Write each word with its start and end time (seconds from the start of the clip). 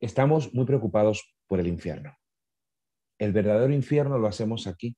Estamos 0.00 0.54
muy 0.54 0.64
preocupados 0.64 1.34
por 1.48 1.58
el 1.58 1.66
infierno. 1.66 2.16
El 3.18 3.32
verdadero 3.32 3.72
infierno 3.74 4.16
lo 4.16 4.28
hacemos 4.28 4.68
aquí, 4.68 4.96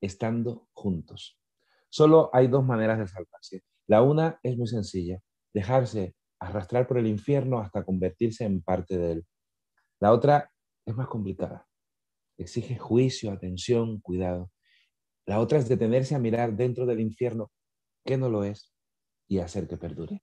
estando 0.00 0.68
juntos. 0.72 1.40
Solo 1.88 2.30
hay 2.32 2.46
dos 2.46 2.64
maneras 2.64 3.00
de 3.00 3.08
salvarse. 3.08 3.64
La 3.88 4.02
una 4.02 4.38
es 4.44 4.56
muy 4.56 4.68
sencilla, 4.68 5.18
dejarse 5.52 6.14
arrastrar 6.38 6.86
por 6.86 6.98
el 6.98 7.08
infierno 7.08 7.58
hasta 7.58 7.84
convertirse 7.84 8.44
en 8.44 8.62
parte 8.62 8.96
de 8.96 9.12
él. 9.12 9.26
La 9.98 10.12
otra 10.12 10.52
es 10.86 10.94
más 10.94 11.08
complicada. 11.08 11.66
Exige 12.38 12.78
juicio, 12.78 13.32
atención, 13.32 14.00
cuidado. 14.00 14.52
La 15.26 15.40
otra 15.40 15.58
es 15.58 15.68
detenerse 15.68 16.14
a 16.14 16.20
mirar 16.20 16.56
dentro 16.56 16.86
del 16.86 17.00
infierno 17.00 17.50
que 18.04 18.16
no 18.16 18.28
lo 18.28 18.44
es 18.44 18.72
y 19.26 19.40
hacer 19.40 19.66
que 19.66 19.76
perdure. 19.76 20.22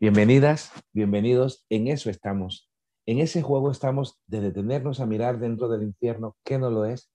Bienvenidas, 0.00 0.72
bienvenidos, 0.92 1.66
en 1.68 1.88
eso 1.88 2.08
estamos 2.08 2.67
en 3.08 3.18
ese 3.20 3.40
juego 3.40 3.70
estamos 3.70 4.20
de 4.26 4.42
detenernos 4.42 5.00
a 5.00 5.06
mirar 5.06 5.38
dentro 5.38 5.70
del 5.70 5.82
infierno 5.82 6.36
que 6.44 6.58
no 6.58 6.68
lo 6.68 6.84
es, 6.84 7.10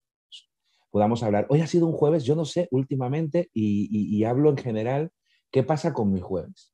podamos 0.91 1.23
hablar. 1.23 1.45
Hoy 1.49 1.61
ha 1.61 1.67
sido 1.67 1.87
un 1.87 1.93
jueves, 1.93 2.23
yo 2.23 2.35
no 2.35 2.45
sé 2.45 2.67
últimamente, 2.71 3.49
y, 3.53 4.23
hablo 4.23 4.49
en 4.49 4.57
general, 4.57 5.11
¿qué 5.51 5.63
pasa 5.63 5.93
con 5.93 6.11
mi 6.11 6.19
jueves? 6.19 6.73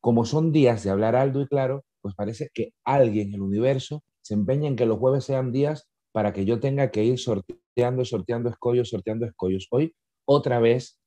Como 0.00 0.24
son 0.24 0.52
días 0.52 0.84
de 0.84 0.90
hablar 0.90 1.16
alto 1.16 1.40
y 1.40 1.46
claro, 1.46 1.84
pues 2.00 2.14
parece 2.14 2.50
que 2.54 2.72
alguien 2.84 3.28
en 3.28 3.34
el 3.34 3.42
universo 3.42 4.04
se 4.22 4.34
empeña 4.34 4.68
en 4.68 4.76
que 4.76 4.86
los 4.86 4.98
jueves 4.98 5.24
sean 5.24 5.52
días 5.52 5.88
para 6.12 6.32
que 6.32 6.44
yo 6.44 6.60
tenga 6.60 6.90
que 6.90 7.04
ir 7.04 7.18
sorteando, 7.18 8.04
sorteando 8.04 8.48
escollos, 8.48 8.88
sorteando 8.88 9.26
escollos. 9.26 9.66
Hoy, 9.70 9.94
otra 10.24 10.60
vez, 10.60 11.00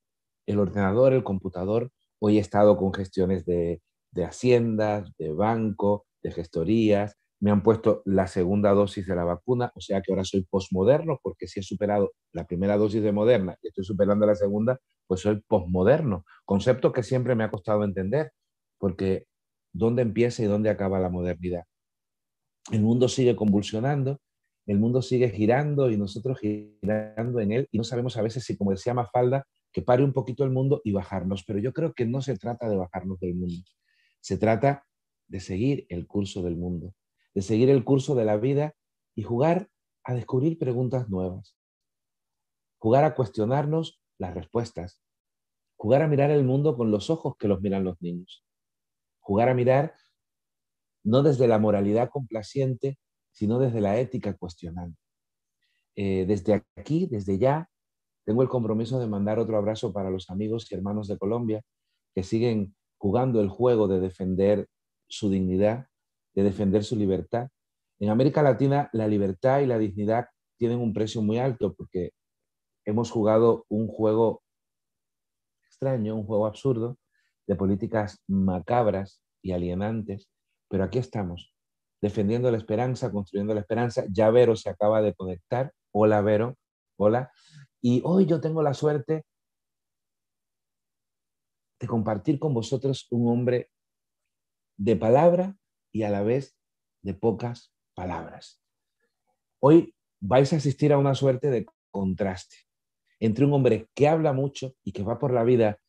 el 0.45 0.59
ordenador, 0.59 1.13
el 1.13 1.23
computador, 1.23 1.91
hoy 2.19 2.37
he 2.37 2.41
estado 2.41 2.77
con 2.77 2.93
gestiones 2.93 3.45
de, 3.45 3.81
de 4.11 4.25
haciendas, 4.25 5.11
de 5.17 5.31
banco, 5.31 6.05
de 6.21 6.31
gestorías, 6.31 7.15
me 7.39 7.51
han 7.51 7.63
puesto 7.63 8.01
la 8.05 8.27
segunda 8.27 8.71
dosis 8.71 9.07
de 9.07 9.15
la 9.15 9.23
vacuna, 9.23 9.71
o 9.75 9.81
sea 9.81 10.01
que 10.01 10.11
ahora 10.11 10.25
soy 10.25 10.43
posmoderno, 10.43 11.19
porque 11.23 11.47
si 11.47 11.61
he 11.61 11.63
superado 11.63 12.11
la 12.33 12.45
primera 12.45 12.77
dosis 12.77 13.01
de 13.01 13.11
Moderna 13.11 13.57
y 13.61 13.69
estoy 13.69 13.85
superando 13.85 14.25
la 14.25 14.35
segunda, 14.35 14.79
pues 15.07 15.21
soy 15.21 15.41
posmoderno, 15.47 16.25
concepto 16.45 16.91
que 16.91 17.01
siempre 17.01 17.35
me 17.35 17.45
ha 17.45 17.51
costado 17.51 17.83
entender, 17.83 18.33
porque 18.77 19.25
¿dónde 19.71 20.01
empieza 20.01 20.43
y 20.43 20.47
dónde 20.47 20.69
acaba 20.69 20.99
la 20.99 21.09
modernidad? 21.09 21.63
El 22.71 22.81
mundo 22.81 23.07
sigue 23.07 23.35
convulsionando, 23.35 24.19
el 24.65 24.77
mundo 24.77 25.01
sigue 25.01 25.29
girando 25.29 25.89
y 25.89 25.97
nosotros 25.97 26.39
girando 26.39 27.39
en 27.39 27.51
él 27.53 27.67
y 27.71 27.77
no 27.77 27.83
sabemos 27.83 28.17
a 28.17 28.21
veces 28.21 28.43
si, 28.43 28.57
como 28.57 28.71
decía 28.71 28.93
Mafalda, 28.93 29.45
que 29.71 29.81
pare 29.81 30.03
un 30.03 30.13
poquito 30.13 30.43
el 30.43 30.51
mundo 30.51 30.81
y 30.83 30.91
bajarnos, 30.91 31.43
pero 31.45 31.59
yo 31.59 31.73
creo 31.73 31.93
que 31.93 32.05
no 32.05 32.21
se 32.21 32.37
trata 32.37 32.67
de 32.67 32.75
bajarnos 32.75 33.19
del 33.19 33.35
mundo, 33.35 33.63
se 34.19 34.37
trata 34.37 34.83
de 35.27 35.39
seguir 35.39 35.85
el 35.89 36.05
curso 36.05 36.43
del 36.43 36.57
mundo 36.57 36.93
de 37.33 37.41
seguir 37.41 37.69
el 37.69 37.83
curso 37.83 38.15
de 38.15 38.25
la 38.25 38.37
vida 38.37 38.75
y 39.15 39.23
jugar 39.23 39.69
a 40.03 40.13
descubrir 40.13 40.57
preguntas 40.57 41.09
nuevas, 41.09 41.57
jugar 42.77 43.03
a 43.03 43.15
cuestionarnos 43.15 44.01
las 44.17 44.33
respuestas, 44.33 45.01
jugar 45.77 46.01
a 46.01 46.07
mirar 46.07 46.31
el 46.31 46.43
mundo 46.43 46.75
con 46.75 46.91
los 46.91 47.09
ojos 47.09 47.35
que 47.37 47.47
los 47.47 47.61
miran 47.61 47.83
los 47.83 48.01
niños, 48.01 48.45
jugar 49.19 49.49
a 49.49 49.53
mirar 49.53 49.93
no 51.03 51.23
desde 51.23 51.47
la 51.47 51.59
moralidad 51.59 52.09
complaciente, 52.09 52.99
sino 53.31 53.59
desde 53.59 53.81
la 53.81 53.99
ética 53.99 54.35
cuestionante. 54.35 54.99
Eh, 55.95 56.25
desde 56.27 56.63
aquí, 56.75 57.07
desde 57.07 57.37
ya, 57.37 57.69
tengo 58.25 58.41
el 58.41 58.49
compromiso 58.49 58.99
de 58.99 59.07
mandar 59.07 59.39
otro 59.39 59.57
abrazo 59.57 59.91
para 59.91 60.09
los 60.09 60.29
amigos 60.29 60.71
y 60.71 60.75
hermanos 60.75 61.07
de 61.07 61.17
Colombia 61.17 61.61
que 62.13 62.23
siguen 62.23 62.75
jugando 62.97 63.41
el 63.41 63.49
juego 63.49 63.87
de 63.87 63.99
defender 63.99 64.67
su 65.07 65.29
dignidad 65.29 65.87
de 66.35 66.43
defender 66.43 66.83
su 66.83 66.95
libertad. 66.95 67.49
En 67.99 68.09
América 68.09 68.41
Latina 68.41 68.89
la 68.93 69.07
libertad 69.07 69.59
y 69.59 69.65
la 69.65 69.77
dignidad 69.77 70.27
tienen 70.57 70.79
un 70.79 70.93
precio 70.93 71.21
muy 71.21 71.37
alto 71.37 71.73
porque 71.73 72.11
hemos 72.85 73.11
jugado 73.11 73.65
un 73.69 73.87
juego 73.87 74.43
extraño, 75.65 76.15
un 76.15 76.25
juego 76.25 76.45
absurdo 76.45 76.97
de 77.47 77.55
políticas 77.55 78.21
macabras 78.27 79.21
y 79.41 79.53
alienantes, 79.53 80.29
pero 80.69 80.83
aquí 80.83 80.99
estamos, 80.99 81.53
defendiendo 82.01 82.51
la 82.51 82.57
esperanza, 82.57 83.11
construyendo 83.11 83.53
la 83.53 83.61
esperanza. 83.61 84.05
Ya 84.11 84.29
Vero 84.29 84.55
se 84.55 84.69
acaba 84.69 85.01
de 85.01 85.13
conectar. 85.13 85.73
Hola 85.91 86.21
Vero, 86.21 86.57
hola. 86.97 87.31
Y 87.81 88.01
hoy 88.03 88.25
yo 88.25 88.41
tengo 88.41 88.61
la 88.61 88.73
suerte 88.73 89.23
de 91.79 91.87
compartir 91.87 92.39
con 92.39 92.53
vosotros 92.53 93.07
un 93.09 93.31
hombre 93.31 93.69
de 94.77 94.95
palabra 94.95 95.55
y 95.91 96.03
a 96.03 96.09
la 96.09 96.23
vez 96.23 96.57
de 97.01 97.13
pocas 97.13 97.73
palabras. 97.95 98.61
Hoy 99.61 99.95
vais 100.21 100.51
a 100.53 100.57
asistir 100.57 100.93
a 100.93 100.97
una 100.97 101.15
suerte 101.15 101.49
de 101.49 101.65
contraste 101.91 102.55
entre 103.19 103.45
un 103.45 103.53
hombre 103.53 103.89
que 103.95 104.07
habla 104.07 104.33
mucho 104.33 104.73
y 104.83 104.91
que 104.91 105.03
va 105.03 105.19
por 105.19 105.33
la 105.33 105.43
vida 105.43 105.79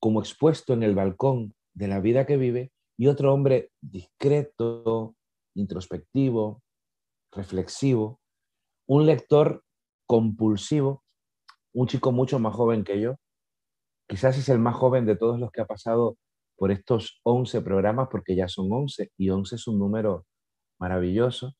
como 0.00 0.20
expuesto 0.20 0.72
en 0.72 0.82
el 0.82 0.94
balcón 0.94 1.54
de 1.74 1.88
la 1.88 2.00
vida 2.00 2.26
que 2.26 2.36
vive 2.36 2.72
y 2.96 3.08
otro 3.08 3.32
hombre 3.32 3.70
discreto, 3.80 5.16
introspectivo, 5.54 6.62
reflexivo, 7.32 8.20
un 8.86 9.06
lector 9.06 9.64
compulsivo, 10.06 11.04
un 11.72 11.86
chico 11.86 12.12
mucho 12.12 12.38
más 12.38 12.54
joven 12.54 12.84
que 12.84 13.00
yo, 13.00 13.16
quizás 14.08 14.36
es 14.38 14.48
el 14.48 14.58
más 14.58 14.74
joven 14.74 15.06
de 15.06 15.16
todos 15.16 15.38
los 15.38 15.50
que 15.50 15.60
ha 15.60 15.66
pasado 15.66 16.16
por 16.60 16.70
estos 16.70 17.22
11 17.22 17.62
programas, 17.62 18.08
porque 18.10 18.36
ya 18.36 18.46
son 18.46 18.70
11 18.70 19.12
y 19.16 19.30
11 19.30 19.56
es 19.56 19.66
un 19.66 19.78
número 19.78 20.26
maravilloso. 20.78 21.54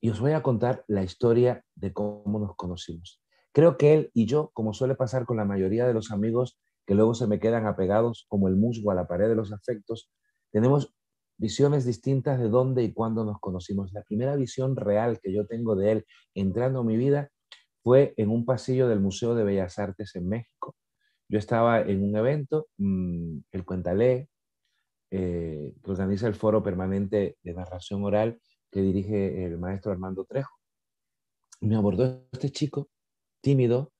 Y 0.00 0.08
os 0.08 0.18
voy 0.18 0.32
a 0.32 0.42
contar 0.42 0.82
la 0.88 1.02
historia 1.02 1.62
de 1.74 1.92
cómo 1.92 2.38
nos 2.38 2.56
conocimos. 2.56 3.20
Creo 3.52 3.76
que 3.76 3.92
él 3.92 4.10
y 4.14 4.24
yo, 4.24 4.50
como 4.54 4.72
suele 4.72 4.94
pasar 4.94 5.26
con 5.26 5.36
la 5.36 5.44
mayoría 5.44 5.86
de 5.86 5.92
los 5.92 6.10
amigos 6.10 6.58
que 6.86 6.94
luego 6.94 7.12
se 7.12 7.26
me 7.26 7.38
quedan 7.38 7.66
apegados 7.66 8.24
como 8.28 8.48
el 8.48 8.56
musgo 8.56 8.92
a 8.92 8.94
la 8.94 9.06
pared 9.06 9.28
de 9.28 9.34
los 9.34 9.52
afectos, 9.52 10.10
tenemos 10.52 10.94
visiones 11.36 11.84
distintas 11.84 12.40
de 12.40 12.48
dónde 12.48 12.82
y 12.82 12.94
cuándo 12.94 13.26
nos 13.26 13.38
conocimos. 13.40 13.92
La 13.92 14.04
primera 14.04 14.36
visión 14.36 14.74
real 14.74 15.20
que 15.20 15.34
yo 15.34 15.46
tengo 15.46 15.76
de 15.76 15.92
él 15.92 16.06
entrando 16.34 16.80
en 16.80 16.86
mi 16.86 16.96
vida 16.96 17.28
fue 17.82 18.14
en 18.16 18.30
un 18.30 18.46
pasillo 18.46 18.88
del 18.88 19.00
Museo 19.00 19.34
de 19.34 19.44
Bellas 19.44 19.78
Artes 19.78 20.16
en 20.16 20.30
México. 20.30 20.74
Yo 21.28 21.38
estaba 21.38 21.80
en 21.80 22.02
un 22.04 22.16
evento, 22.16 22.68
mm, 22.78 23.38
el 23.52 23.64
Cuentalé, 23.64 24.28
eh, 25.10 25.74
que 25.82 25.90
organiza 25.90 26.26
el 26.26 26.34
foro 26.34 26.62
permanente 26.62 27.36
de 27.42 27.54
narración 27.54 28.04
oral 28.04 28.40
que 28.70 28.82
dirige 28.82 29.44
el 29.44 29.58
maestro 29.58 29.92
Armando 29.92 30.24
Trejo. 30.24 30.54
Me 31.60 31.76
abordó 31.76 32.26
este 32.32 32.50
chico, 32.50 32.90
tímido, 33.40 33.92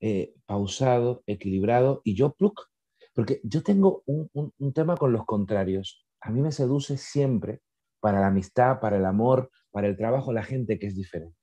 eh, 0.00 0.34
pausado, 0.46 1.22
equilibrado, 1.26 2.00
y 2.04 2.14
yo, 2.14 2.34
pluk, 2.34 2.68
porque 3.14 3.40
yo 3.44 3.62
tengo 3.62 4.02
un, 4.06 4.30
un 4.32 4.72
tema 4.72 4.96
con 4.96 5.12
los 5.12 5.24
contrarios. 5.24 6.06
A 6.20 6.30
mí 6.30 6.40
me 6.40 6.52
seduce 6.52 6.96
siempre 6.96 7.60
para 8.00 8.20
la 8.20 8.28
amistad, 8.28 8.80
para 8.80 8.96
el 8.96 9.04
amor, 9.04 9.50
para 9.70 9.86
el 9.86 9.96
trabajo, 9.96 10.32
la 10.32 10.42
gente 10.42 10.78
que 10.78 10.86
es 10.86 10.96
diferente. 10.96 11.36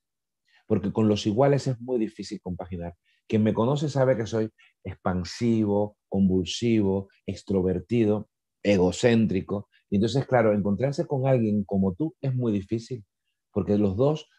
Porque 0.67 0.91
con 0.93 1.07
los 1.07 1.25
iguales 1.27 1.67
es 1.67 1.79
muy 1.81 1.99
difícil 1.99 2.39
compaginar. 2.41 2.95
Quien 3.27 3.43
me 3.43 3.53
conoce 3.53 3.89
sabe 3.89 4.15
que 4.17 4.25
soy 4.25 4.49
expansivo, 4.83 5.97
convulsivo, 6.09 7.09
extrovertido, 7.25 8.29
egocéntrico. 8.63 9.69
Y 9.89 9.95
entonces, 9.95 10.25
claro, 10.25 10.53
encontrarse 10.53 11.05
con 11.05 11.27
alguien 11.27 11.63
como 11.63 11.93
tú 11.93 12.15
es 12.21 12.33
muy 12.35 12.51
difícil, 12.51 13.05
porque 13.51 13.77
los 13.77 13.95
dos 13.95 14.29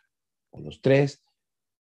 o 0.51 0.61
los 0.61 0.81
tres 0.81 1.25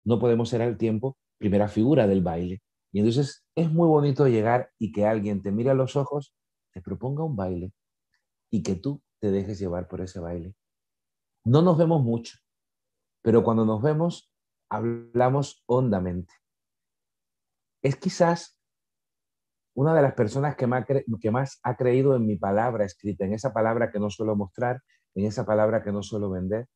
no 0.05 0.19
podemos 0.19 0.49
ser 0.49 0.61
al 0.61 0.77
tiempo 0.77 1.17
primera 1.37 1.67
figura 1.67 2.07
del 2.07 2.21
baile. 2.21 2.61
Y 2.91 2.99
entonces 2.99 3.45
es 3.55 3.71
muy 3.71 3.87
bonito 3.87 4.27
llegar 4.27 4.69
y 4.77 4.91
que 4.91 5.05
alguien 5.05 5.41
te 5.41 5.51
mire 5.51 5.71
a 5.71 5.73
los 5.73 5.95
ojos, 5.95 6.33
te 6.73 6.81
proponga 6.81 7.23
un 7.23 7.35
baile 7.35 7.73
y 8.51 8.63
que 8.63 8.75
tú 8.75 9.01
te 9.19 9.31
dejes 9.31 9.59
llevar 9.59 9.87
por 9.87 10.01
ese 10.01 10.19
baile. 10.19 10.53
No 11.43 11.61
nos 11.61 11.77
vemos 11.77 12.03
mucho, 12.03 12.37
pero 13.21 13.43
cuando 13.43 13.65
nos 13.65 13.81
vemos 13.81 14.31
hablamos 14.69 15.63
hondamente. 15.65 16.33
Es 17.83 17.97
quizás 17.97 18.57
una 19.75 19.93
de 19.93 20.01
las 20.01 20.13
personas 20.13 20.55
que 20.55 20.67
más, 20.67 20.85
que 20.85 21.31
más 21.31 21.59
ha 21.63 21.75
creído 21.75 22.15
en 22.15 22.25
mi 22.25 22.37
palabra 22.37 22.85
escrita, 22.85 23.25
en 23.25 23.33
esa 23.33 23.53
palabra 23.53 23.91
que 23.91 23.99
no 23.99 24.09
suelo 24.09 24.35
mostrar, 24.35 24.81
en 25.15 25.25
esa 25.25 25.45
palabra 25.45 25.83
que 25.83 25.91
no 25.91 26.01
suelo 26.01 26.29
vender. 26.29 26.67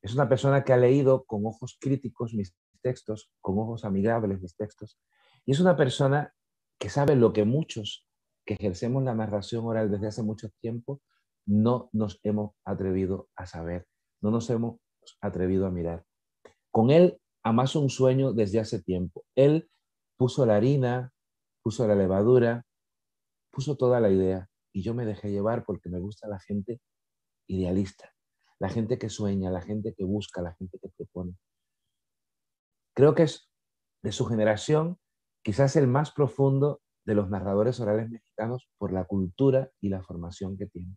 Es 0.00 0.14
una 0.14 0.28
persona 0.28 0.62
que 0.62 0.72
ha 0.72 0.76
leído 0.76 1.24
con 1.24 1.44
ojos 1.44 1.76
críticos 1.80 2.34
mis 2.34 2.54
textos, 2.82 3.32
con 3.40 3.58
ojos 3.58 3.84
amigables 3.84 4.40
mis 4.40 4.56
textos. 4.56 4.98
Y 5.44 5.52
es 5.52 5.60
una 5.60 5.76
persona 5.76 6.32
que 6.78 6.88
sabe 6.88 7.16
lo 7.16 7.32
que 7.32 7.44
muchos 7.44 8.06
que 8.46 8.54
ejercemos 8.54 9.02
la 9.02 9.14
narración 9.14 9.66
oral 9.66 9.90
desde 9.90 10.06
hace 10.06 10.22
mucho 10.22 10.48
tiempo 10.60 11.02
no 11.46 11.90
nos 11.92 12.20
hemos 12.22 12.52
atrevido 12.64 13.28
a 13.34 13.46
saber, 13.46 13.86
no 14.22 14.30
nos 14.30 14.48
hemos 14.50 14.78
atrevido 15.20 15.66
a 15.66 15.70
mirar. 15.70 16.04
Con 16.70 16.90
él 16.90 17.18
amaso 17.42 17.80
un 17.80 17.90
sueño 17.90 18.32
desde 18.32 18.60
hace 18.60 18.82
tiempo. 18.82 19.24
Él 19.34 19.68
puso 20.18 20.44
la 20.44 20.56
harina, 20.56 21.12
puso 21.62 21.86
la 21.86 21.94
levadura, 21.94 22.66
puso 23.50 23.76
toda 23.76 24.00
la 24.00 24.10
idea 24.10 24.50
y 24.74 24.82
yo 24.82 24.92
me 24.92 25.06
dejé 25.06 25.30
llevar 25.30 25.64
porque 25.64 25.88
me 25.88 25.98
gusta 25.98 26.28
la 26.28 26.40
gente 26.40 26.80
idealista, 27.48 28.12
la 28.58 28.68
gente 28.68 28.98
que 28.98 29.08
sueña, 29.08 29.50
la 29.50 29.62
gente 29.62 29.94
que 29.96 30.04
busca, 30.04 30.42
la 30.42 30.54
gente 30.54 30.78
que 30.78 30.88
propone. 30.90 31.34
Creo 32.94 33.14
que 33.14 33.22
es 33.22 33.48
de 34.02 34.12
su 34.12 34.26
generación 34.26 34.98
quizás 35.42 35.76
el 35.76 35.86
más 35.86 36.10
profundo 36.10 36.82
de 37.06 37.14
los 37.14 37.30
narradores 37.30 37.80
orales 37.80 38.10
mexicanos 38.10 38.68
por 38.76 38.92
la 38.92 39.04
cultura 39.04 39.70
y 39.80 39.88
la 39.88 40.02
formación 40.02 40.58
que 40.58 40.66
tiene. 40.66 40.96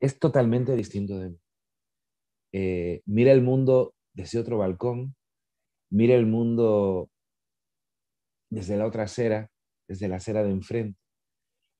Es 0.00 0.18
totalmente 0.18 0.74
distinto 0.76 1.18
de 1.18 1.30
mí. 1.30 1.40
Eh, 2.52 3.02
mira 3.04 3.32
el 3.32 3.42
mundo 3.42 3.94
desde 4.14 4.38
otro 4.38 4.58
balcón, 4.58 5.16
mira 5.90 6.14
el 6.14 6.26
mundo 6.26 7.10
desde 8.54 8.76
la 8.76 8.86
otra 8.86 9.02
acera, 9.02 9.50
desde 9.88 10.06
la 10.06 10.16
acera 10.16 10.44
de 10.44 10.50
enfrente. 10.50 10.98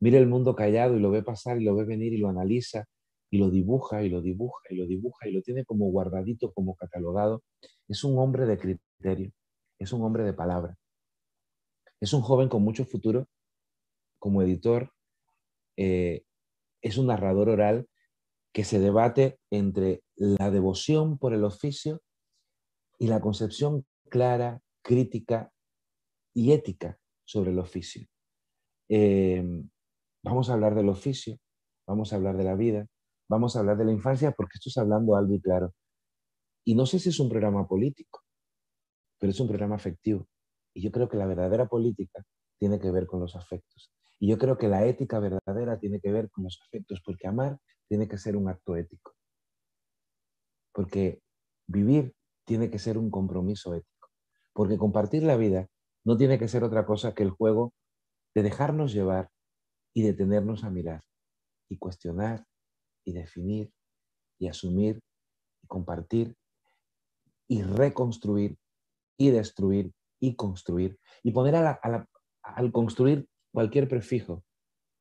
Mira 0.01 0.19
el 0.19 0.27
mundo 0.27 0.57
callado 0.57 0.97
y 0.97 1.01
lo 1.01 1.11
ve 1.11 1.23
pasar 1.23 1.61
y 1.61 1.65
lo 1.65 1.77
ve 1.77 1.85
venir 1.85 2.13
y 2.13 2.19
lo 2.19 2.29
analiza 2.29 2.85
y 3.31 3.39
lo 3.39 3.49
dibuja 3.49 4.03
y 4.03 4.09
lo 4.09 4.21
dibuja 4.21 4.61
y 4.71 4.77
lo 4.77 4.87
dibuja 4.87 5.29
y 5.29 5.33
lo 5.33 5.41
tiene 5.41 5.65
como 5.65 5.87
guardadito, 5.87 6.53
como 6.53 6.75
catalogado. 6.75 7.45
Es 7.89 8.03
un 8.03 8.19
hombre 8.19 8.47
de 8.47 8.59
criterio, 8.59 9.33
es 9.79 9.93
un 9.93 10.03
hombre 10.03 10.25
de 10.25 10.33
palabra. 10.33 10.77
Es 12.01 12.13
un 12.13 12.23
joven 12.23 12.49
con 12.49 12.63
mucho 12.63 12.85
futuro 12.85 13.29
como 14.19 14.43
editor. 14.43 14.91
Eh, 15.77 16.25
es 16.83 16.99
un 16.99 17.07
narrador 17.07 17.49
oral 17.49 17.89
que 18.53 18.65
se 18.65 18.81
debate 18.81 19.39
entre 19.51 20.03
la 20.17 20.51
devoción 20.51 21.19
por 21.19 21.35
el 21.35 21.45
oficio 21.45 22.03
y 22.99 23.07
la 23.07 23.21
concepción 23.21 23.87
clara, 24.11 24.61
crítica 24.83 25.54
y 26.35 26.53
ética 26.53 26.99
sobre 27.25 27.53
el 27.53 27.59
oficio. 27.59 28.07
Em, 28.89 29.71
vamos 30.23 30.51
a 30.51 30.55
hablar 30.55 30.75
del 30.75 30.89
oficio, 30.89 31.39
vamos 31.87 32.13
a 32.13 32.17
hablar 32.17 32.37
de 32.37 32.45
la 32.45 32.55
vida, 32.55 32.87
vamos 33.29 33.57
a 33.57 33.61
hablar 33.61 33.79
de 33.79 33.87
la 33.87 33.93
infancia, 33.93 34.33
porque 34.33 34.53
esto 34.55 34.69
es 34.69 34.77
hablando 34.77 35.17
algo 35.17 35.35
y 35.35 35.41
claro. 35.41 35.73
Y 36.65 36.75
no 36.75 36.87
sé 36.87 36.99
si 36.99 37.11
es 37.11 37.21
un 37.21 37.29
programa 37.29 37.67
político, 37.67 38.23
pero 39.19 39.31
es 39.31 39.41
un 39.41 39.49
programa 39.49 39.77
afectivo. 39.77 40.29
Y 40.75 40.83
yo 40.83 40.91
creo 40.91 41.09
que 41.09 41.17
la 41.17 41.27
verdadera 41.27 41.67
política 41.67 42.25
tiene 42.59 42.79
que 42.79 42.91
ver 42.91 43.07
con 43.07 43.21
los 43.21 43.37
afectos. 43.37 43.93
Y 44.19 44.29
yo 44.29 44.39
creo 44.39 44.59
que 44.59 44.69
la 44.69 44.87
ética 44.87 45.19
verdadera 45.19 45.79
tiene 45.79 46.01
que 46.01 46.11
ver 46.11 46.31
con 46.31 46.45
los 46.45 46.61
afectos, 46.63 47.01
porque 47.05 47.27
amar 47.27 47.59
tiene 47.89 48.09
que 48.09 48.19
ser 48.19 48.37
un 48.37 48.49
acto 48.49 48.77
ético. 48.77 49.15
Porque 50.73 51.21
vivir 51.67 52.15
tiene 52.45 52.71
que 52.71 52.79
ser 52.79 52.99
un 52.99 53.11
compromiso 53.11 53.75
ético. 53.75 54.09
Porque 54.53 54.79
compartir 54.79 55.23
la 55.23 55.37
vida 55.37 55.69
no 56.05 56.17
tiene 56.17 56.39
que 56.39 56.49
ser 56.49 56.65
otra 56.65 56.85
cosa 56.87 57.15
que 57.15 57.23
el 57.23 57.31
juego 57.31 57.73
de 58.35 58.43
dejarnos 58.43 58.93
llevar 58.93 59.31
y 59.95 60.03
detenernos 60.03 60.65
a 60.65 60.71
mirar 60.71 61.03
y 61.69 61.79
cuestionar 61.79 62.45
y 63.05 63.13
definir 63.13 63.73
y 64.39 64.49
asumir 64.49 65.01
y 65.63 65.67
compartir 65.67 66.37
y 67.49 67.63
reconstruir 67.63 68.57
y 69.19 69.31
destruir 69.31 69.93
y 70.21 70.35
construir 70.37 70.99
y 71.23 71.33
poner 71.33 71.55
al 71.55 72.73
construir 72.73 73.29
cualquier 73.53 73.89
prefijo 73.89 74.45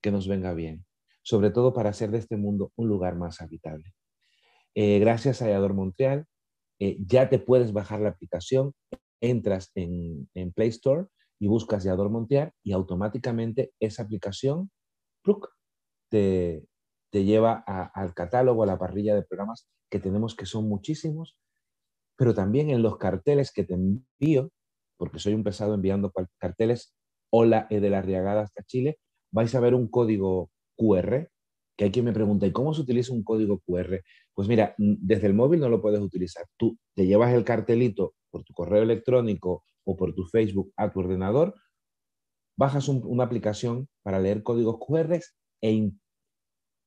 que 0.01 0.11
nos 0.11 0.27
venga 0.27 0.53
bien, 0.53 0.85
sobre 1.23 1.49
todo 1.49 1.73
para 1.73 1.89
hacer 1.89 2.11
de 2.11 2.19
este 2.19 2.37
mundo 2.37 2.71
un 2.75 2.87
lugar 2.87 3.15
más 3.15 3.41
habitable. 3.41 3.93
Eh, 4.75 4.99
gracias 4.99 5.41
a 5.41 5.59
Montreal, 5.69 6.25
eh, 6.79 6.97
ya 6.99 7.29
te 7.29 7.39
puedes 7.39 7.73
bajar 7.73 8.01
la 8.01 8.09
aplicación, 8.09 8.73
entras 9.23 9.71
en, 9.75 10.27
Play 10.53 10.69
Store 10.69 11.07
y 11.39 11.47
buscas 11.47 11.83
Yador 11.85 12.09
Montreal 12.09 12.51
y 12.61 12.73
automáticamente 12.73 13.71
esa 13.79 14.03
aplicación 14.03 14.69
te, 16.09 16.67
te 17.09 17.23
lleva 17.23 17.63
al 17.65 18.13
catálogo, 18.13 18.63
a 18.63 18.67
la 18.67 18.77
parrilla 18.77 19.15
de 19.15 19.23
programas 19.23 19.67
que 19.89 19.99
tenemos, 19.99 20.35
que 20.35 20.45
son 20.45 20.67
muchísimos, 20.67 21.37
pero 22.17 22.33
también 22.33 22.69
en 22.69 22.81
los 22.81 22.97
carteles 22.97 23.51
que 23.51 23.63
te 23.63 23.75
envío, 23.75 24.51
porque 24.97 25.19
soy 25.19 25.33
un 25.33 25.43
pesado 25.43 25.73
enviando 25.73 26.11
carteles, 26.37 26.93
hola 27.31 27.67
de 27.69 27.89
la 27.89 28.01
Riagada 28.01 28.41
hasta 28.41 28.63
Chile, 28.63 28.99
vais 29.31 29.55
a 29.55 29.59
ver 29.59 29.73
un 29.73 29.87
código 29.87 30.51
QR, 30.77 31.29
que 31.77 31.85
hay 31.85 31.91
quien 31.91 32.05
me 32.05 32.13
pregunta, 32.13 32.45
¿y 32.45 32.51
cómo 32.51 32.73
se 32.73 32.81
utiliza 32.81 33.13
un 33.13 33.23
código 33.23 33.59
QR? 33.65 34.01
Pues 34.33 34.47
mira, 34.47 34.75
desde 34.77 35.27
el 35.27 35.33
móvil 35.33 35.61
no 35.61 35.69
lo 35.69 35.81
puedes 35.81 36.01
utilizar. 36.01 36.45
Tú 36.57 36.77
te 36.95 37.07
llevas 37.07 37.33
el 37.33 37.43
cartelito 37.43 38.13
por 38.33 38.43
tu 38.43 38.53
correo 38.53 38.81
electrónico 38.81 39.63
o 39.85 39.95
por 39.95 40.15
tu 40.15 40.25
Facebook 40.25 40.73
a 40.75 40.91
tu 40.91 41.01
ordenador, 41.01 41.53
bajas 42.57 42.89
una 42.89 43.23
aplicación 43.23 43.87
para 44.01 44.19
leer 44.19 44.41
códigos 44.41 44.79
QR 44.79 45.19
e 45.61 45.91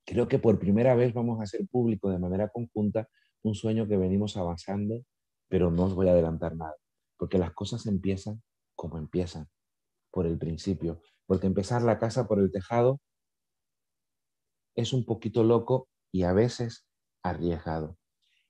creo 0.07 0.29
que 0.29 0.39
por 0.39 0.59
primera 0.59 0.95
vez 0.95 1.15
vamos 1.15 1.41
a 1.41 1.45
hacer 1.45 1.67
público 1.67 2.11
de 2.11 2.19
manera 2.19 2.49
conjunta 2.49 3.09
un 3.43 3.55
sueño 3.55 3.87
que 3.87 3.97
venimos 3.97 4.37
avanzando, 4.37 5.05
pero 5.49 5.71
no 5.71 5.85
os 5.85 5.95
voy 5.95 6.09
a 6.09 6.13
adelantar 6.13 6.57
nada, 6.57 6.77
porque 7.17 7.39
las 7.39 7.53
cosas 7.53 7.87
empiezan 7.87 8.43
como 8.75 8.99
empiezan, 8.99 9.49
por 10.15 10.29
el 10.29 10.39
principio, 10.39 11.03
porque 11.27 11.49
empezar 11.49 11.83
la 11.83 11.99
casa 11.99 12.29
por 12.29 12.39
el 12.39 12.53
tejado 12.53 13.01
es 14.77 14.93
un 14.93 15.05
poquito 15.05 15.43
loco 15.43 15.89
y 16.13 16.23
a 16.23 16.33
veces 16.33 16.87
arriesgado. 17.25 17.99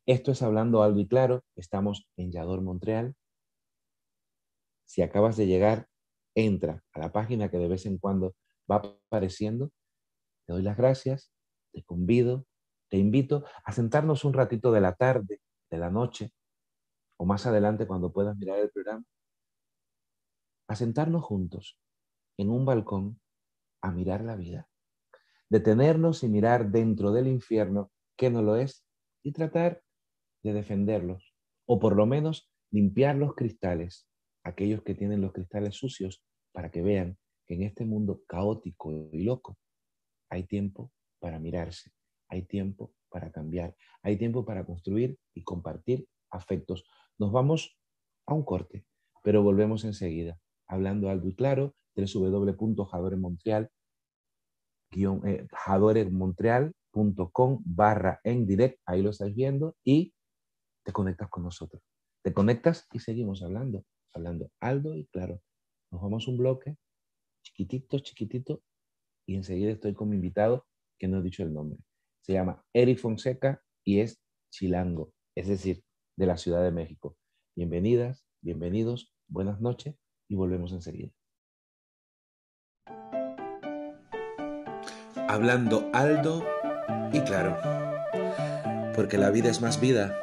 Esto 0.04 0.33
es 0.33 0.42
hablando 0.42 0.83
algo 0.83 1.00
y 1.00 1.09
claro, 1.09 1.42
estamos 1.56 2.06
en 2.18 2.33
Yador 2.33 2.61
Montreal. 2.61 3.14
Si 4.85 5.00
acabas 5.00 5.38
de 5.38 5.47
llegar, 5.47 5.88
entra 6.35 6.85
a 6.92 6.99
la 7.00 7.12
página 7.12 7.50
que 7.50 7.56
de 7.56 7.68
vez 7.68 7.87
en 7.87 7.97
cuando 7.97 8.35
va 8.71 8.76
apareciendo. 8.76 9.71
Te 10.47 10.52
doy 10.52 10.62
las 10.62 10.76
gracias, 10.76 11.33
te 11.73 11.83
convido, 11.83 12.44
te 12.90 12.99
invito 12.99 13.47
a 13.64 13.73
sentarnos 13.73 14.25
un 14.25 14.35
ratito 14.35 14.71
de 14.71 14.83
la 14.83 14.94
tarde, 14.97 15.40
de 15.71 15.78
la 15.78 15.88
noche, 15.88 16.30
o 17.16 17.25
más 17.25 17.47
adelante 17.47 17.87
cuando 17.87 18.12
puedas 18.12 18.37
mirar 18.37 18.59
el 18.59 18.71
programa, 18.71 19.04
a 20.68 20.76
sentarnos 20.76 21.25
juntos 21.25 21.78
en 22.37 22.50
un 22.50 22.64
balcón 22.64 23.21
a 23.83 23.90
mirar 23.90 24.23
la 24.23 24.37
vida, 24.37 24.68
detenernos 25.50 26.23
y 26.23 26.28
mirar 26.28 26.71
dentro 26.71 27.12
del 27.12 27.28
infierno 27.28 27.92
que 28.16 28.30
no 28.30 28.42
lo 28.42 28.56
es 28.56 28.87
y 29.23 29.33
tratar 29.33 29.83
de 30.42 30.52
defenderlos, 30.52 31.35
o 31.66 31.78
por 31.78 31.97
lo 31.97 32.06
menos 32.06 32.50
limpiar 32.71 33.16
los 33.16 33.35
cristales 33.35 34.09
aquellos 34.44 34.83
que 34.83 34.94
tienen 34.94 35.21
los 35.21 35.33
cristales 35.33 35.75
sucios 35.75 36.23
para 36.52 36.71
que 36.71 36.83
vean 36.83 37.18
que 37.47 37.54
en 37.54 37.62
este 37.62 37.85
mundo 37.85 38.23
caótico 38.28 38.92
y 39.12 39.25
loco 39.25 39.59
hay 40.28 40.44
tiempo 40.44 40.92
para 41.18 41.38
mirarse, 41.38 41.90
hay 42.28 42.42
tiempo 42.42 42.92
para 43.09 43.33
cambiar, 43.33 43.75
hay 44.02 44.16
tiempo 44.16 44.44
para 44.44 44.64
construir 44.64 45.18
y 45.35 45.42
compartir 45.42 46.06
afectos. 46.30 46.85
Nos 47.18 47.33
vamos 47.33 47.78
a 48.26 48.35
un 48.35 48.44
corte, 48.44 48.87
pero 49.23 49.42
volvemos 49.42 49.85
enseguida, 49.85 50.38
hablando 50.66 51.09
algo 51.09 51.28
y 51.28 51.35
claro, 51.35 51.75
www.jadoremontreal, 51.97 53.71
eh, 54.92 55.47
barra 57.64 58.21
en 58.23 58.47
direct, 58.47 58.80
ahí 58.87 59.02
lo 59.02 59.11
estáis 59.11 59.35
viendo, 59.35 59.76
y 59.85 60.14
te 60.85 60.92
conectas 60.92 61.28
con 61.28 61.42
nosotros. 61.42 61.83
Te 62.23 62.33
conectas 62.33 62.87
y 62.92 63.00
seguimos 63.00 63.42
hablando, 63.42 63.85
hablando 64.12 64.50
algo 64.61 64.94
y 64.94 65.06
claro. 65.06 65.40
Nos 65.90 66.02
vamos 66.02 66.28
un 66.28 66.38
bloque 66.38 66.76
chiquitito, 67.42 67.99
chiquitito, 67.99 68.62
y 69.26 69.37
enseguida 69.37 69.73
estoy 69.73 69.94
con 69.94 70.09
mi 70.09 70.16
invitado, 70.16 70.66
que 70.99 71.09
no 71.09 71.18
he 71.18 71.23
dicho 71.23 71.42
el 71.42 71.52
nombre. 71.52 71.78
Se 72.23 72.33
llama 72.33 72.64
Eric 72.73 72.99
Fonseca 72.99 73.62
y 73.85 74.00
es 74.00 74.21
chilango, 74.50 75.12
es 75.37 75.49
decir, 75.49 75.83
de 76.16 76.26
la 76.26 76.37
Ciudad 76.37 76.62
de 76.62 76.71
México. 76.71 77.16
Bienvenidas, 77.56 78.25
bienvenidos, 78.42 79.12
buenas 79.28 79.61
noches 79.61 79.97
y 80.28 80.35
volvemos 80.35 80.73
enseguida. 80.73 81.11
Hablando 85.28 85.90
alto 85.93 86.45
y 87.12 87.21
claro, 87.21 87.57
porque 88.95 89.19
la 89.19 89.31
vida 89.31 89.50
es 89.50 89.61
más 89.61 89.81
vida 89.81 90.16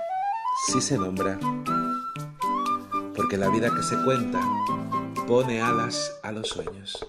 si 0.68 0.82
se 0.82 0.98
nombra, 0.98 1.40
porque 3.16 3.38
la 3.38 3.50
vida 3.50 3.70
que 3.76 3.84
se 3.84 4.02
cuenta 4.04 4.40
pone 5.28 5.62
alas 5.62 6.20
a 6.24 6.32
los 6.32 6.50
sueños. 6.50 7.06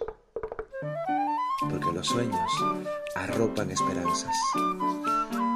Porque 1.68 1.92
los 1.92 2.06
sueños 2.06 2.50
arropan 3.14 3.70
esperanzas, 3.70 4.36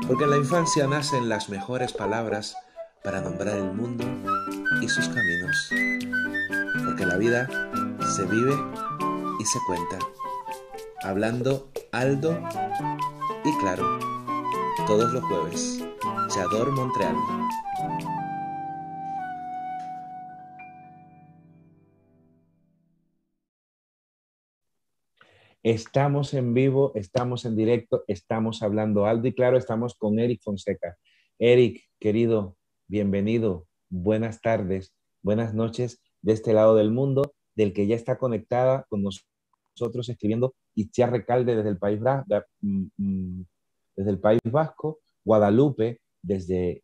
porque 0.07 0.25
en 0.25 0.31
la 0.31 0.37
infancia 0.37 0.87
nacen 0.87 1.28
las 1.28 1.49
mejores 1.49 1.93
palabras 1.93 2.57
para 3.02 3.21
nombrar 3.21 3.57
el 3.57 3.73
mundo 3.73 4.05
y 4.83 4.88
sus 4.88 5.09
caminos, 5.09 5.71
porque 6.97 7.12
la 7.12 7.19
vida 7.19 7.47
se 8.17 8.25
vive 8.25 8.55
y 9.38 9.45
se 9.45 9.59
cuenta, 9.67 9.99
hablando 11.03 11.71
alto 11.93 12.41
y 13.45 13.59
claro, 13.59 13.99
todos 14.87 15.12
los 15.12 15.23
jueves, 15.25 15.85
Chador 16.29 16.73
Montreal. 16.73 17.15
Estamos 25.62 26.33
en 26.33 26.55
vivo, 26.55 26.93
estamos 26.95 27.45
en 27.45 27.57
directo, 27.57 28.05
estamos 28.07 28.62
hablando 28.62 29.05
alto 29.05 29.29
y 29.29 29.35
claro, 29.35 29.59
estamos 29.59 29.97
con 29.99 30.19
Eric 30.19 30.41
Fonseca. 30.43 30.97
Eric, 31.38 31.83
querido, 32.00 32.57
bienvenido, 32.88 33.67
buenas 33.91 34.41
tardes, 34.41 34.95
buenas 35.21 35.53
noches 35.53 36.00
de 36.23 36.33
este 36.33 36.53
lado 36.53 36.75
del 36.75 36.91
mundo, 36.91 37.35
del 37.55 37.73
que 37.73 37.87
ya 37.87 37.97
está 37.97 38.19
conectada 38.19 38.87
con 38.89 39.03
nosotros 39.03 40.09
escribiendo 40.09 40.55
Itziar 40.75 41.11
Recalde 41.11 41.57
desde 41.57 41.71
el 41.71 41.79
País, 41.79 42.01
mm, 42.61 42.85
mm, 42.97 43.45
desde 43.97 44.11
el 44.11 44.19
País 44.19 44.41
Vasco, 44.45 45.01
Guadalupe 45.25 46.01
desde 46.23 46.83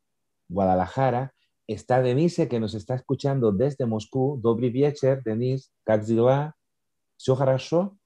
Guadalajara, 0.49 1.35
está 1.67 2.03
Denise 2.03 2.49
que 2.49 2.61
nos 2.61 2.75
está 2.75 2.95
escuchando 2.95 3.53
desde 3.53 3.87
Moscú, 3.87 4.41
Dobry 4.43 4.71
Viecher, 4.71 5.23
Denise, 5.23 5.71
Kaxilva, 5.85 6.57
Shoharasho, 7.19 7.97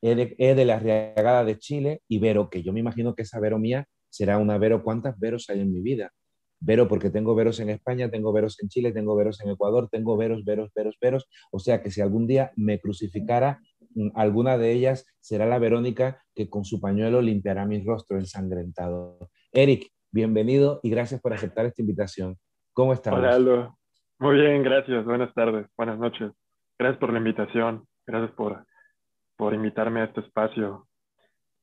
e 0.00 0.14
de, 0.14 0.36
e 0.38 0.54
de 0.54 0.64
la 0.64 0.78
Riagada 0.78 1.44
de 1.44 1.58
Chile 1.58 2.02
y 2.08 2.18
Vero, 2.18 2.50
que 2.50 2.62
yo 2.62 2.72
me 2.72 2.80
imagino 2.80 3.14
que 3.14 3.22
esa 3.22 3.40
Vero 3.40 3.58
mía 3.58 3.86
será 4.10 4.38
una 4.38 4.58
Vero. 4.58 4.82
¿Cuántas 4.82 5.18
Veros 5.18 5.48
hay 5.50 5.60
en 5.60 5.72
mi 5.72 5.80
vida? 5.80 6.12
Vero, 6.60 6.88
porque 6.88 7.10
tengo 7.10 7.34
Veros 7.34 7.60
en 7.60 7.70
España, 7.70 8.10
tengo 8.10 8.32
Veros 8.32 8.60
en 8.60 8.68
Chile, 8.68 8.92
tengo 8.92 9.16
Veros 9.16 9.40
en 9.40 9.50
Ecuador, 9.50 9.88
tengo 9.90 10.16
Veros, 10.16 10.44
Veros, 10.44 10.70
Veros, 10.74 10.96
Veros. 11.00 11.28
O 11.50 11.58
sea 11.58 11.82
que 11.82 11.90
si 11.90 12.00
algún 12.00 12.26
día 12.26 12.50
me 12.56 12.80
crucificara, 12.80 13.60
mm, 13.94 14.10
alguna 14.14 14.58
de 14.58 14.72
ellas 14.72 15.06
será 15.20 15.46
la 15.46 15.58
Verónica 15.58 16.22
que 16.34 16.48
con 16.48 16.64
su 16.64 16.80
pañuelo 16.80 17.22
limpiará 17.22 17.64
mi 17.66 17.84
rostro 17.84 18.18
ensangrentado. 18.18 19.18
Eric, 19.52 19.88
bienvenido 20.10 20.80
y 20.82 20.90
gracias 20.90 21.20
por 21.20 21.32
aceptar 21.32 21.66
esta 21.66 21.82
invitación. 21.82 22.36
¿Cómo 22.72 22.92
estás? 22.92 23.14
Hola, 23.14 23.34
Aldo. 23.34 23.78
Muy 24.18 24.36
bien, 24.36 24.62
gracias. 24.62 25.04
Buenas 25.04 25.32
tardes, 25.34 25.66
buenas 25.76 25.98
noches. 25.98 26.32
Gracias 26.78 26.98
por 26.98 27.12
la 27.12 27.18
invitación. 27.18 27.84
Gracias 28.06 28.32
por 28.32 28.64
por 29.38 29.54
invitarme 29.54 30.00
a 30.00 30.04
este 30.04 30.20
espacio 30.20 30.88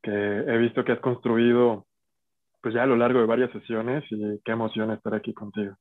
que 0.01 0.11
he 0.11 0.57
visto 0.57 0.83
que 0.85 0.93
has 0.93 0.99
construido 1.01 1.84
pues 2.65 2.73
ya 2.73 2.81
a 2.81 2.87
lo 2.87 2.95
largo 2.95 3.19
de 3.19 3.27
varias 3.27 3.51
sesiones 3.51 4.03
y 4.09 4.41
qué 4.43 4.53
emoción 4.53 4.89
estar 4.89 5.13
aquí 5.13 5.35
contigo. 5.35 5.75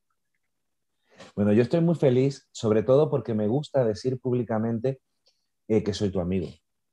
Bueno, 1.35 1.55
yo 1.55 1.62
estoy 1.62 1.81
muy 1.81 1.95
feliz, 1.95 2.47
sobre 2.53 2.83
todo 2.83 3.09
porque 3.09 3.33
me 3.33 3.47
gusta 3.49 3.87
decir 3.87 4.21
públicamente 4.21 5.00
eh, 5.67 5.83
que 5.83 5.95
soy 5.95 6.11
tu 6.11 6.21
amigo. 6.21 6.47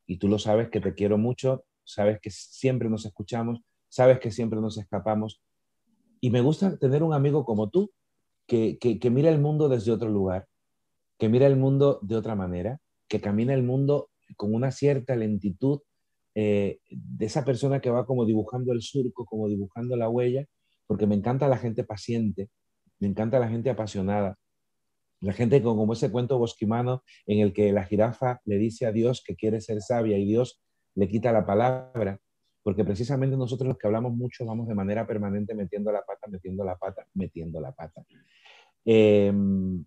Y 0.07 0.17
tú 0.17 0.29
lo 0.29 0.39
sabes 0.39 0.69
que 0.69 0.79
te 0.79 0.93
quiero 0.93 1.17
mucho, 1.17 1.65
sabes 1.83 2.21
que 2.21 2.29
siempre 2.29 2.89
nos 2.89 3.05
escuchamos, 3.05 3.59
sabes 3.89 4.21
que 4.21 4.31
siempre 4.31 4.61
nos 4.61 4.77
escapamos. 4.77 5.41
Y 6.21 6.29
me 6.29 6.39
gusta 6.39 6.77
tener 6.77 7.03
un 7.03 7.13
amigo 7.13 7.43
como 7.43 7.69
tú, 7.69 7.91
que, 8.47 8.77
que, 8.79 8.97
que 8.97 9.09
mira 9.09 9.29
el 9.29 9.41
mundo 9.41 9.67
desde 9.67 9.91
otro 9.91 10.07
lugar, 10.07 10.47
que 11.19 11.27
mira 11.27 11.47
el 11.47 11.57
mundo 11.57 11.99
de 12.01 12.15
otra 12.15 12.35
manera, 12.35 12.79
que 13.09 13.19
camina 13.19 13.53
el 13.53 13.63
mundo 13.63 14.09
con 14.37 14.55
una 14.55 14.71
cierta 14.71 15.17
lentitud 15.17 15.81
eh, 16.35 16.79
de 16.89 17.25
esa 17.25 17.43
persona 17.43 17.81
que 17.81 17.89
va 17.89 18.05
como 18.05 18.25
dibujando 18.25 18.71
el 18.73 18.81
surco, 18.81 19.25
como 19.25 19.47
dibujando 19.47 19.95
la 19.95 20.09
huella, 20.09 20.45
porque 20.87 21.07
me 21.07 21.15
encanta 21.15 21.47
la 21.47 21.57
gente 21.57 21.83
paciente, 21.83 22.49
me 22.99 23.07
encanta 23.07 23.39
la 23.39 23.49
gente 23.49 23.69
apasionada, 23.69 24.37
la 25.21 25.33
gente 25.33 25.61
con 25.61 25.77
como 25.77 25.93
ese 25.93 26.11
cuento 26.11 26.37
bosquimano 26.37 27.03
en 27.25 27.39
el 27.39 27.53
que 27.53 27.71
la 27.71 27.83
jirafa 27.83 28.41
le 28.45 28.57
dice 28.57 28.85
a 28.85 28.91
Dios 28.91 29.23
que 29.25 29.35
quiere 29.35 29.61
ser 29.61 29.81
sabia 29.81 30.17
y 30.17 30.25
Dios 30.25 30.61
le 30.95 31.07
quita 31.07 31.31
la 31.31 31.45
palabra, 31.45 32.19
porque 32.63 32.83
precisamente 32.83 33.37
nosotros 33.37 33.67
los 33.67 33.77
que 33.77 33.87
hablamos 33.87 34.13
mucho 34.13 34.45
vamos 34.45 34.67
de 34.67 34.75
manera 34.75 35.05
permanente 35.07 35.53
metiendo 35.53 35.91
la 35.91 36.01
pata, 36.01 36.27
metiendo 36.27 36.63
la 36.63 36.75
pata, 36.77 37.05
metiendo 37.13 37.59
la 37.59 37.71
pata. 37.71 38.03
Em, 38.83 39.85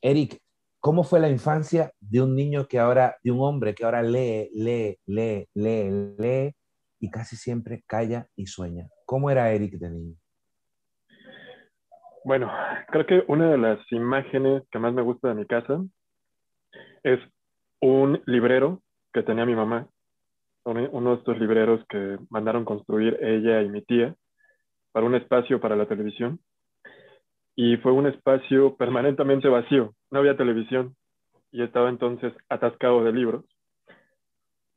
Eric, 0.00 0.40
¿Cómo 0.86 1.02
fue 1.02 1.18
la 1.18 1.28
infancia 1.28 1.90
de 1.98 2.22
un 2.22 2.36
niño 2.36 2.68
que 2.68 2.78
ahora, 2.78 3.16
de 3.24 3.32
un 3.32 3.40
hombre 3.40 3.74
que 3.74 3.84
ahora 3.84 4.04
lee, 4.04 4.48
lee, 4.54 4.96
lee, 5.04 5.48
lee, 5.52 6.14
lee 6.16 6.54
y 7.00 7.10
casi 7.10 7.34
siempre 7.34 7.82
calla 7.88 8.28
y 8.36 8.46
sueña? 8.46 8.86
¿Cómo 9.04 9.28
era 9.28 9.50
Eric 9.50 9.80
de 9.80 9.90
niño? 9.90 10.14
Bueno, 12.24 12.52
creo 12.86 13.04
que 13.04 13.24
una 13.26 13.50
de 13.50 13.58
las 13.58 13.80
imágenes 13.90 14.62
que 14.70 14.78
más 14.78 14.94
me 14.94 15.02
gusta 15.02 15.30
de 15.30 15.34
mi 15.34 15.44
casa 15.44 15.84
es 17.02 17.18
un 17.80 18.22
librero 18.26 18.80
que 19.12 19.24
tenía 19.24 19.44
mi 19.44 19.56
mamá, 19.56 19.88
uno 20.62 21.10
de 21.10 21.16
estos 21.16 21.36
libreros 21.40 21.84
que 21.88 22.16
mandaron 22.30 22.64
construir 22.64 23.18
ella 23.22 23.60
y 23.60 23.68
mi 23.68 23.82
tía 23.82 24.14
para 24.92 25.04
un 25.04 25.16
espacio 25.16 25.58
para 25.60 25.74
la 25.74 25.88
televisión 25.88 26.38
y 27.56 27.76
fue 27.78 27.90
un 27.90 28.06
espacio 28.06 28.76
permanentemente 28.76 29.48
vacío, 29.48 29.95
no 30.10 30.20
había 30.20 30.36
televisión 30.36 30.96
y 31.52 31.62
estaba 31.62 31.88
entonces 31.88 32.32
atascado 32.48 33.04
de 33.04 33.12
libros. 33.12 33.44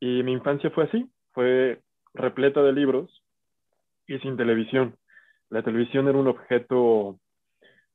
Y 0.00 0.22
mi 0.22 0.32
infancia 0.32 0.70
fue 0.70 0.84
así, 0.84 1.10
fue 1.32 1.82
repleta 2.14 2.62
de 2.62 2.72
libros 2.72 3.22
y 4.06 4.18
sin 4.20 4.36
televisión. 4.36 4.96
La 5.50 5.62
televisión 5.62 6.08
era 6.08 6.18
un 6.18 6.28
objeto 6.28 7.18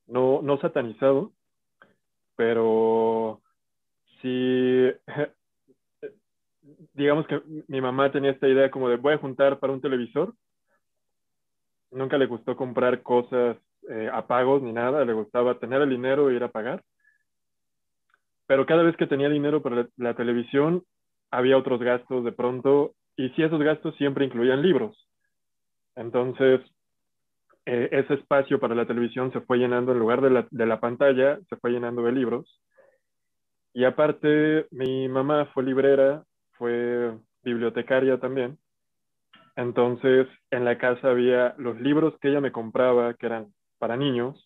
no, 0.06 0.40
no 0.42 0.58
satanizado, 0.58 1.32
pero 2.36 3.42
sí, 4.22 4.92
digamos 6.94 7.26
que 7.26 7.40
mi 7.68 7.80
mamá 7.80 8.12
tenía 8.12 8.30
esta 8.30 8.48
idea 8.48 8.70
como 8.70 8.88
de 8.88 8.96
voy 8.96 9.14
a 9.14 9.18
juntar 9.18 9.58
para 9.58 9.72
un 9.72 9.80
televisor. 9.80 10.34
Nunca 11.90 12.18
le 12.18 12.26
gustó 12.26 12.56
comprar 12.56 13.02
cosas 13.02 13.56
eh, 13.88 14.10
a 14.12 14.26
pagos 14.26 14.62
ni 14.62 14.72
nada, 14.72 15.04
le 15.04 15.12
gustaba 15.12 15.58
tener 15.58 15.80
el 15.82 15.90
dinero 15.90 16.30
e 16.30 16.34
ir 16.34 16.44
a 16.44 16.50
pagar. 16.50 16.82
Pero 18.46 18.66
cada 18.66 18.82
vez 18.82 18.96
que 18.96 19.06
tenía 19.06 19.28
dinero 19.28 19.62
para 19.62 19.88
la, 19.96 20.14
televisión, 20.14 20.82
había 21.30 21.58
otros 21.58 21.80
gastos 21.80 22.24
de 22.24 22.32
pronto, 22.32 22.94
y 23.16 23.30
si 23.30 23.42
esos 23.42 23.60
gastos 23.60 23.96
siempre 23.96 24.24
incluían 24.24 24.62
libros. 24.62 25.08
Entonces, 25.96 26.60
eh, 27.64 27.88
ese 27.90 28.14
espacio 28.14 28.60
para 28.60 28.74
la 28.74 28.86
televisión 28.86 29.32
se 29.32 29.40
fue 29.40 29.58
llenando 29.58 29.92
en 29.92 29.98
lugar 29.98 30.20
de 30.20 30.30
la, 30.30 30.46
de 30.50 30.66
la 30.66 30.78
pantalla, 30.78 31.38
se 31.48 31.56
fue 31.56 31.70
llenando 31.70 32.02
de 32.02 32.12
libros. 32.12 32.60
Y 33.72 33.84
aparte, 33.84 34.66
mi 34.70 35.08
mamá 35.08 35.46
fue 35.52 35.64
librera, 35.64 36.24
fue 36.52 37.14
bibliotecaria 37.42 38.18
también. 38.18 38.58
Entonces, 39.56 40.28
en 40.50 40.64
la 40.64 40.78
casa 40.78 41.10
había 41.10 41.54
los 41.58 41.80
libros 41.80 42.14
que 42.20 42.28
ella 42.28 42.40
me 42.40 42.52
compraba, 42.52 43.14
que 43.14 43.26
eran 43.26 43.48
para 43.78 43.96
niños, 43.96 44.45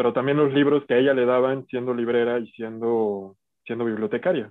pero 0.00 0.14
también 0.14 0.38
los 0.38 0.50
libros 0.54 0.86
que 0.86 0.94
a 0.94 0.96
ella 0.96 1.12
le 1.12 1.26
daban 1.26 1.66
siendo 1.66 1.92
librera 1.92 2.38
y 2.38 2.50
siendo, 2.52 3.36
siendo 3.66 3.84
bibliotecaria. 3.84 4.50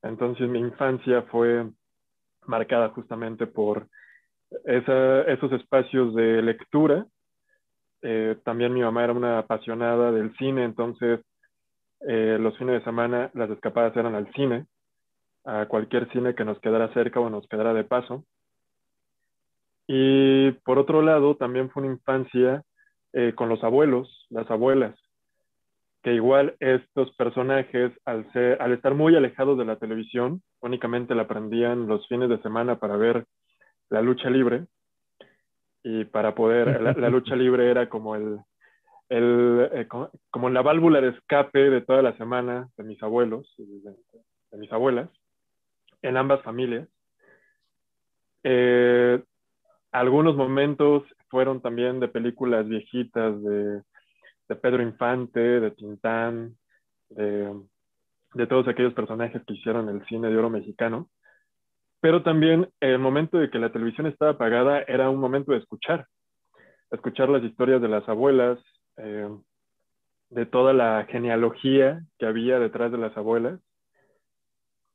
Entonces 0.00 0.48
mi 0.48 0.60
infancia 0.60 1.22
fue 1.22 1.68
marcada 2.46 2.90
justamente 2.90 3.48
por 3.48 3.88
esos 4.64 5.50
espacios 5.50 6.14
de 6.14 6.40
lectura. 6.40 7.04
Eh, 8.02 8.36
también 8.44 8.72
mi 8.72 8.82
mamá 8.82 9.02
era 9.02 9.12
una 9.12 9.40
apasionada 9.40 10.12
del 10.12 10.32
cine, 10.36 10.62
entonces 10.62 11.18
eh, 12.06 12.38
los 12.38 12.56
fines 12.58 12.78
de 12.78 12.84
semana 12.84 13.28
las 13.34 13.50
escapadas 13.50 13.96
eran 13.96 14.14
al 14.14 14.32
cine, 14.34 14.66
a 15.44 15.66
cualquier 15.66 16.08
cine 16.12 16.36
que 16.36 16.44
nos 16.44 16.60
quedara 16.60 16.94
cerca 16.94 17.18
o 17.18 17.28
nos 17.28 17.48
quedara 17.48 17.74
de 17.74 17.82
paso. 17.82 18.24
Y 19.88 20.52
por 20.64 20.78
otro 20.78 21.02
lado, 21.02 21.34
también 21.34 21.70
fue 21.70 21.82
una 21.82 21.94
infancia 21.94 22.62
eh, 23.12 23.32
con 23.34 23.48
los 23.48 23.62
abuelos, 23.62 24.26
las 24.30 24.50
abuelas, 24.50 24.94
que 26.02 26.14
igual 26.14 26.56
estos 26.58 27.14
personajes, 27.14 27.92
al, 28.04 28.30
ser, 28.32 28.60
al 28.60 28.72
estar 28.72 28.94
muy 28.94 29.14
alejados 29.14 29.56
de 29.56 29.64
la 29.64 29.76
televisión, 29.76 30.42
únicamente 30.60 31.14
la 31.14 31.22
aprendían 31.22 31.86
los 31.86 32.06
fines 32.08 32.28
de 32.28 32.42
semana 32.42 32.78
para 32.78 32.96
ver 32.96 33.26
la 33.88 34.02
lucha 34.02 34.28
libre. 34.28 34.66
Y 35.84 36.04
para 36.04 36.34
poder, 36.34 36.80
la, 36.80 37.10
lucha 37.10 37.36
libre 37.36 37.70
era 37.70 37.88
como 37.88 38.14
el, 38.14 38.38
el 39.08 39.68
eh, 39.72 39.88
como 40.30 40.48
la 40.48 40.62
válvula 40.62 41.00
de 41.00 41.08
escape 41.08 41.70
de 41.70 41.80
toda 41.80 42.02
la 42.02 42.16
semana 42.16 42.68
de 42.76 42.84
mis 42.84 43.02
abuelos, 43.02 43.52
de, 43.58 44.58
mis 44.58 44.72
abuelas, 44.72 45.10
en 46.02 46.16
ambas 46.16 46.40
familias. 46.42 46.88
Eh, 48.44 49.22
algunos 49.90 50.36
momentos 50.36 51.02
fueron 51.32 51.62
también 51.62 51.98
de 51.98 52.08
películas 52.08 52.68
viejitas 52.68 53.42
de 53.42 53.82
Pedro 54.60 54.82
Infante, 54.82 55.40
de 55.40 55.70
Tintán, 55.70 56.56
de, 57.08 58.46
todos 58.46 58.68
aquellos 58.68 58.92
personajes 58.92 59.42
que 59.46 59.54
hicieron 59.54 59.88
el 59.88 60.04
cine 60.06 60.28
de 60.28 60.36
oro 60.36 60.50
mexicano. 60.50 61.08
Pero 62.00 62.22
también 62.22 62.68
el 62.80 62.98
momento 62.98 63.38
de 63.38 63.48
que 63.48 63.58
la 63.58 63.72
televisión 63.72 64.06
estaba 64.06 64.32
apagada 64.32 64.82
era 64.82 65.08
un 65.08 65.20
momento 65.20 65.52
de 65.52 65.58
escuchar, 65.58 66.06
escuchar 66.90 67.30
las 67.30 67.42
historias 67.42 67.80
de 67.80 67.88
las 67.88 68.06
abuelas, 68.10 68.58
eh, 68.98 69.30
de 70.28 70.46
toda 70.46 70.74
la 70.74 71.06
genealogía 71.08 72.02
que 72.18 72.26
había 72.26 72.58
detrás 72.58 72.92
de 72.92 72.98
las 72.98 73.16
abuelas. 73.16 73.58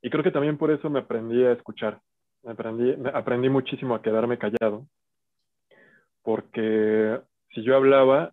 Y 0.02 0.10
creo 0.10 0.22
que 0.22 0.30
también 0.30 0.56
por 0.56 0.70
eso 0.70 0.88
me 0.88 1.00
aprendí 1.00 1.42
a 1.44 1.52
escuchar. 1.52 2.00
Aprendí 2.44 3.48
muchísimo 3.48 3.96
a 3.96 4.02
quedarme 4.02 4.38
callado. 4.38 4.86
Porque 6.22 7.20
si 7.54 7.62
yo 7.62 7.76
hablaba, 7.76 8.32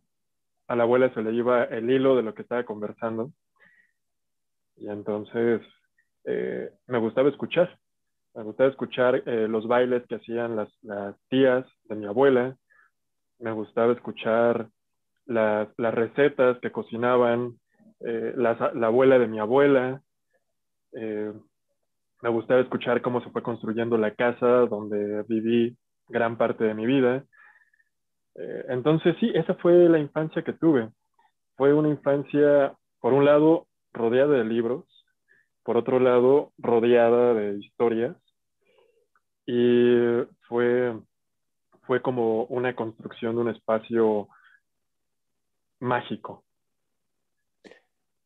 a 0.67 0.75
la 0.75 0.83
abuela 0.83 1.13
se 1.13 1.21
le 1.21 1.31
iba 1.31 1.63
el 1.65 1.89
hilo 1.89 2.15
de 2.15 2.23
lo 2.23 2.33
que 2.33 2.41
estaba 2.41 2.63
conversando. 2.63 3.31
Y 4.77 4.89
entonces 4.89 5.61
eh, 6.25 6.71
me 6.87 6.97
gustaba 6.97 7.29
escuchar. 7.29 7.77
Me 8.33 8.43
gustaba 8.43 8.69
escuchar 8.69 9.23
eh, 9.25 9.47
los 9.47 9.67
bailes 9.67 10.05
que 10.07 10.15
hacían 10.15 10.55
las, 10.55 10.69
tías 11.29 11.65
de 11.85 11.95
mi 11.95 12.05
abuela. 12.05 12.55
Me 13.39 13.51
gustaba 13.51 13.93
escuchar 13.93 14.67
las, 15.25 15.69
recetas 15.77 16.59
que 16.59 16.71
cocinaban 16.71 17.53
eh, 18.01 18.33
la, 18.35 18.51
abuela 18.85 19.19
de 19.19 19.27
mi 19.27 19.39
abuela. 19.39 20.01
me 20.91 22.29
gustaba 22.29 22.61
escuchar 22.61 23.01
cómo 23.01 23.21
se 23.21 23.29
fue 23.29 23.43
construyendo 23.43 23.97
la 23.97 24.11
casa 24.15 24.65
donde 24.65 25.23
viví 25.27 25.77
gran 26.09 26.37
parte 26.37 26.63
de 26.63 26.73
mi 26.73 26.85
vida. 26.85 27.23
Eh, 28.35 28.65
entonces 28.69 29.15
sí, 29.19 29.31
esa 29.33 29.55
fue 29.55 29.89
la 29.89 29.99
infancia 29.99 30.43
que 30.43 30.53
tuve. 30.53 30.89
Fue 31.55 31.73
una 31.73 31.89
infancia, 31.89 32.75
por 32.99 33.13
un 33.13 33.25
lado, 33.25 33.67
rodeada 33.93 34.37
de 34.37 34.43
libros, 34.43 34.85
por 35.63 35.77
otro 35.77 35.99
lado, 35.99 36.51
rodeada 36.57 37.33
de 37.33 37.59
historias. 37.59 38.15
Y 39.45 39.95
fue, 40.47 40.99
fue 41.83 42.01
como 42.01 42.45
una 42.45 42.75
construcción 42.75 43.35
de 43.35 43.41
un 43.41 43.49
espacio 43.49 44.27
mágico. 45.79 46.43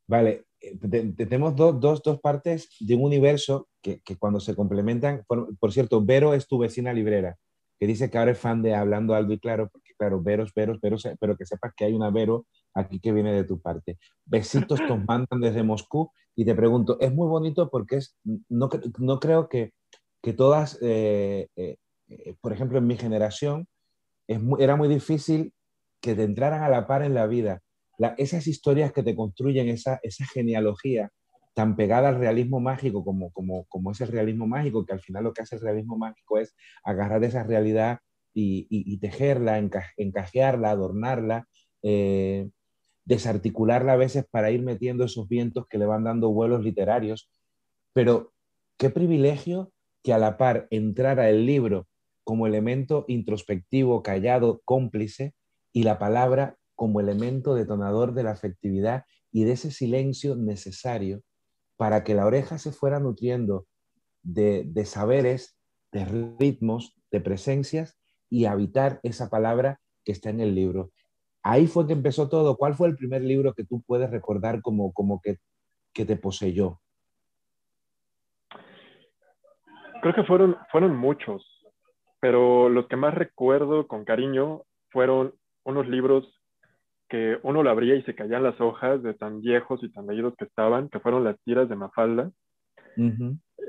Vale, 0.07 0.45
eh, 0.59 0.75
tenemos 1.15 1.55
dos, 1.55 1.79
dos, 1.79 2.01
dos, 2.01 2.19
partes 2.19 2.75
de 2.79 2.95
un 2.95 3.03
universo 3.03 3.67
que, 3.81 4.01
que 4.01 4.17
cuando 4.17 4.39
se 4.39 4.55
complementan, 4.55 5.23
por, 5.27 5.71
cierto, 5.71 6.03
Vero 6.03 6.33
es 6.33 6.47
tu 6.47 6.57
vecina 6.57 6.93
librera, 6.93 7.37
que 7.79 7.85
dice 7.85 8.09
que 8.09 8.17
ahora 8.17 8.31
es 8.31 8.39
fan 8.39 8.63
de 8.63 8.73
Hablando 8.73 9.13
Algo 9.13 9.33
y 9.33 9.39
Claro, 9.39 9.69
claro, 9.99 10.21
veros, 10.21 10.53
veros, 10.55 10.79
veros, 10.79 11.07
pero 11.19 11.35
que 11.35 11.45
sepas 11.45 11.73
que 11.75 11.85
hay 11.85 11.93
una 11.93 12.09
Vero 12.09 12.47
aquí 12.73 12.99
que 12.99 13.11
viene 13.11 13.33
de 13.33 13.43
tu 13.43 13.61
parte. 13.61 13.99
Besitos 14.25 14.79
te 14.79 14.95
mandan 15.07 15.41
desde 15.41 15.61
Moscú 15.61 16.09
y 16.35 16.45
te 16.45 16.55
pregunto, 16.55 16.97
es 17.01 17.13
muy 17.13 17.27
bonito 17.27 17.69
porque 17.69 17.97
es, 17.97 18.17
no, 18.23 18.69
no 18.97 19.19
creo 19.19 19.49
que, 19.49 19.73
que 20.23 20.33
todas, 20.33 20.79
eh, 20.81 21.49
eh, 21.57 21.75
eh, 22.07 22.35
por 22.39 22.53
ejemplo, 22.53 22.77
en 22.77 22.87
mi 22.87 22.95
generación, 22.95 23.67
es 24.27 24.39
era 24.59 24.75
muy 24.77 24.87
difícil 24.87 25.53
que 26.01 26.15
te 26.15 26.23
entraran 26.23 26.63
a 26.63 26.69
la 26.69 26.87
par 26.87 27.03
en 27.03 27.13
la 27.13 27.27
vida. 27.27 27.61
esas 28.17 28.47
historias 28.47 28.93
que 28.93 29.03
te 29.03 29.15
construyen, 29.15 29.67
esa, 29.67 29.99
esa 30.01 30.25
genealogía 30.25 31.11
tan 31.53 31.75
pegada 31.75 32.07
al 32.07 32.19
realismo 32.19 32.61
mágico 32.61 33.03
como, 33.03 33.31
como, 33.31 33.65
como 33.65 33.91
es 33.91 33.99
el 33.99 34.07
realismo 34.07 34.47
mágico, 34.47 34.85
que 34.85 34.93
al 34.93 35.01
final 35.01 35.25
lo 35.25 35.33
que 35.33 35.41
hace 35.41 35.55
el 35.57 35.61
realismo 35.61 35.97
mágico 35.97 36.37
es 36.37 36.55
agarrar 36.85 37.21
esa 37.25 37.43
realidad 37.43 37.99
y, 38.33 38.97
tejerla, 38.97 39.57
encajearla, 39.97 40.71
adornarla, 40.71 41.47
eh, 41.83 42.49
desarticularla 43.05 43.93
a 43.93 43.97
veces 43.97 44.25
para 44.29 44.51
ir 44.51 44.61
metiendo 44.61 45.03
esos 45.03 45.27
vientos 45.27 45.65
que 45.67 45.77
le 45.77 45.85
van 45.85 46.03
dando 46.03 46.29
vuelos 46.31 46.63
literarios. 46.63 47.31
Pero 47.93 48.33
qué 48.77 48.89
privilegio 48.89 49.71
que 50.03 50.13
a 50.13 50.17
la 50.17 50.37
par 50.37 50.67
entrara 50.69 51.29
el 51.29 51.45
libro 51.45 51.87
como 52.23 52.45
elemento 52.45 53.05
introspectivo, 53.07 54.03
callado, 54.03 54.61
cómplice, 54.63 55.33
y 55.73 55.83
la 55.83 55.99
palabra 55.99 56.57
como 56.75 56.99
elemento 56.99 57.55
detonador 57.55 58.13
de 58.13 58.23
la 58.23 58.31
afectividad 58.31 59.05
y 59.31 59.43
de 59.43 59.53
ese 59.53 59.71
silencio 59.71 60.35
necesario 60.35 61.21
para 61.77 62.03
que 62.03 62.15
la 62.15 62.25
oreja 62.25 62.57
se 62.57 62.71
fuera 62.71 62.99
nutriendo 62.99 63.67
de 64.23 64.85
saberes, 64.85 65.57
de 65.91 66.05
ritmos, 66.39 66.95
de 67.11 67.21
presencias 67.21 67.98
y 68.29 68.45
habitar 68.45 68.99
esa 69.03 69.29
palabra 69.29 69.79
que 70.03 70.11
está 70.11 70.29
en 70.29 70.39
el 70.39 70.55
libro. 70.55 70.91
Ahí 71.43 71.67
fue 71.67 71.87
que 71.87 71.93
empezó 71.93 72.29
todo. 72.29 72.57
¿Cuál 72.57 72.75
fue 72.75 72.87
el 72.87 72.95
primer 72.95 73.21
libro 73.21 73.53
que 73.53 73.65
tú 73.65 73.81
puedes 73.81 74.09
recordar 74.09 74.61
como, 74.61 74.93
como 74.93 75.21
que, 75.21 75.37
que 75.93 76.05
te 76.05 76.15
poseyó? 76.15 76.79
Creo 80.01 80.13
que 80.13 80.23
fueron, 80.23 80.57
fueron 80.71 80.95
muchos, 80.95 81.45
pero 82.19 82.69
los 82.69 82.87
que 82.87 82.95
más 82.95 83.13
recuerdo 83.13 83.87
con 83.87 84.05
cariño 84.05 84.63
fueron 84.91 85.33
unos 85.65 85.87
libros 85.87 86.25
que 87.09 87.37
uno 87.43 87.63
lo 87.63 87.69
abría 87.69 87.95
y 87.95 88.03
se 88.03 88.15
caían 88.15 88.43
las 88.43 88.59
hojas 88.61 89.01
de 89.01 89.13
tan 89.13 89.41
viejos 89.41 89.83
y 89.83 89.91
tan 89.91 90.07
leídos 90.07 90.35
que 90.37 90.45
estaban, 90.45 90.89
que 90.89 90.99
fueron 90.99 91.23
las 91.23 91.39
tiras 91.41 91.67
de 91.67 91.75
Mafalda. 91.75 92.31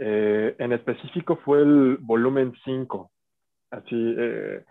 Eh, 0.01 0.57
en 0.59 0.73
específico 0.73 1.37
fue 1.45 1.63
el 1.63 1.99
volumen 2.01 2.53
5, 2.65 3.11
Así, 3.71 4.15
eh, 4.19 4.65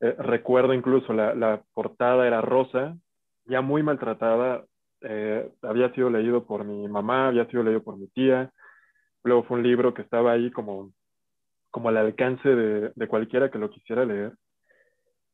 eh, 0.00 0.16
recuerdo 0.18 0.72
incluso 0.72 1.12
la, 1.12 1.62
portada 1.74 2.26
era 2.26 2.40
rosa, 2.40 2.96
ya 3.44 3.60
muy 3.60 3.82
maltratada, 3.82 4.64
eh, 5.02 5.50
había 5.62 5.92
sido 5.92 6.10
leído 6.10 6.46
por 6.46 6.64
mi 6.64 6.88
mamá, 6.88 7.28
había 7.28 7.46
sido 7.46 7.62
leído 7.62 7.82
por 7.82 7.98
mi 7.98 8.08
tía, 8.08 8.50
luego 9.22 9.44
fue 9.44 9.58
un 9.58 9.62
libro 9.62 9.92
que 9.92 10.02
estaba 10.02 10.32
ahí 10.32 10.50
como, 10.50 10.92
como 11.70 11.90
al 11.90 11.98
alcance 11.98 12.48
de, 12.48 12.92
de 12.94 13.08
cualquiera 13.08 13.50
que 13.50 13.58
lo 13.58 13.70
quisiera 13.70 14.04
leer. 14.04 14.32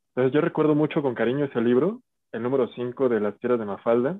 Entonces 0.09 0.33
yo 0.33 0.41
recuerdo 0.41 0.75
mucho 0.75 1.01
con 1.01 1.15
cariño 1.15 1.45
ese 1.45 1.61
libro, 1.61 2.03
el 2.33 2.43
número 2.43 2.69
5 2.69 3.09
de 3.09 3.21
las 3.21 3.39
tierras 3.39 3.61
de 3.61 3.67
Mafalda, 3.67 4.19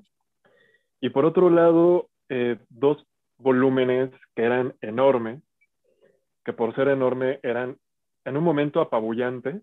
y 1.01 1.09
por 1.09 1.25
otro 1.25 1.49
lado, 1.49 2.07
dos 2.69 3.05
volúmenes 3.37 4.09
que 4.35 4.43
eran 4.43 4.73
enormes, 4.79 5.43
que 6.45 6.53
por 6.53 6.73
ser 6.75 6.87
enorme 6.87 7.39
eran 7.43 7.77
en 8.25 8.37
un 8.37 8.43
momento 8.43 8.81
apabullante, 8.81 9.61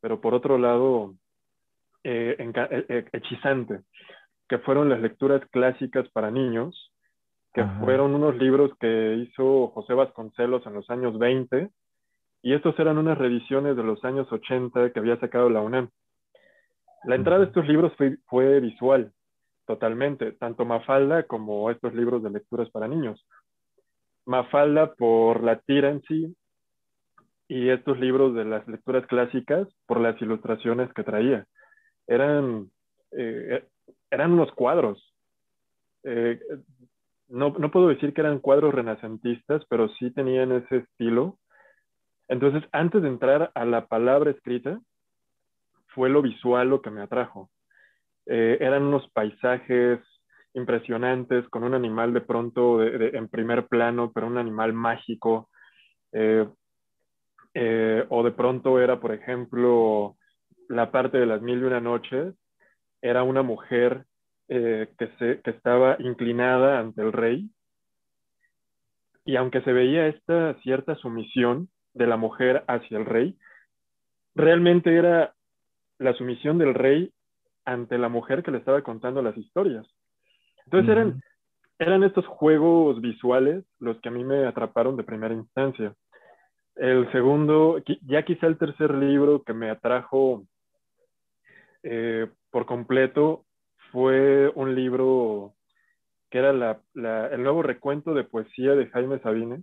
pero 0.00 0.20
por 0.20 0.34
otro 0.34 0.58
lado 0.58 1.14
eh, 2.02 2.36
eh, 2.38 2.86
eh, 2.88 3.04
hechizante, 3.12 3.80
que 4.48 4.58
fueron 4.58 4.88
las 4.88 5.00
lecturas 5.00 5.42
clásicas 5.50 6.08
para 6.10 6.30
niños, 6.30 6.92
que 7.52 7.64
fueron 7.80 8.14
unos 8.14 8.36
libros 8.36 8.72
que 8.80 9.14
hizo 9.14 9.68
José 9.68 9.94
Vasconcelos 9.94 10.66
en 10.66 10.74
los 10.74 10.90
años 10.90 11.18
20, 11.18 11.70
y 12.42 12.52
estos 12.52 12.78
eran 12.78 12.98
unas 12.98 13.16
revisiones 13.16 13.76
de 13.76 13.84
los 13.84 14.04
años 14.04 14.30
80 14.30 14.90
que 14.90 14.98
había 14.98 15.18
sacado 15.18 15.48
la 15.48 15.60
UNAM. 15.60 15.88
La 17.04 17.14
entrada 17.14 17.40
de 17.40 17.46
estos 17.46 17.66
libros 17.66 17.94
fue, 17.96 18.18
fue 18.26 18.60
visual, 18.60 19.12
totalmente, 19.66 20.32
tanto 20.32 20.64
Mafalda 20.64 21.22
como 21.22 21.70
estos 21.70 21.94
libros 21.94 22.22
de 22.22 22.30
lecturas 22.30 22.68
para 22.70 22.88
niños. 22.88 23.24
Mafalda 24.26 24.94
por 24.94 25.42
la 25.42 25.58
tira 25.60 25.90
en 25.90 26.02
sí, 26.02 26.36
y 27.48 27.68
estos 27.68 27.98
libros 27.98 28.34
de 28.34 28.44
las 28.44 28.66
lecturas 28.68 29.06
clásicas 29.06 29.68
por 29.86 30.00
las 30.00 30.20
ilustraciones 30.20 30.92
que 30.94 31.04
traía. 31.04 31.46
Eran 32.06 32.70
eh, 33.16 33.64
eran 34.10 34.32
unos 34.32 34.52
cuadros. 34.52 35.14
Eh, 36.04 36.38
no, 37.28 37.54
no, 37.58 37.70
puedo 37.70 37.88
decir 37.88 38.12
que 38.12 38.20
eran 38.20 38.38
cuadros 38.38 38.74
renacentistas, 38.74 39.64
pero 39.68 39.88
sí 39.88 40.10
tenían 40.10 40.52
ese 40.52 40.78
estilo. 40.78 41.38
Entonces, 42.28 42.62
antes 42.72 43.02
de 43.02 43.08
entrar 43.08 43.50
a 43.54 43.64
la 43.64 43.86
palabra 43.86 44.30
escrita, 44.30 44.80
fue 45.88 46.08
lo 46.08 46.22
visual 46.22 46.68
lo 46.68 46.82
que 46.82 46.90
me 46.90 47.02
atrajo. 47.02 47.50
Eh, 48.26 48.58
eran 48.60 48.82
unos 48.84 49.08
paisajes 49.10 50.00
impresionantes 50.54 51.48
con 51.48 51.64
un 51.64 51.74
animal 51.74 52.12
de 52.12 52.20
pronto 52.20 52.82
en 52.82 53.28
primer 53.28 53.66
plano, 53.66 54.12
pero 54.12 54.28
un 54.28 54.38
animal 54.38 54.72
mágico. 54.72 55.50
Eh, 57.54 58.04
o 58.08 58.22
de 58.22 58.32
pronto 58.32 58.80
era, 58.80 59.00
por 59.00 59.12
ejemplo, 59.12 60.16
la 60.68 60.90
parte 60.90 61.18
de 61.18 61.26
las 61.26 61.40
mil 61.40 61.60
y 61.60 61.64
una 61.64 61.80
noches, 61.80 62.34
era 63.00 63.22
una 63.22 63.42
mujer 63.42 64.04
que, 64.46 65.10
se, 65.18 65.40
que 65.40 65.50
estaba 65.50 65.96
inclinada 65.98 66.78
ante 66.78 67.02
el 67.02 67.12
rey. 67.12 67.50
Y 69.24 69.36
aunque 69.36 69.62
se 69.62 69.72
veía 69.72 70.06
esta 70.06 70.54
cierta 70.60 70.94
sumisión 70.96 71.68
de 71.94 72.06
la 72.06 72.16
mujer 72.16 72.64
hacia 72.66 72.98
el 72.98 73.06
rey, 73.06 73.38
realmente 74.34 74.94
era 74.94 75.34
la 75.98 76.14
sumisión 76.14 76.58
del 76.58 76.74
rey 76.74 77.12
ante 77.64 77.98
la 77.98 78.08
mujer 78.08 78.42
que 78.42 78.50
le 78.50 78.58
estaba 78.58 78.82
contando 78.82 79.22
las 79.22 79.36
historias. 79.36 79.86
Entonces 80.66 80.90
eran, 80.90 81.22
eran 81.78 82.04
estos 82.04 82.26
juegos 82.26 83.00
visuales 83.00 83.64
los 83.78 84.00
que 84.00 84.08
a 84.08 84.12
mí 84.12 84.24
me 84.24 84.46
atraparon 84.46 84.96
de 84.96 85.04
primera 85.04 85.34
instancia. 85.34 85.94
El 86.76 87.10
segundo, 87.12 87.78
ya 88.02 88.24
quizá 88.24 88.46
el 88.46 88.58
tercer 88.58 88.94
libro 88.94 89.42
que 89.42 89.52
me 89.52 89.70
atrajo 89.70 90.44
eh, 91.82 92.28
por 92.50 92.66
completo 92.66 93.44
fue 93.92 94.50
un 94.54 94.74
libro 94.74 95.54
que 96.30 96.38
era 96.38 96.50
el 96.50 97.42
nuevo 97.42 97.62
recuento 97.62 98.12
de 98.12 98.24
poesía 98.24 98.74
de 98.74 98.88
Jaime 98.88 99.20
Sabine. 99.20 99.62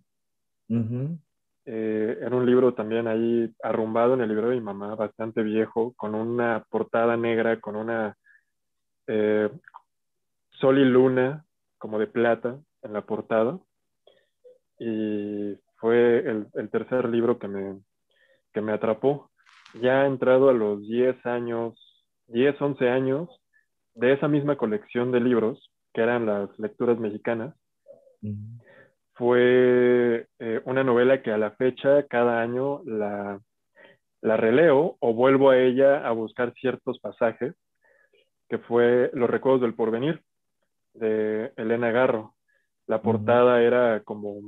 Eh, 1.66 2.18
era 2.22 2.36
un 2.36 2.46
libro 2.46 2.74
también 2.74 3.08
ahí 3.08 3.54
arrumbado 3.62 4.14
en 4.14 4.22
el 4.22 4.30
libro 4.30 4.50
de 4.50 4.56
mi 4.56 4.62
mamá, 4.62 4.96
bastante 4.96 5.44
viejo, 5.44 5.94
con 5.98 6.16
una 6.16 6.66
portada 6.70 7.18
negra, 7.18 7.60
con 7.60 7.76
una 7.76 8.18
eh, 9.08 9.50
sol 10.52 10.80
y 10.80 10.86
luna 10.86 11.46
como 11.78 12.00
de 12.00 12.08
plata 12.08 12.58
en 12.84 12.94
la 12.94 13.02
portada. 13.02 13.60
Y 14.80 15.58
fue 15.82 16.20
el, 16.20 16.70
tercer 16.70 17.10
libro 17.10 17.40
que 17.40 17.48
me, 17.48 17.80
que 18.54 18.62
me 18.62 18.72
atrapó. 18.72 19.32
Ya 19.82 20.06
entrado 20.06 20.50
a 20.50 20.54
los 20.54 20.88
10 20.88 21.26
años, 21.26 22.06
10, 22.28 22.62
11 22.62 22.90
años, 22.90 23.30
de 23.96 24.14
esa 24.14 24.28
misma 24.28 24.58
colección 24.58 25.12
de 25.12 25.20
libros, 25.20 25.72
que 25.94 26.02
eran 26.02 26.28
las 26.28 26.58
lecturas 26.60 27.00
mexicanas, 27.00 27.56
fue 29.16 30.28
eh, 30.40 30.62
una 30.66 30.84
novela 30.84 31.24
que 31.24 31.32
a 31.32 31.38
la 31.38 31.52
fecha 31.52 32.06
cada 32.08 32.42
año 32.42 32.84
la, 32.86 33.42
la 34.22 34.38
releo 34.38 34.98
o 35.00 35.14
vuelvo 35.14 35.50
a 35.50 35.58
ella 35.58 36.08
a 36.08 36.12
buscar 36.12 36.54
ciertos 36.54 37.00
pasajes, 37.00 37.56
que 38.50 38.60
fue 38.60 39.10
Los 39.14 39.30
Recuerdos 39.30 39.62
del 39.62 39.74
Porvenir, 39.74 40.22
de 40.94 41.52
Elena 41.56 41.92
Garro. 41.92 42.36
La 42.86 43.02
portada 43.02 43.62
era 43.62 44.02
como, 44.04 44.42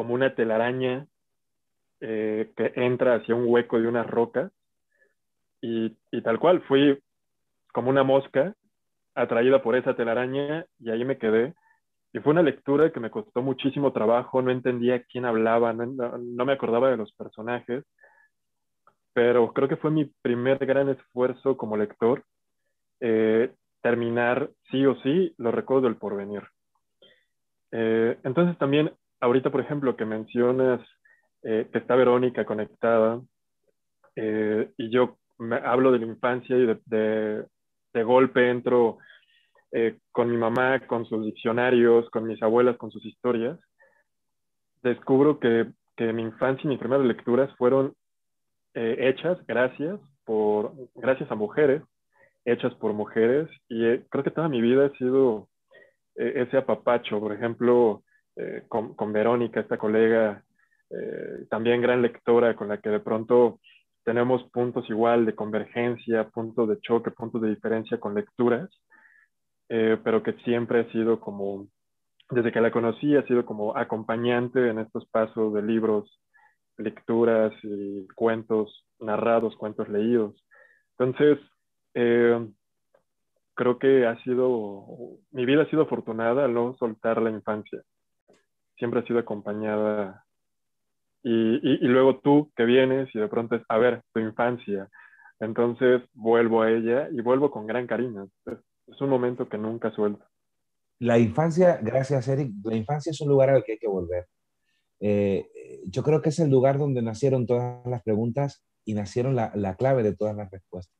como 0.00 0.14
una 0.14 0.34
telaraña 0.34 1.06
eh, 2.00 2.52
que 2.56 2.72
entra 2.74 3.16
hacia 3.16 3.34
un 3.34 3.44
hueco 3.46 3.78
de 3.78 3.86
unas 3.86 4.06
rocas 4.06 4.50
y, 5.60 5.94
y 6.10 6.22
tal 6.22 6.38
cual, 6.38 6.62
fui 6.62 6.98
como 7.70 7.90
una 7.90 8.02
mosca 8.02 8.54
atraída 9.14 9.62
por 9.62 9.76
esa 9.76 9.94
telaraña 9.94 10.64
y 10.78 10.88
ahí 10.88 11.04
me 11.04 11.18
quedé 11.18 11.52
y 12.14 12.18
fue 12.20 12.32
una 12.32 12.42
lectura 12.42 12.90
que 12.90 12.98
me 12.98 13.10
costó 13.10 13.42
muchísimo 13.42 13.92
trabajo, 13.92 14.40
no 14.40 14.50
entendía 14.50 15.02
quién 15.02 15.26
hablaba, 15.26 15.74
no, 15.74 16.46
me 16.46 16.52
acordaba 16.54 16.90
de 16.90 16.96
los 16.96 17.12
personajes, 17.12 17.84
pero 19.12 19.52
creo 19.52 19.68
que 19.68 19.76
fue 19.76 19.90
mi 19.90 20.06
primer 20.22 20.64
gran 20.64 20.88
esfuerzo 20.88 21.58
como 21.58 21.76
lector 21.76 22.24
eh, 23.00 23.52
terminar 23.82 24.48
sí 24.70 24.86
o 24.86 24.96
sí 25.02 25.34
los 25.36 25.52
recuerdos 25.52 25.90
del 25.90 25.96
porvenir. 25.96 26.44
Eh, 27.72 28.18
entonces 28.24 28.56
también, 28.58 28.92
ahorita 29.20 29.50
por 29.50 29.60
ejemplo 29.60 29.96
que 29.96 30.04
mencionas 30.04 30.80
eh, 31.42 31.68
que 31.72 31.78
está 31.78 31.94
Verónica 31.94 32.44
conectada 32.44 33.20
y 34.16 34.90
yo 34.90 35.16
me 35.38 35.56
hablo 35.56 35.92
de 35.92 36.00
la 36.00 36.06
infancia 36.06 36.54
y 36.54 36.66
de, 36.66 37.46
de 37.94 38.02
golpe 38.02 38.50
entro 38.50 38.98
eh, 39.72 39.98
con 40.10 40.28
mi 40.28 40.36
mamá, 40.36 40.80
con 40.86 41.06
sus 41.06 41.24
diccionarios, 41.24 42.10
con 42.10 42.26
mis 42.26 42.42
abuelas, 42.42 42.76
con 42.76 42.90
sus 42.90 43.04
historias, 43.06 43.56
descubro 44.82 45.38
que, 45.38 45.66
que 45.96 46.12
mi 46.12 46.22
infancia 46.22 46.62
y 46.64 46.68
mis 46.68 46.78
primeras 46.80 47.06
lecturas 47.06 47.54
fueron 47.56 47.94
eh, 48.74 48.96
hechas 48.98 49.38
gracias, 49.46 50.00
por, 50.24 50.72
gracias 50.96 51.30
a 51.30 51.36
mujeres, 51.36 51.82
hechas 52.44 52.74
por 52.74 52.94
mujeres, 52.94 53.48
y 53.68 53.84
eh, 53.84 54.04
creo 54.10 54.24
que 54.24 54.32
toda 54.32 54.48
mi 54.48 54.60
vida 54.60 54.86
ha 54.86 54.98
sido 54.98 55.48
ese 56.16 56.58
apapacho, 56.58 57.18
por 57.18 57.32
ejemplo, 57.32 58.02
con, 58.68 58.94
con, 58.94 59.12
Verónica, 59.12 59.60
esta 59.60 59.78
colega, 59.78 60.42
también 61.48 61.80
gran 61.80 62.02
lectora, 62.02 62.56
con 62.56 62.68
la 62.68 62.78
que 62.78 62.88
de 62.88 63.00
pronto 63.00 63.60
tenemos 64.04 64.42
puntos 64.50 64.88
igual 64.90 65.26
de 65.26 65.34
convergencia, 65.34 66.28
puntos 66.28 66.68
de 66.68 66.80
choque, 66.80 67.10
puntos 67.10 67.42
de 67.42 67.50
diferencia 67.50 67.98
con 67.98 68.14
lecturas. 68.14 68.70
Eh, 69.72 69.98
pero 70.02 70.20
que 70.24 70.32
siempre 70.44 70.80
ha 70.80 70.90
sido 70.90 71.20
como, 71.20 71.68
desde 72.28 72.50
que 72.50 72.60
la 72.60 72.72
conocí, 72.72 73.14
ha 73.14 73.24
sido 73.26 73.46
como 73.46 73.76
acompañante 73.76 74.68
en 74.68 74.80
estos 74.80 75.06
pasos 75.06 75.54
de 75.54 75.62
libros, 75.62 76.20
lecturas 76.76 77.52
y 77.62 78.08
cuentos 78.16 78.84
narrados, 78.98 79.56
cuentos 79.56 79.88
leídos. 79.88 80.44
Entonces, 80.98 81.38
eh, 81.94 82.48
creo 83.54 83.78
que 83.78 84.06
ha 84.06 84.20
sido, 84.24 84.86
mi 85.30 85.46
vida 85.46 85.62
ha 85.62 85.70
sido 85.70 85.82
afortunada 85.82 86.46
al 86.46 86.52
no 86.52 86.74
soltar 86.74 87.22
la 87.22 87.30
infancia. 87.30 87.80
Siempre 88.80 89.00
ha 89.00 89.06
sido 89.06 89.20
acompañada. 89.20 90.24
Y, 91.22 91.30
y, 91.30 91.86
luego 91.86 92.18
tú 92.18 92.50
que 92.56 92.64
vienes 92.64 93.14
y 93.14 93.20
de 93.20 93.28
pronto 93.28 93.54
es, 93.54 93.62
a 93.68 93.78
ver, 93.78 94.02
tu 94.12 94.18
infancia. 94.18 94.88
Entonces 95.38 96.02
vuelvo 96.14 96.62
a 96.62 96.70
ella 96.72 97.08
y 97.12 97.20
vuelvo 97.20 97.52
con 97.52 97.66
gran 97.66 97.86
cariño 97.86 98.28
es 98.90 99.00
un 99.00 99.08
momento 99.08 99.48
que 99.48 99.58
nunca 99.58 99.90
suelto. 99.92 100.24
La 100.98 101.18
infancia, 101.18 101.78
gracias 101.82 102.28
Eric, 102.28 102.52
la 102.64 102.76
infancia 102.76 103.10
es 103.10 103.20
un 103.20 103.28
lugar 103.28 103.50
al 103.50 103.64
que 103.64 103.72
hay 103.72 103.78
que 103.78 103.88
volver. 103.88 104.26
Eh, 105.00 105.48
yo 105.86 106.02
creo 106.02 106.20
que 106.20 106.28
es 106.28 106.38
el 106.40 106.50
lugar 106.50 106.78
donde 106.78 107.00
nacieron 107.00 107.46
todas 107.46 107.86
las 107.86 108.02
preguntas 108.02 108.62
y 108.84 108.94
nacieron 108.94 109.34
la, 109.34 109.50
la, 109.54 109.76
clave 109.76 110.02
de 110.02 110.14
todas 110.14 110.36
las 110.36 110.50
respuestas. 110.50 110.94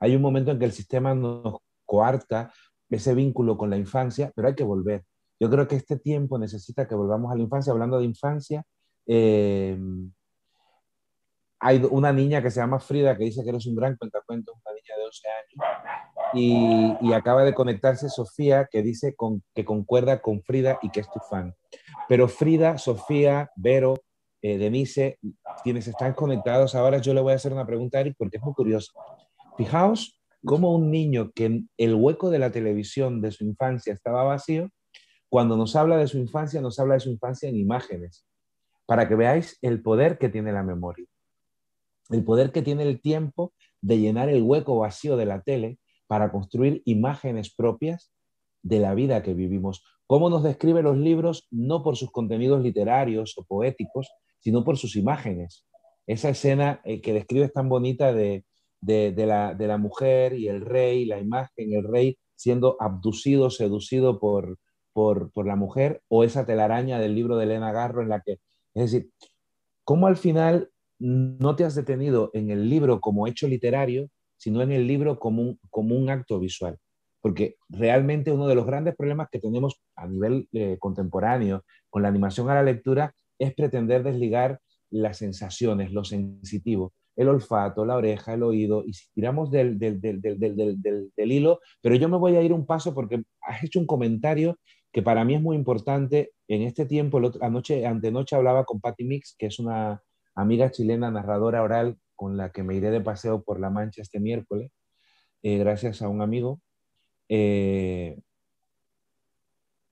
Hay 0.00 0.16
un 0.16 0.22
momento 0.22 0.50
en 0.50 0.58
que 0.58 0.64
el 0.64 0.72
sistema 0.72 1.14
nos 1.14 1.58
coarta 1.84 2.52
ese 2.88 3.14
vínculo 3.14 3.58
con 3.58 3.68
la 3.68 3.76
infancia, 3.76 4.32
pero 4.34 4.48
hay 4.48 4.54
que 4.54 4.64
volver. 4.64 5.04
Yo 5.40 5.50
creo 5.50 5.66
que 5.66 5.76
este 5.76 5.98
tiempo 5.98 6.38
necesita 6.38 6.86
que 6.86 6.94
volvamos 6.94 7.32
a 7.32 7.36
la 7.36 7.42
infancia. 7.42 7.72
Hablando 7.72 7.98
de 7.98 8.04
infancia, 8.04 8.64
eh, 9.06 9.78
hay 11.60 11.82
una 11.90 12.12
niña 12.12 12.42
que 12.42 12.50
se 12.50 12.60
llama 12.60 12.78
Frida 12.78 13.16
que 13.16 13.24
dice 13.24 13.42
que 13.42 13.48
eres 13.48 13.66
un 13.66 13.74
gran 13.74 13.96
cuentacuentos, 13.96 14.54
una 14.54 14.74
niña 14.74 14.96
de 14.98 15.04
11 15.06 15.28
años. 15.30 17.00
Y, 17.00 17.12
acaba 17.14 17.44
de 17.44 17.54
conectarse 17.54 18.10
Sofía 18.10 18.68
que 18.70 18.82
dice 18.82 19.14
con, 19.14 19.42
que 19.54 19.64
concuerda 19.64 20.20
con 20.20 20.42
Frida 20.42 20.78
y 20.82 20.90
que 20.90 21.00
es 21.00 21.10
tu 21.10 21.20
fan. 21.20 21.54
Pero 22.08 22.28
Frida, 22.28 22.76
Sofía, 22.76 23.50
Vero, 23.56 23.94
eh, 24.42 24.58
Denise, 24.58 25.18
quienes 25.62 25.88
están 25.88 26.12
conectados 26.12 26.74
ahora, 26.74 26.98
yo 26.98 27.14
le 27.14 27.22
voy 27.22 27.32
a 27.32 27.36
hacer 27.36 27.54
una 27.54 27.66
pregunta 27.66 27.96
a 27.96 28.02
Eric 28.02 28.16
porque 28.18 28.36
es 28.36 28.42
muy 28.42 28.52
curioso. 28.52 28.92
Fijaos 29.56 30.20
cómo 30.44 30.74
un 30.74 30.90
niño 30.90 31.30
que 31.34 31.46
en 31.46 31.70
el 31.78 31.94
hueco 31.94 32.28
de 32.28 32.40
la 32.40 32.50
televisión 32.50 33.22
de 33.22 33.30
su 33.30 33.44
infancia 33.44 33.94
estaba 33.94 34.22
vacío, 34.24 34.68
cuando 35.34 35.56
nos 35.56 35.74
habla 35.74 35.96
de 35.96 36.06
su 36.06 36.18
infancia, 36.18 36.60
nos 36.60 36.78
habla 36.78 36.94
de 36.94 37.00
su 37.00 37.10
infancia 37.10 37.48
en 37.48 37.56
imágenes, 37.56 38.24
para 38.86 39.08
que 39.08 39.16
veáis 39.16 39.58
el 39.62 39.82
poder 39.82 40.16
que 40.16 40.28
tiene 40.28 40.52
la 40.52 40.62
memoria 40.62 41.08
el 42.10 42.22
poder 42.22 42.52
que 42.52 42.62
tiene 42.62 42.84
el 42.84 43.00
tiempo 43.00 43.52
de 43.80 43.98
llenar 43.98 44.28
el 44.28 44.44
hueco 44.44 44.78
vacío 44.78 45.16
de 45.16 45.26
la 45.26 45.42
tele 45.42 45.80
para 46.06 46.30
construir 46.30 46.82
imágenes 46.84 47.52
propias 47.52 48.12
de 48.62 48.78
la 48.78 48.94
vida 48.94 49.24
que 49.24 49.34
vivimos. 49.34 49.82
Cómo 50.06 50.30
nos 50.30 50.44
describe 50.44 50.82
los 50.82 50.96
libros 50.96 51.48
no 51.50 51.82
por 51.82 51.96
sus 51.96 52.12
contenidos 52.12 52.62
literarios 52.62 53.34
o 53.36 53.42
poéticos, 53.44 54.08
sino 54.38 54.62
por 54.62 54.76
sus 54.76 54.94
imágenes. 54.94 55.66
Esa 56.06 56.28
escena 56.28 56.80
eh, 56.84 57.00
que 57.00 57.12
describe 57.12 57.48
tan 57.48 57.68
bonita 57.68 58.12
de, 58.12 58.44
la, 58.86 59.78
mujer 59.80 60.34
y 60.34 60.46
el 60.46 60.60
rey, 60.60 61.06
la 61.06 61.18
imagen, 61.18 61.72
el 61.72 61.82
rey 61.82 62.18
siendo 62.36 62.76
abducido, 62.78 63.50
seducido 63.50 64.20
por, 64.20 64.58
por, 64.94 65.30
por 65.32 65.46
la 65.46 65.56
mujer, 65.56 66.02
o 66.08 66.24
esa 66.24 66.46
telaraña 66.46 66.98
del 66.98 67.14
libro 67.14 67.36
de 67.36 67.44
Elena 67.44 67.72
Garro 67.72 68.00
en 68.00 68.08
la 68.08 68.20
que, 68.20 68.38
es 68.74 68.90
decir, 68.90 69.10
cómo 69.84 70.06
al 70.06 70.16
final 70.16 70.70
no 70.98 71.56
te 71.56 71.64
has 71.64 71.74
detenido 71.74 72.30
en 72.32 72.50
el 72.50 72.70
libro 72.70 73.00
como 73.00 73.26
hecho 73.26 73.46
literario, 73.46 74.08
sino 74.38 74.62
en 74.62 74.72
el 74.72 74.86
libro 74.86 75.18
como 75.18 75.42
un, 75.42 75.60
como 75.70 75.96
un 75.96 76.08
acto 76.08 76.38
visual. 76.38 76.78
Porque 77.20 77.56
realmente 77.68 78.32
uno 78.32 78.46
de 78.46 78.54
los 78.54 78.66
grandes 78.66 78.94
problemas 78.96 79.28
que 79.30 79.40
tenemos 79.40 79.80
a 79.96 80.06
nivel 80.06 80.48
eh, 80.52 80.76
contemporáneo 80.78 81.64
con 81.90 82.02
la 82.02 82.08
animación 82.08 82.48
a 82.50 82.54
la 82.54 82.62
lectura 82.62 83.14
es 83.38 83.54
pretender 83.54 84.02
desligar 84.02 84.60
las 84.90 85.18
sensaciones, 85.18 85.92
lo 85.92 86.04
sensitivo, 86.04 86.92
el 87.16 87.28
olfato, 87.28 87.84
la 87.84 87.96
oreja, 87.96 88.34
el 88.34 88.42
oído, 88.42 88.84
y 88.86 88.92
si 88.92 89.06
tiramos 89.12 89.50
del, 89.50 89.78
del, 89.78 90.00
del, 90.00 90.20
del, 90.20 91.32
hilo, 91.32 91.60
pero 91.80 91.96
yo 91.96 92.08
me 92.08 92.16
voy 92.16 92.36
a 92.36 92.42
ir 92.42 92.52
un 92.52 92.66
paso 92.66 92.94
porque 92.94 93.22
has 93.42 93.64
hecho 93.64 93.80
un 93.80 93.86
comentario 93.86 94.58
que 94.94 95.02
para 95.02 95.24
mí 95.24 95.34
es 95.34 95.42
muy 95.42 95.56
importante. 95.56 96.34
En 96.46 96.62
este 96.62 96.86
tiempo, 96.86 97.20
anoche, 97.40 97.84
antenoche 97.84 98.36
hablaba 98.36 98.64
con 98.64 98.80
Patty 98.80 99.04
Mix, 99.04 99.34
que 99.36 99.46
es 99.46 99.58
una 99.58 100.00
amiga 100.36 100.70
chilena 100.70 101.10
narradora 101.10 101.64
oral 101.64 101.98
con 102.14 102.36
la 102.36 102.52
que 102.52 102.62
me 102.62 102.76
iré 102.76 102.92
de 102.92 103.00
paseo 103.00 103.42
por 103.42 103.58
La 103.58 103.70
Mancha 103.70 104.02
este 104.02 104.20
miércoles, 104.20 104.70
eh, 105.42 105.58
gracias 105.58 106.00
a 106.00 106.08
un 106.08 106.22
amigo. 106.22 106.60
Eh, 107.28 108.20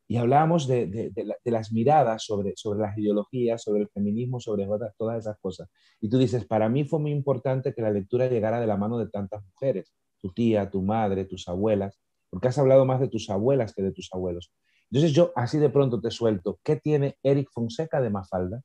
y 0.07 0.17
hablábamos 0.19 0.69
de, 0.69 1.11
las 1.47 1.73
miradas 1.73 2.23
sobre, 2.25 2.53
sobre 2.55 2.79
las 2.79 2.97
ideologías, 2.97 3.61
sobre 3.61 3.83
el 3.83 3.89
feminismo, 3.89 4.39
sobre 4.39 4.69
todas 4.97 5.19
esas 5.19 5.37
cosas. 5.41 5.69
Y 6.01 6.09
tú 6.11 6.17
dices, 6.17 6.45
para 6.45 6.69
mí 6.69 6.85
fue 6.85 7.01
muy 7.01 7.11
importante 7.11 7.75
que 7.75 7.83
la 7.83 7.91
lectura 7.91 8.29
llegara 8.29 8.61
de 8.61 8.69
la 8.69 8.77
mano 8.77 8.99
de 8.99 9.09
tantas 9.09 9.43
mujeres, 9.45 9.93
tu 10.21 10.33
tía, 10.33 10.71
tu 10.71 10.81
madre, 10.81 11.25
tus 11.25 11.49
abuelas, 11.49 11.99
porque 12.31 12.47
has 12.47 12.59
hablado 12.59 12.85
más 12.85 13.01
de 13.01 13.09
tus 13.09 13.29
abuelas 13.31 13.75
que 13.75 13.83
de 13.83 13.91
tus 13.91 14.09
abuelos. 14.13 14.53
Entonces 14.93 15.15
yo 15.15 15.33
así 15.35 15.59
de 15.59 15.71
pronto 15.71 15.99
te 16.03 16.11
suelto, 16.11 16.59
¿qué 16.63 16.77
tiene 16.77 17.17
Eric 17.23 17.49
Fonseca 17.51 18.03
de 18.03 18.11
Mafalda? 18.11 18.61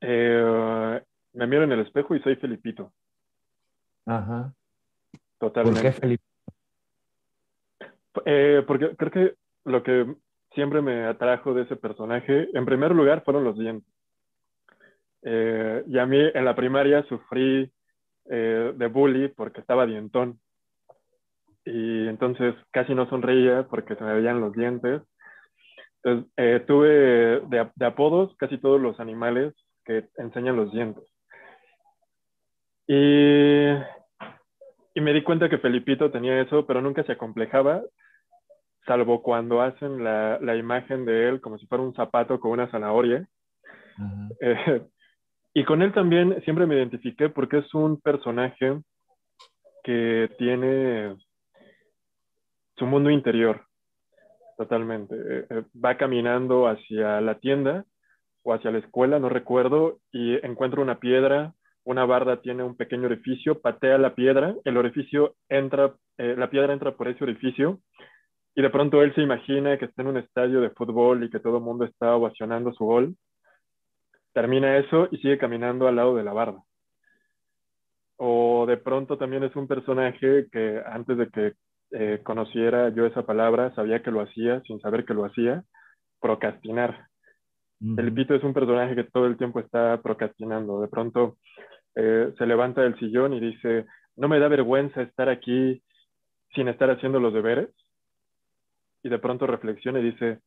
Eh, 0.00 1.02
me 1.34 1.46
miro 1.46 1.64
en 1.64 1.72
el 1.72 1.80
espejo 1.80 2.14
y 2.14 2.22
soy 2.22 2.36
Felipito. 2.36 2.94
Ajá. 4.06 4.54
Totalmente. 5.38 5.82
¿Por 5.82 5.92
qué 5.92 6.00
Felipito? 6.00 6.30
Eh, 8.24 8.64
porque 8.66 8.96
creo 8.96 9.10
que 9.10 9.34
lo 9.64 9.82
que 9.82 10.16
siempre 10.54 10.80
me 10.80 11.04
atrajo 11.04 11.52
de 11.52 11.64
ese 11.64 11.76
personaje, 11.76 12.48
en 12.54 12.64
primer 12.64 12.92
lugar, 12.92 13.22
fueron 13.22 13.44
los 13.44 13.58
dientes. 13.58 13.92
Eh, 15.24 15.84
y 15.86 15.98
a 15.98 16.06
mí 16.06 16.18
en 16.32 16.44
la 16.46 16.56
primaria 16.56 17.04
sufrí 17.06 17.70
eh, 18.30 18.72
de 18.74 18.86
bully 18.86 19.28
porque 19.28 19.60
estaba 19.60 19.84
dientón. 19.84 20.40
Y 21.64 22.08
entonces 22.08 22.54
casi 22.70 22.94
no 22.94 23.08
sonreía 23.08 23.66
porque 23.68 23.94
se 23.96 24.04
me 24.04 24.14
veían 24.14 24.40
los 24.40 24.52
dientes. 24.52 25.02
Entonces, 26.02 26.66
tuve 26.66 26.88
de, 26.88 27.70
de, 27.74 27.86
apodos 27.86 28.34
casi 28.38 28.56
todos 28.58 28.80
los 28.80 28.98
animales 29.00 29.54
que 29.84 30.08
enseñan 30.16 30.56
los 30.56 30.72
dientes. 30.72 31.04
Y 32.86 33.74
y 34.94 35.00
me 35.00 35.12
di 35.12 35.22
cuenta 35.22 35.48
que 35.48 35.58
Felipito 35.58 36.10
tenía 36.10 36.40
eso, 36.40 36.66
pero 36.66 36.82
nunca 36.82 37.04
se 37.04 37.12
acomplejaba, 37.12 37.82
salvo 38.86 39.22
cuando 39.22 39.62
hacen 39.62 40.02
la, 40.02 40.38
la 40.40 40.56
imagen 40.56 41.04
de 41.04 41.28
él 41.28 41.40
como 41.40 41.58
si 41.58 41.66
fuera 41.66 41.84
un 41.84 41.94
zapato 41.94 42.40
con 42.40 42.52
una 42.52 42.70
zanahoria. 42.70 43.26
Eh, 44.40 44.82
y 45.54 45.64
con 45.64 45.82
él 45.82 45.92
también 45.92 46.40
siempre 46.44 46.66
me 46.66 46.76
identifiqué 46.76 47.28
porque 47.28 47.58
es 47.58 47.74
un 47.74 48.00
personaje 48.00 48.80
que 49.84 50.30
tiene 50.38 51.16
su 52.80 52.86
mundo 52.86 53.10
interior, 53.10 53.62
totalmente. 54.58 55.14
Eh, 55.14 55.46
eh, 55.50 55.62
va 55.72 55.96
caminando 55.96 56.66
hacia 56.66 57.20
la 57.20 57.38
tienda 57.38 57.84
o 58.42 58.54
hacia 58.54 58.72
la 58.72 58.78
escuela, 58.78 59.20
no 59.20 59.28
recuerdo, 59.28 60.00
y 60.10 60.34
encuentra 60.44 60.82
una 60.82 60.98
piedra 60.98 61.54
una 61.84 62.04
barda 62.04 62.40
tiene 62.40 62.62
un 62.62 62.76
pequeño 62.76 63.06
orificio, 63.06 63.60
patea 63.60 63.98
la 63.98 64.14
piedra, 64.14 64.54
el 64.64 64.76
orificio 64.76 65.34
entra, 65.48 65.94
eh, 66.18 66.34
la 66.36 66.50
piedra 66.50 66.72
entra 66.72 66.96
por 66.96 67.08
ese 67.08 67.24
orificio 67.24 67.80
y 68.54 68.62
de 68.62 68.70
pronto 68.70 69.02
él 69.02 69.14
se 69.14 69.22
imagina 69.22 69.78
que 69.78 69.86
está 69.86 70.02
en 70.02 70.08
un 70.08 70.18
estadio 70.18 70.60
de 70.60 70.70
fútbol 70.70 71.24
y 71.24 71.30
que 71.30 71.40
todo 71.40 71.58
el 71.58 71.64
mundo 71.64 71.84
está 71.84 72.14
ovacionando 72.14 72.72
su 72.72 72.84
gol. 72.84 73.16
Termina 74.32 74.76
eso 74.78 75.08
y 75.10 75.16
sigue 75.18 75.38
caminando 75.38 75.88
al 75.88 75.96
lado 75.96 76.14
de 76.14 76.24
la 76.24 76.32
barda. 76.32 76.62
O 78.16 78.66
de 78.66 78.76
pronto 78.76 79.16
también 79.16 79.44
es 79.44 79.56
un 79.56 79.66
personaje 79.66 80.46
que 80.52 80.82
antes 80.84 81.16
de 81.16 81.28
que 81.30 81.52
eh, 81.92 82.20
conociera 82.22 82.90
yo 82.90 83.06
esa 83.06 83.26
palabra, 83.26 83.74
sabía 83.74 84.02
que 84.02 84.10
lo 84.10 84.20
hacía 84.20 84.60
sin 84.62 84.80
saber 84.80 85.04
que 85.04 85.14
lo 85.14 85.24
hacía, 85.24 85.64
procrastinar. 86.20 87.06
El 87.80 88.12
pito 88.12 88.34
es 88.34 88.44
un 88.44 88.52
personaje 88.52 88.94
que 88.94 89.04
todo 89.04 89.26
el 89.26 89.38
tiempo 89.38 89.58
está 89.58 90.00
procrastinando. 90.02 90.80
De 90.82 90.88
pronto 90.88 91.38
eh, 91.94 92.32
se 92.36 92.46
levanta 92.46 92.82
del 92.82 92.98
sillón 92.98 93.32
y 93.32 93.40
dice, 93.40 93.86
no 94.16 94.28
me 94.28 94.38
da 94.38 94.48
vergüenza 94.48 95.00
estar 95.00 95.30
aquí 95.30 95.82
sin 96.54 96.68
estar 96.68 96.90
haciendo 96.90 97.18
los 97.20 97.32
deberes. 97.32 97.70
Y 99.02 99.08
de 99.08 99.18
pronto 99.18 99.46
reflexiona 99.46 99.98
y 100.00 100.10
dice, 100.10 100.40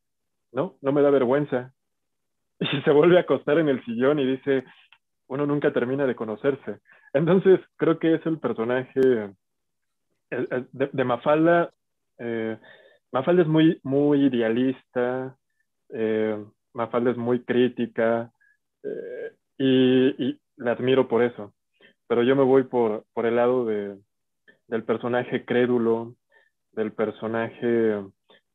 no, 0.51 0.75
no 0.81 0.91
me 0.91 1.01
da 1.01 1.09
vergüenza. 1.09 1.73
Y 2.59 2.81
se 2.83 2.91
vuelve 2.91 3.17
a 3.17 3.21
acostar 3.21 3.57
en 3.57 3.67
el 3.67 3.83
sillón 3.83 4.19
y 4.19 4.25
dice, 4.25 4.63
uno 5.27 5.45
nunca 5.45 5.73
termina 5.73 6.05
de 6.05 6.15
conocerse. 6.15 6.79
Entonces, 7.13 7.59
creo 7.75 7.99
que 7.99 8.13
es 8.13 8.25
el 8.25 8.39
personaje 8.39 9.33
de, 10.71 11.03
Mafalda. 11.03 11.73
Eh, 12.19 12.57
Mafalda 13.11 13.43
es 13.43 13.47
muy, 13.47 13.79
muy 13.83 14.25
idealista, 14.25 15.37
eh, 15.89 16.43
Mafalda 16.73 17.11
es 17.11 17.17
muy 17.17 17.43
crítica 17.43 18.31
y, 19.57 20.39
la 20.57 20.71
admiro 20.71 21.07
por 21.07 21.23
eso. 21.23 21.53
Pero 22.07 22.23
yo 22.23 22.35
me 22.35 22.43
voy 22.43 22.63
por, 22.63 23.05
por 23.13 23.25
el 23.25 23.35
lado 23.37 23.65
de, 23.65 23.97
del 24.67 24.83
personaje 24.83 25.45
crédulo, 25.45 26.15
del 26.71 26.91
personaje 26.91 28.03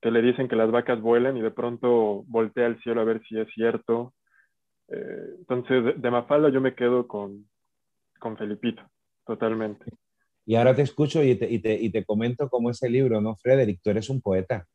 que 0.01 0.11
le 0.11 0.23
dicen 0.23 0.49
que 0.49 0.57
las 0.57 0.71
vacas 0.71 1.01
vuelan 1.01 1.37
y 1.37 1.41
de 1.41 1.51
pronto 1.51 2.25
voltea 2.27 2.67
al 2.67 2.81
cielo 2.83 3.01
a 3.01 3.05
ver 3.05 3.21
si 3.29 3.39
es 3.39 3.49
cierto. 3.55 4.15
Eh, 4.89 5.35
entonces, 5.39 6.01
de, 6.01 6.11
Mafalda 6.11 6.51
yo 6.51 6.61
me 6.61 6.75
quedo 6.75 7.07
con, 7.07 7.49
con 8.19 8.37
Felipito, 8.37 8.83
totalmente. 9.27 9.85
Y 10.49 10.55
ahora 10.55 10.75
te 10.75 10.81
escucho 10.81 11.23
y 11.23 11.35
te, 11.35 11.47
y 11.53 11.59
te, 11.59 11.75
y 11.75 11.91
te 11.91 12.07
comento 12.07 12.49
cómo 12.49 12.71
ese 12.71 12.89
libro, 12.89 13.21
¿no, 13.21 13.37
Frederick? 13.37 13.81
Tú 13.83 13.91
eres 13.91 14.09
un 14.09 14.23
poeta. 14.23 14.67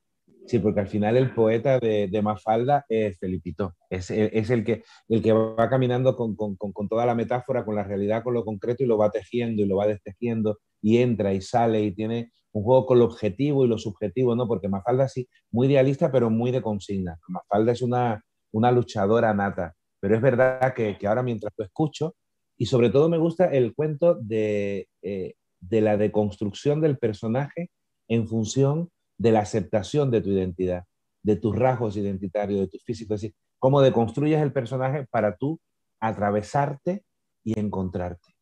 Sí, 0.45 0.59
porque 0.59 0.81
al 0.81 0.88
final 0.88 1.17
el 1.17 1.33
poeta 1.33 1.79
de, 1.79 2.07
de 2.09 2.21
Mafalda 2.21 2.86
es 2.88 3.17
Felipito, 3.17 3.73
es, 3.89 4.12
es, 4.12 4.51
el, 4.51 4.63
que, 4.63 4.83
el 5.09 5.23
que 5.23 5.31
va 5.31 5.67
caminando 5.71 6.15
con, 6.15 6.36
con, 6.36 6.55
con, 6.57 6.88
toda 6.88 7.07
la 7.07 7.15
metáfora, 7.15 7.65
con 7.65 7.73
la 7.73 7.83
realidad, 7.83 8.21
con 8.21 8.36
lo 8.36 8.45
concreto 8.45 8.83
y 8.83 8.86
lo 8.86 8.99
va 8.99 9.09
tejiendo 9.09 9.63
y 9.63 9.65
lo 9.65 9.77
va 9.77 9.88
destejiendo 9.88 10.59
y 10.79 10.97
entra 10.97 11.33
y 11.33 11.41
sale 11.41 11.81
y 11.81 11.91
tiene 11.91 12.31
un 12.51 12.62
juego 12.62 12.86
con 12.86 12.99
lo 12.99 13.05
objetivo 13.05 13.65
y 13.65 13.67
lo 13.67 13.79
subjetivo, 13.79 14.36
¿no? 14.36 14.47
Porque 14.47 14.69
Mafalda 14.69 15.07
sí, 15.07 15.27
muy 15.49 15.65
idealista, 15.65 16.12
pero 16.12 16.29
muy 16.29 16.51
de 16.51 16.62
consigna. 16.62 17.17
Mafalda 17.27 17.71
es 17.71 17.81
una, 17.81 18.23
una 18.51 18.71
luchadora 18.71 19.33
nata, 19.33 19.73
pero 19.99 20.15
es 20.15 20.21
verdad 20.21 20.75
que, 20.75 20.99
que 20.99 21.07
ahora 21.07 21.23
mientras 21.23 21.51
lo 21.57 21.65
escucho, 21.65 22.15
y 22.57 22.67
sobre 22.67 22.91
todo 22.91 23.09
me 23.09 23.17
gusta 23.17 23.45
el 23.45 23.73
cuento 23.73 24.19
de, 24.21 24.88
eh, 25.01 25.33
de 25.69 25.82
la 25.82 25.97
deconstrucción 25.97 26.82
del 26.82 26.97
personaje 26.97 27.69
en 28.08 28.28
función 28.28 28.89
de 29.17 29.32
la 29.32 29.39
aceptación 29.39 30.12
de 30.12 30.21
tu 30.21 30.30
identidad, 30.30 30.84
de 31.23 31.36
tus 31.36 31.56
rasgos 31.56 31.95
identitarios, 31.97 32.60
de 32.60 32.67
tu 32.67 32.78
físico, 32.80 33.13
es 33.13 33.21
decir, 33.21 33.36
cómo 33.60 33.82
deconstruyes 33.82 34.41
el 34.41 34.52
personaje 34.52 35.06
para 35.10 35.38
tú 35.38 35.60
atravesarte 35.99 37.06
y 37.43 37.58
encontrarte. 37.60 38.34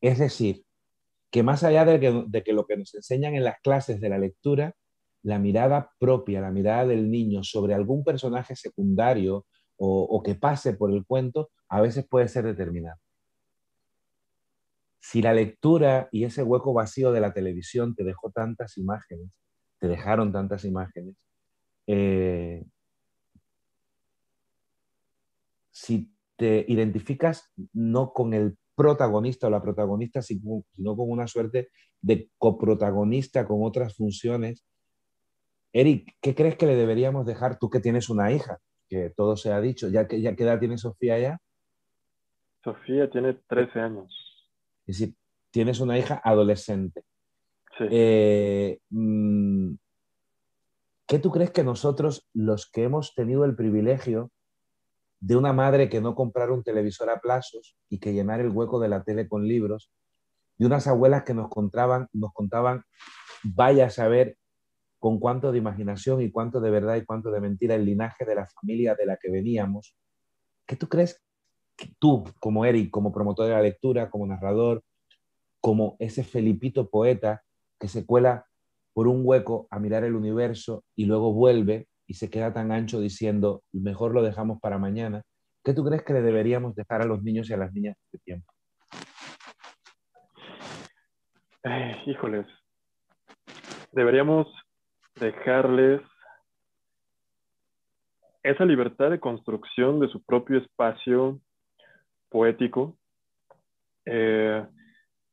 Es 0.00 0.18
decir, 0.18 0.64
que 1.30 1.42
más 1.42 1.62
allá 1.62 1.84
de 1.84 2.00
que, 2.00 2.52
lo 2.52 2.66
que 2.66 2.76
nos 2.76 2.94
enseñan 2.94 3.34
en 3.34 3.44
las 3.44 3.60
clases 3.60 4.00
de 4.00 4.08
la 4.08 4.18
lectura, 4.18 4.74
la 5.22 5.38
mirada 5.38 5.92
propia, 5.98 6.40
la 6.40 6.50
mirada 6.50 6.86
del 6.86 7.10
niño 7.10 7.44
sobre 7.44 7.74
algún 7.74 8.02
personaje 8.02 8.56
secundario 8.56 9.46
o, 9.76 10.02
o 10.02 10.22
que 10.22 10.34
pase 10.34 10.72
por 10.72 10.90
el 10.92 11.04
cuento, 11.04 11.50
a 11.68 11.80
veces 11.80 12.06
puede 12.08 12.28
ser 12.28 12.44
determinante. 12.44 13.07
Si 15.10 15.22
la 15.22 15.32
lectura 15.32 16.10
y 16.12 16.24
ese 16.24 16.42
hueco 16.42 16.74
vacío 16.74 17.12
de 17.12 17.20
la 17.22 17.32
televisión 17.32 17.94
te 17.94 18.04
dejó 18.04 18.30
tantas 18.30 18.76
imágenes, 18.76 19.30
te 19.78 19.88
dejaron 19.88 20.32
tantas 20.32 20.66
imágenes. 20.66 21.16
Eh, 21.86 22.62
si 25.70 26.12
te 26.36 26.62
identificas 26.68 27.50
no 27.72 28.12
con 28.12 28.34
el 28.34 28.58
protagonista 28.74 29.46
o 29.46 29.50
la 29.50 29.62
protagonista, 29.62 30.20
sino 30.20 30.62
con 30.76 31.10
una 31.10 31.26
suerte 31.26 31.70
de 32.02 32.28
coprotagonista 32.36 33.46
con 33.46 33.60
otras 33.62 33.96
funciones. 33.96 34.66
Eric, 35.72 36.18
¿qué 36.20 36.34
crees 36.34 36.56
que 36.56 36.66
le 36.66 36.76
deberíamos 36.76 37.24
dejar 37.24 37.58
tú 37.58 37.70
que 37.70 37.80
tienes 37.80 38.10
una 38.10 38.30
hija? 38.30 38.58
Que 38.90 39.08
todo 39.08 39.38
se 39.38 39.52
ha 39.52 39.60
dicho. 39.62 39.88
¿Ya, 39.88 40.06
ya 40.06 40.36
¿Qué 40.36 40.42
edad 40.42 40.58
tiene 40.58 40.76
Sofía 40.76 41.18
ya? 41.18 41.38
Sofía 42.62 43.08
tiene 43.08 43.32
13 43.48 43.80
años. 43.80 44.27
Es 44.88 44.98
decir, 44.98 45.14
tienes 45.50 45.80
una 45.80 45.98
hija 45.98 46.20
adolescente. 46.24 47.04
Eh, 47.78 48.80
mm, 48.88 49.74
¿Qué 51.06 51.18
tú 51.18 51.30
crees 51.30 51.50
que 51.50 51.62
nosotros, 51.62 52.26
los 52.32 52.70
que 52.70 52.84
hemos 52.84 53.14
tenido 53.14 53.44
el 53.44 53.54
privilegio 53.54 54.30
de 55.20 55.36
una 55.36 55.52
madre 55.52 55.90
que 55.90 56.00
no 56.00 56.14
comprara 56.14 56.52
un 56.52 56.64
televisor 56.64 57.10
a 57.10 57.20
plazos 57.20 57.76
y 57.90 57.98
que 57.98 58.14
llenara 58.14 58.42
el 58.42 58.50
hueco 58.50 58.80
de 58.80 58.88
la 58.88 59.04
tele 59.04 59.28
con 59.28 59.46
libros, 59.46 59.92
de 60.56 60.66
unas 60.66 60.86
abuelas 60.86 61.24
que 61.24 61.34
nos 61.34 61.50
contaban, 61.50 62.08
nos 62.12 62.32
contaban, 62.32 62.82
vaya 63.44 63.86
a 63.86 63.90
saber 63.90 64.38
con 64.98 65.20
cuánto 65.20 65.52
de 65.52 65.58
imaginación 65.58 66.22
y 66.22 66.30
cuánto 66.30 66.60
de 66.60 66.70
verdad 66.70 66.96
y 66.96 67.04
cuánto 67.04 67.30
de 67.30 67.40
mentira 67.40 67.74
el 67.74 67.84
linaje 67.84 68.24
de 68.24 68.34
la 68.34 68.46
familia 68.46 68.94
de 68.94 69.06
la 69.06 69.18
que 69.18 69.30
veníamos. 69.30 69.94
¿Qué 70.66 70.76
tú 70.76 70.88
crees 70.88 71.22
tú, 71.98 72.24
como 72.40 72.64
Eric, 72.64 72.90
como 72.90 73.12
promotor 73.12 73.46
de 73.46 73.52
la 73.52 73.62
lectura, 73.62 74.10
como 74.10 74.26
narrador, 74.26 74.82
como 75.60 75.96
ese 75.98 76.24
Felipito 76.24 76.88
poeta 76.88 77.42
que 77.78 77.88
se 77.88 78.06
cuela 78.06 78.46
por 78.92 79.08
un 79.08 79.22
hueco 79.24 79.68
a 79.70 79.78
mirar 79.78 80.04
el 80.04 80.14
universo 80.14 80.84
y 80.96 81.06
luego 81.06 81.32
vuelve 81.32 81.86
y 82.06 82.14
se 82.14 82.30
queda 82.30 82.52
tan 82.52 82.72
ancho 82.72 83.00
diciendo, 83.00 83.62
mejor 83.72 84.14
lo 84.14 84.22
dejamos 84.22 84.60
para 84.60 84.78
mañana. 84.78 85.22
¿Qué 85.62 85.74
tú 85.74 85.84
crees 85.84 86.02
que 86.02 86.14
le 86.14 86.22
deberíamos 86.22 86.74
dejar 86.74 87.02
a 87.02 87.04
los 87.04 87.22
niños 87.22 87.50
y 87.50 87.52
a 87.52 87.58
las 87.58 87.72
niñas 87.72 87.96
este 88.06 88.18
tiempo? 88.24 88.52
híjoles, 92.06 92.46
deberíamos 93.92 94.46
dejarles 95.16 96.00
esa 98.42 98.64
libertad 98.64 99.10
de 99.10 99.20
construcción 99.20 100.00
de 100.00 100.08
su 100.08 100.22
propio 100.22 100.58
espacio 100.58 101.38
poético, 102.28 102.96
eh, 104.04 104.64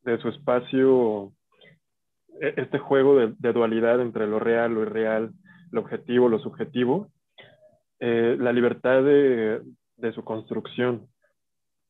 de 0.03 0.17
su 0.19 0.29
espacio, 0.29 1.33
e-, 2.41 2.53
este 2.57 2.79
juego 2.79 3.17
de, 3.17 3.53
dualidad 3.53 4.01
entre 4.01 4.27
lo 4.27 4.39
real, 4.39 4.73
lo 4.73 4.83
irreal, 4.83 5.31
lo 5.71 5.81
objetivo, 5.81 6.29
lo 6.29 6.39
subjetivo, 6.39 7.09
eh, 7.99 8.37
la 8.39 8.53
libertad 8.53 9.03
de, 9.03 9.61
su 10.13 10.23
construcción. 10.23 11.07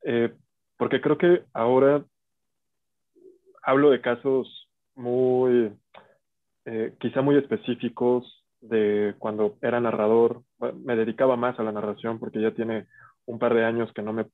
Eh, 0.04 0.34
porque 0.78 1.02
creo 1.02 1.18
que 1.18 1.44
ahora 1.54 2.04
hablo 3.64 3.90
de 3.90 4.02
casos 4.02 4.70
muy, 4.96 5.74
eh, 6.66 6.94
quizá 7.00 7.22
muy 7.22 7.38
específicos 7.38 8.44
de 8.62 9.16
cuando 9.20 9.58
era 9.62 9.80
narrador, 9.80 10.44
me 10.84 10.96
dedicaba 10.96 11.36
más 11.36 11.60
a 11.60 11.64
la 11.64 11.72
narración 11.72 12.20
porque 12.20 12.42
ya 12.42 12.52
tiene 12.52 12.88
un 13.26 13.38
par 13.40 13.54
de 13.54 13.66
años 13.66 13.92
que 13.94 14.02
no 14.02 14.14
me, 14.14 14.26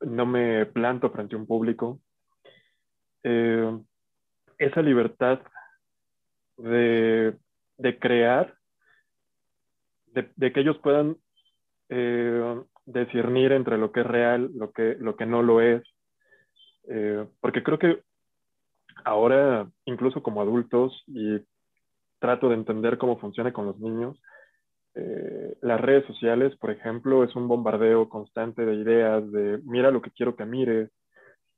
no 0.00 0.26
me 0.26 0.66
planto 0.66 1.10
frente 1.10 1.34
a 1.34 1.38
un 1.38 1.46
público. 1.46 2.00
Eh, 3.22 3.78
esa 4.58 4.82
libertad 4.82 5.40
de, 6.56 7.36
de 7.76 7.98
crear, 7.98 8.54
de, 10.06 10.52
que 10.52 10.60
ellos 10.60 10.78
puedan 10.78 11.16
eh, 11.88 12.60
discernir 12.86 13.52
entre 13.52 13.78
lo 13.78 13.92
que 13.92 14.00
es 14.00 14.06
real, 14.06 14.50
lo 14.54 14.72
que, 14.72 14.96
lo 14.98 15.16
que 15.16 15.26
no 15.26 15.42
lo 15.42 15.60
es. 15.60 15.82
porque 17.40 17.62
creo 17.62 17.78
que 17.78 18.02
ahora, 19.04 19.68
incluso 19.84 20.22
como 20.22 20.40
adultos, 20.40 21.04
y 21.06 21.40
trato 22.18 22.48
de 22.48 22.56
entender 22.56 22.98
cómo 22.98 23.18
funciona 23.18 23.52
con 23.52 23.66
los 23.66 23.78
niños, 23.78 24.20
eh, 25.00 25.56
las 25.60 25.80
redes 25.80 26.04
sociales, 26.06 26.56
por 26.56 26.70
ejemplo, 26.72 27.22
es 27.22 27.36
un 27.36 27.46
bombardeo 27.46 28.08
constante 28.08 28.64
de 28.64 28.74
ideas, 28.74 29.30
de 29.30 29.60
mira 29.64 29.92
lo 29.92 30.02
que 30.02 30.10
quiero 30.10 30.34
que 30.34 30.44
mires, 30.44 30.90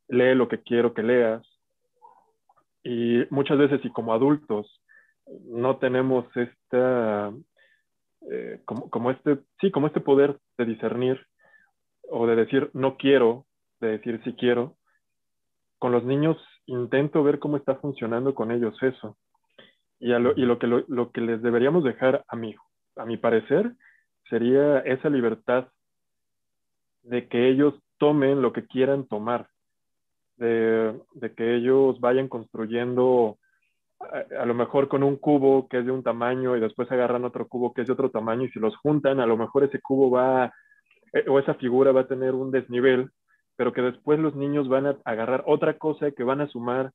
lee 0.08 0.34
lo 0.34 0.48
que 0.48 0.62
quiero 0.62 0.92
que 0.92 1.02
leas. 1.02 1.42
Y 2.82 3.24
muchas 3.30 3.56
veces, 3.56 3.80
y 3.82 3.90
como 3.90 4.12
adultos, 4.12 4.82
no 5.46 5.78
tenemos 5.78 6.26
esta, 6.36 7.32
eh, 8.30 8.60
como, 8.66 8.90
como, 8.90 9.10
este, 9.10 9.38
sí, 9.60 9.70
como 9.70 9.86
este 9.86 10.00
poder 10.00 10.38
de 10.58 10.66
discernir 10.66 11.26
o 12.10 12.26
de 12.26 12.36
decir 12.36 12.70
no 12.74 12.98
quiero, 12.98 13.46
de 13.80 13.92
decir 13.92 14.20
sí 14.22 14.34
quiero. 14.34 14.76
Con 15.78 15.92
los 15.92 16.04
niños 16.04 16.36
intento 16.66 17.22
ver 17.22 17.38
cómo 17.38 17.56
está 17.56 17.76
funcionando 17.76 18.34
con 18.34 18.50
ellos 18.50 18.76
eso. 18.82 19.16
Y, 19.98 20.08
lo, 20.08 20.32
y 20.36 20.42
lo, 20.42 20.58
que, 20.58 20.66
lo, 20.66 21.10
que 21.10 21.20
les 21.20 21.42
deberíamos 21.42 21.84
dejar 21.84 22.24
a 22.28 22.36
mi, 22.36 22.54
a 23.00 23.04
mi 23.06 23.16
parecer 23.16 23.72
sería 24.28 24.80
esa 24.80 25.08
libertad 25.08 25.68
de 27.02 27.28
que 27.28 27.48
ellos 27.48 27.74
tomen 27.98 28.42
lo 28.42 28.52
que 28.52 28.66
quieran 28.66 29.06
tomar, 29.06 29.48
de, 30.36 30.94
que 31.36 31.56
ellos 31.56 32.00
vayan 32.00 32.28
construyendo 32.28 33.38
a, 34.00 34.42
a, 34.42 34.46
lo 34.46 34.54
mejor 34.54 34.88
con 34.88 35.02
un 35.02 35.16
cubo 35.16 35.68
que 35.68 35.78
es 35.78 35.86
de 35.86 35.92
un 35.92 36.02
tamaño 36.02 36.56
y 36.56 36.60
después 36.60 36.90
agarran 36.90 37.24
otro 37.24 37.48
cubo 37.48 37.72
que 37.72 37.82
es 37.82 37.86
de 37.86 37.92
otro 37.92 38.10
tamaño 38.10 38.44
y 38.44 38.50
si 38.50 38.58
los 38.58 38.76
juntan, 38.76 39.20
a 39.20 39.26
lo 39.26 39.36
mejor 39.36 39.64
ese 39.64 39.80
cubo 39.80 40.10
va, 40.10 40.52
eh, 41.12 41.24
o 41.28 41.38
esa 41.38 41.54
figura 41.54 41.92
va 41.92 42.02
a 42.02 42.08
tener 42.08 42.34
un 42.34 42.50
desnivel 42.50 43.10
pero 43.60 43.74
que 43.74 43.82
después 43.82 44.18
los 44.18 44.34
niños 44.34 44.70
van 44.70 44.86
a 44.86 44.96
agarrar 45.04 45.44
otra 45.46 45.76
cosa 45.76 46.12
que 46.12 46.24
van 46.24 46.40
a 46.40 46.48
sumar 46.48 46.92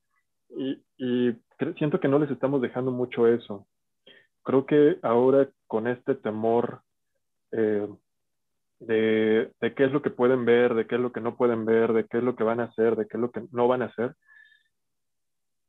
y, 0.50 1.32
siento 1.78 2.00
que 2.00 2.08
no 2.08 2.18
les 2.18 2.32
estamos 2.32 2.60
dejando 2.60 2.90
mucho 2.90 3.28
eso. 3.28 3.68
Creo 4.46 4.66
que 4.68 5.00
ahora 5.02 5.50
con 5.66 5.88
este 5.88 6.14
temor 6.14 6.82
eh, 7.52 7.88
de, 8.80 9.52
qué 9.76 9.86
es 9.86 9.92
lo 9.92 10.04
que 10.04 10.12
pueden 10.12 10.46
ver, 10.46 10.76
de 10.76 10.86
qué 10.86 10.96
es 10.96 11.02
lo 11.02 11.12
que 11.12 11.20
no 11.20 11.36
pueden 11.36 11.66
ver, 11.66 11.94
de 11.94 12.06
qué 12.06 12.20
es 12.20 12.24
lo 12.24 12.36
que 12.36 12.44
van 12.44 12.60
a 12.60 12.66
hacer, 12.66 12.96
de 12.96 13.08
qué 13.08 13.18
es 13.18 13.22
lo 13.22 13.32
que 13.32 13.44
no 13.52 13.68
van 13.68 13.82
a 13.82 13.86
hacer, 13.86 14.16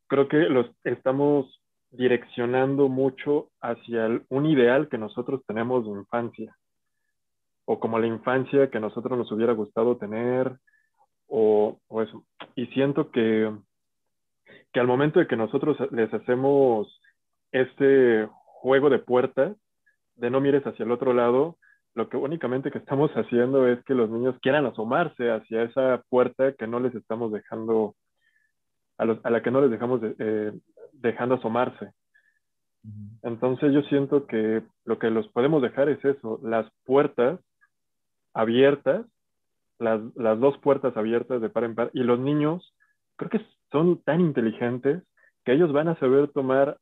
creo 0.08 0.28
que 0.28 0.36
los 0.36 0.66
estamos 0.84 1.62
direccionando 1.90 2.88
mucho 2.90 3.48
hacia 3.62 4.20
un 4.28 4.44
ideal 4.44 4.90
que 4.90 4.98
nosotros 4.98 5.40
tenemos 5.46 5.86
de 5.86 5.92
infancia, 5.92 6.54
o 7.64 7.80
como 7.80 7.98
la 7.98 8.06
infancia 8.06 8.70
que 8.70 8.78
nosotros 8.78 9.16
nos 9.16 9.32
hubiera 9.32 9.54
gustado 9.54 9.96
tener, 9.96 10.58
o, 11.28 11.78
eso. 12.02 12.24
Y 12.54 12.66
siento 12.66 13.10
que, 13.10 13.50
que 14.70 14.80
al 14.80 14.86
momento 14.86 15.18
de 15.18 15.26
que 15.26 15.36
nosotros 15.36 15.78
les 15.92 16.12
hacemos 16.12 17.00
este 17.52 18.28
juego 18.61 18.90
de 18.90 18.99
puertas, 18.99 19.57
de 20.16 20.31
no 20.31 20.40
mires 20.40 20.66
hacia 20.66 20.85
el 20.85 20.92
otro 20.92 21.12
lado, 21.12 21.57
lo 21.95 22.09
que 22.09 22.16
únicamente 22.16 22.71
que 22.71 22.79
estamos 22.79 23.11
haciendo 23.16 23.66
es 23.69 23.83
que 23.85 23.95
los 23.95 24.11
niños 24.11 24.37
quieran 24.40 24.66
asomarse 24.66 25.31
hacia 25.31 25.62
esa 25.62 26.03
puerta 26.09 26.53
que 26.53 26.66
no 26.66 26.81
les 26.81 26.95
estamos 26.95 27.33
dejando, 27.33 27.95
a, 28.99 29.05
a 29.05 29.31
la 29.31 29.42
que 29.42 29.51
no 29.51 29.61
les 29.61 29.71
dejamos 29.71 30.01
eh, 30.03 30.53
dejando 30.92 31.37
asomarse. 31.37 31.92
Entonces 33.23 33.73
yo 33.73 33.83
siento 33.83 34.27
que 34.27 34.62
lo 34.85 34.99
que 34.99 35.11
los 35.11 35.27
podemos 35.29 35.61
dejar 35.61 35.88
es 35.88 36.05
eso, 36.05 36.38
las 36.42 36.71
puertas 36.85 37.40
abiertas 38.33 39.07
las, 39.79 40.01
las 40.16 40.38
dos 40.40 40.57
puertas 40.59 40.97
abiertas 40.97 41.40
de 41.40 41.49
par 41.49 41.64
en 41.64 41.75
par. 41.75 41.90
Y 41.92 42.01
los 42.01 42.19
niños, 42.19 42.75
creo 43.16 43.31
que 43.31 43.47
son 43.71 44.03
tan 44.03 44.21
inteligentes 44.21 45.03
que 45.45 45.53
ellos 45.53 45.73
van 45.73 45.88
a 45.88 45.99
saber 45.99 46.29
tomar 46.29 46.79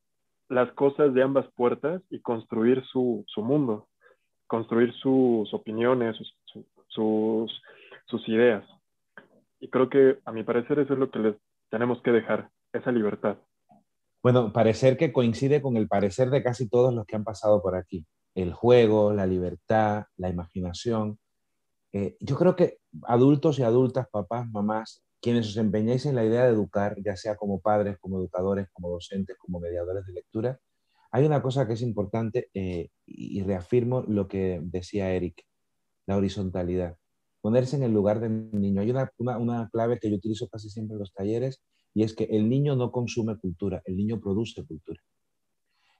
las 0.49 0.73
cosas 0.73 1.15
de 1.15 1.23
ambas 1.23 1.47
puertas 1.55 2.03
y 2.11 2.21
construir 2.21 2.85
su, 2.87 3.25
su 3.27 3.43
mundo, 3.43 3.89
construir 4.47 4.93
sus 4.95 5.53
opiniones, 5.53 6.17
sus, 6.17 7.51
sus, 8.07 8.29
ideas. 8.29 8.65
Y 9.61 9.69
creo 9.69 9.89
que, 9.89 10.19
a 10.25 10.33
mi 10.33 10.45
parecer, 10.45 10.79
eso 10.79 10.93
es 10.93 10.99
lo 10.99 11.11
que 11.11 11.19
les 11.19 11.37
tenemos 11.71 12.01
que 12.03 12.13
dejar, 12.13 12.51
esa 12.73 12.93
libertad. 12.93 13.37
Bueno, 14.23 14.53
parecer 14.53 14.97
que 14.97 15.13
coincide 15.13 15.61
con 15.61 15.77
el 15.77 15.89
parecer 15.89 16.31
de 16.31 16.43
casi 16.43 16.69
todos 16.69 16.95
los 16.95 17.05
que 17.07 17.17
han 17.17 17.25
pasado 17.25 17.63
por 17.63 17.77
aquí. 17.77 18.07
El 18.35 18.53
juego, 18.53 19.13
la 19.13 19.27
libertad, 19.27 20.05
la 20.17 20.29
imaginación. 20.29 21.19
Eh, 21.93 22.17
yo 22.21 22.37
creo 22.37 22.57
que 22.57 22.79
adultos 23.03 23.59
y 23.59 23.63
adultas, 23.63 24.09
papás, 24.11 24.49
mamás, 24.51 25.04
quienes 25.25 25.49
os 25.49 25.57
empeñéis 25.57 26.05
en 26.05 26.17
la 26.17 26.25
idea 26.27 26.45
de 26.45 26.51
educar, 26.51 26.97
ya 27.03 27.17
sea 27.17 27.35
como 27.35 27.59
padres, 27.59 27.97
como 27.99 28.19
educadores, 28.19 28.69
como 28.75 28.91
docentes, 28.91 29.39
como 29.39 29.59
mediadores 29.59 30.05
de 30.05 30.13
lectura, 30.13 30.61
hay 31.11 31.25
una 31.25 31.41
cosa 31.41 31.67
que 31.67 31.73
es 31.73 31.81
importante 31.81 32.51
eh, 32.53 32.91
y 33.07 33.43
reafirmo 33.43 34.03
lo 34.03 34.29
que 34.29 34.61
decía 34.63 35.15
Eric, 35.15 35.43
la 36.05 36.19
horizontalidad. 36.19 36.99
Ponerse 37.41 37.77
en 37.77 37.85
el 37.85 37.93
lugar 37.93 38.21
del 38.21 38.51
niño. 38.53 38.83
Hay 38.83 38.91
una, 38.91 39.11
una, 39.39 39.71
clave 39.73 39.99
que 39.99 40.11
yo 40.11 40.17
utilizo 40.17 40.47
casi 40.49 40.69
siempre 40.69 40.97
en 40.97 40.99
los 40.99 41.15
talleres 41.15 41.63
y 41.95 42.03
es 42.03 42.13
que 42.15 42.25
el 42.25 42.51
niño 42.51 42.77
no 42.77 42.93
consume 42.93 43.39
cultura, 43.39 43.81
el 43.87 43.97
niño 43.97 44.21
produce 44.21 44.63
cultura. 44.67 45.01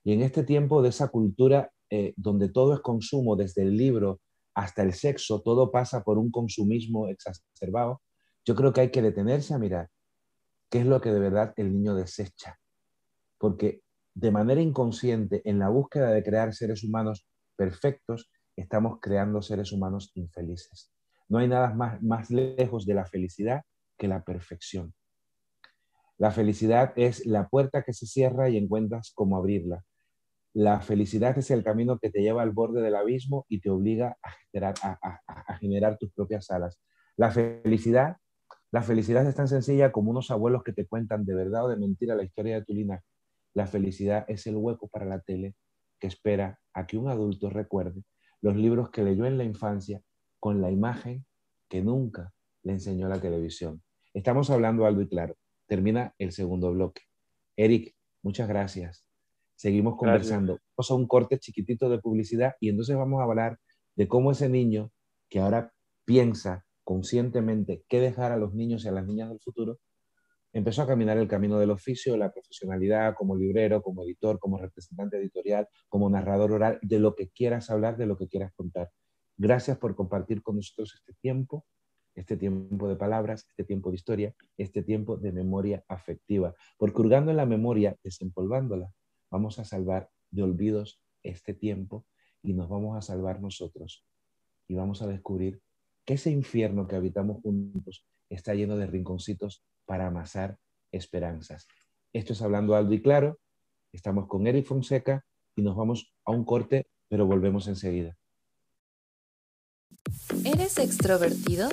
Y 0.03 0.13
en 0.13 0.21
este 0.21 0.43
tiempo 0.43 0.83
de 0.83 0.89
esa 0.89 1.07
cultura 1.07 1.71
eh, 1.89 2.13
donde 2.15 2.49
todo 2.49 2.75
es 2.75 2.81
consumo, 2.81 3.35
desde 3.35 3.63
el 3.63 3.75
libro 3.75 4.19
hasta 4.53 4.83
el 4.83 4.93
sexo, 4.93 5.41
todo 5.41 5.71
pasa 5.71 6.03
por 6.03 6.19
un 6.19 6.29
consumismo 6.29 7.07
exacerbado, 7.07 8.01
yo 8.45 8.55
creo 8.55 8.71
que 8.71 8.81
hay 8.81 8.91
que 8.91 9.01
detenerse 9.01 9.53
a 9.53 9.57
mirar 9.57 9.89
qué 10.69 10.79
es 10.79 10.85
lo 10.85 11.01
que 11.01 11.11
de 11.11 11.19
verdad 11.19 11.53
el 11.57 11.73
niño 11.73 11.95
desecha. 11.95 12.59
Porque 13.37 13.81
de 14.13 14.31
manera 14.31 14.61
inconsciente, 14.61 15.41
en 15.45 15.59
la 15.59 15.69
búsqueda 15.69 16.11
de 16.11 16.23
crear 16.23 16.53
seres 16.53 16.83
humanos 16.83 17.27
perfectos, 17.55 18.31
estamos 18.55 18.99
creando 19.01 19.41
seres 19.41 19.71
humanos 19.71 20.11
infelices. 20.13 20.91
No 21.27 21.39
hay 21.39 21.47
nada 21.47 21.73
más, 21.73 22.01
más 22.01 22.29
lejos 22.29 22.85
de 22.85 22.93
la 22.93 23.05
felicidad 23.05 23.63
que 23.97 24.07
la 24.07 24.23
perfección. 24.23 24.93
La 26.17 26.31
felicidad 26.31 26.93
es 26.95 27.25
la 27.25 27.49
puerta 27.49 27.83
que 27.83 27.93
se 27.93 28.05
cierra 28.05 28.49
y 28.49 28.57
encuentras 28.57 29.11
cómo 29.13 29.37
abrirla. 29.37 29.83
La 30.53 30.79
felicidad 30.79 31.37
es 31.37 31.51
el 31.51 31.63
camino 31.63 31.99
que 31.99 32.09
te 32.09 32.21
lleva 32.21 32.41
al 32.41 32.51
borde 32.51 32.81
del 32.81 32.95
abismo 32.95 33.45
y 33.49 33.59
te 33.59 33.69
obliga 33.69 34.17
a 34.21 34.31
generar, 34.51 34.75
a 34.81 35.57
generar 35.57 35.97
tus 35.97 36.13
propias 36.13 36.49
alas. 36.51 36.79
La 37.17 37.31
felicidad, 37.31 38.17
la 38.75 38.83
felicidad 38.83 39.25
es 39.25 39.35
tan 39.35 39.47
sencilla 39.47 39.93
como 39.93 40.11
unos 40.11 40.31
abuelos 40.31 40.61
que 40.61 40.73
te 40.73 40.85
cuentan 40.85 41.23
de 41.23 41.33
verdad 41.33 41.63
o 41.63 41.69
de 41.69 41.77
mentira 41.77 42.13
la 42.13 42.25
historia 42.25 42.55
de 42.55 42.65
tu 42.65 42.73
linaje. 42.73 43.05
La 43.53 43.67
felicidad 43.67 44.25
es 44.27 44.47
el 44.47 44.57
hueco 44.57 44.89
para 44.89 45.05
la 45.05 45.21
tele 45.21 45.55
que 45.97 46.07
espera 46.07 46.59
a 46.73 46.85
que 46.85 46.97
un 46.97 47.07
adulto 47.07 47.49
recuerde 47.49 48.03
los 48.41 48.57
libros 48.57 48.89
que 48.89 49.01
leyó 49.01 49.25
en 49.27 49.37
la 49.37 49.45
infancia 49.45 50.01
con 50.41 50.61
la 50.61 50.71
imagen 50.71 51.25
que 51.69 51.81
nunca 51.81 52.33
le 52.63 52.73
enseñó 52.73 53.07
la 53.07 53.21
televisión. 53.21 53.81
Estamos 54.13 54.49
hablando 54.49 54.85
algo 54.85 55.01
y 55.01 55.07
claro. 55.07 55.37
Termina 55.67 56.13
el 56.17 56.33
segundo 56.33 56.69
bloque. 56.73 57.03
Eric, 57.55 57.95
muchas 58.23 58.49
gracias. 58.49 59.07
Seguimos 59.55 59.95
conversando. 59.95 60.59
Vamos 60.75 60.91
a 60.91 60.95
un 60.95 61.07
corte 61.07 61.39
chiquitito 61.39 61.87
de 61.87 61.99
publicidad 61.99 62.55
y 62.59 62.67
entonces 62.67 62.97
vamos 62.97 63.21
a 63.21 63.23
hablar 63.23 63.57
de 63.95 64.09
cómo 64.09 64.33
ese 64.33 64.49
niño 64.49 64.91
que 65.29 65.39
ahora 65.39 65.71
piensa 66.03 66.65
conscientemente 66.85 67.83
qué 67.89 67.99
dejar 67.99 68.31
a 68.31 68.37
los 68.37 68.53
niños 68.53 68.85
y 68.85 68.87
a 68.87 68.91
las 68.93 69.05
niñas 69.05 69.29
del 69.29 69.41
futuro, 69.41 69.79
empezó 70.53 70.83
a 70.83 70.87
caminar 70.87 71.17
el 71.17 71.27
camino 71.27 71.59
del 71.59 71.71
oficio, 71.71 72.15
la 72.15 72.31
profesionalidad 72.31 73.15
como 73.15 73.35
librero, 73.35 73.81
como 73.81 74.03
editor, 74.03 74.39
como 74.39 74.57
representante 74.57 75.17
editorial, 75.17 75.67
como 75.89 76.09
narrador 76.09 76.53
oral, 76.53 76.79
de 76.81 76.99
lo 76.99 77.13
que 77.13 77.29
quieras 77.29 77.69
hablar, 77.69 77.97
de 77.97 78.05
lo 78.05 78.17
que 78.17 78.29
quieras 78.29 78.53
contar. 78.55 78.89
Gracias 79.35 79.77
por 79.77 79.95
compartir 79.95 80.41
con 80.41 80.55
nosotros 80.55 80.93
este 80.95 81.13
tiempo, 81.19 81.65
este 82.13 82.37
tiempo 82.37 82.87
de 82.87 82.95
palabras, 82.95 83.45
este 83.49 83.65
tiempo 83.65 83.89
de 83.89 83.95
historia, 83.97 84.33
este 84.57 84.81
tiempo 84.81 85.17
de 85.17 85.33
memoria 85.33 85.83
afectiva. 85.89 86.53
Porque 86.77 87.01
hurgando 87.01 87.31
en 87.31 87.37
la 87.37 87.45
memoria, 87.45 87.97
desempolvándola, 88.01 88.89
vamos 89.29 89.59
a 89.59 89.65
salvar 89.65 90.09
de 90.31 90.43
olvidos 90.43 91.01
este 91.21 91.53
tiempo 91.53 92.05
y 92.41 92.53
nos 92.53 92.69
vamos 92.69 92.97
a 92.97 93.01
salvar 93.01 93.41
nosotros. 93.41 94.05
Y 94.69 94.75
vamos 94.75 95.01
a 95.01 95.07
descubrir 95.07 95.59
que 96.05 96.13
ese 96.13 96.29
infierno 96.29 96.87
que 96.87 96.95
habitamos 96.95 97.41
juntos 97.41 98.05
está 98.29 98.53
lleno 98.53 98.77
de 98.77 98.87
rinconcitos 98.87 99.63
para 99.85 100.07
amasar 100.07 100.57
esperanzas. 100.91 101.67
Esto 102.13 102.33
es 102.33 102.41
Hablando 102.41 102.75
Aldo 102.75 102.93
y 102.93 103.01
Claro. 103.01 103.39
Estamos 103.91 104.27
con 104.27 104.45
Eric 104.45 104.65
Fonseca 104.65 105.25
y 105.55 105.61
nos 105.61 105.75
vamos 105.75 106.13
a 106.25 106.31
un 106.31 106.45
corte, 106.45 106.87
pero 107.09 107.25
volvemos 107.25 107.67
enseguida. 107.67 108.15
¿Eres 110.43 110.77
extrovertido? 110.77 111.69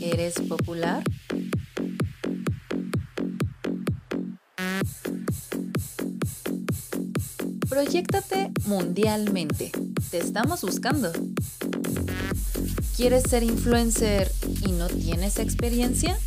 ¿Eres 0.00 0.40
popular? 0.40 1.04
Proyéctate 7.68 8.50
mundialmente. 8.66 9.70
Te 10.10 10.18
estamos 10.18 10.62
buscando. 10.62 11.12
¿Quieres 13.00 13.22
ser 13.30 13.42
influencer 13.42 14.30
y 14.60 14.72
no 14.72 14.86
tienes 14.86 15.38
experiencia? 15.38 16.18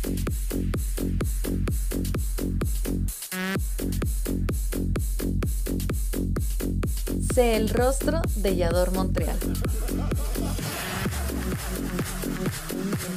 Sé 7.32 7.54
el 7.54 7.68
rostro 7.68 8.20
de 8.34 8.56
Yador 8.56 8.90
Montreal. 8.90 9.38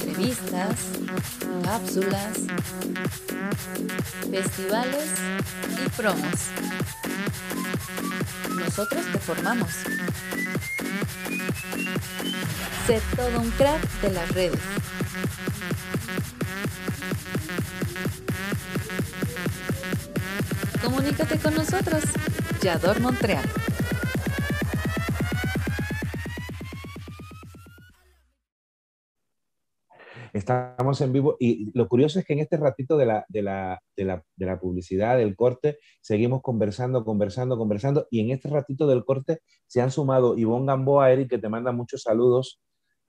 Entrevistas, 0.02 0.76
cápsulas, 1.64 2.38
festivales 4.30 5.10
y 5.84 5.88
promos. 5.96 6.34
Nosotros 8.58 9.04
te 9.12 9.18
formamos. 9.18 9.70
Sé 12.86 13.00
todo 13.16 13.40
un 13.40 13.50
crack 13.52 13.82
de 14.02 14.10
las 14.10 14.28
redes. 14.34 14.60
Comunícate 20.82 21.38
con 21.38 21.54
nosotros. 21.54 22.04
Yador 22.62 23.00
Montreal. 23.00 23.48
Estamos 30.38 31.00
en 31.00 31.12
vivo. 31.12 31.36
Y 31.40 31.70
lo 31.76 31.88
curioso 31.88 32.18
es 32.18 32.24
que 32.24 32.32
en 32.32 32.38
este 32.38 32.56
ratito 32.56 32.96
de 32.96 33.06
la, 33.06 33.24
de 33.28 33.42
la, 33.42 33.80
de 33.96 34.04
la, 34.04 34.24
de 34.36 34.46
la 34.46 34.60
publicidad, 34.60 35.18
del 35.18 35.34
corte, 35.34 35.78
seguimos 36.00 36.42
conversando, 36.42 37.04
conversando, 37.04 37.58
conversando. 37.58 38.06
Y 38.10 38.20
en 38.20 38.30
este 38.30 38.48
ratito 38.48 38.86
del 38.86 39.04
corte 39.04 39.40
se 39.66 39.80
han 39.80 39.90
sumado 39.90 40.38
Ivonne 40.38 40.66
Gamboa, 40.66 41.10
Eric, 41.10 41.30
que 41.30 41.38
te 41.38 41.48
manda 41.48 41.72
muchos 41.72 42.02
saludos, 42.02 42.60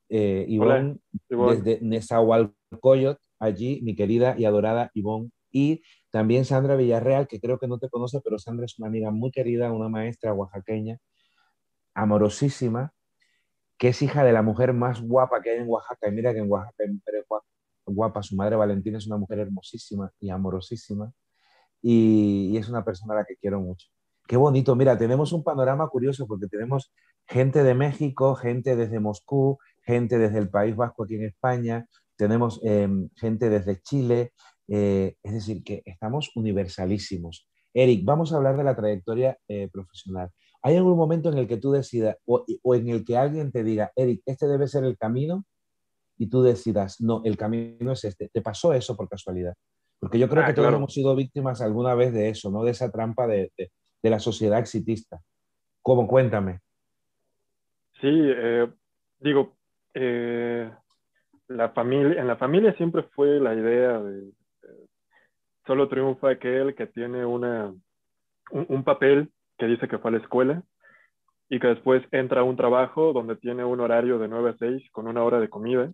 eh, 0.10 0.46
Ivonne, 0.48 0.98
desde 1.30 1.80
Nezahualcóyotl, 1.82 3.22
allí, 3.40 3.80
mi 3.84 3.96
querida 3.96 4.36
y 4.38 4.46
adorada 4.46 4.90
Ivonne, 4.96 5.30
y 5.52 5.84
también 6.10 6.46
Sandra 6.46 6.76
Villarreal, 6.76 7.28
que 7.28 7.40
creo 7.40 7.60
que 7.60 7.68
no 7.68 7.78
te 7.78 7.90
conoce, 7.90 8.20
pero 8.24 8.40
Sandra 8.40 8.66
es 8.66 8.78
una 8.80 8.88
amiga 8.88 9.12
muy 9.12 9.32
querida, 9.32 9.72
una 9.72 9.88
maestra 9.88 10.34
oaxaqueña, 10.34 10.98
amorosísima, 11.94 12.92
que 13.80 13.88
es 13.88 14.02
hija 14.02 14.24
de 14.26 14.34
la 14.34 14.42
mujer 14.42 14.74
más 14.74 15.02
guapa 15.02 15.42
que 15.42 15.52
hay 15.52 15.58
en 15.60 15.70
Oaxaca. 15.70 16.10
Y 16.10 16.12
mira 16.12 16.34
que 16.34 16.40
en 16.40 16.52
Oaxaca 16.52 16.84
hay 16.84 16.94
mujeres 16.94 17.26
guapa. 17.86 18.22
Su 18.22 18.36
madre 18.36 18.58
Valentina 18.58 18.98
es 18.98 19.08
una 19.08 19.18
mujer 19.18 19.40
hermosísima 19.40 20.12
y 20.20 20.30
amorosísima. 20.30 21.12
Y, 21.82 22.58
es 22.58 22.68
una 22.68 22.84
persona 22.84 23.14
a 23.14 23.18
la 23.20 23.26
que 23.26 23.38
quiero 23.38 23.62
mucho. 23.62 23.88
Qué 24.28 24.36
bonito. 24.36 24.76
Mira, 24.76 24.98
tenemos 24.98 25.32
un 25.32 25.44
panorama 25.44 25.88
curioso 25.88 26.28
porque 26.28 26.48
tenemos 26.48 26.94
gente 27.26 27.64
de 27.64 27.74
México, 27.74 28.36
gente 28.36 28.76
desde 28.76 29.00
Moscú, 29.00 29.58
gente 29.82 30.20
desde 30.20 30.40
el 30.40 30.50
País 30.50 30.76
Vasco 30.76 31.06
aquí 31.06 31.16
en 31.16 31.24
España, 31.24 31.88
tenemos 32.18 32.60
em, 32.64 33.10
gente 33.16 33.50
desde 33.50 33.82
Chile. 33.82 34.34
Eh, 34.68 35.16
es 35.24 35.34
decir, 35.34 35.64
que 35.64 35.82
estamos 35.86 36.32
universalísimos. 36.36 37.48
Eric, 37.74 38.04
vamos 38.04 38.34
a 38.34 38.38
hablar 38.38 38.58
de 38.58 38.64
la 38.66 38.76
trayectoria 38.76 39.38
eh, 39.48 39.70
profesional. 39.72 40.30
¿Hay 40.62 40.76
algún 40.76 40.98
momento 40.98 41.30
en 41.30 41.38
el 41.38 41.48
que 41.48 41.58
tú 41.58 41.72
decidas 41.72 42.18
o, 42.26 42.44
en 42.76 42.90
el 42.90 43.06
que 43.06 43.18
alguien 43.18 43.52
te 43.52 43.64
diga, 43.64 43.92
Eric, 43.96 44.22
este 44.26 44.48
debe 44.48 44.68
ser 44.68 44.84
el 44.84 44.98
camino 44.98 45.46
y 46.18 46.28
tú 46.28 46.42
decidas, 46.42 47.00
no, 47.00 47.22
el 47.24 47.38
camino 47.38 47.94
es 47.94 48.04
este? 48.04 48.30
¿Te 48.30 48.42
pasó 48.42 48.74
eso 48.74 48.96
por 48.96 49.08
casualidad? 49.08 49.54
Porque 50.00 50.20
yo 50.20 50.28
creo 50.28 50.44
ah, 50.44 50.48
que 50.48 50.54
todos 50.54 50.74
hemos 50.74 50.94
sido 50.94 51.16
víctimas 51.16 51.62
alguna 51.62 51.96
vez 51.96 52.14
de 52.14 52.30
eso, 52.30 52.52
¿no? 52.52 52.64
De 52.64 52.72
esa 52.72 52.92
trampa 52.92 53.28
de, 53.28 53.52
la 54.04 54.20
sociedad 54.20 54.60
exitista. 54.60 55.20
¿Cómo? 55.82 56.08
Cuéntame. 56.08 56.60
Sí, 58.02 58.08
eh, 58.08 58.70
digo, 59.20 59.58
eh, 59.94 60.72
la 61.48 61.70
familia, 61.70 62.22
en 62.22 62.28
la 62.28 62.38
familia 62.38 62.74
siempre 62.76 63.04
fue 63.04 63.40
la 63.40 63.54
idea 63.54 64.00
de, 64.00 64.32
solo 65.66 65.88
triunfa 65.88 66.32
aquel 66.32 66.76
que 66.76 66.88
tiene 66.88 67.26
una, 67.26 67.74
un 68.52 68.84
papel 68.84 69.32
que 69.60 69.68
dice 69.68 69.88
que 69.88 70.00
fue 70.00 70.10
a 70.10 70.14
la 70.14 70.20
escuela 70.20 70.64
y 71.50 71.60
que 71.60 71.68
después 71.68 72.04
entra 72.12 72.42
a 72.42 72.44
un 72.44 72.56
trabajo 72.56 73.14
donde 73.14 73.36
tiene 73.36 73.64
un 73.66 73.80
horario 73.80 74.18
de 74.18 74.28
9 74.28 74.52
a 74.52 74.58
6 74.58 74.90
con 74.92 75.08
una 75.08 75.24
hora 75.24 75.40
de 75.40 75.50
comida 75.50 75.92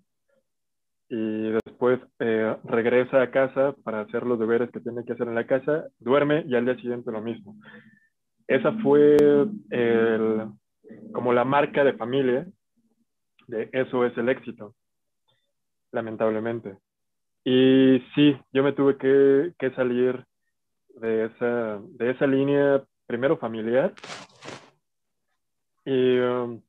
y 1.09 1.51
después 1.51 1.99
eh, 2.19 2.55
regresa 2.63 3.21
a 3.21 3.31
casa 3.31 3.75
para 3.83 4.01
hacer 4.01 4.25
los 4.25 4.39
deberes 4.39 4.69
que 4.71 4.79
tiene 4.79 5.03
que 5.03 5.13
hacer 5.13 5.27
en 5.27 5.35
la 5.35 5.47
casa, 5.47 5.85
duerme 5.99 6.43
y 6.47 6.55
al 6.55 6.65
día 6.65 6.75
siguiente 6.75 7.11
lo 7.11 7.21
mismo. 7.21 7.55
Esa 8.47 8.71
fue 8.83 9.17
el, 9.69 10.47
como 11.11 11.33
la 11.33 11.43
marca 11.43 11.83
de 11.83 11.93
familia 11.93 12.47
de 13.47 13.69
eso 13.71 14.05
es 14.05 14.17
el 14.17 14.29
éxito, 14.29 14.75
lamentablemente. 15.91 16.77
Y 17.43 18.01
sí, 18.15 18.35
yo 18.51 18.63
me 18.63 18.73
tuve 18.73 18.97
que, 18.97 19.53
que 19.59 19.71
salir 19.75 20.25
de 20.95 21.25
esa, 21.25 21.79
de 21.91 22.11
esa 22.11 22.25
línea 22.25 22.83
primero 23.07 23.37
familiar, 23.37 23.93
y, 25.85 26.17
um, 26.19 26.61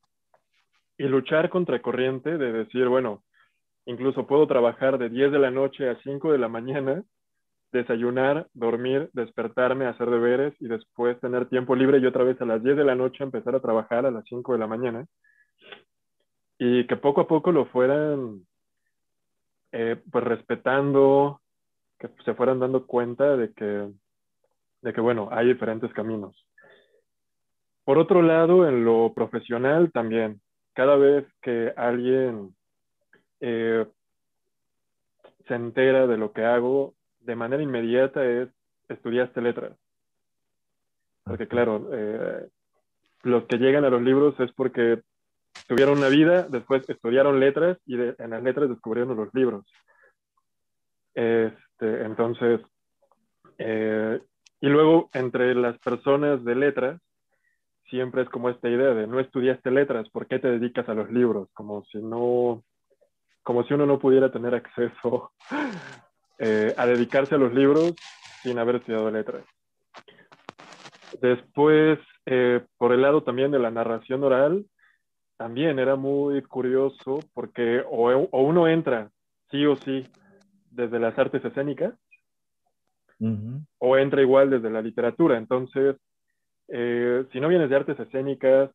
y 0.99 1.05
luchar 1.05 1.49
contra 1.49 1.81
corriente 1.81 2.37
de 2.37 2.53
decir, 2.53 2.89
bueno, 2.89 3.23
incluso 3.87 4.27
puedo 4.27 4.47
trabajar 4.47 4.99
de 4.99 5.09
10 5.09 5.33
de 5.33 5.39
la 5.39 5.51
noche 5.51 5.89
a 5.89 5.97
5 6.03 6.33
de 6.33 6.39
la 6.39 6.49
mañana, 6.49 7.03
desayunar, 7.73 8.47
dormir, 8.55 9.11
despertarme, 9.13 9.87
hacer 9.87 10.11
deberes 10.11 10.55
y 10.61 10.69
después 10.69 11.19
tener 11.21 11.49
tiempo 11.49 11.75
libre 11.75 11.99
y 11.99 12.07
otra 12.07 12.25
vez 12.25 12.41
a 12.41 12.45
las 12.45 12.63
10 12.63 12.77
de 12.77 12.85
la 12.85 12.95
noche 12.95 13.25
empezar 13.25 13.55
a 13.55 13.61
trabajar 13.61 14.07
a 14.07 14.11
las 14.11 14.25
5 14.27 14.53
de 14.53 14.59
la 14.59 14.67
mañana. 14.67 15.07
Y 16.59 16.87
que 16.87 16.97
poco 16.97 17.23
a 17.23 17.29
poco 17.29 17.53
lo 17.53 17.67
fueran 17.67 18.47
eh, 19.73 20.01
pues 20.11 20.25
respetando, 20.25 21.41
que 21.99 22.09
se 22.25 22.35
fueran 22.35 22.61
dando 22.61 22.87
cuenta 22.87 23.37
de 23.37 23.53
que 23.53 23.91
de 24.83 24.93
que, 24.93 25.01
bueno, 25.01 25.29
hay 25.31 25.49
diferentes 25.49 25.93
caminos. 25.93 26.47
Por 27.85 27.99
otro 27.99 28.23
lado, 28.23 28.69
en 28.69 28.85
lo 28.85 29.13
profesional 29.15 29.93
también, 29.93 30.41
cada 30.75 30.97
vez 30.97 31.27
que 31.41 31.73
alguien 31.77 32.55
eh, 33.41 33.87
se 35.47 35.55
entera 35.55 36.07
de 36.07 36.17
lo 36.17 36.33
que 36.33 36.45
hago, 36.45 36.95
de 37.21 37.37
manera 37.37 37.63
inmediata 37.63 38.25
es, 38.25 38.49
estudiaste 38.89 39.41
letras. 39.41 39.77
Porque 41.25 41.49
claro, 41.49 41.89
eh, 41.93 42.49
los 43.23 43.45
que 43.47 43.59
llegan 43.59 43.85
a 43.85 43.91
los 43.91 44.03
libros 44.03 44.39
es 44.41 44.53
porque 44.53 45.03
tuvieron 45.67 45.99
una 45.99 46.09
vida, 46.09 46.47
después 46.49 46.89
estudiaron 46.89 47.41
letras 47.41 47.79
y 47.87 47.95
en 47.97 48.31
las 48.31 48.43
letras 48.43 48.69
descubrieron 48.69 49.17
los 49.17 49.33
libros. 49.35 49.65
Este, 51.15 52.05
entonces, 52.05 52.61
eh, 53.59 54.21
y 54.61 54.69
luego 54.69 55.11
entre 55.13 55.55
las 55.55 55.79
personas 55.79 56.45
de 56.45 56.55
letras, 56.55 57.01
siempre 57.91 58.23
es 58.23 58.29
como 58.29 58.51
esta 58.51 58.69
idea 58.69 58.95
de 58.95 59.07
no 59.07 59.21
estudiaste 59.21 59.71
letras, 59.71 60.09
¿por 60.11 60.27
qué 60.27 60.39
te 60.39 60.49
dedicas 60.49 60.89
a 60.89 60.95
los 60.95 61.11
libros? 61.11 61.49
Como 61.53 61.85
si 61.87 61.99
no, 61.99 62.63
como 63.43 63.65
si 63.65 63.75
uno 63.75 63.87
no 63.87 63.99
pudiera 63.99 64.31
tener 64.33 64.55
acceso 64.55 65.33
eh, 66.39 66.75
a 66.77 66.87
dedicarse 66.87 67.35
a 67.35 67.39
los 67.39 67.53
libros 67.55 67.95
sin 68.43 68.59
haber 68.59 68.77
estudiado 68.77 69.11
letras. 69.11 69.45
Después, 71.21 71.99
eh, 72.27 72.65
por 72.77 72.93
el 72.93 73.03
lado 73.03 73.23
también 73.23 73.51
de 73.51 73.59
la 73.59 73.71
narración 73.71 74.23
oral, 74.25 74.67
también 75.37 75.79
era 75.79 75.97
muy 75.97 76.43
curioso 76.43 77.21
porque 77.35 77.83
o, 77.89 78.29
uno 78.41 78.69
entra 78.69 79.11
sí 79.51 79.67
o 79.67 79.77
sí 79.77 80.07
desde 80.71 80.99
las 80.99 81.19
artes 81.19 81.45
escénicas 81.45 81.95
o 83.79 83.97
entra 83.97 84.23
igual 84.23 84.51
desde 84.51 84.71
la 84.71 84.83
literatura. 84.83 85.39
Entonces, 85.39 85.97
eh, 86.69 87.25
si 87.33 87.41
no 87.41 87.49
vienes 87.49 87.71
de 87.71 87.77
artes 87.77 87.99
escénicas 87.99 88.71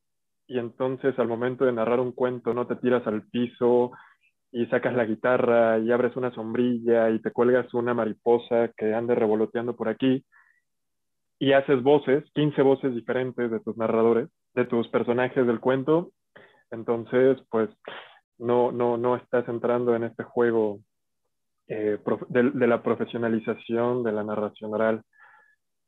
y 0.48 0.58
entonces 0.58 1.18
al 1.20 1.28
momento 1.28 1.66
de 1.66 1.74
narrar 1.74 2.00
un 2.00 2.12
cuento 2.12 2.54
no 2.54 2.68
te 2.68 2.76
tiras 2.78 3.06
al 3.08 3.24
piso 3.28 3.92
y 4.52 4.66
sacas 4.68 4.94
la 4.96 5.06
guitarra 5.06 5.80
y 5.80 5.92
abres 5.92 6.16
una 6.16 6.34
sombrilla 6.34 7.10
y 7.10 7.20
te 7.22 7.32
cuelgas 7.32 7.74
una 7.74 7.94
mariposa 7.94 8.70
que 8.76 8.94
ande 8.94 9.16
revoloteando 9.16 9.76
por 9.76 9.88
aquí 9.88 10.26
y 11.40 11.54
haces 11.54 11.82
voces, 11.82 12.24
15 12.36 12.62
voces 12.62 12.94
diferentes 12.94 13.50
de 13.50 13.60
tus 13.62 13.76
narradores, 13.76 14.30
de 14.54 14.66
tus 14.66 14.88
personajes 14.90 15.48
del 15.48 15.60
cuento, 15.60 16.12
entonces 16.70 17.40
pues 17.50 17.70
no, 18.38 18.72
no, 18.72 18.98
no 18.98 19.16
estás 19.16 19.48
entrando 19.48 19.96
en 19.96 20.04
este 20.04 20.24
juego 20.24 20.80
eh, 21.68 21.98
de, 22.30 22.68
la 22.68 22.84
profesionalización 22.84 24.04
de 24.04 24.12
la 24.12 24.24
narración 24.24 24.74
oral. 24.74 25.02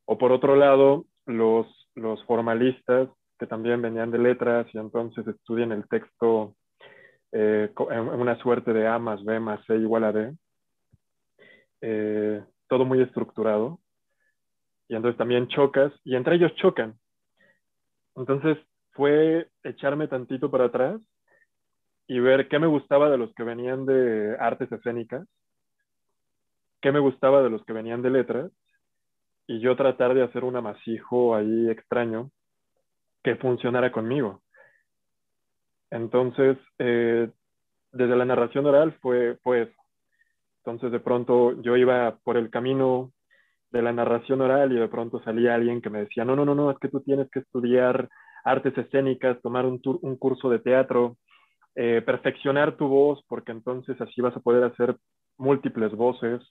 O 0.05 0.17
por 0.17 0.31
otro 0.31 0.55
lado, 0.55 1.05
los, 1.25 1.67
los 1.95 2.23
formalistas 2.25 3.09
que 3.39 3.47
también 3.47 3.81
venían 3.81 4.11
de 4.11 4.19
letras 4.19 4.67
y 4.73 4.77
entonces 4.77 5.27
estudian 5.27 5.71
el 5.71 5.87
texto 5.87 6.55
eh, 7.31 7.71
en 7.89 7.99
una 7.99 8.37
suerte 8.37 8.73
de 8.73 8.87
A 8.87 8.99
más 8.99 9.23
B 9.23 9.39
más 9.39 9.65
C 9.65 9.75
igual 9.75 10.03
a 10.03 10.11
D. 10.11 10.33
Eh, 11.81 12.43
todo 12.67 12.85
muy 12.85 13.01
estructurado. 13.01 13.79
Y 14.87 14.95
entonces 14.95 15.17
también 15.17 15.47
chocas, 15.47 15.91
y 16.03 16.15
entre 16.15 16.35
ellos 16.35 16.53
chocan. 16.55 16.95
Entonces 18.15 18.57
fue 18.91 19.49
echarme 19.63 20.07
tantito 20.07 20.51
para 20.51 20.65
atrás 20.65 21.01
y 22.07 22.19
ver 22.19 22.47
qué 22.47 22.59
me 22.59 22.67
gustaba 22.67 23.09
de 23.09 23.17
los 23.17 23.33
que 23.33 23.43
venían 23.43 23.85
de 23.85 24.35
artes 24.39 24.71
escénicas, 24.71 25.27
qué 26.83 26.91
me 26.91 26.99
gustaba 26.99 27.41
de 27.41 27.49
los 27.49 27.63
que 27.65 27.71
venían 27.73 28.01
de 28.01 28.09
letras, 28.11 28.51
y 29.47 29.59
yo 29.61 29.75
tratar 29.75 30.13
de 30.13 30.21
hacer 30.21 30.43
un 30.43 30.57
amasijo 30.57 31.33
ahí 31.33 31.69
extraño 31.69 32.29
que 33.23 33.37
funcionara 33.37 33.91
conmigo. 33.91 34.41
Entonces, 35.89 36.57
eh, 36.79 37.31
desde 37.93 38.15
la 38.15 38.25
narración 38.25 38.65
oral 38.65 38.97
fue, 39.01 39.37
pues, 39.43 39.69
entonces 40.57 40.91
de 40.91 40.99
pronto 40.99 41.61
yo 41.61 41.77
iba 41.77 42.17
por 42.23 42.35
el 42.35 42.49
camino 42.49 43.11
de 43.71 43.81
la 43.81 43.93
narración 43.93 44.41
oral 44.41 44.73
y 44.73 44.75
de 44.75 44.87
pronto 44.87 45.21
salía 45.23 45.55
alguien 45.55 45.81
que 45.81 45.89
me 45.89 46.01
decía, 46.01 46.25
no, 46.25 46.35
no, 46.35 46.43
no, 46.43 46.53
no, 46.53 46.69
es 46.69 46.77
que 46.79 46.89
tú 46.89 46.99
tienes 47.01 47.29
que 47.31 47.39
estudiar 47.39 48.09
artes 48.43 48.77
escénicas, 48.77 49.41
tomar 49.41 49.65
un, 49.65 49.79
un 50.01 50.17
curso 50.17 50.49
de 50.49 50.59
teatro, 50.59 51.17
eh, 51.75 52.01
perfeccionar 52.05 52.75
tu 52.75 52.87
voz, 52.87 53.23
porque 53.27 53.53
entonces 53.53 53.99
así 54.01 54.19
vas 54.21 54.35
a 54.35 54.41
poder 54.41 54.65
hacer 54.65 54.97
múltiples 55.37 55.91
voces 55.93 56.41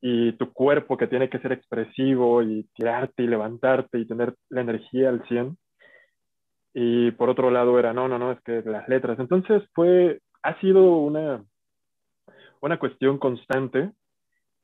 y 0.00 0.32
tu 0.32 0.52
cuerpo 0.52 0.96
que 0.96 1.06
tiene 1.06 1.28
que 1.28 1.38
ser 1.40 1.52
expresivo 1.52 2.42
y 2.42 2.68
tirarte 2.74 3.22
y 3.22 3.26
levantarte 3.26 3.98
y 3.98 4.06
tener 4.06 4.34
la 4.48 4.62
energía 4.62 5.10
al 5.10 5.26
100 5.28 5.56
y 6.72 7.10
por 7.12 7.28
otro 7.28 7.50
lado 7.50 7.78
era, 7.78 7.92
no, 7.92 8.08
no, 8.08 8.18
no, 8.18 8.32
es 8.32 8.40
que 8.42 8.62
las 8.62 8.88
letras. 8.88 9.18
Entonces 9.18 9.62
fue, 9.74 10.20
ha 10.42 10.58
sido 10.60 10.98
una, 10.98 11.44
una 12.60 12.78
cuestión 12.78 13.18
constante 13.18 13.90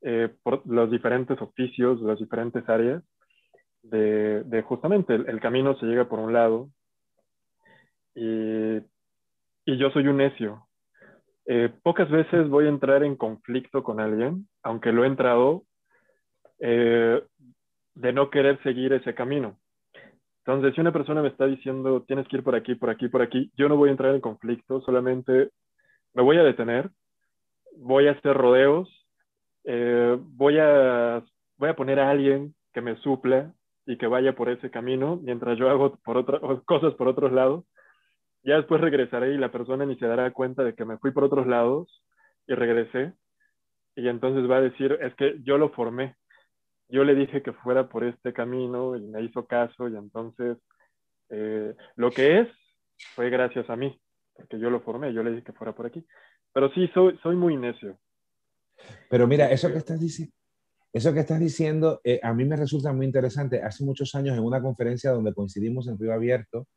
eh, 0.03 0.29
por 0.43 0.67
los 0.67 0.91
diferentes 0.91 1.41
oficios, 1.41 2.01
las 2.03 2.19
diferentes 2.19 2.69
áreas, 2.69 3.03
de, 3.83 4.43
de 4.45 4.63
justamente 4.63 5.15
el, 5.15 5.41
camino 5.41 5.77
se 5.79 5.87
llega 5.87 6.09
por 6.09 6.19
un 6.19 6.33
lado 6.33 6.69
y, 8.17 8.79
y 9.65 9.77
yo 9.77 9.91
soy 9.91 10.09
un 10.09 10.17
necio. 10.17 10.66
Eh, 11.49 11.73
pocas 11.83 12.11
veces 12.11 12.49
voy 12.49 12.67
a 12.67 12.71
entrar 12.71 13.05
en 13.05 13.17
conflicto 13.17 13.83
con 13.83 14.01
alguien, 14.01 14.49
aunque 14.63 14.93
lo 14.93 15.05
he 15.05 15.07
entrado, 15.07 15.63
eh, 16.59 17.23
de 17.95 18.13
no 18.13 18.31
querer 18.31 18.63
seguir 18.63 18.93
ese 18.93 19.15
camino. 19.15 19.57
Entonces, 20.45 20.75
si 20.75 20.81
una 20.81 20.93
persona 20.93 21.23
me 21.23 21.29
está 21.29 21.47
diciendo, 21.47 22.05
tienes 22.07 22.27
que 22.29 22.37
ir 22.37 22.45
por 22.45 22.55
aquí, 22.55 22.75
por 22.75 22.91
aquí, 22.91 23.09
por 23.09 23.23
aquí, 23.23 23.51
yo 23.57 23.69
no 23.69 23.77
voy 23.77 23.89
a 23.89 23.93
entrar 23.93 24.15
en 24.15 24.21
conflicto, 24.21 24.81
solamente 24.83 25.51
me 26.15 26.23
voy 26.23 26.37
a 26.39 26.45
detener, 26.45 26.91
voy 27.77 28.09
a 28.09 28.13
hacer 28.13 28.37
rodeos, 28.37 28.89
eh, 29.65 30.17
voy, 30.21 30.59
a, 30.59 31.23
voy 31.59 31.69
a 31.69 31.77
poner 31.77 32.01
a 32.01 32.11
alguien 32.11 32.55
que 32.73 32.81
me 32.81 32.97
suple 32.97 33.49
y 33.87 33.99
que 33.99 34.07
vaya 34.07 34.35
por 34.35 34.49
ese 34.49 34.71
camino, 34.71 35.19
mientras 35.23 35.59
yo 35.59 35.69
hago 35.69 35.97
por 36.05 36.17
otra, 36.17 36.41
cosas 36.67 36.95
por 36.95 37.09
otros 37.09 37.33
lados. 37.33 37.65
Ya 38.47 38.57
después 38.57 38.81
regresaré 38.81 39.35
y 39.35 39.39
la 39.39 39.51
persona 39.51 39.85
ni 39.85 39.97
se 39.97 40.07
dará 40.07 40.31
cuenta 40.31 40.63
de 40.63 40.75
que 40.75 40.85
me 40.85 40.99
fui 40.99 41.11
por 41.11 41.25
otros 41.25 41.49
lados 41.49 42.03
y 42.47 42.55
regresé. 42.55 43.13
Y 43.97 44.07
entonces 44.07 44.49
va 44.49 44.59
a 44.59 44.61
decir, 44.61 44.97
es 45.03 45.13
que 45.17 45.41
yo 45.43 45.59
lo 45.59 45.71
formé, 45.71 46.15
yo 46.89 47.03
le 47.03 47.17
dije 47.17 47.43
que 47.43 47.53
fuera 47.53 47.89
por 47.89 48.05
este 48.05 48.33
camino 48.33 48.95
y 48.95 49.03
me 49.03 49.23
hizo 49.23 49.47
caso 49.47 49.89
y 49.89 49.97
entonces 49.97 50.59
eh, 51.31 51.75
lo 51.97 52.13
que 52.13 52.41
es 52.41 52.49
fue 53.17 53.31
gracias 53.31 53.69
a 53.69 53.75
mí, 53.75 54.01
porque 54.33 54.61
yo 54.61 54.71
lo 54.71 54.81
formé, 54.81 55.13
yo 55.13 55.25
le 55.25 55.31
dije 55.31 55.43
que 55.43 55.53
fuera 55.53 55.75
por 55.75 55.87
aquí. 55.87 56.07
Pero 56.53 56.71
sí, 56.73 56.89
soy, 56.95 57.19
soy 57.25 57.35
muy 57.35 57.57
necio. 57.57 57.99
Pero 59.11 59.27
mira, 59.27 59.51
eso 59.51 59.73
que 59.73 59.79
estás 59.79 59.99
diciendo, 59.99 60.33
eso 60.93 61.13
que 61.13 61.21
estás 61.21 61.41
diciendo 61.41 62.01
eh, 62.05 62.21
a 62.23 62.33
mí 62.33 62.45
me 62.45 62.55
resulta 62.55 62.93
muy 62.93 63.07
interesante. 63.07 63.61
Hace 63.61 63.85
muchos 63.85 64.15
años 64.15 64.39
en 64.39 64.45
una 64.45 64.63
conferencia 64.63 65.11
donde 65.11 65.35
coincidimos 65.35 65.89
en 65.89 65.99
Río 65.99 66.13
Abierto, 66.13 66.69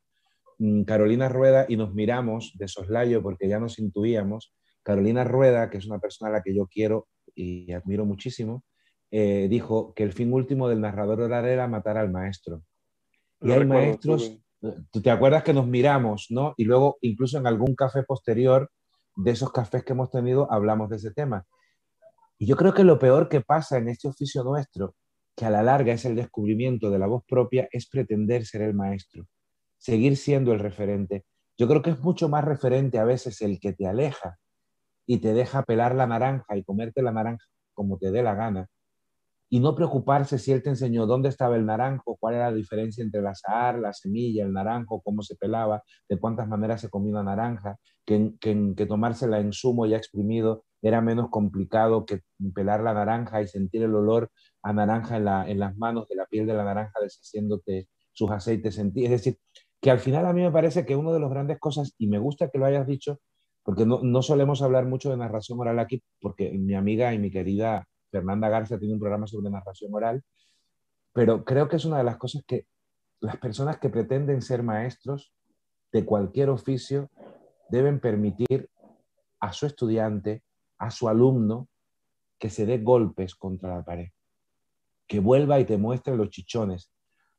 Carolina 0.86 1.30
Rueda 1.30 1.66
y 1.70 1.78
nos 1.78 1.94
miramos 1.94 2.54
de 2.56 2.68
soslayo 2.68 3.22
porque 3.24 3.48
ya 3.48 3.60
nos 3.60 3.80
intuíamos. 3.80 4.54
Carolina 4.84 5.24
Rueda, 5.24 5.70
que 5.70 5.78
es 5.78 5.86
una 5.86 6.00
persona 6.00 6.30
a 6.30 6.34
la 6.34 6.42
que 6.42 6.56
yo 6.56 6.68
quiero 6.68 7.08
y 7.34 7.72
admiro 7.72 8.06
muchísimo, 8.06 8.64
eh, 9.12 9.48
dijo 9.50 9.94
que 9.94 10.04
el 10.04 10.14
fin 10.14 10.34
último 10.34 10.68
del 10.68 10.82
narrador 10.82 11.22
oral 11.22 11.46
era 11.46 11.68
matar 11.68 11.98
al 11.98 12.12
maestro. 12.12 12.62
Y 13.42 13.52
hay 13.52 13.66
maestros, 13.66 14.38
tú 14.92 15.02
te 15.02 15.10
acuerdas 15.10 15.44
que 15.44 15.54
nos 15.54 15.66
miramos, 15.66 16.28
¿no? 16.30 16.54
Y 16.58 16.66
luego, 16.66 16.98
incluso 17.02 17.38
en 17.38 17.48
algún 17.48 17.74
café 17.76 18.04
posterior 18.04 18.70
de 19.16 19.32
esos 19.32 19.52
cafés 19.52 19.84
que 19.84 19.94
hemos 19.94 20.12
tenido, 20.12 20.52
hablamos 20.52 20.90
de 20.90 20.98
ese 20.98 21.12
tema. 21.12 21.46
Y 22.38 22.46
yo 22.46 22.56
creo 22.56 22.74
que 22.74 22.84
lo 22.84 23.00
peor 23.00 23.30
que 23.30 23.42
pasa 23.42 23.78
en 23.78 23.90
este 23.90 24.08
oficio 24.08 24.44
nuestro, 24.44 24.96
que 25.36 25.46
a 25.46 25.50
la 25.50 25.64
larga 25.64 25.94
es 25.94 26.06
el 26.06 26.16
descubrimiento 26.16 26.90
de 26.90 27.00
la 27.00 27.08
voz 27.08 27.24
propia, 27.28 27.68
es 27.72 27.88
pretender 27.88 28.46
ser 28.46 28.62
el 28.62 28.74
maestro, 28.74 29.26
seguir 29.80 30.16
siendo 30.18 30.54
el 30.54 30.60
referente. 30.60 31.26
Yo 31.58 31.68
creo 31.68 31.82
que 31.82 31.90
es 31.90 32.00
mucho 32.00 32.30
más 32.30 32.46
referente 32.46 33.00
a 33.00 33.04
veces 33.04 33.42
el 33.42 33.60
que 33.60 33.74
te 33.74 33.88
aleja 33.88 34.38
y 35.08 35.18
te 35.18 35.34
deja 35.34 35.64
pelar 35.64 35.96
la 35.96 36.06
naranja 36.06 36.56
y 36.56 36.64
comerte 36.64 37.02
la 37.02 37.12
naranja 37.12 37.46
como 37.74 37.98
te 37.98 38.12
dé 38.12 38.22
la 38.22 38.36
gana, 38.36 38.68
y 39.50 39.60
no 39.60 39.74
preocuparse 39.74 40.38
si 40.38 40.52
él 40.52 40.62
te 40.62 40.70
enseñó 40.70 41.08
dónde 41.08 41.30
estaba 41.30 41.56
el 41.56 41.66
naranjo, 41.66 42.18
cuál 42.18 42.36
era 42.36 42.52
la 42.52 42.56
diferencia 42.56 43.04
entre 43.04 43.22
la 43.22 43.32
azahar, 43.32 43.80
la 43.80 43.94
semilla, 43.94 44.44
el 44.44 44.54
naranjo, 44.54 45.02
cómo 45.02 45.24
se 45.24 45.36
pelaba, 45.36 45.82
de 46.08 46.20
cuántas 46.20 46.48
maneras 46.48 46.82
se 46.82 46.90
comía 46.90 47.14
una 47.14 47.24
naranja, 47.24 47.78
que, 48.06 48.86
tomársela 48.88 49.40
en 49.40 49.54
zumo 49.54 49.86
ya 49.86 49.98
exprimido 49.98 50.66
era 50.82 51.02
menos 51.02 51.30
complicado 51.30 52.06
que 52.06 52.22
pelar 52.54 52.82
la 52.82 52.94
naranja 52.94 53.42
y 53.42 53.48
sentir 53.48 53.84
el 53.84 53.96
olor 53.96 54.30
a 54.62 54.72
naranja 54.72 55.18
en, 55.18 55.26
la, 55.26 55.50
en 55.50 55.60
las 55.60 55.76
manos 55.78 56.08
de 56.08 56.16
la 56.16 56.26
piel 56.26 56.46
de 56.46 56.54
la 56.54 56.64
naranja 56.64 57.00
deshaciéndote 57.02 57.88
sus 58.12 58.30
aceites. 58.32 58.78
Es 58.78 59.10
decir, 59.10 59.38
que 59.82 59.92
al 59.92 60.00
final 60.00 60.26
a 60.26 60.34
mí 60.34 60.42
me 60.42 60.52
parece 60.52 60.86
que 60.86 60.96
una 60.96 61.12
de 61.12 61.20
las 61.20 61.30
grandes 61.30 61.60
cosas, 61.60 61.94
y 61.98 62.08
me 62.08 62.20
gusta 62.20 62.50
que 62.50 62.58
lo 62.58 62.66
hayas 62.66 62.88
dicho, 62.88 63.20
porque 63.64 63.86
no, 63.86 64.02
no 64.02 64.22
solemos 64.22 64.62
hablar 64.62 64.86
mucho 64.86 65.10
de 65.10 65.18
narración 65.18 65.60
oral 65.60 65.80
aquí, 65.80 66.04
porque 66.22 66.52
mi 66.52 66.76
amiga 66.76 67.14
y 67.14 67.20
mi 67.20 67.32
querida 67.32 67.88
Fernanda 68.12 68.50
García 68.50 68.80
tiene 68.80 68.96
un 68.96 69.00
programa 69.00 69.28
sobre 69.28 69.50
narración 69.50 69.94
oral, 69.94 70.24
pero 71.14 71.46
creo 71.46 71.68
que 71.68 71.78
es 71.78 71.86
una 71.86 71.98
de 71.98 72.04
las 72.04 72.18
cosas 72.18 72.44
que 72.46 72.66
las 73.22 73.38
personas 73.38 73.78
que 73.80 73.90
pretenden 73.90 74.42
ser 74.42 74.64
maestros 74.64 75.34
de 75.92 76.06
cualquier 76.06 76.50
oficio 76.50 77.10
deben 77.70 78.00
permitir 78.00 78.70
a 79.40 79.54
su 79.54 79.66
estudiante, 79.66 80.44
a 80.78 80.92
su 80.92 81.08
alumno, 81.08 81.68
que 82.38 82.50
se 82.50 82.66
dé 82.66 82.78
golpes 82.78 83.36
contra 83.36 83.76
la 83.76 83.84
pared, 83.84 84.10
que 85.08 85.20
vuelva 85.20 85.60
y 85.60 85.66
te 85.66 85.78
muestre 85.78 86.16
los 86.16 86.30
chichones, 86.30 86.92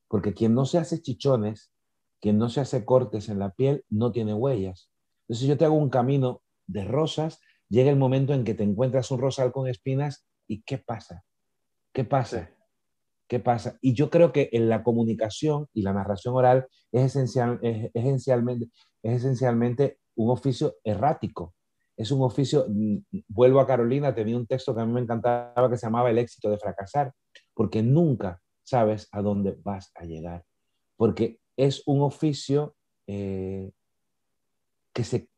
porque 0.09 0.35
quien 0.35 0.55
no 0.55 0.67
se 0.67 0.79
hace 0.79 1.01
chichones 1.01 1.73
quien 2.21 2.39
no 2.39 2.49
se 2.49 2.61
hace 2.61 2.85
cortes 2.85 3.29
en 3.29 3.39
la 3.39 3.51
piel 3.51 3.85
no 3.89 4.13
tiene 4.13 4.35
huellas. 4.35 4.91
Entonces 5.23 5.49
yo 5.49 5.57
te 5.57 5.65
hago 5.65 5.75
un 5.75 5.91
camino 5.91 6.43
de 6.67 6.85
rosas, 6.85 7.41
llega 7.69 7.91
el 7.91 7.97
momento 7.97 8.35
en 8.35 8.45
que 8.45 8.55
te 8.55 8.63
encuentras 8.63 9.11
un 9.11 9.21
rosal 9.21 9.53
con 9.53 9.69
espinas 9.69 10.27
y 10.47 10.63
¿qué 10.63 10.79
pasa? 10.79 11.25
¿Qué 11.93 12.05
pasa? 12.05 12.51
¿Qué 13.27 13.39
pasa? 13.39 13.79
Y 13.81 13.95
yo 13.95 14.11
creo 14.11 14.33
que 14.33 14.51
en 14.53 14.69
la 14.69 14.83
comunicación 14.83 15.69
y 15.73 15.83
la 15.83 15.93
narración 15.93 16.35
oral 16.35 16.67
es, 16.93 17.05
esencial, 17.05 17.59
es, 17.63 17.91
esencialmente, 17.95 18.71
es 19.03 19.19
esencialmente 19.19 19.99
un 20.17 20.31
oficio 20.31 20.75
errático. 20.85 21.55
Es 21.97 22.11
un 22.11 22.23
oficio, 22.23 22.67
mm, 22.69 22.97
vuelvo 23.29 23.61
a 23.61 23.67
Carolina, 23.67 24.15
tenía 24.15 24.37
un 24.37 24.47
texto 24.47 24.75
que 24.75 24.81
a 24.81 24.87
mí 24.87 24.93
me 24.93 25.01
encantaba 25.01 25.71
que 25.71 25.77
se 25.77 25.87
llamaba 25.87 26.11
El 26.11 26.19
éxito 26.19 26.51
de 26.51 26.59
fracasar, 26.59 27.13
porque 27.55 27.83
nunca 27.83 28.41
sabes 28.63 29.09
a 29.13 29.23
dónde 29.23 29.57
vas 29.63 29.91
a 29.95 30.05
llegar, 30.05 30.45
porque 30.97 31.40
es 31.67 31.83
un 31.85 32.01
oficio 32.01 32.75
eh, 33.07 33.71
que 34.95 35.05
se 35.05 35.29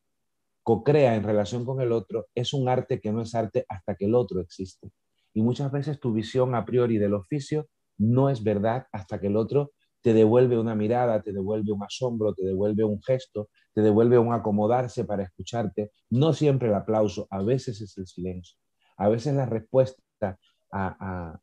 co-crea 0.62 1.16
en 1.16 1.24
relación 1.24 1.64
con 1.64 1.80
el 1.80 1.90
otro, 1.90 2.28
es 2.34 2.54
un 2.54 2.68
arte 2.68 3.00
que 3.00 3.10
no 3.10 3.22
es 3.22 3.34
arte 3.34 3.66
hasta 3.68 3.96
que 3.96 4.04
el 4.04 4.14
otro 4.14 4.40
existe. 4.40 4.92
Y 5.34 5.42
muchas 5.42 5.72
veces 5.72 5.98
tu 5.98 6.12
visión 6.12 6.54
a 6.54 6.64
priori 6.64 6.98
del 6.98 7.14
oficio 7.14 7.68
no 7.98 8.30
es 8.30 8.44
verdad 8.44 8.86
hasta 8.92 9.20
que 9.20 9.26
el 9.26 9.36
otro 9.36 9.72
te 10.00 10.14
devuelve 10.14 10.58
una 10.58 10.76
mirada, 10.76 11.22
te 11.22 11.32
devuelve 11.32 11.72
un 11.72 11.82
asombro, 11.82 12.34
te 12.34 12.44
devuelve 12.44 12.84
un 12.84 13.02
gesto, 13.02 13.48
te 13.74 13.82
devuelve 13.82 14.18
un 14.18 14.32
acomodarse 14.32 15.04
para 15.04 15.24
escucharte. 15.24 15.90
No 16.10 16.32
siempre 16.32 16.68
el 16.68 16.74
aplauso, 16.74 17.26
a 17.30 17.42
veces 17.42 17.80
es 17.80 17.98
el 17.98 18.06
silencio. 18.06 18.56
A 18.96 19.08
veces 19.08 19.34
la 19.34 19.46
respuesta 19.46 20.38
a, 20.70 21.40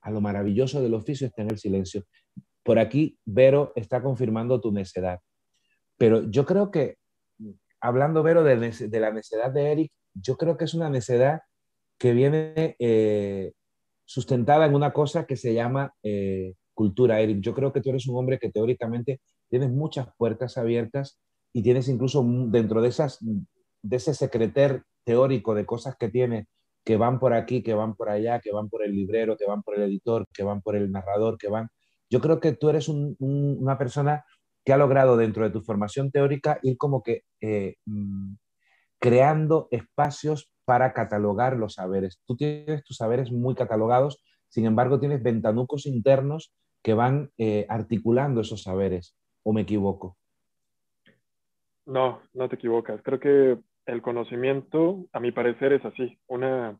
a 0.00 0.10
lo 0.10 0.20
maravilloso 0.20 0.80
del 0.80 0.94
oficio 0.94 1.26
está 1.26 1.42
en 1.42 1.50
el 1.50 1.58
silencio. 1.58 2.04
Por 2.68 2.78
aquí, 2.78 3.18
Vero 3.24 3.72
está 3.76 4.02
confirmando 4.02 4.60
tu 4.60 4.70
necedad. 4.72 5.20
Pero 5.96 6.30
yo 6.30 6.44
creo 6.44 6.70
que, 6.70 6.96
hablando, 7.80 8.22
Vero, 8.22 8.44
de, 8.44 8.56
la 9.00 9.10
necedad 9.10 9.50
de 9.50 9.72
Eric, 9.72 9.92
yo 10.12 10.36
creo 10.36 10.58
que 10.58 10.66
es 10.66 10.74
una 10.74 10.90
necedad 10.90 11.40
que 11.96 12.12
viene 12.12 12.76
eh, 12.78 13.52
sustentada 14.04 14.66
en 14.66 14.74
una 14.74 14.92
cosa 14.92 15.24
que 15.24 15.36
se 15.36 15.54
llama 15.54 15.94
eh, 16.02 16.56
cultura, 16.74 17.22
Eric. 17.22 17.40
Yo 17.40 17.54
creo 17.54 17.72
que 17.72 17.80
tú 17.80 17.88
eres 17.88 18.06
un 18.06 18.18
hombre 18.18 18.38
que 18.38 18.50
teóricamente 18.50 19.22
tienes 19.48 19.70
muchas 19.70 20.08
puertas 20.18 20.58
abiertas 20.58 21.18
y 21.54 21.62
tienes 21.62 21.88
incluso 21.88 22.22
dentro 22.48 22.82
de, 22.82 22.92
de 23.80 23.96
ese 23.96 24.12
secreter 24.12 24.82
teórico 25.04 25.54
de 25.54 25.64
cosas 25.64 25.96
que 25.96 26.10
tienes 26.10 26.44
que 26.84 26.98
van 26.98 27.18
por 27.18 27.32
aquí, 27.32 27.62
que 27.62 27.72
van 27.72 27.94
por 27.94 28.10
allá, 28.10 28.40
que 28.40 28.52
van 28.52 28.68
por 28.68 28.84
el 28.84 28.92
librero, 28.92 29.38
que 29.38 29.46
van 29.46 29.62
por 29.62 29.76
el 29.76 29.84
editor, 29.84 30.26
que 30.34 30.42
van 30.42 30.60
por 30.60 30.76
el 30.76 30.92
narrador, 30.92 31.38
que 31.38 31.48
van... 31.48 31.68
Yo 32.10 32.20
creo 32.20 32.40
que 32.40 32.52
tú 32.52 32.70
eres 32.70 32.88
una 32.88 33.78
persona 33.78 34.24
que 34.64 34.72
ha 34.72 34.76
logrado 34.76 35.16
dentro 35.16 35.44
de 35.44 35.50
tu 35.50 35.62
formación 35.62 36.10
teórica 36.10 36.58
ir 36.62 36.76
como 36.76 37.02
que 37.02 37.22
eh, 37.40 37.76
mm, 37.86 38.34
creando 38.98 39.68
espacios 39.70 40.52
para 40.64 40.92
catalogar 40.92 41.56
los 41.56 41.74
saberes. 41.74 42.20
Tú 42.26 42.36
tienes 42.36 42.84
tus 42.84 42.96
saberes 42.96 43.32
muy 43.32 43.54
catalogados, 43.54 44.22
sin 44.48 44.66
embargo 44.66 45.00
tienes 45.00 45.22
ventanucos 45.22 45.86
internos 45.86 46.52
que 46.82 46.94
van 46.94 47.30
eh, 47.38 47.66
articulando 47.68 48.40
esos 48.40 48.62
saberes, 48.62 49.16
¿o 49.42 49.52
me 49.52 49.62
equivoco? 49.62 50.16
No, 51.86 52.20
no 52.34 52.48
te 52.48 52.56
equivocas. 52.56 53.00
Creo 53.02 53.18
que 53.18 53.58
el 53.86 54.02
conocimiento, 54.02 55.06
a 55.12 55.20
mi 55.20 55.32
parecer, 55.32 55.72
es 55.72 55.84
así, 55.84 56.18
una, 56.26 56.78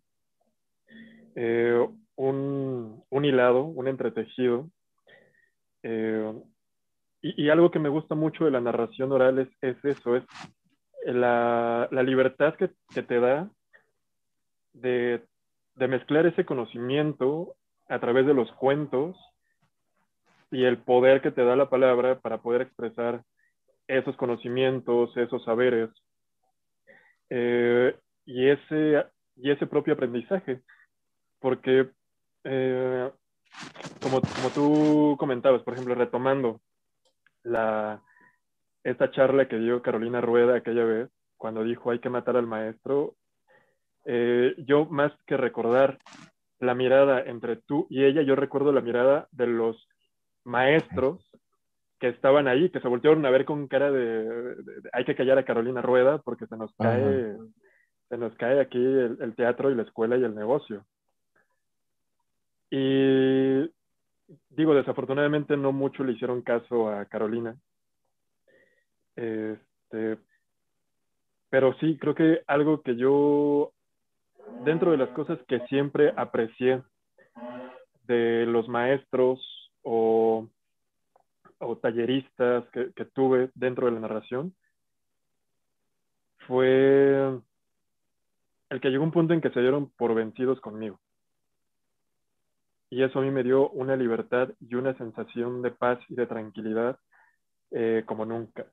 eh, 1.34 1.88
un, 2.16 3.02
un, 3.08 3.24
hilado, 3.24 3.64
un 3.64 3.88
entretejido. 3.88 4.68
Eh, 5.82 6.32
y, 7.20 7.48
algo 7.48 7.70
que 7.70 7.78
me 7.78 7.88
gusta 7.88 8.14
mucho 8.14 8.44
de 8.44 8.50
la 8.50 8.60
narración 8.60 9.10
oral 9.12 9.38
es, 9.40 9.48
es 9.60 9.84
eso, 9.84 10.16
es 10.16 10.24
la, 11.04 11.88
la 11.90 12.02
libertad 12.02 12.54
que, 12.54 12.70
que, 12.94 13.02
te 13.02 13.18
da 13.18 13.50
de, 14.72 15.24
de 15.74 15.88
mezclar 15.88 16.26
ese 16.26 16.44
conocimiento 16.44 17.54
a 17.88 17.98
través 17.98 18.26
de 18.26 18.34
los 18.34 18.50
cuentos 18.52 19.16
y 20.50 20.64
el 20.64 20.78
poder 20.78 21.20
que 21.20 21.30
te 21.30 21.44
da 21.44 21.56
la 21.56 21.68
palabra 21.68 22.20
para 22.20 22.38
poder 22.38 22.62
expresar 22.62 23.22
esos 23.88 24.16
conocimientos, 24.16 25.16
esos 25.16 25.42
saberes 25.44 25.90
eh, 27.30 27.96
y, 28.24 28.48
ese, 28.48 29.04
y 29.36 29.50
ese 29.50 29.66
propio 29.66 29.94
aprendizaje. 29.94 30.60
Porque, 31.40 31.88
eh, 32.44 33.10
como, 34.02 34.20
como 34.20 34.50
tú 34.54 35.16
comentabas, 35.18 35.62
por 35.62 35.74
ejemplo, 35.74 35.94
retomando 35.94 36.60
la, 37.42 38.02
esta 38.84 39.10
charla 39.10 39.48
que 39.48 39.58
dio 39.58 39.82
Carolina 39.82 40.20
Rueda 40.20 40.56
aquella 40.56 40.84
vez, 40.84 41.10
cuando 41.36 41.64
dijo 41.64 41.90
hay 41.90 42.00
que 42.00 42.10
matar 42.10 42.36
al 42.36 42.46
maestro, 42.46 43.14
eh, 44.04 44.54
yo 44.58 44.86
más 44.86 45.12
que 45.26 45.36
recordar 45.36 45.98
la 46.60 46.74
mirada 46.74 47.20
entre 47.20 47.56
tú 47.56 47.86
y 47.90 48.04
ella, 48.04 48.22
yo 48.22 48.34
recuerdo 48.34 48.72
la 48.72 48.80
mirada 48.80 49.28
de 49.32 49.46
los 49.46 49.88
maestros 50.44 51.30
que 52.00 52.08
estaban 52.08 52.48
ahí, 52.48 52.70
que 52.70 52.80
se 52.80 52.88
voltearon 52.88 53.24
a 53.26 53.30
ver 53.30 53.44
con 53.44 53.68
cara 53.68 53.90
de, 53.90 54.56
hay 54.92 55.04
que 55.04 55.14
callar 55.14 55.38
a 55.38 55.44
Carolina 55.44 55.82
Rueda 55.82 56.18
porque 56.18 56.46
se 56.46 56.56
nos 56.56 56.74
cae, 56.76 57.36
se 58.08 58.16
nos 58.16 58.34
cae 58.36 58.60
aquí 58.60 58.78
el, 58.78 59.34
teatro 59.36 59.70
y 59.70 59.74
la 59.74 59.82
escuela 59.82 60.16
y 60.16 60.24
el 60.24 60.34
negocio. 60.34 60.84
Y 62.70 63.70
digo, 64.50 64.74
desafortunadamente 64.74 65.56
no 65.56 65.72
mucho 65.72 66.04
le 66.04 66.12
hicieron 66.12 66.42
caso 66.42 66.90
a 66.90 67.04
Carolina. 67.06 67.56
Este, 69.16 70.18
pero 71.50 71.74
sí, 71.80 71.96
creo 71.98 72.14
que 72.14 72.42
algo 72.46 72.82
que 72.82 72.96
yo, 72.96 73.72
dentro 74.64 74.90
de 74.90 74.98
las 74.98 75.08
cosas 75.10 75.38
que 75.48 75.60
siempre 75.66 76.12
aprecié 76.16 76.82
de 78.06 78.46
los 78.46 78.68
maestros 78.68 79.40
o 79.82 80.48
o 81.58 81.76
talleristas 81.76 82.64
que, 82.70 83.04
tuve 83.06 83.50
dentro 83.54 83.86
de 83.86 83.92
la 83.92 84.00
narración 84.00 84.54
fue 86.46 87.38
el 88.70 88.80
que 88.80 88.90
llegó 88.90 89.04
un 89.04 89.10
punto 89.10 89.34
en 89.34 89.40
que 89.40 89.50
se 89.50 89.60
dieron 89.60 89.90
por 89.90 90.14
vencidos 90.14 90.60
conmigo. 90.60 90.98
Y 92.90 93.02
eso 93.02 93.18
a 93.18 93.22
mí 93.22 93.30
me 93.30 93.42
dio 93.42 93.68
una 93.70 93.96
libertad 93.96 94.50
y 94.60 94.74
una 94.74 94.96
sensación 94.96 95.62
de 95.62 95.70
paz 95.70 95.98
y 96.08 96.14
de 96.14 96.26
tranquilidad 96.26 96.98
eh, 97.70 98.02
como 98.06 98.24
nunca. 98.24 98.66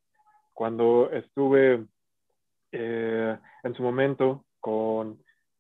Cuando 0.54 1.10
estuve 1.12 1.86
eh, 2.72 3.38
en 3.64 3.74
su 3.76 3.84
momento 3.84 4.46
con 4.62 5.20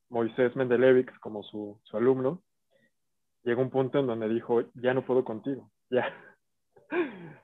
Moisés 0.10 0.56
Mendelevix 0.56 1.18
como 1.20 1.44
su, 1.44 1.80
su 1.84 1.98
alumno, 1.98 2.42
llegó 3.44 3.62
un 3.62 3.70
punto 3.70 4.00
en 4.00 4.08
donde 4.08 4.30
dijo, 4.30 4.64
ya 4.76 4.94
no 4.94 5.06
puedo 5.06 5.26
contigo, 5.26 5.70
ya, 5.90 6.08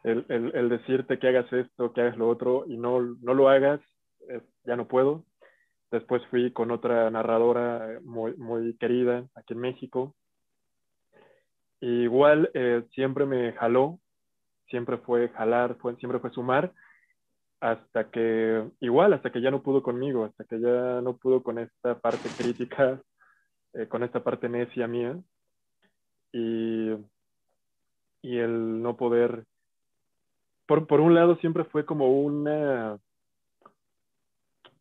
el, 0.03 0.26
el, 0.30 0.70
decirte 0.70 1.20
que 1.20 1.28
hagas 1.28 1.51
esto, 1.51 1.93
que 1.93 2.01
hagas 2.01 2.18
lo 2.18 2.30
otro 2.30 2.66
y 2.68 2.78
no, 2.78 3.01
no 3.01 3.34
lo 3.34 3.49
hagas, 3.49 3.82
ya 4.64 4.76
no 4.76 4.88
puedo. 4.88 5.26
Después 5.91 6.26
fui 6.28 6.53
con 6.53 6.72
otra 6.72 7.09
narradora 7.09 7.99
muy, 8.03 8.36
muy 8.38 8.78
querida 8.78 9.26
aquí 9.36 9.53
en 9.53 9.59
México. 9.59 10.16
Igual 11.82 12.50
eh, 12.54 12.84
siempre 12.94 13.26
me 13.26 13.54
jaló, 13.54 14.00
siempre 14.68 14.98
fue 14.98 15.30
jalar, 15.30 15.76
fue, 15.76 15.96
siempre 15.98 16.20
fue 16.20 16.32
sumar, 16.32 16.72
hasta 17.60 18.10
que, 18.10 18.64
igual, 18.80 19.14
hasta 19.14 19.32
que 19.32 19.42
ya 19.42 19.52
no 19.52 19.62
pudo 19.62 19.84
conmigo, 19.84 20.26
hasta 20.26 20.46
que 20.46 20.60
ya 20.60 21.02
no 21.02 21.18
pudo 21.18 21.44
con 21.44 21.60
esta 21.60 22.00
parte 22.00 22.30
crítica, 22.38 23.02
eh, 23.74 23.88
con 23.88 24.04
esta 24.04 24.24
parte 24.24 24.50
necia 24.50 24.88
mía. 24.88 25.18
Y 26.34 26.96
y 28.22 28.38
el 28.38 28.82
no 28.82 28.96
poder, 28.98 29.46
por, 30.66 30.88
por 30.88 31.02
un 31.02 31.16
lado 31.16 31.36
siempre 31.38 31.64
fue 31.66 31.86
como 31.86 32.22
una 32.22 32.98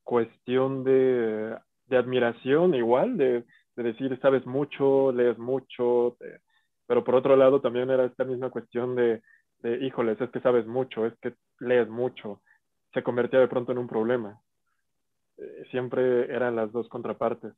cuestión 0.05 0.85
de, 0.85 1.57
de 1.87 1.97
admiración 1.97 2.75
igual, 2.75 3.17
de, 3.17 3.45
de, 3.77 3.83
decir, 3.83 4.19
sabes 4.21 4.47
mucho, 4.47 5.13
lees 5.13 5.39
mucho, 5.39 6.17
pero 6.91 7.05
por 7.05 7.15
otro 7.15 7.37
lado 7.37 7.61
también 7.61 7.89
era 7.89 8.05
esta 8.05 8.25
misma 8.25 8.51
cuestión 8.51 8.97
de, 8.97 9.23
de, 9.63 9.77
híjoles, 9.87 10.21
es 10.21 10.29
que 10.31 10.41
sabes 10.41 10.67
mucho, 10.67 11.07
es 11.07 11.17
que 11.21 11.35
lees 11.61 11.89
mucho, 11.89 12.43
se 12.93 13.05
convertía 13.05 13.39
de 13.39 13.47
pronto 13.47 13.71
en 13.71 13.79
un 13.79 13.87
problema. 13.87 14.41
Eh, 15.39 15.67
siempre 15.71 16.25
eran 16.35 16.57
las 16.57 16.73
dos 16.73 16.89
contrapartes. 16.89 17.53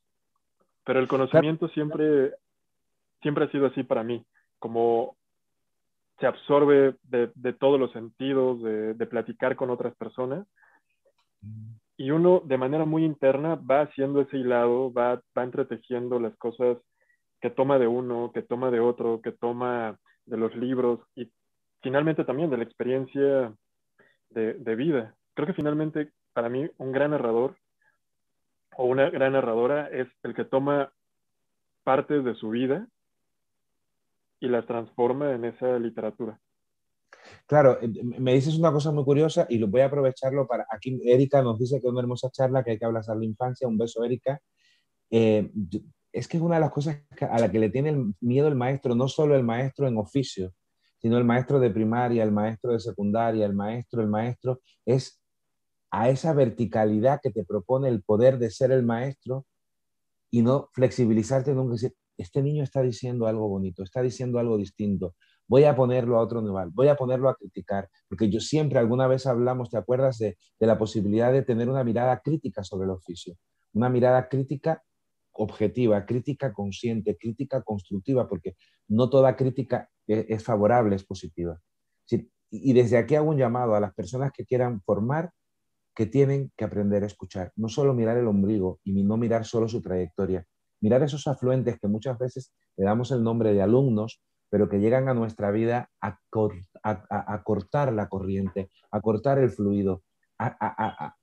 Pero 0.84 1.00
el 1.00 1.08
conocimiento 1.08 1.68
siempre, 1.68 2.34
siempre 3.22 3.46
ha 3.46 3.50
sido 3.50 3.68
así 3.68 3.82
para 3.84 4.02
mí, 4.02 4.22
como 4.58 5.16
se 6.20 6.26
absorbe 6.26 6.96
de, 7.04 7.52
todos 7.54 7.80
los 7.80 7.90
sentidos, 7.92 8.62
de, 8.62 9.06
platicar 9.06 9.56
con 9.56 9.70
otras 9.70 9.96
personas. 9.96 10.46
Y 11.96 12.10
uno 12.10 12.42
de 12.44 12.58
manera 12.58 12.84
muy 12.84 13.06
interna 13.06 13.54
va 13.54 13.80
haciendo 13.80 14.20
ese 14.20 14.36
hilado, 14.36 14.92
va, 14.92 15.22
va 15.34 15.42
entretejiendo 15.42 16.20
las 16.20 16.36
cosas 16.36 16.76
que 17.42 17.50
toma 17.50 17.78
de 17.80 17.88
uno, 17.88 18.30
que 18.32 18.42
toma 18.42 18.70
de 18.70 18.78
otro, 18.78 19.20
que 19.20 19.32
toma 19.32 19.98
de 20.26 20.36
los 20.36 20.54
libros 20.54 21.00
y 21.16 21.30
finalmente 21.82 22.24
también 22.24 22.48
de 22.48 22.56
la 22.56 22.62
experiencia 22.62 23.52
de, 24.30 24.76
vida. 24.76 25.14
Creo 25.34 25.48
que 25.48 25.52
finalmente 25.52 26.12
para 26.32 26.48
mí 26.48 26.70
un 26.78 26.92
gran 26.92 27.10
narrador 27.10 27.56
o 28.76 28.84
una 28.84 29.10
gran 29.10 29.32
narradora 29.32 29.88
es 29.88 30.06
el 30.22 30.34
que 30.34 30.44
toma 30.44 30.92
partes 31.82 32.24
de 32.24 32.34
su 32.36 32.50
vida 32.50 32.86
y 34.38 34.48
las 34.48 34.64
transforma 34.64 35.32
en 35.32 35.44
esa 35.44 35.78
literatura. 35.80 36.40
Claro, 37.46 37.78
eh, 37.82 37.90
me 38.18 38.34
dices 38.34 38.56
una 38.56 38.72
cosa 38.72 38.92
muy 38.92 39.04
curiosa 39.04 39.46
y 39.50 39.58
lo 39.58 39.66
voy 39.66 39.80
a 39.80 39.86
aprovecharlo 39.86 40.46
para. 40.46 40.64
Aquí 40.70 41.00
Erika 41.04 41.42
nos 41.42 41.58
dice 41.58 41.80
que 41.80 41.88
es 41.88 41.92
una 41.92 42.00
hermosa 42.00 42.30
charla, 42.30 42.62
que 42.62 42.70
hay 42.70 42.78
que 42.78 42.86
de 42.86 42.92
la 42.92 43.24
infancia. 43.24 43.68
Un 43.68 43.76
beso, 43.76 44.02
Erika. 44.04 44.40
Eh, 45.10 45.50
es 46.12 46.28
que 46.28 46.36
es 46.36 46.42
una 46.42 46.56
de 46.56 46.60
las 46.60 46.70
cosas 46.70 46.98
a 47.20 47.38
la 47.38 47.50
que 47.50 47.58
le 47.58 47.70
tiene 47.70 48.12
miedo 48.20 48.48
el 48.48 48.54
maestro, 48.54 48.94
no 48.94 49.08
solo 49.08 49.34
el 49.34 49.42
maestro 49.42 49.88
en 49.88 49.96
oficio, 49.96 50.52
sino 50.98 51.18
el 51.18 51.24
maestro 51.24 51.58
de 51.58 51.70
primaria, 51.70 52.22
el 52.22 52.32
maestro 52.32 52.72
de 52.72 52.80
secundaria, 52.80 53.46
el 53.46 53.54
maestro, 53.54 54.02
el 54.02 54.08
maestro, 54.08 54.60
es 54.84 55.20
a 55.90 56.08
esa 56.08 56.32
verticalidad 56.32 57.20
que 57.22 57.30
te 57.30 57.44
propone 57.44 57.88
el 57.88 58.02
poder 58.02 58.38
de 58.38 58.50
ser 58.50 58.70
el 58.72 58.82
maestro 58.82 59.46
y 60.30 60.42
no 60.42 60.68
flexibilizarte 60.72 61.54
nunca 61.54 61.72
decir, 61.72 61.94
este 62.16 62.42
niño 62.42 62.62
está 62.62 62.82
diciendo 62.82 63.26
algo 63.26 63.48
bonito, 63.48 63.82
está 63.82 64.00
diciendo 64.00 64.38
algo 64.38 64.56
distinto, 64.56 65.14
voy 65.48 65.64
a 65.64 65.74
ponerlo 65.74 66.18
a 66.18 66.22
otro 66.22 66.40
nivel, 66.40 66.70
voy 66.70 66.88
a 66.88 66.94
ponerlo 66.94 67.28
a 67.28 67.34
criticar, 67.34 67.88
porque 68.08 68.30
yo 68.30 68.40
siempre 68.40 68.78
alguna 68.78 69.06
vez 69.06 69.26
hablamos, 69.26 69.70
¿te 69.70 69.78
acuerdas 69.78 70.18
de 70.18 70.36
la 70.60 70.78
posibilidad 70.78 71.32
de 71.32 71.42
tener 71.42 71.68
una 71.68 71.84
mirada 71.84 72.20
crítica 72.20 72.62
sobre 72.62 72.84
el 72.84 72.90
oficio? 72.90 73.34
Una 73.74 73.88
mirada 73.88 74.28
crítica 74.28 74.82
objetiva, 75.32 76.04
crítica 76.06 76.52
consciente, 76.52 77.16
crítica 77.16 77.62
constructiva, 77.62 78.28
porque 78.28 78.56
no 78.88 79.10
toda 79.10 79.36
crítica 79.36 79.88
e, 80.06 80.26
es, 80.28 80.44
favorable, 80.44 80.96
es 80.96 81.04
positiva. 81.04 81.58
Y 82.50 82.74
desde 82.74 82.98
aquí 82.98 83.14
hago 83.14 83.30
un 83.30 83.38
llamado 83.38 83.74
a 83.74 83.80
las 83.80 83.94
personas 83.94 84.30
que 84.30 84.44
quieran 84.44 84.82
formar 84.82 85.30
que 85.94 86.06
tienen 86.06 86.52
que 86.56 86.64
aprender 86.64 87.02
a 87.02 87.06
escuchar, 87.06 87.52
no 87.56 87.68
solo 87.68 87.94
mirar 87.94 88.16
el 88.16 88.26
ombligo 88.26 88.80
y 88.84 89.02
no 89.02 89.16
mirar 89.16 89.44
solo 89.44 89.68
su 89.68 89.82
trayectoria, 89.82 90.46
mirar 90.80 91.02
esos 91.02 91.26
afluentes 91.26 91.78
que 91.78 91.88
muchas 91.88 92.18
veces 92.18 92.52
le 92.76 92.84
damos 92.84 93.10
el 93.10 93.22
nombre 93.22 93.52
de 93.52 93.62
alumnos, 93.62 94.22
pero 94.50 94.68
que 94.68 94.80
llegan 94.80 95.08
a 95.08 95.14
nuestra 95.14 95.50
vida 95.50 95.90
a, 96.00 96.18
cortar 97.42 97.92
la 97.92 98.08
corriente, 98.08 98.70
a 98.90 99.00
cortar 99.00 99.38
el 99.38 99.50
fluido, 99.50 100.02
a, 100.38 101.14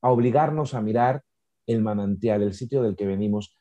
obligarnos 0.00 0.74
a 0.74 0.80
mirar 0.80 1.22
el 1.66 1.82
manantial, 1.82 2.42
el 2.42 2.54
sitio 2.54 2.82
del 2.82 2.96
que 2.96 3.06
venimos, 3.06 3.56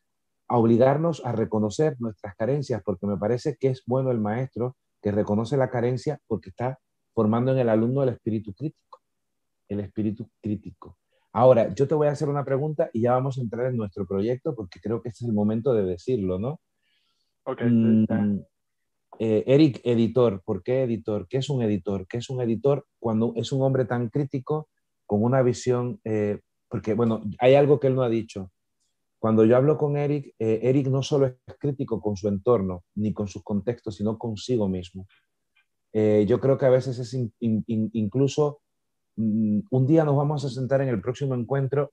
a 0.47 0.57
obligarnos 0.57 1.23
a 1.25 1.31
reconocer 1.31 1.95
nuestras 1.99 2.35
carencias, 2.35 2.81
porque 2.83 3.05
me 3.05 3.17
parece 3.17 3.55
que 3.59 3.67
es 3.67 3.83
bueno 3.85 4.11
el 4.11 4.19
maestro 4.19 4.75
que 5.01 5.11
reconoce 5.11 5.57
la 5.57 5.69
carencia 5.69 6.19
porque 6.27 6.49
está 6.49 6.79
formando 7.13 7.51
en 7.51 7.59
el 7.59 7.69
alumno 7.69 8.03
el 8.03 8.09
espíritu 8.09 8.53
crítico, 8.53 8.99
el 9.67 9.79
espíritu 9.81 10.29
crítico. 10.41 10.97
Ahora, 11.31 11.73
yo 11.75 11.87
te 11.87 11.93
voy 11.93 12.07
a 12.07 12.11
hacer 12.11 12.27
una 12.27 12.43
pregunta 12.43 12.89
y 12.91 13.01
ya 13.01 13.13
vamos 13.13 13.37
a 13.37 13.41
entrar 13.41 13.67
en 13.67 13.77
nuestro 13.77 14.05
proyecto 14.07 14.55
porque 14.55 14.79
creo 14.79 15.01
que 15.01 15.09
este 15.09 15.25
es 15.25 15.29
el 15.29 15.35
momento 15.35 15.73
de 15.73 15.83
decirlo, 15.83 16.39
¿no? 16.39 16.59
Ok. 17.43 17.61
Mm, 17.63 18.39
eh, 19.19 19.43
Eric, 19.45 19.81
editor, 19.83 20.41
¿por 20.43 20.63
qué 20.63 20.83
editor? 20.83 21.27
¿Qué 21.27 21.37
es 21.37 21.49
un 21.49 21.61
editor? 21.61 22.07
¿Qué 22.07 22.17
es 22.17 22.29
un 22.29 22.41
editor 22.41 22.85
cuando 22.99 23.33
es 23.35 23.51
un 23.51 23.61
hombre 23.61 23.85
tan 23.85 24.09
crítico 24.09 24.69
con 25.05 25.23
una 25.23 25.41
visión 25.41 25.99
eh, 26.03 26.39
porque, 26.69 26.93
bueno, 26.93 27.21
hay 27.39 27.55
algo 27.55 27.79
que 27.79 27.87
él 27.87 27.95
no 27.95 28.03
ha 28.03 28.09
dicho. 28.09 28.51
Cuando 29.19 29.43
yo 29.43 29.57
hablo 29.57 29.77
con 29.77 29.97
Eric, 29.97 30.33
eh, 30.39 30.59
Eric 30.63 30.87
no 30.87 31.03
solo 31.03 31.25
es 31.25 31.35
crítico 31.59 31.99
con 31.99 32.15
su 32.15 32.27
entorno, 32.29 32.83
ni 32.95 33.13
con 33.13 33.27
sus 33.27 33.43
contextos, 33.43 33.97
sino 33.97 34.17
consigo 34.17 34.69
mismo. 34.69 35.07
Eh, 35.91 36.25
yo 36.27 36.39
creo 36.39 36.57
que 36.57 36.65
a 36.65 36.69
veces 36.69 36.99
es 36.99 37.13
incluso, 37.39 38.61
mm, 39.17 39.59
un 39.71 39.87
día 39.87 40.05
nos 40.05 40.15
vamos 40.15 40.45
a 40.45 40.49
sentar 40.49 40.81
en 40.81 40.89
el 40.89 41.01
próximo 41.01 41.35
encuentro 41.35 41.91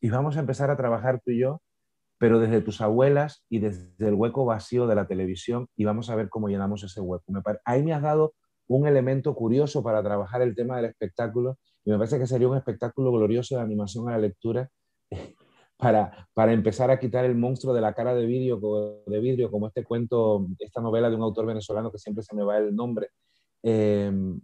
y 0.00 0.08
vamos 0.08 0.36
a 0.36 0.40
empezar 0.40 0.70
a 0.70 0.76
trabajar 0.76 1.20
tú 1.22 1.32
y 1.32 1.40
yo, 1.40 1.60
pero 2.18 2.38
desde 2.38 2.62
tus 2.62 2.80
abuelas 2.80 3.44
y 3.50 3.58
desde 3.58 4.08
el 4.08 4.14
hueco 4.14 4.44
vacío 4.44 4.86
de 4.86 4.94
la 4.94 5.06
televisión 5.06 5.68
y 5.76 5.84
vamos 5.84 6.08
a 6.08 6.14
ver 6.14 6.28
cómo 6.28 6.48
llenamos 6.48 6.82
ese 6.84 7.00
hueco. 7.00 7.24
ahí 7.64 7.82
me 7.82 7.92
has 7.92 8.02
dado 8.02 8.34
un 8.66 8.86
elemento 8.86 9.34
curioso 9.34 9.82
para 9.82 10.02
trabajar 10.02 10.40
el 10.40 10.54
tema 10.54 10.76
del 10.76 10.86
espectáculo 10.86 11.58
y 11.84 11.90
me 11.90 11.98
parece 11.98 12.18
que 12.18 12.26
sería 12.26 12.48
un 12.48 12.56
espectáculo 12.56 13.12
glorioso 13.12 13.56
de 13.56 13.62
animación 13.62 14.08
a 14.08 14.12
la 14.12 14.18
lectura 14.18 14.70
para, 15.76 16.28
para 16.32 16.52
empezar 16.52 16.90
a 16.90 16.98
quitar 16.98 17.24
el 17.24 17.36
monstruo 17.36 17.74
de 17.74 17.80
la 17.80 17.94
cara 17.94 18.14
de 18.14 18.24
vidrio, 18.26 18.60
de 19.06 19.20
vidrio, 19.20 19.50
como 19.50 19.66
este 19.66 19.84
cuento, 19.84 20.46
esta 20.58 20.80
novela 20.80 21.10
de 21.10 21.16
un 21.16 21.22
autor 21.22 21.46
venezolano 21.46 21.92
que 21.92 21.98
siempre 21.98 22.24
se 22.24 22.34
me 22.34 22.42
va 22.42 22.58
el 22.58 22.74
nombre, 22.74 23.08
em, 23.62 24.40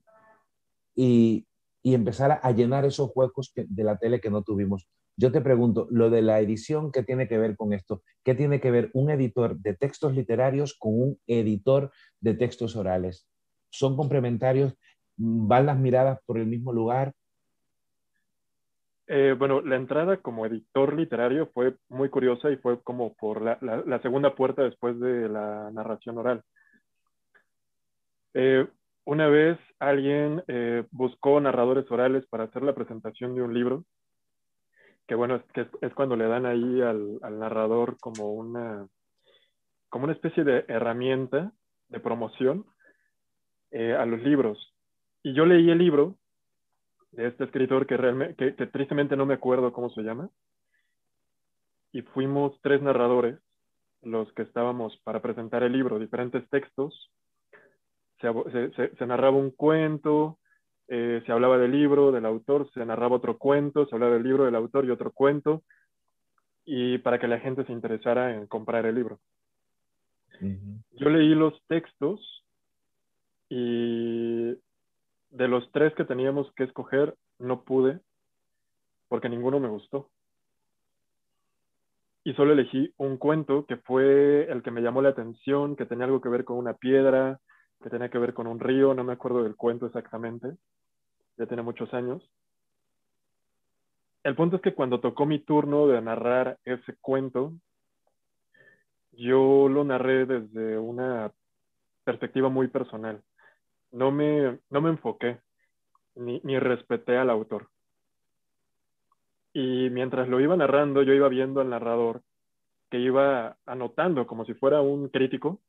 y, 0.95 1.47
y, 1.82 1.95
empezar 1.95 2.41
a, 2.43 2.51
llenar 2.53 2.84
esos 2.84 3.11
huecos 3.14 3.53
de 3.55 3.84
la 3.84 3.97
tele 3.97 4.20
que 4.20 4.30
no 4.30 4.43
tuvimos. 4.43 4.86
Yo 5.16 5.32
te 5.32 5.41
pregunto, 5.41 5.86
lo 5.91 6.11
de 6.11 6.22
la 6.22 6.41
edición, 6.41 6.93
¿qué 6.93 7.03
tiene 7.03 7.28
que 7.28 7.38
ver 7.38 7.57
con 7.57 7.72
esto? 7.72 8.03
¿Qué 8.24 8.34
tiene 8.34 8.61
que 8.61 8.70
ver 8.70 8.91
un 8.93 9.11
editor 9.11 9.59
de 9.59 9.74
textos 9.74 10.14
literarios 10.14 10.74
con 10.78 10.93
un 10.95 11.20
editor 11.26 11.91
de 12.20 12.34
textos 12.34 12.76
orales? 12.76 13.28
¿Son 13.70 13.97
complementarios? 13.97 14.74
¿Van 15.16 15.66
las 15.66 15.78
miradas 15.78 16.18
por 16.26 16.38
el 16.38 16.47
mismo 16.47 16.72
lugar? 16.72 17.14
Eh, 19.13 19.35
bueno, 19.37 19.61
la 19.61 19.75
entrada 19.75 20.19
como 20.19 20.47
editor 20.47 20.95
literario 20.95 21.51
fue 21.53 21.75
muy 21.89 22.11
curiosa 22.11 22.49
y 22.49 22.57
fue 22.59 22.81
como 22.81 23.13
por 23.15 23.43
la, 23.43 23.59
segunda 24.03 24.37
puerta 24.37 24.63
después 24.63 25.01
de 25.01 25.29
la 25.29 25.69
narración 25.73 26.17
oral. 26.17 26.45
Eh, 28.35 28.69
una 29.05 29.27
vez 29.27 29.59
alguien 29.81 30.45
eh, 30.47 30.85
buscó 30.93 31.41
narradores 31.41 31.91
orales 31.91 32.25
para 32.29 32.45
hacer 32.45 32.63
la 32.63 32.73
presentación 32.73 33.35
de 33.35 33.43
un 33.43 33.53
libro, 33.53 33.85
que 35.09 35.17
bueno, 35.17 35.35
es, 35.35 35.43
que 35.55 35.67
es, 35.81 35.93
cuando 35.95 36.15
le 36.15 36.29
dan 36.29 36.47
ahí 36.47 36.81
al, 36.81 37.19
narrador 37.37 37.99
como 37.99 38.33
una, 38.33 38.87
como 39.89 40.05
una 40.05 40.13
especie 40.13 40.45
de 40.45 40.65
herramienta 40.69 41.51
de 41.89 41.99
promoción 41.99 42.65
a 43.73 44.07
los 44.07 44.23
libros. 44.23 44.73
Y 45.25 45.35
yo 45.35 45.47
leí 45.47 45.69
el 45.69 45.79
libro 45.79 46.20
de 47.13 47.27
este 47.29 47.45
escritor 47.45 47.87
que, 47.87 47.97
realmente, 47.97 48.55
que, 48.55 48.67
tristemente 48.67 49.17
no 49.17 49.27
me 49.27 49.35
acuerdo 49.35 49.73
cómo 49.73 49.91
se 49.91 50.03
llama. 50.03 50.31
Y 51.93 52.03
fuimos 52.03 52.59
tres 52.63 52.81
narradores 52.83 53.39
los 54.03 54.33
que 54.33 54.43
estábamos 54.43 54.97
para 55.05 55.21
presentar 55.21 55.63
el 55.63 55.73
libro, 55.73 55.99
diferentes 55.99 56.49
textos. 56.49 57.11
Se, 58.21 59.07
narraba 59.07 59.37
un 59.37 59.51
cuento, 59.51 60.39
eh, 60.89 61.23
se 61.25 61.33
hablaba 61.33 61.59
del 61.59 61.73
libro, 61.73 62.13
del 62.13 62.27
autor, 62.27 62.71
se 62.73 62.85
narraba 62.85 63.17
otro 63.17 63.39
cuento, 63.39 63.87
se 63.87 63.95
hablaba 63.95 64.15
del 64.15 64.23
libro, 64.23 64.45
del 64.45 64.55
autor 64.55 64.85
y 64.85 64.91
otro 64.91 65.11
cuento, 65.11 65.63
y 66.65 66.99
para 66.99 67.19
que 67.19 67.29
la 67.29 67.41
gente 67.41 67.65
se 67.65 67.73
interesara 67.73 68.35
en 68.35 68.47
comprar 68.47 68.87
el 68.87 68.95
libro. 68.95 69.21
Yo 70.41 71.11
leí 71.11 71.35
los 71.35 71.61
textos 71.67 72.45
y 73.51 74.55
de 75.31 75.49
los 75.49 75.70
tres 75.72 75.95
que 75.95 76.05
teníamos 76.05 76.53
que 76.55 76.64
escoger, 76.64 77.16
no 77.39 77.62
pude 77.62 78.01
porque 79.09 79.28
ninguno 79.28 79.59
me 79.59 79.68
gustó. 79.68 80.09
Y 82.22 82.33
solo 82.35 82.53
elegí 82.53 82.93
un 82.97 83.16
cuento 83.16 83.66
que 83.66 83.76
fue 83.76 84.45
el 84.51 84.62
que 84.62 84.70
me 84.70 84.83
llamó 84.83 85.03
la 85.03 85.09
atención, 85.09 85.74
que 85.74 85.87
tenía 85.87 86.05
algo 86.05 86.20
que 86.20 86.28
ver 86.28 86.45
con 86.45 86.59
una 86.59 86.74
piedra, 86.74 87.41
que 87.83 87.91
tenía 87.91 88.09
que 88.09 88.18
ver 88.18 88.35
con 88.35 88.47
un 88.47 88.61
río, 88.61 88.95
no 88.95 89.03
me 89.03 89.14
acuerdo 89.14 89.43
del 89.43 89.57
cuento 89.57 89.87
exactamente, 89.87 90.57
ya 91.37 91.47
tiene 91.47 91.62
muchos 91.62 91.93
años. 91.93 92.22
El 94.22 94.37
punto 94.37 94.57
es 94.57 94.62
que 94.62 94.74
cuando 94.74 95.01
tocó 95.01 95.26
mi 95.26 95.39
turno 95.41 95.87
de 95.89 96.01
narrar 96.03 96.59
ese 96.64 96.95
cuento, 97.01 97.55
yo 99.12 99.68
lo 99.68 99.83
narré 99.83 100.26
desde 100.26 100.78
una 100.78 101.33
perspectiva 102.05 102.49
muy 102.49 102.68
personal 102.68 103.22
no 103.93 104.11
me, 104.11 104.59
no 104.70 104.80
me 104.80 104.91
enfoqué 104.91 105.38
ni, 106.14 106.41
ni 106.45 106.59
respeté 106.59 107.16
al 107.16 107.30
autor. 107.30 107.68
Y 109.53 109.91
mientras 109.91 110.28
lo 110.28 110.41
iba 110.41 110.57
narrando, 110.57 111.03
yo 111.03 111.12
iba 111.12 111.28
viendo 111.28 111.61
al 111.61 111.70
narrador 111.70 112.22
que 112.91 112.99
iba 112.99 113.57
anotando 113.66 114.26
como 114.26 114.45
si 114.45 114.55
fuera 114.55 114.80
un 114.80 115.09
crítico 115.09 115.61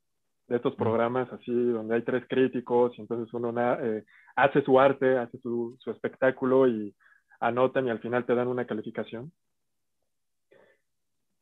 de 0.48 0.58
estos 0.58 0.76
programas 0.76 1.32
así 1.32 1.52
donde 1.54 1.96
hay 1.96 2.02
tres 2.02 2.26
críticos 2.28 2.98
y 2.98 3.02
entonces 3.02 3.34
uno 3.34 3.54
eh, 3.80 4.04
hace 4.36 4.62
su 4.64 4.80
arte, 4.80 5.18
hace 5.18 5.38
su, 5.40 5.78
su, 5.80 5.92
espectáculo 5.92 6.68
y 6.68 6.94
anotan 7.40 7.88
y 7.88 7.90
al 7.90 8.00
final 8.00 8.26
te 8.26 8.36
dan 8.36 8.48
una 8.48 8.66
calificación. 8.66 9.32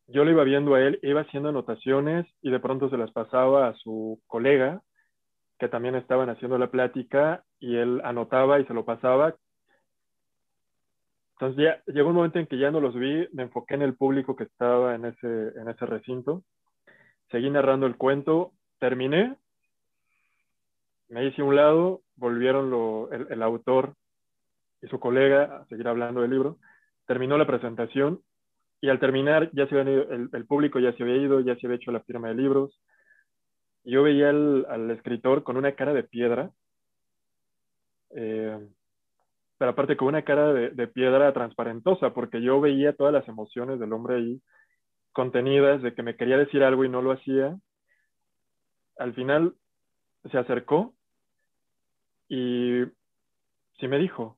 Yo 0.08 0.26
lo 0.26 0.32
iba 0.32 0.44
viendo 0.44 0.76
a 0.76 0.82
él, 0.82 1.00
iba 1.02 1.22
haciendo 1.22 1.50
anotaciones 1.50 2.26
y 2.42 2.52
de 2.52 2.60
pronto 2.60 2.90
se 2.90 2.98
las 2.98 3.12
pasaba 3.12 3.68
a 3.68 3.74
su 3.76 4.20
colega 4.28 4.82
que 5.60 5.68
también 5.68 5.96
estaban 5.96 6.30
haciendo 6.30 6.58
la 6.58 6.72
plática 6.72 7.44
y 7.60 7.76
él 7.76 8.02
anotaba 8.04 8.60
y 8.60 8.66
se 8.66 8.74
lo 8.74 8.86
pasaba. 8.86 9.36
Entonces 11.34 11.64
ya 11.86 11.94
llegó 11.94 12.10
un 12.10 12.16
momento 12.16 12.40
en 12.40 12.48
que 12.48 12.58
ya 12.58 12.72
no 12.72 12.80
los 12.82 12.96
vi, 12.96 13.28
me 13.34 13.44
enfoqué 13.44 13.76
en 13.76 13.82
el 13.82 13.96
público 13.96 14.36
que 14.36 14.46
estaba 14.46 14.96
en 14.96 15.06
ese, 15.06 15.28
en 15.28 15.70
ese 15.70 15.86
recinto, 15.86 16.44
seguí 17.32 17.50
narrando 17.50 17.86
el 17.86 17.98
cuento, 17.98 18.54
terminé 18.80 19.38
me 21.10 21.26
hice 21.26 21.42
un 21.42 21.56
lado, 21.56 22.02
volvieron 22.16 22.70
lo, 22.70 23.12
el, 23.12 23.28
el 23.32 23.44
autor 23.44 23.96
y 24.82 24.88
su 24.88 25.00
colega 25.00 25.44
a 25.62 25.66
seguir 25.66 25.88
hablando 25.88 26.22
del 26.22 26.32
libro, 26.32 26.58
terminó 27.08 27.38
la 27.38 27.48
presentación 27.48 28.22
y 28.82 28.90
al 28.90 29.00
terminar 29.00 29.50
ya 29.54 29.68
se 29.68 29.76
habían 29.80 29.94
ido- 29.96 30.12
el, 30.12 30.30
el 30.32 30.46
público 30.46 30.80
ya 30.80 30.94
se 30.94 31.04
había 31.04 31.18
ido, 31.18 31.40
ya 31.42 31.56
se 31.56 31.66
había 31.68 31.78
hecho 31.78 31.92
la 31.92 32.02
firma 32.02 32.30
de 32.30 32.36
libros. 32.36 32.80
Yo 33.84 34.04
veía 34.04 34.30
al, 34.30 34.66
al 34.70 34.92
escritor 34.92 35.44
con 35.44 35.58
una 35.58 35.74
cara 35.74 35.94
de 35.94 36.04
piedra, 36.04 36.52
eh, 38.12 38.58
pero 39.58 39.72
aparte 39.72 39.98
con 39.98 40.08
una 40.10 40.24
cara 40.24 40.54
de, 40.54 40.70
de 40.70 40.88
piedra 40.88 41.34
transparentosa, 41.34 42.14
porque 42.14 42.42
yo 42.42 42.62
veía 42.62 42.94
todas 42.94 43.14
las 43.14 43.28
emociones 43.28 43.80
del 43.80 43.94
hombre 43.94 44.16
ahí 44.16 44.42
contenidas, 45.12 45.82
de 45.82 45.94
que 45.94 46.04
me 46.04 46.16
quería 46.16 46.38
decir 46.38 46.64
algo 46.64 46.86
y 46.86 46.90
no 46.90 47.02
lo 47.02 47.12
hacía. 47.12 47.58
Al 48.98 49.14
final 49.14 49.56
se 50.32 50.38
acercó 50.38 50.94
y 52.28 52.84
sí 53.80 53.88
me 53.88 53.98
dijo, 53.98 54.38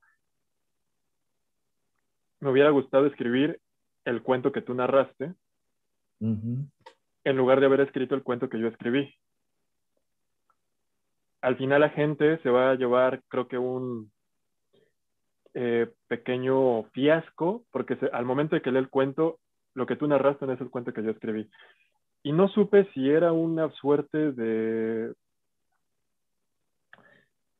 me 2.40 2.50
hubiera 2.50 2.70
gustado 2.70 3.06
escribir 3.06 3.60
el 4.06 4.24
cuento 4.24 4.52
que 4.52 4.62
tú 4.62 4.74
narraste 4.74 5.34
en 6.20 7.38
lugar 7.38 7.60
de 7.60 7.66
haber 7.66 7.82
escrito 7.82 8.16
el 8.16 8.24
cuento 8.24 8.50
que 8.50 8.60
yo 8.60 8.68
escribí. 8.68 9.14
Al 11.42 11.58
final 11.58 11.82
la 11.82 11.90
gente 11.90 12.38
se 12.40 12.50
va 12.50 12.72
a 12.72 12.76
llevar, 12.76 13.22
creo 13.28 13.48
que 13.48 13.58
un 13.58 14.12
eh, 15.54 15.92
pequeño 16.08 16.84
fiasco, 16.92 17.64
porque 17.72 17.98
al 18.14 18.26
momento 18.26 18.56
de 18.56 18.62
que 18.62 18.72
lee 18.72 18.80
el 18.80 18.90
cuento, 18.90 19.40
lo 19.74 19.86
que 19.86 19.96
tú 19.96 20.08
narraste 20.08 20.46
no 20.46 20.54
es 20.54 20.62
el 20.62 20.70
cuento 20.70 20.94
que 20.94 21.04
yo 21.04 21.12
escribí. 21.12 21.50
Y 22.24 22.32
no 22.32 22.48
supe 22.50 22.86
si 22.94 23.10
era 23.10 23.32
una 23.32 23.70
suerte 23.72 24.32
de, 24.34 25.14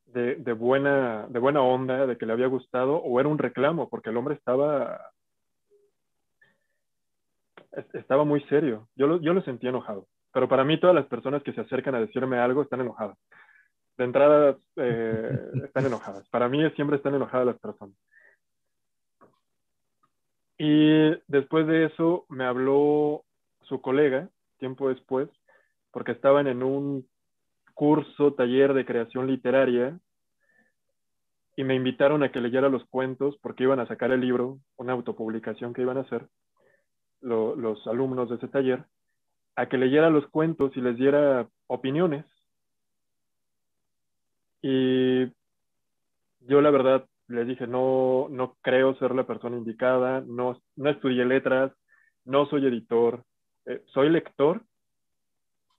de, 0.06 0.36
de 0.36 0.54
buena, 0.54 1.26
de 1.30 1.40
buena 1.40 1.62
onda, 1.62 2.06
de 2.06 2.18
que 2.18 2.26
le 2.26 2.34
había 2.34 2.48
gustado, 2.48 2.98
o 2.98 3.20
era 3.20 3.30
un 3.30 3.40
reclamo, 3.40 3.90
porque 3.90 4.12
el 4.12 4.18
hombre 4.18 4.36
estaba 4.36 5.12
es- 7.72 7.96
estaba 7.96 8.24
muy 8.24 8.42
serio. 8.44 8.88
Yo 8.96 9.08
lo, 9.08 9.22
yo 9.22 9.34
lo 9.34 9.42
sentí 9.42 9.68
enojado. 9.68 10.08
Pero 10.34 10.48
para 10.48 10.64
mí 10.64 10.80
todas 10.80 10.96
las 10.96 11.08
personas 11.08 11.44
que 11.44 11.54
se 11.54 11.62
acercan 11.62 11.96
a 11.96 12.00
decirme 12.00 12.38
algo 12.38 12.62
están 12.62 12.82
enojadas. 12.82 13.18
De 13.98 14.04
entrada 14.06 14.58
eh, 14.78 15.52
están 15.64 15.86
enojadas. 15.86 16.28
Para 16.30 16.50
mí 16.50 16.68
siempre 16.72 16.98
están 16.98 17.16
enojadas 17.16 17.46
las 17.48 17.60
personas. 17.60 17.96
Y 20.58 21.10
después 21.28 21.66
de 21.68 21.86
eso 21.86 22.26
me 22.30 22.46
habló 22.46 23.24
su 23.64 23.82
colega, 23.82 24.30
tiempo 24.60 24.90
después, 24.90 25.30
porque 25.92 26.12
estaban 26.12 26.48
en 26.48 26.62
un 26.64 27.08
curso, 27.74 28.34
taller 28.34 28.74
de 28.74 28.86
creación 28.86 29.28
literaria, 29.28 30.00
y 31.56 31.64
me 31.64 31.76
invitaron 31.76 32.24
a 32.24 32.32
que 32.32 32.40
leyera 32.42 32.70
los 32.70 32.86
cuentos 32.86 33.38
porque 33.42 33.64
iban 33.64 33.80
a 33.80 33.88
sacar 33.88 34.12
el 34.12 34.22
libro, 34.22 34.60
una 34.78 34.94
autopublicación 34.94 35.74
que 35.74 35.82
iban 35.82 35.98
a 35.98 36.02
hacer 36.02 36.28
lo- 37.22 37.56
los 37.56 37.86
alumnos 37.88 38.30
de 38.30 38.36
ese 38.36 38.48
taller, 38.48 38.86
a 39.56 39.68
que 39.68 39.78
leyera 39.78 40.10
los 40.10 40.28
cuentos 40.28 40.76
y 40.78 40.82
les 40.82 40.96
diera 40.96 41.48
opiniones. 41.68 42.26
Y 44.62 45.26
yo 46.42 46.62
la 46.62 46.70
verdad 46.70 47.06
les 47.28 47.48
dije, 47.48 47.68
no, 47.68 48.28
no 48.30 48.58
creo 48.62 48.96
ser 48.96 49.16
la 49.16 49.26
persona 49.26 49.58
indicada, 49.58 50.22
no, 50.26 50.62
no 50.76 50.90
estudié 50.90 51.26
letras, 51.26 51.72
no 52.26 52.46
soy 52.48 52.66
editor, 52.68 53.24
eh, 53.66 53.82
soy 53.88 54.10
lector 54.10 54.64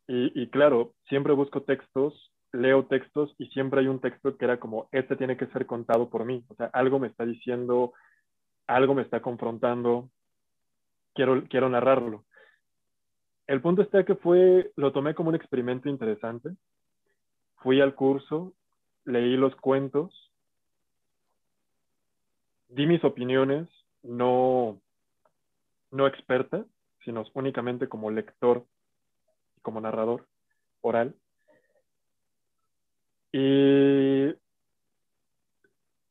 y, 0.09 0.41
y 0.41 0.49
claro, 0.49 0.95
siempre 1.09 1.35
busco 1.35 1.62
textos, 1.62 2.33
leo 2.53 2.87
textos 2.87 3.35
y 3.39 3.47
siempre 3.49 3.80
hay 3.80 3.89
un 3.89 4.01
texto 4.01 4.37
que 4.37 4.45
era 4.45 4.59
como, 4.59 4.89
este 4.93 5.16
tiene 5.16 5.37
que 5.37 5.47
ser 5.49 5.66
contado 5.66 6.09
por 6.09 6.24
mí, 6.24 6.45
o 6.49 6.55
sea, 6.55 6.66
algo 6.72 6.99
me 6.99 7.09
está 7.09 7.24
diciendo, 7.24 7.93
algo 8.66 8.95
me 8.95 9.03
está 9.03 9.20
confrontando, 9.20 10.09
quiero, 11.14 11.45
quiero 11.49 11.68
narrarlo. 11.68 12.24
El 13.47 13.61
punto 13.61 13.83
está 13.83 14.05
que 14.05 14.14
fue, 14.14 14.72
lo 14.76 14.93
tomé 14.93 15.14
como 15.14 15.28
un 15.28 15.35
experimento 15.35 15.89
interesante. 15.89 16.51
Fui 17.57 17.80
al 17.80 17.95
curso, 17.95 18.55
leí 19.05 19.36
los 19.36 19.55
cuentos, 19.57 20.32
di 22.68 22.86
mis 22.86 23.05
opiniones, 23.05 23.68
no, 24.03 24.80
no 25.90 26.07
expertas, 26.07 26.66
sino 27.05 27.24
únicamente 27.34 27.88
como 27.88 28.11
lector 28.11 28.64
como 29.62 29.80
narrador 29.80 30.26
oral. 30.80 31.14
Y 33.32 34.34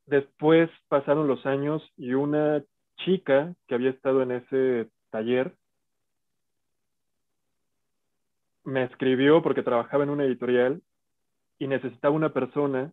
después 0.05 0.69
pasaron 0.87 1.27
los 1.27 1.45
años 1.45 1.83
y 1.97 2.13
una 2.13 2.63
chica 2.97 3.53
que 3.67 3.75
había 3.75 3.91
estado 3.91 4.21
en 4.21 4.31
ese 4.31 4.89
taller 5.09 5.55
me 8.63 8.83
escribió 8.83 9.41
porque 9.41 9.63
trabajaba 9.63 10.03
en 10.03 10.09
una 10.09 10.23
editorial 10.23 10.81
y 11.61 11.67
necesitaba 11.67 12.15
una 12.15 12.33
persona 12.33 12.91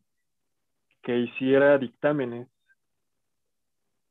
que 1.02 1.16
hiciera 1.16 1.78
dictámenes 1.78 2.48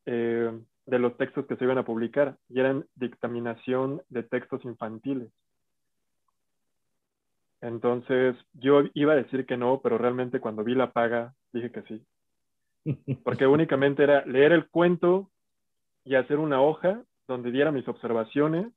eh, 0.08 0.52
de 0.88 1.00
los 1.00 1.16
textos 1.16 1.46
que 1.46 1.56
se 1.58 1.64
iban 1.64 1.78
a 1.78 1.86
publicar 1.86 2.40
y 2.50 2.60
eran 2.60 2.84
dictaminación 2.96 4.02
de 4.10 4.24
textos 4.24 4.66
infantiles. 4.66 5.30
Entonces 7.62 8.36
yo 8.54 8.82
iba 8.96 9.14
a 9.14 9.18
decir 9.18 9.46
que 9.46 9.58
no, 9.58 9.80
pero 9.80 10.00
realmente 10.00 10.40
cuando 10.40 10.64
vi 10.64 10.74
la 10.74 10.92
paga 10.92 11.36
dije 11.54 11.72
que 11.72 11.84
sí. 11.84 12.04
Porque 13.24 13.46
únicamente 13.46 14.02
era 14.02 14.26
leer 14.26 14.54
el 14.54 14.70
cuento 14.70 15.30
y 16.04 16.16
hacer 16.16 16.40
una 16.40 16.64
hoja 16.64 17.04
donde 17.28 17.52
diera 17.52 17.72
mis 17.72 17.88
observaciones 17.88 18.74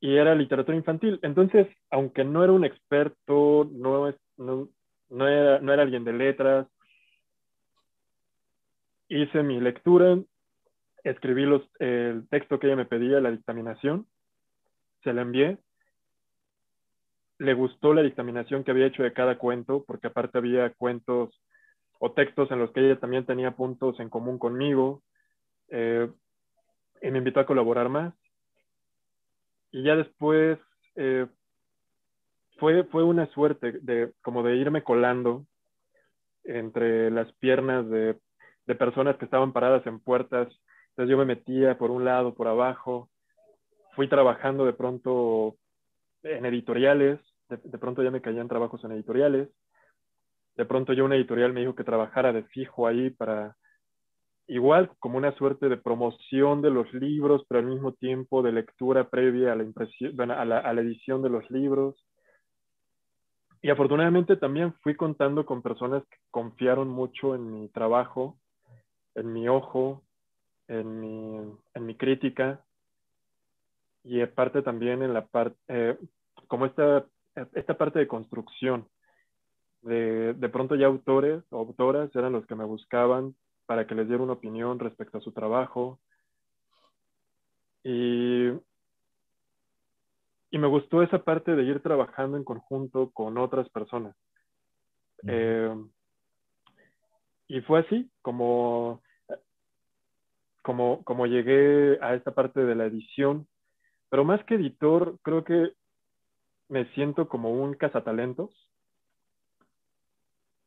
y 0.00 0.16
era 0.16 0.34
literatura 0.34 0.76
infantil. 0.76 1.20
Entonces, 1.22 1.68
aunque 1.90 2.24
no 2.24 2.42
era 2.42 2.52
un 2.52 2.64
experto, 2.64 3.68
no, 3.70 4.12
no, 4.38 4.68
no, 5.10 5.28
era, 5.28 5.60
no 5.60 5.72
era 5.72 5.82
alguien 5.82 6.04
de 6.04 6.14
letras, 6.14 6.66
hice 9.08 9.42
mi 9.42 9.60
lectura, 9.60 10.18
escribí 11.04 11.44
los, 11.44 11.62
el 11.78 12.26
texto 12.28 12.58
que 12.58 12.68
ella 12.68 12.76
me 12.76 12.86
pedía, 12.86 13.20
la 13.20 13.30
dictaminación, 13.30 14.06
se 15.02 15.12
la 15.12 15.22
envié. 15.22 15.58
Le 17.38 17.54
gustó 17.54 17.92
la 17.94 18.02
dictaminación 18.02 18.64
que 18.64 18.70
había 18.70 18.86
hecho 18.86 19.02
de 19.02 19.12
cada 19.12 19.36
cuento, 19.38 19.84
porque 19.86 20.06
aparte 20.06 20.38
había 20.38 20.70
cuentos 20.70 21.42
o 21.98 22.12
textos 22.12 22.50
en 22.50 22.58
los 22.58 22.70
que 22.72 22.80
ella 22.80 23.00
también 23.00 23.26
tenía 23.26 23.50
puntos 23.52 23.98
en 24.00 24.08
común 24.08 24.38
conmigo. 24.38 25.02
Eh, 25.68 26.10
y 27.02 27.10
me 27.10 27.18
invitó 27.18 27.40
a 27.40 27.46
colaborar 27.46 27.88
más. 27.88 28.14
Y 29.72 29.82
ya 29.82 29.96
después 29.96 30.58
eh, 30.96 31.26
fue, 32.58 32.84
fue 32.84 33.04
una 33.04 33.26
suerte 33.32 33.72
de 33.80 34.12
como 34.22 34.42
de 34.42 34.56
irme 34.56 34.82
colando 34.82 35.46
entre 36.44 37.10
las 37.10 37.32
piernas 37.34 37.88
de, 37.88 38.18
de 38.66 38.74
personas 38.74 39.16
que 39.16 39.24
estaban 39.24 39.52
paradas 39.52 39.86
en 39.86 40.00
puertas. 40.00 40.48
Entonces 40.90 41.10
yo 41.10 41.18
me 41.18 41.24
metía 41.24 41.78
por 41.78 41.90
un 41.90 42.04
lado, 42.04 42.34
por 42.34 42.48
abajo. 42.48 43.08
Fui 43.94 44.08
trabajando 44.08 44.64
de 44.64 44.72
pronto 44.72 45.56
en 46.22 46.44
editoriales. 46.46 47.20
De, 47.48 47.58
de 47.62 47.78
pronto 47.78 48.02
ya 48.02 48.10
me 48.10 48.20
caían 48.20 48.48
trabajos 48.48 48.82
en 48.84 48.92
editoriales. 48.92 49.48
De 50.56 50.64
pronto 50.64 50.92
ya 50.92 51.04
una 51.04 51.16
editorial 51.16 51.52
me 51.52 51.60
dijo 51.60 51.74
que 51.74 51.84
trabajara 51.84 52.32
de 52.32 52.42
fijo 52.44 52.86
ahí 52.86 53.10
para, 53.10 53.56
igual 54.50 54.90
como 54.98 55.16
una 55.16 55.32
suerte 55.36 55.68
de 55.68 55.76
promoción 55.76 56.60
de 56.60 56.70
los 56.70 56.92
libros, 56.92 57.44
pero 57.48 57.60
al 57.60 57.66
mismo 57.66 57.92
tiempo 57.92 58.42
de 58.42 58.52
lectura 58.52 59.08
previa 59.08 59.52
a 59.52 59.56
la, 59.56 59.62
impresión, 59.62 60.20
a 60.20 60.44
la, 60.44 60.58
a 60.58 60.72
la 60.72 60.80
edición 60.80 61.22
de 61.22 61.30
los 61.30 61.48
libros. 61.50 62.04
Y 63.62 63.70
afortunadamente 63.70 64.36
también 64.36 64.74
fui 64.82 64.96
contando 64.96 65.46
con 65.46 65.62
personas 65.62 66.02
que 66.10 66.16
confiaron 66.30 66.88
mucho 66.88 67.36
en 67.36 67.52
mi 67.52 67.68
trabajo, 67.68 68.38
en 69.14 69.32
mi 69.32 69.48
ojo, 69.48 70.02
en 70.66 71.00
mi, 71.00 71.52
en 71.74 71.86
mi 71.86 71.96
crítica 71.96 72.64
y 74.02 74.20
aparte 74.20 74.62
también 74.62 75.02
en 75.02 75.14
la 75.14 75.26
parte, 75.26 75.56
eh, 75.68 75.96
como 76.48 76.66
esta, 76.66 77.06
esta 77.54 77.78
parte 77.78 78.00
de 78.00 78.08
construcción. 78.08 78.88
De, 79.82 80.34
de 80.34 80.48
pronto 80.48 80.74
ya 80.74 80.86
autores 80.86 81.42
o 81.50 81.58
autoras 81.58 82.14
eran 82.14 82.32
los 82.32 82.44
que 82.46 82.54
me 82.54 82.64
buscaban 82.64 83.34
para 83.70 83.86
que 83.86 83.94
les 83.94 84.08
diera 84.08 84.20
una 84.20 84.32
opinión 84.32 84.80
respecto 84.80 85.18
a 85.18 85.20
su 85.20 85.30
trabajo. 85.30 86.00
Y, 87.84 88.48
y 90.50 90.58
me 90.58 90.66
gustó 90.66 91.04
esa 91.04 91.22
parte 91.22 91.54
de 91.54 91.62
ir 91.62 91.80
trabajando 91.80 92.36
en 92.36 92.42
conjunto 92.42 93.10
con 93.10 93.38
otras 93.38 93.68
personas. 93.68 94.16
Uh 95.22 95.26
-huh. 95.26 95.30
eh, 95.30 95.84
y 97.46 97.60
fue 97.60 97.78
así 97.78 98.10
como, 98.22 99.02
como, 100.62 101.04
como 101.04 101.26
llegué 101.26 101.96
a 102.02 102.16
esta 102.16 102.32
parte 102.32 102.64
de 102.64 102.74
la 102.74 102.86
edición. 102.86 103.46
Pero 104.08 104.24
más 104.24 104.42
que 104.46 104.56
editor, 104.56 105.16
creo 105.22 105.44
que 105.44 105.74
me 106.68 106.86
siento 106.94 107.28
como 107.28 107.52
un 107.52 107.74
cazatalentos. 107.74 108.50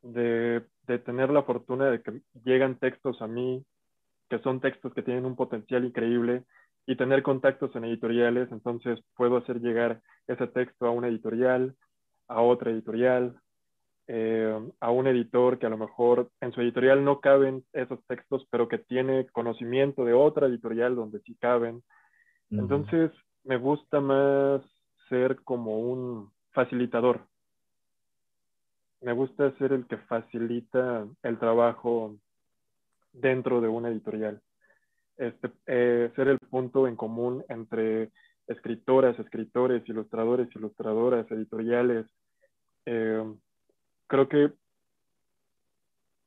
De, 0.03 0.63
de 0.87 0.99
tener 0.99 1.29
la 1.31 1.43
fortuna 1.43 1.89
de 1.89 2.01
que 2.01 2.21
llegan 2.43 2.77
textos 2.77 3.21
a 3.21 3.27
mí, 3.27 3.65
que 4.29 4.39
son 4.39 4.59
textos 4.59 4.93
que 4.93 5.01
tienen 5.01 5.25
un 5.25 5.35
potencial 5.35 5.85
increíble, 5.85 6.43
y 6.85 6.95
tener 6.95 7.23
contactos 7.23 7.75
en 7.75 7.85
editoriales, 7.85 8.51
entonces 8.51 8.99
puedo 9.15 9.37
hacer 9.37 9.61
llegar 9.61 10.01
ese 10.27 10.47
texto 10.47 10.85
a 10.85 10.91
una 10.91 11.07
editorial, 11.07 11.75
a 12.27 12.41
otra 12.41 12.71
editorial, 12.71 13.37
eh, 14.07 14.53
a 14.81 14.91
un 14.91 15.07
editor 15.07 15.59
que 15.59 15.65
a 15.65 15.69
lo 15.69 15.77
mejor 15.77 16.29
en 16.41 16.51
su 16.51 16.59
editorial 16.59 17.05
no 17.05 17.21
caben 17.21 17.63
esos 17.71 18.05
textos, 18.05 18.45
pero 18.49 18.67
que 18.67 18.79
tiene 18.79 19.27
conocimiento 19.27 20.03
de 20.03 20.13
otra 20.13 20.47
editorial 20.47 20.95
donde 20.95 21.21
sí 21.21 21.35
caben. 21.39 21.81
Entonces, 22.51 23.11
me 23.43 23.57
gusta 23.57 23.99
más 23.99 24.61
ser 25.09 25.41
como 25.43 25.79
un 25.79 26.31
facilitador. 26.51 27.25
Me 29.03 29.11
gusta 29.11 29.51
ser 29.57 29.73
el 29.73 29.85
que 29.85 29.97
facilita 29.97 31.05
el 31.23 31.37
trabajo 31.37 32.15
dentro 33.11 33.59
de 33.59 33.67
una 33.67 33.89
editorial. 33.89 34.41
Este, 35.17 35.51
eh, 35.67 36.09
ser 36.15 36.29
el 36.29 36.39
punto 36.39 36.87
en 36.87 36.95
común 36.95 37.43
entre 37.49 38.11
escritoras, 38.47 39.19
escritores, 39.19 39.87
ilustradores, 39.89 40.47
ilustradoras, 40.55 41.29
editoriales. 41.31 42.05
Eh, 42.85 43.23
creo 44.07 44.29
que, 44.29 44.53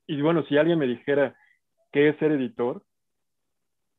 y 0.07 0.21
bueno, 0.21 0.45
si 0.45 0.59
alguien 0.59 0.79
me 0.79 0.87
dijera 0.87 1.35
qué 1.93 2.11
es 2.11 2.19
ser 2.19 2.33
editor, 2.33 2.83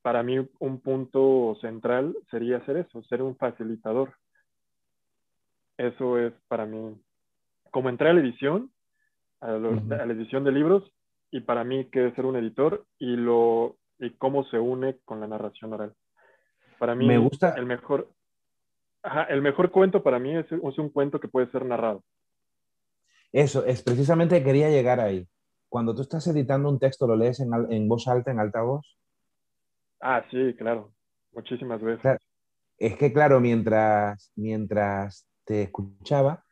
para 0.03 0.21
mí 0.21 0.37
un 0.59 0.81
punto 0.81 1.57
central 1.61 2.15
sería 2.29 2.63
ser 2.65 2.77
eso, 2.77 3.01
ser 3.05 3.23
un 3.23 3.35
facilitador. 3.37 4.13
Eso 5.77 6.19
es 6.19 6.33
para 6.47 6.65
mí, 6.65 6.95
como 7.71 7.89
entrar 7.89 8.11
a 8.11 8.13
la 8.13 8.21
edición, 8.21 8.71
a, 9.41 9.51
a 9.51 10.05
la 10.05 10.13
edición 10.13 10.43
de 10.43 10.51
libros, 10.51 10.91
y 11.31 11.41
para 11.41 11.63
mí 11.63 11.85
que 11.89 12.07
es 12.07 12.15
ser 12.15 12.25
un 12.25 12.35
editor 12.35 12.85
y 12.97 13.15
lo 13.15 13.77
y 13.99 14.11
cómo 14.11 14.43
se 14.45 14.59
une 14.59 14.99
con 15.05 15.19
la 15.19 15.27
narración 15.27 15.73
oral. 15.73 15.93
Para 16.77 16.95
mí, 16.95 17.07
me 17.07 17.17
gusta 17.17 17.55
el 17.55 17.65
mejor, 17.65 18.11
el 19.29 19.41
mejor 19.41 19.71
cuento 19.71 20.03
para 20.03 20.19
mí 20.19 20.35
es, 20.35 20.51
un 20.51 20.89
cuento 20.89 21.19
que 21.19 21.27
puede 21.27 21.49
ser 21.51 21.65
narrado. 21.65 22.03
Eso, 23.31 23.65
es 23.65 23.81
precisamente 23.81 24.43
quería 24.43 24.69
llegar 24.69 24.99
ahí. 24.99 25.27
Cuando 25.69 25.93
tú 25.93 26.01
estás 26.01 26.27
editando 26.27 26.69
un 26.69 26.79
texto, 26.79 27.07
¿lo 27.07 27.15
lees 27.15 27.39
en, 27.39 27.49
en 27.69 27.87
voz 27.89 28.07
alta, 28.07 28.31
en 28.31 28.39
alta 28.39 28.61
voz? 28.61 28.97
Ah, 29.99 30.23
sí, 30.31 30.53
claro. 30.57 30.93
Muchísimas 31.33 31.81
veces. 31.81 32.17
Es 32.77 32.95
que, 32.95 33.11
claro, 33.11 33.39
mientras, 33.39 34.31
mientras 34.35 35.27
te 35.43 35.63
escuchaba, 35.63 36.43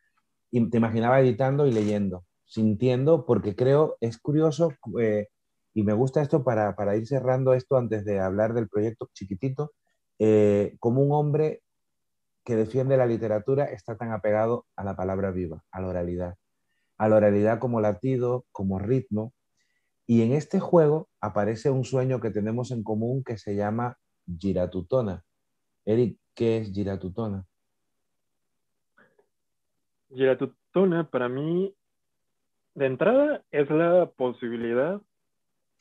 te 0.50 0.76
imaginaba 0.76 1.20
editando 1.20 1.66
y 1.66 1.72
leyendo, 1.72 2.24
sintiendo, 2.44 3.26
porque 3.26 3.54
creo, 3.54 3.96
es 4.00 4.18
curioso, 4.18 4.72
eh, 5.00 5.28
y 5.74 5.82
me 5.82 5.92
gusta 5.92 6.22
esto 6.22 6.44
para, 6.44 6.74
para, 6.74 6.96
ir 6.96 7.06
cerrando 7.06 7.52
esto 7.52 7.76
antes 7.76 8.04
de 8.04 8.20
hablar 8.20 8.54
del 8.54 8.68
proyecto 8.68 9.10
chiquitito, 9.12 9.72
eh, 10.18 10.76
como 10.80 11.02
un 11.02 11.12
hombre 11.12 11.62
que 12.44 12.56
defiende 12.56 12.96
la 12.96 13.06
literatura 13.06 13.64
está 13.64 13.96
tan 13.96 14.12
apegado 14.12 14.66
a 14.76 14.84
la 14.84 14.96
palabra 14.96 15.32
viva, 15.32 15.64
a 15.72 15.80
la 15.80 15.88
oralidad, 15.88 16.36
a 16.96 17.08
la 17.08 17.16
oralidad 17.16 17.58
como 17.58 17.80
latido, 17.80 18.46
como 18.52 18.78
ritmo. 18.78 19.34
Y 20.06 20.22
en 20.22 20.32
este 20.32 20.60
juego 20.60 21.08
aparece 21.20 21.70
un 21.70 21.84
sueño 21.84 22.20
que 22.20 22.30
tenemos 22.30 22.70
en 22.70 22.84
común 22.84 23.24
que 23.24 23.36
se 23.36 23.56
llama 23.56 23.98
giratutona. 24.38 25.24
Eric, 25.84 26.18
¿qué 26.34 26.58
es 26.58 26.72
giratutona? 26.72 27.44
Giratutona 30.10 31.04
para 31.04 31.28
mí, 31.28 31.74
de 32.74 32.86
entrada, 32.86 33.42
es 33.50 33.70
la 33.70 34.06
posibilidad 34.16 35.00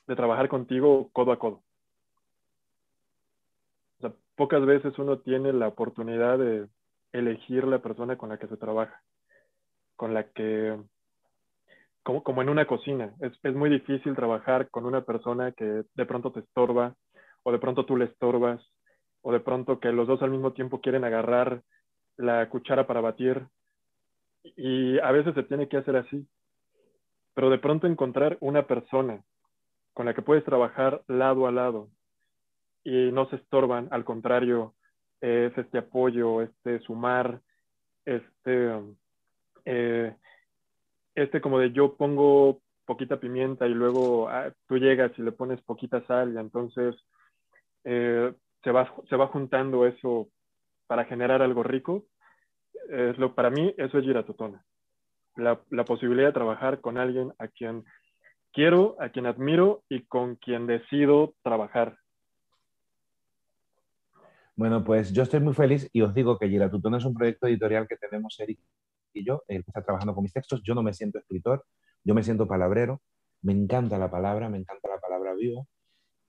de 0.08 0.16
trabajar 0.16 0.50
contigo 0.50 1.10
codo 1.12 1.32
a 1.32 1.40
codo. 1.40 1.62
Pocas 4.36 4.66
veces 4.66 4.98
uno 5.00 5.20
tiene 5.20 5.54
la 5.54 5.70
oportunidad 5.70 6.38
de 6.38 6.68
elegir 7.14 7.66
la 7.66 7.80
persona 7.80 8.18
con 8.18 8.30
la 8.30 8.38
que 8.38 8.48
se 8.48 8.58
trabaja, 8.58 9.02
con 9.96 10.14
la 10.14 10.30
que, 10.32 10.78
como, 12.04 12.22
como 12.22 12.42
en 12.42 12.50
una 12.50 12.68
cocina, 12.68 13.14
es, 13.22 13.32
es 13.44 13.56
muy 13.56 13.70
difícil 13.70 14.14
trabajar 14.14 14.70
con 14.70 14.86
una 14.86 15.06
persona 15.06 15.54
que 15.54 15.84
de 15.94 16.06
pronto 16.06 16.34
te 16.34 16.42
estorba, 16.42 16.96
o 17.44 17.52
de 17.54 17.60
pronto 17.60 17.86
tú 17.86 17.96
le 17.96 18.06
estorbas, 18.06 18.62
o 19.22 19.32
de 19.32 19.40
pronto 19.40 19.80
que 19.80 19.94
los 19.94 20.08
dos 20.08 20.22
al 20.22 20.32
mismo 20.32 20.52
tiempo 20.52 20.82
quieren 20.82 21.06
agarrar 21.06 21.64
la 22.18 22.50
cuchara 22.50 22.86
para 22.88 23.00
batir, 23.00 23.48
y 24.56 25.00
a 25.00 25.12
veces 25.12 25.34
se 25.34 25.44
tiene 25.44 25.68
que 25.68 25.78
hacer 25.78 25.96
así. 25.96 26.28
Pero 27.34 27.50
de 27.50 27.58
pronto 27.58 27.88
encontrar 27.88 28.38
una 28.40 28.66
persona 28.66 29.22
con 29.94 30.06
la 30.06 30.14
que 30.14 30.22
puedes 30.22 30.44
trabajar 30.44 31.02
lado 31.08 31.48
a 31.48 31.52
lado 31.52 31.90
y 32.84 33.12
no 33.12 33.28
se 33.30 33.38
estorban, 33.38 33.88
al 33.92 34.06
contrario, 34.06 34.76
es 35.22 35.58
este 35.58 35.80
apoyo, 35.80 36.42
este 36.42 36.80
sumar, 36.80 37.42
este, 38.06 38.72
eh, 39.66 40.16
este 41.16 41.42
como 41.42 41.60
de 41.60 41.72
yo 41.72 41.96
pongo 41.96 42.62
poquita 42.86 43.20
pimienta 43.20 43.68
y 43.68 43.74
luego 43.74 44.30
ah, 44.30 44.52
tú 44.68 44.78
llegas 44.78 45.12
y 45.18 45.24
le 45.24 45.32
pones 45.32 45.62
poquita 45.62 46.06
sal 46.06 46.34
y 46.34 46.38
entonces 46.38 46.96
eh, 47.84 48.34
se, 48.64 48.72
va, 48.72 48.94
se 49.10 49.16
va 49.16 49.28
juntando 49.28 49.86
eso 49.86 50.28
para 50.88 51.06
generar 51.06 51.42
algo 51.42 51.64
rico. 51.64 52.06
Es 52.90 53.18
lo, 53.18 53.36
para 53.36 53.50
mí 53.50 53.74
eso 53.78 53.98
es 53.98 54.06
giratotona. 54.06 54.64
La, 55.36 55.62
la 55.70 55.86
posibilidad 55.86 56.28
de 56.28 56.34
trabajar 56.34 56.82
con 56.82 56.98
alguien 56.98 57.34
a 57.40 57.48
quien 57.48 57.84
quiero, 58.54 58.96
a 59.00 59.10
quien 59.10 59.26
admiro 59.26 59.84
y 59.90 60.06
con 60.06 60.36
quien 60.36 60.68
decido 60.68 61.34
trabajar. 61.44 61.98
Bueno, 64.56 64.86
pues 64.86 65.12
yo 65.12 65.24
estoy 65.24 65.42
muy 65.42 65.54
feliz 65.54 65.90
y 65.92 66.02
os 66.02 66.14
digo 66.14 66.40
que 66.40 66.48
Giratutón 66.48 66.96
es 66.96 67.04
un 67.04 67.14
proyecto 67.14 67.48
editorial 67.48 67.88
que 67.90 67.98
tenemos 67.98 68.40
Eric 68.40 68.60
y 69.16 69.26
yo, 69.26 69.44
él 69.48 69.64
está 69.66 69.82
trabajando 69.82 70.14
con 70.14 70.24
mis 70.24 70.34
textos. 70.34 70.62
Yo 70.64 70.76
no 70.76 70.84
me 70.84 70.94
siento 70.94 71.20
escritor, 71.20 71.66
yo 72.04 72.14
me 72.14 72.24
siento 72.24 72.48
palabrero. 72.48 73.02
Me 73.42 73.54
encanta 73.54 73.98
la 73.98 74.10
palabra, 74.10 74.50
me 74.50 74.58
encanta 74.58 74.90
la 74.90 75.00
palabra 75.00 75.34
viva. 75.34 75.62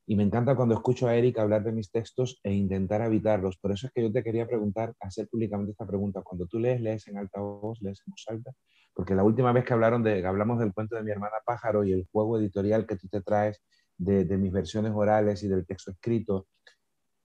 Y 0.09 0.15
me 0.15 0.23
encanta 0.23 0.55
cuando 0.55 0.77
escucho 0.77 1.09
a 1.09 1.17
Eric 1.17 1.39
hablar 1.39 1.65
de 1.65 1.73
mis 1.73 1.91
textos 1.91 2.39
e 2.45 2.53
intentar 2.53 3.03
habitarlos. 3.03 3.59
Por 3.59 3.73
eso 3.73 3.89
es 3.89 3.93
que 3.93 4.03
yo 4.03 4.13
te 4.13 4.23
quería 4.23 4.47
preguntar, 4.47 4.95
hacer 5.01 5.29
públicamente 5.29 5.73
esta 5.73 5.85
pregunta. 5.85 6.23
Cuando 6.23 6.47
tú 6.47 6.61
lees, 6.61 6.81
lees 6.81 7.09
en 7.09 7.19
alta 7.19 7.41
voz, 7.41 7.83
lees 7.83 8.01
en 8.07 8.13
voz 8.13 8.25
alta. 8.29 8.53
Porque 8.95 9.17
la 9.17 9.25
última 9.25 9.53
vez 9.53 9.65
que, 9.65 9.73
hablaron 9.73 10.05
de, 10.05 10.25
hablamos 10.25 10.61
del 10.61 10.73
cuento 10.73 10.95
de 10.95 11.03
mi 11.03 11.11
hermana 11.11 11.35
Pájaro 11.45 11.85
y 11.85 11.93
el 11.93 12.07
juego 12.13 12.39
editorial 12.39 12.87
que 12.87 12.97
tú 12.97 13.09
te 13.09 13.21
traes 13.21 13.61
de, 13.99 14.25
mis 14.39 14.53
versiones 14.53 14.93
orales 14.95 15.43
y 15.43 15.49
del 15.49 15.67
texto 15.67 15.91
escrito, 15.91 16.47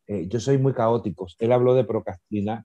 eh, 0.07 0.27
yo 0.27 0.39
soy 0.39 0.57
muy 0.57 0.73
caótico. 0.73 1.27
Él 1.37 1.51
habló 1.51 1.75
de 1.75 1.83
procrastinar, 1.83 2.63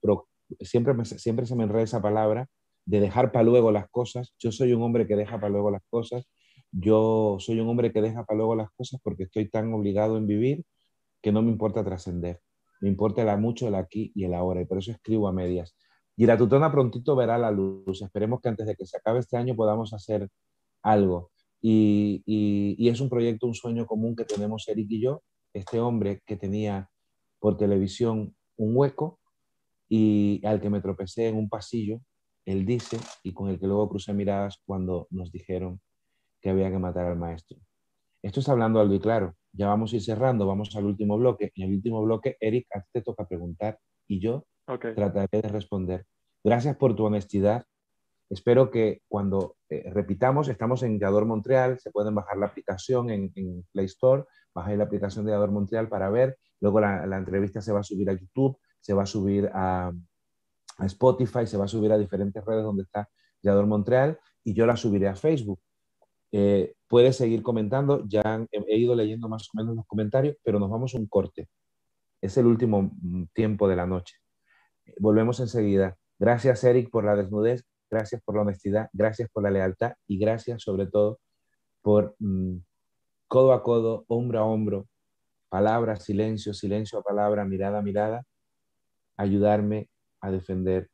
siempre, 0.61 0.95
me, 0.95 1.05
siempre 1.05 1.45
se 1.45 1.55
me 1.55 1.65
enreda 1.65 1.83
esa 1.83 2.01
palabra, 2.01 2.47
de 2.85 3.01
dejar 3.01 3.31
para 3.31 3.43
luego 3.43 3.71
las 3.71 3.87
cosas. 3.89 4.33
Yo 4.39 4.51
soy 4.51 4.73
un 4.73 4.81
hombre 4.81 5.05
que 5.05 5.15
deja 5.15 5.39
para 5.39 5.49
luego 5.49 5.69
las 5.69 5.83
cosas 5.89 6.27
yo 6.79 7.37
soy 7.39 7.59
un 7.59 7.69
hombre 7.69 7.91
que 7.91 8.01
deja 8.01 8.23
para 8.23 8.37
luego 8.37 8.55
las 8.55 8.69
cosas 8.71 9.01
porque 9.03 9.23
estoy 9.23 9.49
tan 9.49 9.73
obligado 9.73 10.17
en 10.17 10.27
vivir 10.27 10.63
que 11.21 11.31
no 11.31 11.41
me 11.41 11.51
importa 11.51 11.83
trascender. 11.83 12.39
Me 12.81 12.89
importa 12.89 13.23
la 13.23 13.37
mucho 13.37 13.67
el 13.67 13.75
aquí 13.75 14.11
y 14.13 14.25
el 14.25 14.33
ahora 14.35 14.61
y 14.61 14.65
por 14.65 14.77
eso 14.77 14.91
escribo 14.91 15.27
a 15.27 15.33
medias. 15.33 15.75
Y 16.15 16.25
la 16.27 16.37
tutona 16.37 16.71
prontito 16.71 17.15
verá 17.15 17.37
la 17.37 17.49
luz. 17.49 18.01
Esperemos 18.01 18.41
que 18.41 18.49
antes 18.49 18.67
de 18.67 18.75
que 18.75 18.85
se 18.85 18.97
acabe 18.97 19.19
este 19.19 19.37
año 19.37 19.55
podamos 19.55 19.93
hacer 19.93 20.29
algo. 20.83 21.31
Y, 21.61 22.21
y, 22.25 22.87
es 22.89 23.01
un 23.01 23.09
proyecto, 23.09 23.47
un 23.47 23.55
sueño 23.55 23.87
común 23.87 24.15
que 24.15 24.25
tenemos 24.25 24.67
Eric 24.67 24.87
y 24.91 25.01
yo. 25.01 25.23
Este 25.53 25.79
hombre 25.79 26.21
que 26.25 26.37
tenía 26.37 26.89
por 27.39 27.57
televisión 27.57 28.35
un 28.57 28.77
hueco 28.77 29.19
y 29.89 30.45
al 30.45 30.61
que 30.61 30.69
me 30.69 30.81
tropecé 30.81 31.27
en 31.27 31.37
un 31.37 31.49
pasillo, 31.49 32.01
él 32.45 32.65
dice, 32.65 32.99
y 33.23 33.33
con 33.33 33.49
el 33.49 33.59
que 33.59 33.65
luego 33.65 33.89
crucé 33.89 34.13
miradas 34.13 34.61
cuando 34.65 35.07
nos 35.09 35.31
dijeron 35.31 35.81
que 36.41 36.49
había 36.49 36.69
que 36.69 36.79
matar 36.79 37.05
al 37.05 37.17
maestro. 37.17 37.57
Esto 38.21 38.39
está 38.39 38.51
hablando 38.51 38.79
algo 38.79 38.93
y 38.93 38.99
claro. 38.99 39.35
Ya 39.53 39.67
vamos 39.67 39.91
a 39.91 39.95
ir 39.95 40.03
cerrando, 40.03 40.45
vamos 40.45 40.75
al 40.75 40.85
último 40.85 41.17
bloque. 41.17 41.51
En 41.55 41.69
el 41.69 41.75
último 41.75 42.03
bloque, 42.03 42.37
Eric, 42.39 42.67
a 42.75 42.81
ti 42.81 42.87
te 42.93 43.01
toca 43.01 43.27
preguntar 43.27 43.79
y 44.07 44.19
yo 44.19 44.45
trataré 44.65 45.41
de 45.41 45.49
responder. 45.49 46.05
Gracias 46.43 46.75
por 46.75 46.95
tu 46.95 47.05
honestidad. 47.05 47.65
Espero 48.29 48.69
que 48.69 49.01
cuando 49.07 49.55
eh, 49.69 49.89
repitamos, 49.91 50.49
estamos 50.49 50.83
en 50.83 50.99
Yador 50.99 51.25
Montreal, 51.25 51.79
se 51.79 51.91
pueden 51.91 52.13
bajar 52.13 52.37
la 52.37 52.47
aplicación 52.47 53.09
en, 53.09 53.31
Play 53.71 53.85
Store, 53.85 54.25
bajar 54.53 54.77
la 54.77 54.83
aplicación 54.83 55.25
de 55.25 55.31
Yador 55.31 55.51
Montreal 55.51 55.87
para 55.87 56.09
ver. 56.09 56.37
Luego 56.59 56.81
la, 56.81 57.17
entrevista 57.17 57.61
se 57.61 57.71
va 57.71 57.79
a 57.79 57.83
subir 57.83 58.09
a 58.09 58.13
YouTube, 58.13 58.59
se 58.81 58.93
va 58.93 59.03
a 59.03 59.05
subir 59.05 59.49
a, 59.53 59.91
a 60.77 60.85
Spotify, 60.85 61.47
se 61.47 61.57
va 61.57 61.65
a 61.65 61.69
subir 61.69 61.91
a 61.91 61.97
diferentes 61.97 62.43
redes 62.43 62.63
donde 62.63 62.83
está 62.83 63.09
Yador 63.41 63.65
Montreal 63.65 64.19
y 64.43 64.53
yo 64.53 64.65
la 64.65 64.75
subiré 64.75 65.07
a 65.07 65.15
Facebook. 65.15 65.59
Eh, 66.31 66.73
puedes 66.87 67.15
seguir 67.15 67.41
comentando, 67.41 68.03
ya 68.07 68.45
he 68.51 68.77
ido 68.77 68.95
leyendo 68.95 69.29
más 69.29 69.49
o 69.53 69.57
menos 69.57 69.75
los 69.75 69.85
comentarios, 69.87 70.35
pero 70.43 70.59
nos 70.59 70.69
vamos 70.69 70.93
a 70.93 70.97
un 70.97 71.07
corte. 71.07 71.47
Es 72.21 72.37
el 72.37 72.45
último 72.45 72.91
mm, 73.01 73.25
tiempo 73.33 73.67
de 73.67 73.75
la 73.75 73.85
noche. 73.85 74.15
Volvemos 74.99 75.39
enseguida. 75.39 75.97
Gracias, 76.19 76.63
Eric, 76.63 76.89
por 76.89 77.05
la 77.05 77.15
desnudez. 77.15 77.63
gracias 77.89 78.21
por 78.23 78.35
la 78.35 78.41
honestidad, 78.41 78.89
gracias 78.91 79.29
por 79.31 79.43
la 79.43 79.51
lealtad 79.51 79.93
y 80.07 80.17
gracias 80.17 80.61
sobre 80.63 80.87
todo 80.87 81.19
por 81.81 82.15
mm, 82.19 82.57
codo 83.27 83.53
a 83.53 83.63
codo, 83.63 84.03
hombro 84.07 84.39
a 84.39 84.45
hombro, 84.45 84.87
palabra, 85.49 85.95
silencio, 85.95 86.53
silencio 86.53 86.99
a 86.99 87.03
palabra, 87.03 87.45
mirada 87.45 87.79
a 87.79 87.81
mirada, 87.81 88.23
ayudarme 89.17 89.89
a 90.21 90.31
defender 90.31 90.89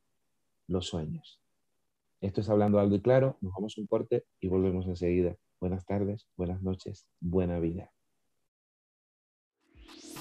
los 0.68 0.86
sueños. 0.86 1.43
Esto 2.24 2.40
es 2.40 2.48
Hablando 2.48 2.78
Algo 2.78 2.96
y 2.96 3.02
Claro, 3.02 3.36
nos 3.42 3.52
vamos 3.52 3.76
un 3.76 3.86
corte 3.86 4.24
y 4.40 4.48
volvemos 4.48 4.86
enseguida. 4.86 5.36
Buenas 5.60 5.84
tardes, 5.84 6.26
buenas 6.38 6.62
noches, 6.62 7.06
buena 7.20 7.60
vida. 7.60 7.92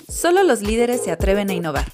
Solo 0.10 0.44
los 0.44 0.62
líderes 0.62 1.02
se 1.02 1.12
atreven 1.12 1.50
a 1.50 1.54
innovar. 1.54 1.86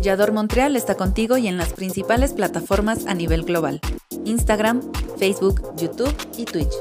Yador 0.00 0.30
Montreal 0.30 0.76
está 0.76 0.94
contigo 0.94 1.36
y 1.36 1.48
en 1.48 1.56
las 1.56 1.72
principales 1.72 2.32
plataformas 2.32 3.08
a 3.08 3.14
nivel 3.14 3.42
global. 3.42 3.80
Instagram, 4.24 4.82
Facebook, 5.18 5.60
YouTube 5.76 6.14
y 6.38 6.44
Twitch. 6.44 6.72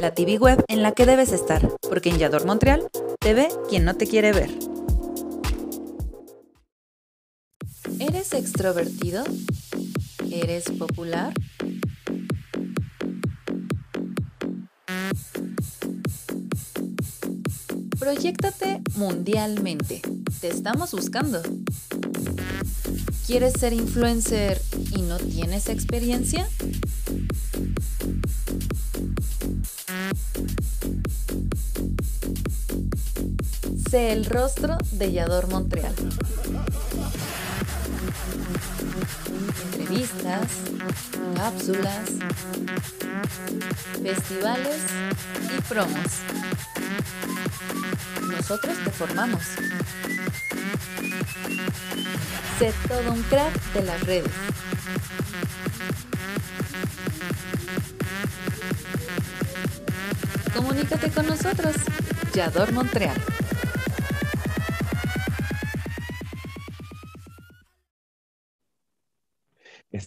La 0.00 0.14
TV 0.14 0.38
web 0.38 0.64
en 0.68 0.82
la 0.82 0.92
que 0.92 1.06
debes 1.06 1.32
estar, 1.32 1.68
porque 1.88 2.10
en 2.10 2.18
Yador 2.18 2.46
Montreal 2.46 2.88
te 3.18 3.34
ve 3.34 3.48
quien 3.68 3.84
no 3.84 3.96
te 3.96 4.06
quiere 4.06 4.32
ver. 4.32 4.50
¿Eres 7.98 8.32
extrovertido? 8.32 9.24
¿Eres 10.30 10.70
popular? 10.70 11.34
Proyéctate 17.98 18.80
mundialmente. 18.96 20.00
Te 20.40 20.48
estamos 20.48 20.92
buscando. 20.92 21.42
¿Quieres 23.26 23.52
ser 23.54 23.74
influencer 23.74 24.62
y 24.94 25.02
no 25.02 25.18
tienes 25.18 25.68
experiencia? 25.68 26.48
Sé 33.90 34.12
el 34.12 34.24
rostro 34.24 34.78
de 34.92 35.12
Yador 35.12 35.48
Montreal. 35.48 35.94
Entrevistas, 39.72 40.48
cápsulas, 41.34 42.10
festivales 44.02 44.82
y 45.56 45.60
promos. 45.62 46.22
Nosotros 48.30 48.76
te 48.84 48.90
formamos. 48.90 49.42
Sé 52.58 52.72
todo 52.88 53.12
un 53.12 53.22
crack 53.24 53.72
de 53.72 53.82
las 53.82 54.00
redes. 54.04 54.32
Comunícate 60.54 61.10
con 61.10 61.26
nosotros. 61.26 61.76
Yador 62.34 62.72
Montreal. 62.72 63.37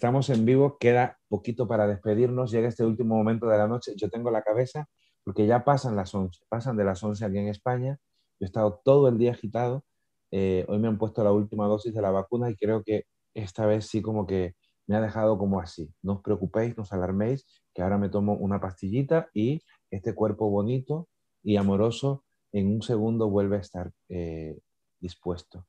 Estamos 0.02 0.32
en 0.32 0.48
vivo, 0.48 0.80
queda 0.80 1.20
poquito 1.28 1.68
para 1.68 1.86
despedirnos, 1.86 2.50
llega 2.50 2.68
este 2.68 2.84
último 2.84 3.16
momento 3.16 3.46
de 3.48 3.56
la 3.60 3.68
noche, 3.68 3.94
yo 3.96 4.10
tengo 4.10 4.32
la 4.32 4.42
cabeza 4.42 4.90
porque 5.24 5.46
ya 5.46 5.64
pasan 5.64 5.96
las 5.96 6.16
11, 6.16 6.42
pasan 6.50 6.76
de 6.76 6.84
las 6.84 7.04
11 7.04 7.24
aquí 7.24 7.38
en 7.38 7.50
España, 7.50 8.00
yo 8.40 8.46
he 8.46 8.46
estado 8.46 8.82
todo 8.84 9.10
el 9.10 9.20
día 9.20 9.34
agitado, 9.34 9.86
eh, 10.32 10.66
hoy 10.68 10.80
me 10.80 10.88
han 10.88 10.98
puesto 10.98 11.24
la 11.24 11.32
última 11.32 11.68
dosis 11.68 11.94
de 11.94 12.02
la 12.02 12.10
vacuna 12.10 12.50
y 12.50 12.56
creo 12.56 12.82
que 12.84 13.04
esta 13.36 13.68
vez 13.68 13.86
sí 13.86 14.02
como 14.02 14.26
que 14.26 14.56
me 14.88 14.96
ha 14.96 15.02
dejado 15.02 15.38
como 15.38 15.60
así, 15.60 15.94
no 16.02 16.14
os 16.14 16.22
preocupéis, 16.24 16.76
no 16.76 16.82
os 16.82 16.92
alarméis, 16.92 17.46
que 17.72 17.84
ahora 17.84 18.00
me 18.00 18.10
tomo 18.10 18.34
una 18.34 18.60
pastillita 18.60 19.30
y 19.36 19.62
este 19.92 20.16
cuerpo 20.16 20.50
bonito 20.50 21.10
y 21.44 21.58
amoroso 21.58 22.26
en 22.52 22.74
un 22.74 22.82
segundo 22.82 23.30
vuelve 23.30 23.58
a 23.58 23.60
estar 23.60 23.92
eh, 24.10 24.58
dispuesto. 25.00 25.68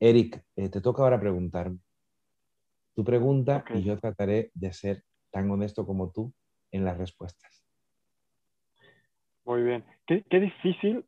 Eric, 0.00 0.42
eh, 0.56 0.70
te 0.70 0.80
toca 0.80 1.02
ahora 1.02 1.20
preguntarme. 1.20 1.80
Tu 2.96 3.04
pregunta 3.04 3.62
y 3.74 3.82
yo 3.82 3.98
trataré 3.98 4.50
de 4.54 4.72
ser 4.72 5.02
tan 5.30 5.50
honesto 5.50 5.84
como 5.84 6.10
tú 6.10 6.32
en 6.72 6.82
las 6.82 6.96
respuestas. 6.96 7.62
Muy 9.44 9.62
bien. 9.62 9.84
Qué, 10.06 10.24
qué 10.30 10.40
difícil 10.40 11.04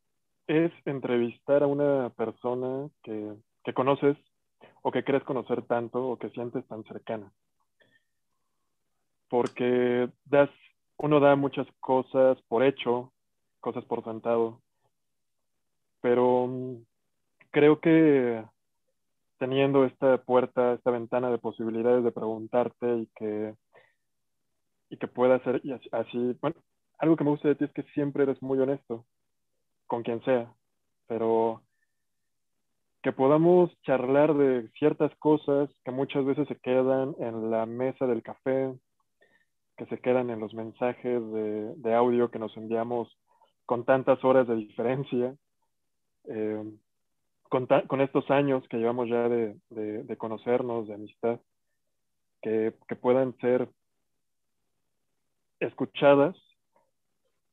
es 0.47 0.71
entrevistar 0.85 1.63
a 1.63 1.67
una 1.67 2.11
persona 2.11 2.91
que, 3.03 3.35
que, 3.65 3.73
conoces 3.73 4.19
o 4.83 4.93
que 4.93 5.03
crees 5.03 5.25
conocer 5.25 5.63
tanto 5.63 6.11
o 6.11 6.19
que 6.19 6.29
sientes 6.31 6.67
tan 6.69 6.85
cercana. 6.85 7.33
Porque 9.31 10.11
das, 10.27 10.51
uno 10.99 11.21
da 11.21 11.37
muchas 11.37 11.67
cosas 11.81 12.39
por 12.49 12.63
hecho, 12.63 13.15
cosas 13.61 13.85
por 13.87 14.05
sentado, 14.05 14.61
pero 16.03 16.47
mm, 16.49 16.77
creo 17.51 17.81
que 17.81 18.45
teniendo 19.39 19.85
esta 19.85 20.19
puerta, 20.19 20.75
esta 20.75 20.91
ventana 20.91 21.31
de 21.31 21.39
posibilidades 21.39 22.05
de 22.05 22.13
preguntarte 22.13 22.99
y 22.99 23.07
que, 23.17 23.55
y 24.91 24.97
que 24.97 25.09
pueda 25.09 25.43
ser 25.45 25.63
así, 25.93 26.37
bueno, 26.41 26.57
algo 26.99 27.17
que 27.17 27.25
me 27.25 27.31
gusta 27.31 27.49
de 27.49 27.55
ti 27.55 27.65
es 27.65 27.73
que 27.73 27.85
siempre 27.95 28.25
eres 28.25 28.43
muy 28.43 28.59
honesto 28.59 29.05
con 29.87 30.03
quien 30.03 30.23
sea, 30.25 30.53
pero 31.07 31.63
que 33.03 33.13
podamos 33.13 33.71
charlar 33.83 34.35
de 34.35 34.69
ciertas 34.79 35.15
cosas 35.17 35.71
que 35.85 35.91
muchas 35.93 36.25
veces 36.25 36.49
se 36.49 36.57
quedan 36.57 37.15
en 37.21 37.51
la 37.51 37.65
mesa 37.65 38.07
del 38.07 38.23
café, 38.23 38.75
que 39.77 39.87
se 39.87 40.01
quedan 40.01 40.31
en 40.31 40.41
los 40.41 40.53
mensajes 40.53 41.23
de, 41.33 41.75
de 41.77 41.95
audio 41.95 42.31
que 42.31 42.41
nos 42.41 42.57
enviamos 42.57 43.17
con 43.65 43.85
tantas 43.85 44.23
horas 44.25 44.49
de 44.49 44.57
diferencia. 44.57 45.37
Eh, 46.25 46.65
con, 47.49 48.01
estos 48.01 48.31
años 48.31 48.67
que 48.69 48.77
llevamos 48.77 49.09
ya 49.09 49.29
de, 49.29 49.57
de, 49.71 50.03
de 50.05 50.17
conocernos, 50.17 50.87
de 50.87 50.95
amistad, 50.95 51.41
que, 52.43 52.75
que, 52.87 52.97
puedan 52.97 53.37
ser 53.39 53.69
escuchadas 55.61 56.37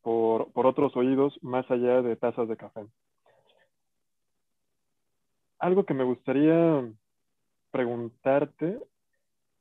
por, 0.01 0.51
por 0.51 0.67
otros 0.67 0.95
oídos 0.95 1.37
más 1.41 1.69
allá 1.71 2.01
de 2.01 2.15
tazas 2.15 2.47
de 2.47 2.57
café. 2.57 2.85
Algo 5.59 5.85
que 5.85 5.93
me 5.93 6.03
gustaría 6.03 6.83
preguntarte 7.71 8.79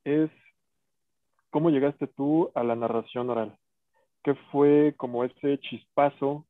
es 0.05 0.31
cómo 1.51 1.71
llegaste 1.71 2.07
tú 2.09 2.51
a 2.55 2.63
la 2.63 2.75
narración 2.75 3.31
oral. 3.31 3.59
¿Qué 4.23 4.35
fue 4.51 4.95
como 4.97 5.25
ese 5.25 5.59
chispazo 5.61 6.45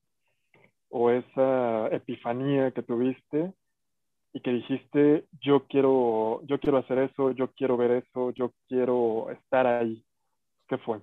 o 0.88 1.10
esa 1.10 1.88
epifanía 1.88 2.70
que 2.70 2.82
tuviste 2.82 3.52
y 4.34 4.40
que 4.40 4.50
dijiste, 4.50 5.28
yo 5.40 5.64
quiero, 5.68 6.42
yo 6.46 6.58
quiero 6.58 6.78
hacer 6.78 6.98
eso, 6.98 7.30
yo 7.30 7.52
quiero 7.52 7.76
ver 7.76 7.92
eso, 7.92 8.32
yo 8.32 8.52
quiero 8.66 9.30
estar 9.30 9.64
ahí? 9.64 10.04
¿Qué 10.68 10.76
fue? 10.78 11.00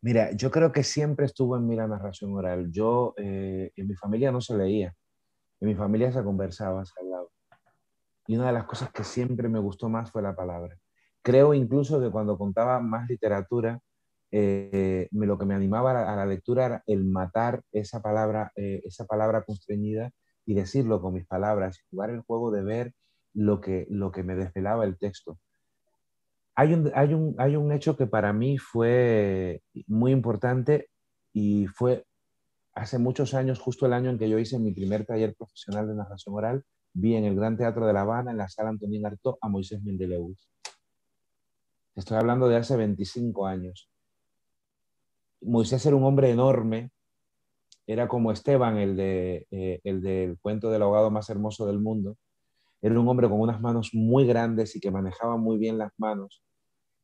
Mira, 0.00 0.32
yo 0.32 0.50
creo 0.50 0.72
que 0.72 0.82
siempre 0.82 1.24
estuvo 1.24 1.56
en 1.56 1.68
mí 1.68 1.76
la 1.76 1.86
narración 1.86 2.34
oral. 2.34 2.72
Yo, 2.72 3.14
eh, 3.16 3.70
en 3.76 3.86
mi 3.86 3.94
familia 3.94 4.32
no 4.32 4.40
se 4.40 4.58
leía, 4.58 4.92
en 5.60 5.68
mi 5.68 5.76
familia 5.76 6.10
se 6.10 6.24
conversaba, 6.24 6.84
se 6.84 6.92
hablaba. 7.00 7.28
Y 8.26 8.34
una 8.34 8.48
de 8.48 8.52
las 8.54 8.64
cosas 8.64 8.90
que 8.90 9.04
siempre 9.04 9.48
me 9.48 9.60
gustó 9.60 9.88
más 9.88 10.10
fue 10.10 10.20
la 10.20 10.34
palabra. 10.34 10.76
Creo 11.22 11.54
incluso 11.54 12.00
que 12.00 12.10
cuando 12.10 12.36
contaba 12.36 12.80
más 12.80 13.08
literatura, 13.08 13.78
eh, 14.32 15.06
me, 15.12 15.26
lo 15.26 15.38
que 15.38 15.46
me 15.46 15.54
animaba 15.54 15.92
a 15.92 15.94
la, 15.94 16.12
a 16.12 16.16
la, 16.16 16.26
lectura 16.26 16.66
era 16.66 16.82
el 16.86 17.04
matar 17.04 17.62
esa 17.70 18.02
palabra, 18.02 18.50
eh, 18.56 18.80
esa 18.84 19.06
palabra 19.06 19.44
constreñida 19.44 20.10
y 20.44 20.54
decirlo 20.54 21.00
con 21.00 21.14
mis 21.14 21.26
palabras, 21.26 21.80
jugar 21.90 22.10
el 22.10 22.20
juego 22.20 22.50
de 22.50 22.62
ver 22.62 22.94
lo 23.34 23.60
que, 23.60 23.86
lo 23.90 24.10
que 24.10 24.22
me 24.22 24.34
desvelaba 24.34 24.84
el 24.84 24.98
texto. 24.98 25.38
Hay 26.54 26.74
un, 26.74 26.90
hay, 26.94 27.14
un, 27.14 27.34
hay 27.38 27.56
un 27.56 27.72
hecho 27.72 27.96
que 27.96 28.06
para 28.06 28.32
mí 28.32 28.58
fue 28.58 29.62
muy 29.86 30.12
importante 30.12 30.90
y 31.32 31.66
fue 31.66 32.04
hace 32.74 32.98
muchos 32.98 33.34
años, 33.34 33.58
justo 33.58 33.86
el 33.86 33.92
año 33.92 34.10
en 34.10 34.18
que 34.18 34.28
yo 34.28 34.38
hice 34.38 34.58
mi 34.58 34.72
primer 34.72 35.06
taller 35.06 35.34
profesional 35.34 35.88
de 35.88 35.94
narración 35.94 36.34
oral, 36.34 36.64
vi 36.94 37.14
en 37.16 37.24
el 37.24 37.36
Gran 37.36 37.56
Teatro 37.56 37.86
de 37.86 37.92
La 37.92 38.02
Habana, 38.02 38.30
en 38.30 38.38
la 38.38 38.48
sala 38.48 38.70
Antonín 38.70 39.06
Artaud, 39.06 39.36
a 39.40 39.48
Moisés 39.48 39.82
Mendeleuis. 39.82 40.48
Estoy 41.94 42.16
hablando 42.16 42.48
de 42.48 42.56
hace 42.56 42.76
25 42.76 43.46
años. 43.46 43.90
Moisés 45.42 45.84
era 45.84 45.96
un 45.96 46.04
hombre 46.04 46.30
enorme, 46.30 46.91
era 47.92 48.08
como 48.08 48.32
Esteban, 48.32 48.78
el, 48.78 48.96
de, 48.96 49.46
eh, 49.50 49.80
el 49.84 50.00
del 50.00 50.38
cuento 50.40 50.70
del 50.70 50.82
ahogado 50.82 51.10
más 51.10 51.28
hermoso 51.28 51.66
del 51.66 51.78
mundo. 51.78 52.16
Era 52.80 52.98
un 52.98 53.06
hombre 53.06 53.28
con 53.28 53.40
unas 53.40 53.60
manos 53.60 53.90
muy 53.92 54.26
grandes 54.26 54.74
y 54.74 54.80
que 54.80 54.90
manejaba 54.90 55.36
muy 55.36 55.58
bien 55.58 55.78
las 55.78 55.92
manos. 55.98 56.42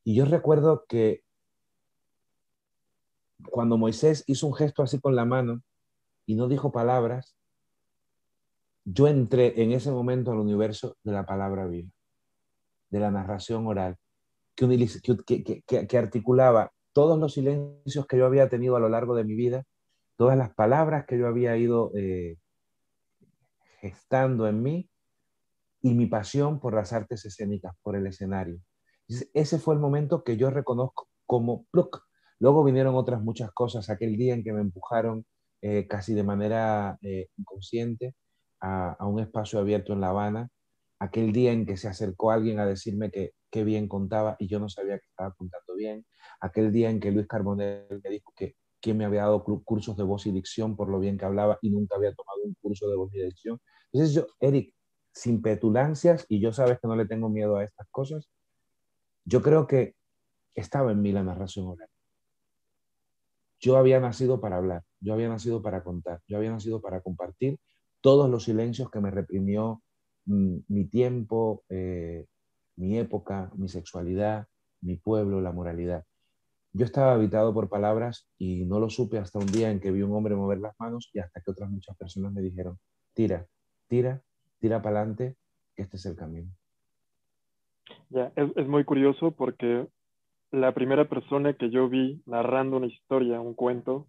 Y 0.03 0.15
yo 0.15 0.25
recuerdo 0.25 0.85
que 0.89 1.23
cuando 3.51 3.77
Moisés 3.77 4.25
hizo 4.27 4.47
un 4.47 4.55
gesto 4.55 4.83
así 4.83 4.99
con 4.99 5.15
la 5.15 5.25
mano 5.25 5.63
y 6.27 6.35
no 6.35 6.49
dijo 6.49 6.73
palabras, 6.73 7.37
yo 8.85 9.07
entré 9.07 9.63
en 9.63 9.73
ese 9.73 9.91
momento 9.91 10.33
al 10.33 10.39
universo 10.39 10.97
de 11.05 11.13
la 11.13 11.27
palabra 11.27 11.67
viva, 11.67 11.91
de 12.89 13.01
la 13.01 13.11
narración 13.11 13.67
oral, 13.67 13.97
que, 14.55 14.67
que, 15.27 15.63
que, 15.65 15.87
que 15.87 15.99
articulaba 15.99 16.73
todos 16.95 17.19
los 17.19 17.35
silencios 17.35 18.07
que 18.07 18.17
yo 18.17 18.25
había 18.25 18.49
tenido 18.49 18.75
a 18.77 18.81
lo 18.81 18.89
largo 18.89 19.15
de 19.15 19.25
mi 19.25 19.35
vida, 19.35 19.65
todas 20.19 20.37
las 20.37 20.53
palabras 20.53 21.07
que 21.07 21.17
yo 21.17 21.29
había 21.29 21.57
ido 21.57 21.93
eh, 21.97 22.39
gestando 23.81 24.49
en 24.49 24.61
mí 24.63 24.91
y 25.81 25.95
mi 25.95 26.07
pasión 26.07 26.59
por 26.59 26.75
las 26.75 26.93
artes 26.93 27.25
escénicas, 27.25 27.73
por 27.83 27.95
el 27.95 28.05
escenario. 28.05 28.59
Ese 29.33 29.61
fue 29.61 29.75
el 29.75 29.81
momento 29.81 30.25
que 30.25 30.37
yo 30.37 30.51
reconozco 30.51 31.09
como 31.25 31.67
pluk. 31.71 32.03
Luego 32.41 32.65
vinieron 32.65 32.97
otras 32.97 33.23
muchas 33.23 33.53
cosas, 33.53 33.89
aquel 33.91 34.17
día 34.17 34.35
en 34.35 34.43
que 34.43 34.53
me 34.53 34.61
empujaron 34.61 35.25
eh, 35.63 35.87
casi 35.87 36.15
de 36.15 36.25
manera 36.25 36.99
eh, 37.01 37.29
inconsciente 37.37 38.17
a, 38.61 38.97
un 39.07 39.21
espacio 39.21 39.61
abierto 39.61 39.93
en 39.93 40.01
La 40.01 40.09
Habana, 40.09 40.49
aquel 40.99 41.33
día 41.33 41.53
en 41.53 41.65
que 41.65 41.77
se 41.77 41.87
acercó 41.87 42.33
alguien 42.33 42.59
a 42.59 42.67
decirme 42.67 43.13
que 43.13 43.35
qué 43.53 43.63
bien 43.63 43.87
contaba 43.87 44.35
y 44.41 44.49
yo 44.49 44.59
no 44.59 44.69
sabía 44.69 44.99
que 44.99 45.07
estaba 45.07 45.33
contando 45.35 45.77
bien, 45.77 46.05
aquel 46.41 46.73
día 46.73 46.91
en 46.91 46.99
que 46.99 47.13
Luis 47.13 47.29
Carbonell 47.29 48.01
me 48.03 48.11
dijo 48.11 48.33
que 48.35 48.57
quién 48.81 48.97
me 48.97 49.05
había 49.05 49.23
dado 49.23 49.43
cursos 49.43 49.97
de 49.97 50.03
voz 50.03 50.27
y 50.27 50.33
dicción 50.33 50.77
por 50.77 50.89
lo 50.89 51.01
bien 51.01 51.19
que 51.19 51.25
hablaba 51.25 51.59
y 51.63 51.71
nunca 51.71 51.97
había 51.97 52.15
tomado 52.15 52.39
un 52.45 52.55
curso 52.61 52.89
de 52.89 52.97
voz 52.97 53.15
y 53.15 53.23
dicción. 53.23 53.61
Entonces 53.93 54.15
yo, 54.15 54.27
Eric, 54.41 54.75
sin 55.13 55.43
petulancias, 55.43 56.27
y 56.29 56.41
yo 56.41 56.53
sabes 56.53 56.79
que 56.81 56.89
no 56.89 56.97
le 56.97 57.07
tengo 57.07 57.29
miedo 57.29 57.57
a 57.57 57.65
estas 57.65 57.89
cosas, 57.91 58.29
yo 59.25 59.43
creo 59.43 59.67
que 59.67 59.95
estaba 60.55 60.93
en 60.93 61.03
mí 61.03 61.13
la 61.13 61.23
narración 61.23 61.67
oral. 61.67 61.89
Yo 63.61 63.77
había 63.77 63.99
nacido 63.99 64.41
para 64.41 64.57
hablar, 64.57 64.85
yo 65.01 65.15
había 65.15 65.29
nacido 65.29 65.63
para 65.63 65.83
contar, 65.83 66.21
yo 66.29 66.37
había 66.37 66.51
nacido 66.51 66.81
para 66.81 67.01
compartir 67.01 67.59
todos 68.01 68.31
los 68.31 68.45
silencios 68.45 68.91
que 68.91 69.01
me 69.01 69.11
reprimió 69.11 69.83
mm, 70.27 70.59
mi 70.69 70.85
tiempo, 70.87 71.65
eh, 71.69 72.27
mi 72.77 72.97
época, 72.99 73.51
mi 73.57 73.69
sexualidad, 73.69 74.47
mi 74.81 74.97
pueblo, 74.97 75.41
la 75.41 75.53
moralidad. 75.53 76.05
Yo 76.73 76.85
estaba 76.85 77.13
habitado 77.13 77.53
por 77.55 77.69
palabras 77.69 78.29
y 78.39 78.65
no 78.65 78.79
lo 78.79 78.91
supe 78.91 79.19
hasta 79.19 79.39
un 79.39 79.47
día 79.47 79.71
en 79.71 79.81
que 79.81 79.91
vi 79.91 80.03
un 80.03 80.15
hombre 80.15 80.35
mover 80.35 80.59
las 80.59 80.79
manos 80.79 81.11
y 81.13 81.19
hasta 81.19 81.41
que 81.41 81.51
otras 81.51 81.71
muchas 81.71 81.97
personas 81.97 82.33
me 82.33 82.43
dijeron, 82.43 82.79
tira, 83.15 83.47
tira, 83.89 84.21
tira 84.61 84.83
para 84.83 85.01
adelante, 85.01 85.37
que 85.75 85.83
este 85.83 85.97
es 85.97 86.07
el 86.07 86.17
camino. 86.17 86.51
Ya, 88.11 88.33
es, 88.37 88.51
es 88.57 88.69
muy 88.69 88.85
curioso 88.85 89.31
porque 89.31 89.87
la 90.51 90.73
primera 90.73 91.09
persona 91.09 91.55
que 91.55 91.71
yo 91.71 91.89
vi 91.89 92.23
narrando 92.27 92.77
una 92.77 92.87
historia, 92.87 93.41
un 93.41 93.55
cuento, 93.55 94.07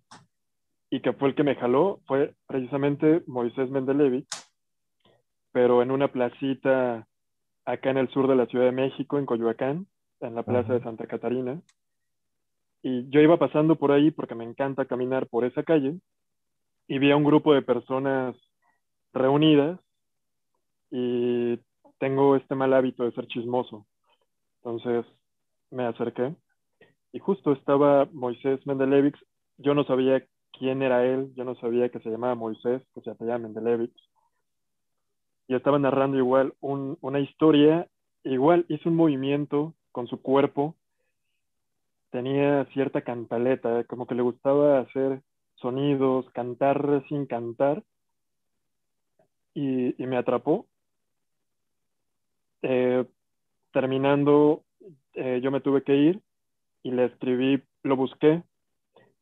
y 0.90 1.02
que 1.02 1.14
fue 1.14 1.30
el 1.30 1.36
que 1.36 1.44
me 1.44 1.56
jaló, 1.56 2.02
fue 2.08 2.34
precisamente 2.48 3.24
Moisés 3.28 3.70
Mendelevich, 3.70 4.28
pero 5.52 5.82
en 5.82 5.92
una 5.92 6.12
placita 6.12 7.08
acá 7.66 7.92
en 7.92 7.98
el 7.98 8.10
sur 8.10 8.28
de 8.28 8.36
la 8.36 8.48
Ciudad 8.48 8.66
de 8.66 8.72
México, 8.72 9.20
en 9.20 9.26
Coyoacán, 9.26 9.88
en 10.22 10.36
la 10.36 10.44
Plaza 10.44 10.74
de 10.74 10.82
Santa 10.82 11.06
Catarina. 11.06 11.62
Y 12.82 13.10
yo 13.10 13.20
iba 13.22 13.38
pasando 13.38 13.76
por 13.76 13.92
ahí 13.92 14.12
porque 14.12 14.36
me 14.36 14.46
encanta 14.46 14.86
caminar 14.86 15.28
por 15.28 15.44
esa 15.46 15.64
calle 15.64 16.00
y 16.88 17.00
vi 17.00 17.12
a 17.12 17.18
un 17.18 17.24
grupo 17.24 17.54
de 17.54 17.62
personas 17.62 18.36
reunidas 19.14 19.80
y 20.92 21.60
tengo 22.00 22.36
este 22.36 22.56
mal 22.56 22.74
hábito 22.74 23.04
de 23.04 23.12
ser 23.12 23.28
chismoso. 23.28 23.86
Entonces 24.58 25.06
me 25.72 25.86
acerqué 25.86 26.36
y 27.12 27.20
justo 27.20 27.52
estaba 27.52 28.08
Moisés 28.12 28.66
Mendelevich. 28.66 29.18
Yo 29.58 29.74
no 29.74 29.84
sabía 29.84 30.26
quién 30.58 30.82
era 30.82 31.06
él, 31.06 31.32
yo 31.36 31.44
no 31.44 31.56
sabía 31.56 31.90
que 31.90 32.00
se 32.00 32.10
llamaba 32.10 32.36
Moisés, 32.36 32.82
que 32.94 33.02
se 33.02 33.12
llamaba 33.12 33.40
Mendelevich. 33.40 33.96
Y 35.48 35.56
estaba 35.56 35.80
narrando 35.80 36.18
igual 36.18 36.54
una 36.62 37.20
historia, 37.20 37.88
igual 38.24 38.66
hizo 38.70 38.90
un 38.90 38.96
movimiento 38.96 39.74
con 39.92 40.08
su 40.08 40.22
cuerpo, 40.22 40.76
tenía 42.12 42.66
cierta 42.74 43.02
cantaleta, 43.02 43.84
como 43.86 44.08
que 44.08 44.16
le 44.16 44.22
gustaba 44.22 44.80
hacer 44.80 45.22
sonidos, 45.56 46.30
cantar 46.32 47.04
sin 47.10 47.26
cantar, 47.26 47.84
y, 49.54 49.94
me 49.98 50.18
atrapó. 50.18 50.66
Eh, 52.62 53.06
terminando, 53.72 54.64
eh, 55.14 55.40
yo 55.42 55.52
me 55.52 55.62
tuve 55.62 55.84
que 55.84 55.96
ir 55.96 56.22
y 56.84 56.92
le 56.92 57.06
escribí, 57.06 57.62
lo 57.84 57.96
busqué 57.96 58.44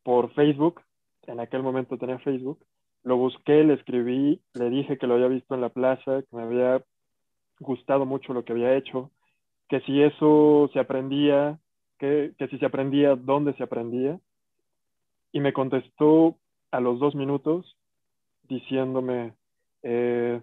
por 0.04 0.34
Facebook, 0.34 0.82
en 1.28 1.40
aquel 1.40 1.64
momento 1.64 1.98
tenía 1.98 2.20
Facebook, 2.20 2.60
lo 3.04 3.18
busqué, 3.18 3.64
le 3.64 3.74
escribí, 3.74 4.42
le 4.54 4.70
dije 4.70 4.98
que 4.98 5.08
lo 5.08 5.16
había 5.16 5.28
visto 5.28 5.56
en 5.56 5.62
la 5.62 5.70
plaza, 5.70 6.22
que 6.22 6.36
me 6.36 6.44
había 6.44 6.84
gustado 7.60 8.06
mucho 8.06 8.34
lo 8.34 8.46
que 8.46 8.54
había 8.54 8.76
hecho, 8.76 9.12
que 9.70 9.82
si 9.82 10.02
eso 10.02 10.70
se 10.74 10.80
aprendía, 10.80 11.60
que, 11.98 12.34
que 12.38 12.48
si 12.48 12.58
se 12.58 12.66
aprendía, 12.66 13.16
dónde 13.16 13.54
se 13.54 13.64
aprendía. 13.64 14.20
Y 15.32 15.40
me 15.40 15.54
contestó 15.54 16.38
a 16.72 16.80
los 16.80 17.00
dos 17.00 17.16
minutos 17.16 17.76
diciéndome 18.48 19.34
eh, 19.84 20.42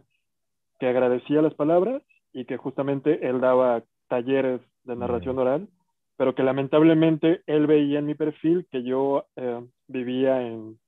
que 0.78 0.86
agradecía 0.86 1.42
las 1.42 1.54
palabras 1.54 2.02
y 2.32 2.44
que 2.44 2.56
justamente 2.56 3.26
él 3.28 3.40
daba 3.40 3.82
talleres 4.08 4.60
de 4.84 4.96
narración 4.96 5.38
oral, 5.38 5.68
pero 6.16 6.34
que 6.34 6.42
lamentablemente 6.42 7.42
él 7.46 7.66
veía 7.66 7.98
en 7.98 8.06
mi 8.06 8.14
perfil 8.14 8.66
que 8.70 8.82
yo 8.82 9.26
eh, 9.36 9.60
vivía 9.88 10.42
en, 10.42 10.78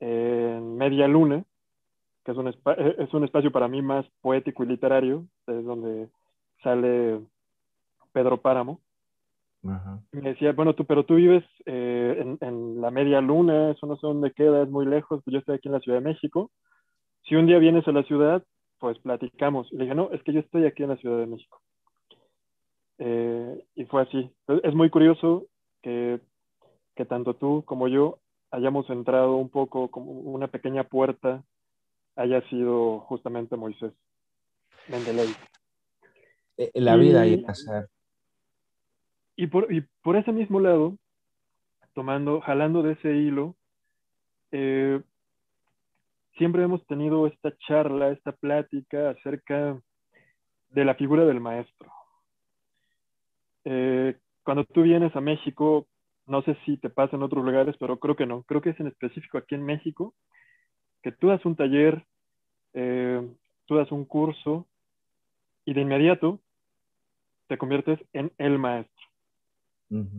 en 0.00 0.76
Media 0.76 1.06
Luna, 1.06 1.44
que 2.24 2.32
es 2.32 2.38
un, 2.38 2.48
es 2.48 3.14
un 3.14 3.24
espacio 3.24 3.52
para 3.52 3.68
mí 3.68 3.82
más 3.82 4.06
poético 4.20 4.64
y 4.64 4.66
literario, 4.66 5.24
es 5.46 5.64
donde 5.64 6.08
sale 6.62 7.20
Pedro 8.12 8.40
Páramo. 8.40 8.80
Me 9.64 10.30
decía, 10.30 10.52
bueno, 10.52 10.74
tú, 10.74 10.84
pero 10.84 11.04
tú 11.04 11.14
vives 11.14 11.44
eh, 11.64 12.16
en, 12.18 12.38
en, 12.40 12.80
la 12.80 12.90
media 12.90 13.20
luna, 13.20 13.70
eso 13.70 13.86
no 13.86 13.96
sé 13.96 14.06
dónde 14.06 14.32
queda, 14.32 14.62
es 14.62 14.68
muy 14.68 14.86
lejos, 14.86 15.22
pues 15.24 15.32
yo 15.32 15.38
estoy 15.38 15.56
aquí 15.56 15.68
en 15.68 15.74
la 15.74 15.80
Ciudad 15.80 15.98
de 15.98 16.04
México. 16.04 16.50
Si 17.26 17.34
un 17.34 17.46
día 17.46 17.58
vienes 17.58 17.86
a 17.88 17.92
la 17.92 18.02
ciudad, 18.02 18.44
pues 18.78 18.98
platicamos. 18.98 19.72
Y 19.72 19.76
le 19.76 19.84
dije, 19.84 19.94
no, 19.94 20.10
es 20.10 20.22
que 20.22 20.32
yo 20.32 20.40
estoy 20.40 20.66
aquí 20.66 20.82
en 20.82 20.90
la 20.90 20.96
Ciudad 20.96 21.18
de 21.18 21.26
México. 21.26 21.60
Eh, 22.98 23.64
y 23.74 23.84
fue 23.86 24.02
así. 24.02 24.30
Es 24.62 24.74
muy 24.74 24.90
curioso 24.90 25.46
que, 25.82 26.20
que 26.94 27.04
tanto 27.04 27.34
tú 27.34 27.64
como 27.64 27.88
yo 27.88 28.18
hayamos 28.50 28.88
entrado 28.90 29.36
un 29.36 29.48
poco 29.48 29.90
como 29.90 30.12
una 30.12 30.48
pequeña 30.48 30.84
puerta, 30.84 31.42
haya 32.16 32.40
sido 32.48 33.00
justamente 33.00 33.56
Moisés 33.56 33.92
Mendeley. 34.88 35.34
Eh, 36.56 36.70
la 36.74 36.96
vida 36.96 37.26
y 37.26 37.38
pasar. 37.38 37.88
Y 39.36 39.48
por, 39.48 39.72
y 39.72 39.82
por 40.02 40.16
ese 40.16 40.32
mismo 40.32 40.60
lado, 40.60 40.96
tomando, 41.94 42.40
jalando 42.40 42.82
de 42.82 42.92
ese 42.92 43.14
hilo, 43.16 43.56
eh, 44.52 45.00
siempre 46.36 46.62
hemos 46.62 46.86
tenido 46.86 47.26
esta 47.26 47.56
charla, 47.58 48.10
esta 48.10 48.32
plática 48.32 49.10
acerca 49.10 49.80
de 50.70 50.84
la 50.84 50.94
figura 50.94 51.24
del 51.24 51.40
maestro. 51.40 51.90
Eh, 53.64 54.16
cuando 54.42 54.64
tú 54.64 54.82
vienes 54.82 55.14
a 55.16 55.20
México, 55.20 55.86
no 56.26 56.42
sé 56.42 56.56
si 56.64 56.76
te 56.76 56.90
pasa 56.90 57.16
en 57.16 57.22
otros 57.22 57.44
lugares, 57.44 57.76
pero 57.78 57.98
creo 57.98 58.16
que 58.16 58.26
no. 58.26 58.42
Creo 58.42 58.60
que 58.60 58.70
es 58.70 58.80
en 58.80 58.88
específico 58.88 59.38
aquí 59.38 59.54
en 59.54 59.64
México, 59.64 60.14
que 61.02 61.12
tú 61.12 61.28
das 61.28 61.44
un 61.44 61.56
taller, 61.56 62.04
eh, 62.74 63.26
tú 63.66 63.76
das 63.76 63.90
un 63.92 64.04
curso 64.04 64.66
y 65.64 65.74
de 65.74 65.80
inmediato 65.80 66.40
te 67.46 67.58
conviertes 67.58 67.98
en 68.12 68.32
el 68.38 68.58
maestro. 68.58 69.06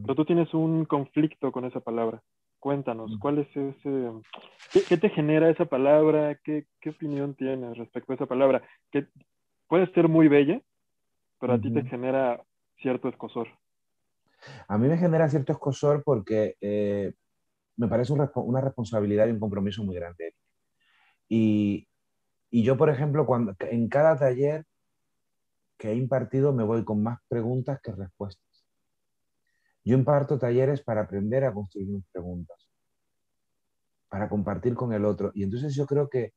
Pero 0.04 0.16
tú 0.16 0.26
tienes 0.26 0.54
un 0.54 0.86
conflicto 0.86 1.52
con 1.52 1.66
esa 1.66 1.80
palabra. 1.80 2.22
Cuéntanos, 2.60 3.12
¿cuál 3.20 3.40
es 3.40 3.48
ese... 3.56 4.12
¿Qué, 4.88 4.98
te 4.98 5.10
genera 5.10 5.50
esa 5.50 5.66
palabra? 5.66 6.36
¿Qué, 6.44 6.66
¿Qué, 6.82 6.90
opinión 6.90 7.36
tienes 7.36 7.78
respecto 7.78 8.12
a 8.12 8.16
esa 8.16 8.26
palabra? 8.26 8.64
Que 8.92 9.08
puede 9.68 9.92
ser 9.94 10.08
muy 10.08 10.28
bella, 10.28 10.62
pero 11.40 11.54
a 11.54 11.62
ti 11.62 11.72
te 11.72 11.84
genera 11.84 12.42
cierto 12.82 13.10
escosor. 13.10 13.48
A 14.68 14.78
mí 14.78 14.88
me 14.88 14.98
genera 14.98 15.30
cierto 15.30 15.54
escosor 15.54 16.04
porque 16.04 16.56
eh, 16.62 17.14
me 17.78 17.88
parece 17.88 18.14
una 18.14 18.62
responsabilidad 18.62 19.28
y 19.28 19.32
un 19.32 19.40
compromiso 19.40 19.84
muy 19.84 19.96
grande. 19.96 20.34
Y, 21.28 21.88
y 22.50 22.64
yo, 22.64 22.78
por 22.78 22.90
ejemplo, 22.90 23.26
cuando, 23.26 23.54
en 23.60 23.90
cada 23.90 24.18
taller 24.18 24.66
que 25.78 25.92
he 25.92 25.96
impartido 25.96 26.54
me 26.54 26.64
voy 26.64 26.86
con 26.86 27.04
más 27.04 27.20
preguntas 27.28 27.82
que 27.82 27.92
respuestas. 27.92 28.45
Yo 29.86 29.96
imparto 29.96 30.40
talleres 30.40 30.82
para 30.82 31.02
aprender 31.02 31.46
a 31.46 31.54
construir 31.54 31.88
mis 31.88 32.06
preguntas, 32.12 32.70
para 34.10 34.28
compartir 34.28 34.74
con 34.74 34.92
el 34.94 35.06
otro. 35.06 35.32
Y 35.36 35.44
entonces 35.44 35.76
yo 35.76 35.86
creo 35.86 36.10
que, 36.10 36.34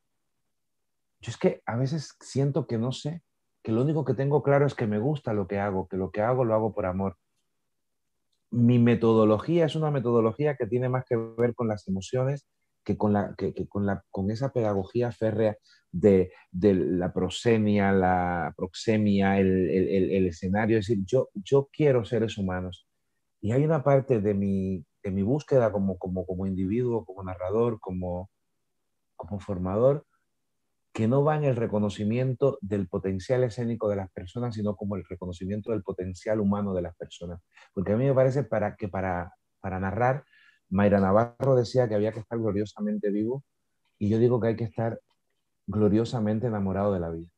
yo 1.20 1.30
es 1.30 1.38
que 1.38 1.62
a 1.64 1.76
veces 1.76 2.14
siento 2.20 2.66
que 2.66 2.76
no 2.76 2.92
sé, 2.92 3.22
que 3.62 3.72
lo 3.72 3.82
único 3.82 4.04
que 4.04 4.12
tengo 4.12 4.42
claro 4.42 4.66
es 4.66 4.74
que 4.74 4.86
me 4.86 4.98
gusta 4.98 5.32
lo 5.32 5.48
que 5.48 5.58
hago, 5.58 5.88
que 5.88 5.96
lo 5.96 6.10
que 6.10 6.20
hago 6.20 6.44
lo 6.44 6.54
hago 6.54 6.74
por 6.74 6.84
amor. 6.84 7.16
Mi 8.50 8.78
metodología 8.78 9.64
es 9.64 9.74
una 9.74 9.90
metodología 9.90 10.56
que 10.56 10.66
tiene 10.66 10.90
más 10.90 11.04
que 11.06 11.16
ver 11.16 11.54
con 11.54 11.68
las 11.68 11.88
emociones 11.88 12.46
que 12.84 12.96
con, 12.96 13.12
la, 13.14 13.34
que, 13.36 13.54
con, 13.66 13.86
la, 13.86 14.02
con 14.10 14.30
esa 14.30 14.50
pedagogía 14.50 15.10
férrea 15.10 15.56
de, 15.90 16.32
de, 16.50 16.74
la 16.74 17.12
prosemia, 17.12 17.92
la 17.92 18.54
proxemia, 18.56 19.38
el, 19.38 19.68
el, 19.68 20.10
el, 20.10 20.26
escenario. 20.26 20.78
Es 20.78 20.86
decir, 20.86 21.04
yo, 21.04 21.28
yo 21.34 21.68
quiero 21.70 22.04
seres 22.04 22.38
humanos 22.38 22.87
Y 23.40 23.52
hay 23.52 23.64
una 23.64 23.82
parte 23.82 24.20
de 24.20 24.34
mi, 24.34 24.84
de 25.02 25.10
mi 25.10 25.22
búsqueda 25.22 25.72
como, 25.72 25.98
como, 25.98 26.26
como 26.26 26.46
individuo, 26.46 27.04
como 27.04 27.22
narrador, 27.22 27.78
como, 27.80 28.30
como 29.16 29.38
formador, 29.40 30.04
que 30.92 31.06
no 31.06 31.22
va 31.22 31.36
en 31.36 31.44
el 31.44 31.56
reconocimiento 31.56 32.58
del 32.60 32.88
potencial 32.88 33.44
escénico 33.44 33.88
de 33.88 33.96
las 33.96 34.10
personas, 34.10 34.54
sino 34.54 34.74
como 34.74 34.96
el 34.96 35.04
reconocimiento 35.04 35.70
del 35.70 35.82
potencial 35.82 36.40
humano 36.40 36.74
de 36.74 36.82
las 36.82 36.96
personas. 36.96 37.40
Porque 37.72 37.92
a 37.92 37.96
mí 37.96 38.04
me 38.04 38.14
parece 38.14 38.42
para, 38.42 38.74
que 38.74 38.88
para, 38.88 39.32
para 39.60 39.78
narrar, 39.78 40.24
Mayra 40.70 41.00
Navarro 41.00 41.54
decía 41.54 41.88
que 41.88 41.94
había 41.94 42.12
que 42.12 42.20
estar 42.20 42.38
gloriosamente 42.38 43.10
vivo 43.10 43.44
y 43.98 44.08
yo 44.08 44.18
digo 44.18 44.40
que 44.40 44.48
hay 44.48 44.56
que 44.56 44.64
estar 44.64 45.00
gloriosamente 45.66 46.46
enamorado 46.46 46.92
de 46.92 47.00
la 47.00 47.10
vida, 47.10 47.28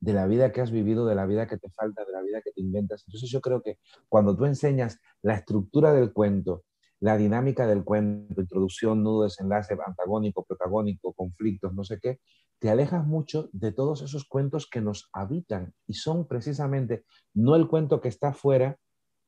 de 0.00 0.12
la 0.12 0.26
vida 0.26 0.52
que 0.52 0.60
has 0.60 0.70
vivido, 0.70 1.06
de 1.06 1.14
la 1.14 1.26
vida 1.26 1.46
que 1.46 1.58
te 1.58 1.70
falta, 1.70 2.04
de 2.04 2.12
la 2.12 2.22
vida 2.22 2.40
que 2.42 2.52
te 2.52 2.60
inventas. 2.60 3.04
Entonces 3.06 3.30
yo 3.30 3.40
creo 3.40 3.62
que 3.62 3.78
cuando 4.08 4.36
tú 4.36 4.44
enseñas 4.44 4.98
la 5.22 5.34
estructura 5.34 5.92
del 5.92 6.12
cuento, 6.12 6.64
la 7.00 7.16
dinámica 7.16 7.66
del 7.66 7.84
cuento, 7.84 8.40
introducción, 8.40 9.02
nudo, 9.02 9.24
desenlace, 9.24 9.76
antagónico, 9.84 10.44
protagónico, 10.44 11.12
conflictos, 11.12 11.74
no 11.74 11.84
sé 11.84 11.98
qué, 12.00 12.20
te 12.58 12.70
alejas 12.70 13.06
mucho 13.06 13.48
de 13.52 13.72
todos 13.72 14.02
esos 14.02 14.24
cuentos 14.24 14.68
que 14.68 14.80
nos 14.80 15.08
habitan 15.12 15.72
y 15.86 15.94
son 15.94 16.26
precisamente 16.26 17.04
no 17.34 17.54
el 17.54 17.68
cuento 17.68 18.00
que 18.00 18.08
está 18.08 18.32
fuera, 18.32 18.78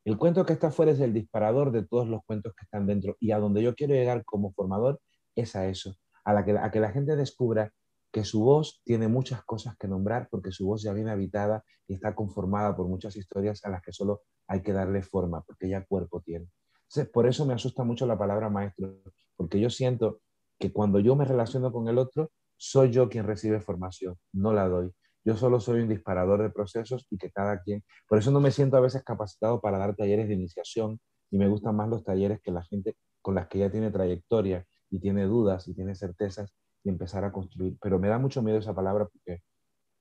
el 0.04 0.18
cuento 0.18 0.44
que 0.44 0.52
está 0.52 0.70
fuera 0.70 0.92
es 0.92 1.00
el 1.00 1.12
disparador 1.12 1.70
de 1.70 1.86
todos 1.86 2.08
los 2.08 2.24
cuentos 2.24 2.54
que 2.56 2.64
están 2.64 2.86
dentro 2.86 3.16
y 3.20 3.30
a 3.30 3.38
donde 3.38 3.62
yo 3.62 3.74
quiero 3.74 3.94
llegar 3.94 4.24
como 4.24 4.52
formador 4.52 5.00
es 5.36 5.54
a 5.54 5.68
eso, 5.68 5.94
a, 6.24 6.32
la 6.32 6.44
que, 6.44 6.58
a 6.58 6.70
que 6.70 6.80
la 6.80 6.90
gente 6.90 7.14
descubra 7.14 7.72
que 8.12 8.24
su 8.24 8.40
voz 8.40 8.82
tiene 8.84 9.08
muchas 9.08 9.44
cosas 9.44 9.76
que 9.76 9.88
nombrar 9.88 10.28
porque 10.30 10.52
su 10.52 10.66
voz 10.66 10.82
ya 10.82 10.92
viene 10.92 11.10
habitada 11.10 11.64
y 11.86 11.94
está 11.94 12.14
conformada 12.14 12.76
por 12.76 12.88
muchas 12.88 13.16
historias 13.16 13.64
a 13.64 13.70
las 13.70 13.82
que 13.82 13.92
solo 13.92 14.22
hay 14.48 14.62
que 14.62 14.72
darle 14.72 15.02
forma 15.02 15.42
porque 15.42 15.68
ya 15.68 15.84
cuerpo 15.84 16.20
tiene. 16.20 16.48
Entonces, 16.88 17.08
por 17.12 17.26
eso 17.26 17.46
me 17.46 17.54
asusta 17.54 17.84
mucho 17.84 18.04
la 18.06 18.18
palabra 18.18 18.48
maestro, 18.48 19.00
porque 19.36 19.60
yo 19.60 19.70
siento 19.70 20.20
que 20.58 20.72
cuando 20.72 20.98
yo 20.98 21.14
me 21.14 21.24
relaciono 21.24 21.72
con 21.72 21.88
el 21.88 21.98
otro, 21.98 22.32
soy 22.56 22.90
yo 22.90 23.08
quien 23.08 23.26
recibe 23.26 23.60
formación, 23.60 24.16
no 24.32 24.52
la 24.52 24.68
doy. 24.68 24.92
Yo 25.24 25.36
solo 25.36 25.60
soy 25.60 25.80
un 25.80 25.88
disparador 25.88 26.42
de 26.42 26.50
procesos 26.50 27.06
y 27.10 27.16
que 27.16 27.30
cada 27.30 27.62
quien, 27.62 27.84
por 28.08 28.18
eso 28.18 28.30
no 28.30 28.40
me 28.40 28.50
siento 28.50 28.76
a 28.76 28.80
veces 28.80 29.04
capacitado 29.04 29.60
para 29.60 29.78
dar 29.78 29.94
talleres 29.94 30.28
de 30.28 30.34
iniciación 30.34 31.00
y 31.30 31.38
me 31.38 31.48
gustan 31.48 31.76
más 31.76 31.88
los 31.88 32.02
talleres 32.02 32.40
que 32.42 32.50
la 32.50 32.64
gente 32.64 32.96
con 33.22 33.34
las 33.34 33.46
que 33.48 33.60
ya 33.60 33.70
tiene 33.70 33.90
trayectoria 33.90 34.66
y 34.90 34.98
tiene 34.98 35.24
dudas 35.24 35.68
y 35.68 35.74
tiene 35.74 35.94
certezas 35.94 36.52
y 36.84 36.88
empezar 36.88 37.24
a 37.24 37.32
construir. 37.32 37.76
Pero 37.80 37.98
me 37.98 38.08
da 38.08 38.18
mucho 38.18 38.42
miedo 38.42 38.58
esa 38.58 38.74
palabra 38.74 39.06
porque 39.06 39.42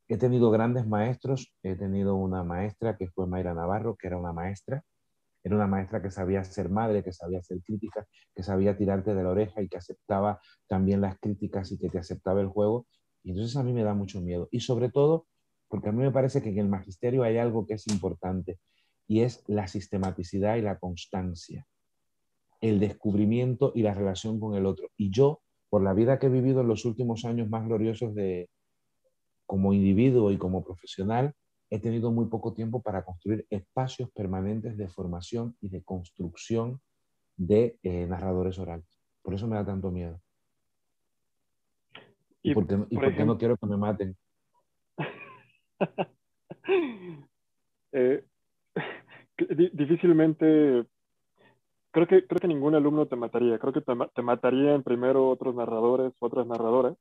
he 0.07 0.17
tenido 0.17 0.51
grandes 0.51 0.87
maestros, 0.87 1.53
he 1.63 1.75
tenido 1.75 2.15
una 2.15 2.43
maestra 2.43 2.97
que 2.97 3.07
fue 3.07 3.27
Mayra 3.27 3.53
Navarro, 3.53 3.95
que 3.95 4.07
era 4.07 4.17
una 4.17 4.33
maestra, 4.33 4.83
era 5.43 5.55
una 5.55 5.67
maestra 5.67 6.01
que 6.01 6.11
sabía 6.11 6.43
ser 6.43 6.69
madre, 6.69 7.03
que 7.03 7.13
sabía 7.13 7.41
ser 7.41 7.61
crítica, 7.61 8.05
que 8.35 8.43
sabía 8.43 8.77
tirarte 8.77 9.13
de 9.13 9.23
la 9.23 9.29
oreja 9.29 9.61
y 9.61 9.69
que 9.69 9.77
aceptaba 9.77 10.39
también 10.67 11.01
las 11.01 11.17
críticas 11.19 11.71
y 11.71 11.77
que 11.77 11.89
te 11.89 11.99
aceptaba 11.99 12.41
el 12.41 12.47
juego. 12.47 12.87
Y 13.23 13.31
entonces 13.31 13.55
a 13.55 13.63
mí 13.63 13.71
me 13.71 13.83
da 13.83 13.93
mucho 13.93 14.21
miedo. 14.21 14.49
Y 14.51 14.61
sobre 14.61 14.89
todo, 14.89 15.27
porque 15.67 15.89
a 15.89 15.91
mí 15.91 16.01
me 16.01 16.11
parece 16.11 16.41
que 16.41 16.49
en 16.49 16.57
el 16.57 16.67
magisterio 16.67 17.23
hay 17.23 17.37
algo 17.37 17.65
que 17.65 17.75
es 17.75 17.87
importante 17.87 18.59
y 19.07 19.21
es 19.21 19.43
la 19.47 19.67
sistematicidad 19.67 20.57
y 20.57 20.61
la 20.61 20.77
constancia, 20.77 21.65
el 22.61 22.79
descubrimiento 22.79 23.71
y 23.75 23.83
la 23.83 23.93
relación 23.93 24.39
con 24.39 24.55
el 24.55 24.65
otro. 24.65 24.89
Y 24.97 25.11
yo, 25.11 25.41
por 25.69 25.83
la 25.83 25.93
vida 25.93 26.19
que 26.19 26.27
he 26.27 26.29
vivido 26.29 26.61
en 26.61 26.67
los 26.67 26.85
últimos 26.85 27.25
años 27.25 27.49
más 27.49 27.65
gloriosos 27.65 28.13
de 28.15 28.49
como 29.45 29.73
individuo 29.73 30.31
y 30.31 30.37
como 30.37 30.63
profesional, 30.63 31.33
he 31.69 31.79
tenido 31.79 32.11
muy 32.11 32.25
poco 32.25 32.53
tiempo 32.53 32.81
para 32.81 33.03
construir 33.03 33.45
espacios 33.49 34.09
permanentes 34.11 34.77
de 34.77 34.87
formación 34.87 35.55
y 35.61 35.69
de 35.69 35.83
construcción 35.83 36.81
de 37.35 37.77
eh, 37.83 38.05
narradores 38.07 38.59
orales. 38.59 38.87
Por 39.21 39.33
eso 39.33 39.47
me 39.47 39.55
da 39.55 39.65
tanto 39.65 39.91
miedo. 39.91 40.19
¿Y, 42.41 42.53
por 42.53 42.65
qué, 42.67 43.25
no 43.25 43.37
quiero 43.37 43.57
que 43.57 43.65
me 43.65 43.77
maten? 43.77 44.15
Eh, 47.91 48.23
difícilmente, 49.73 50.85
creo 51.91 52.07
que, 52.07 52.25
creo 52.25 52.39
que 52.39 52.47
ningún 52.47 52.75
alumno 52.75 53.05
te 53.05 53.15
mataría. 53.15 53.59
Creo 53.59 53.73
que 53.73 53.81
te, 53.81 53.93
te 54.13 54.21
matarían 54.21 54.83
primero 54.83 55.29
otros 55.29 55.55
narradores, 55.55 56.13
otras 56.19 56.47
narradoras, 56.47 56.97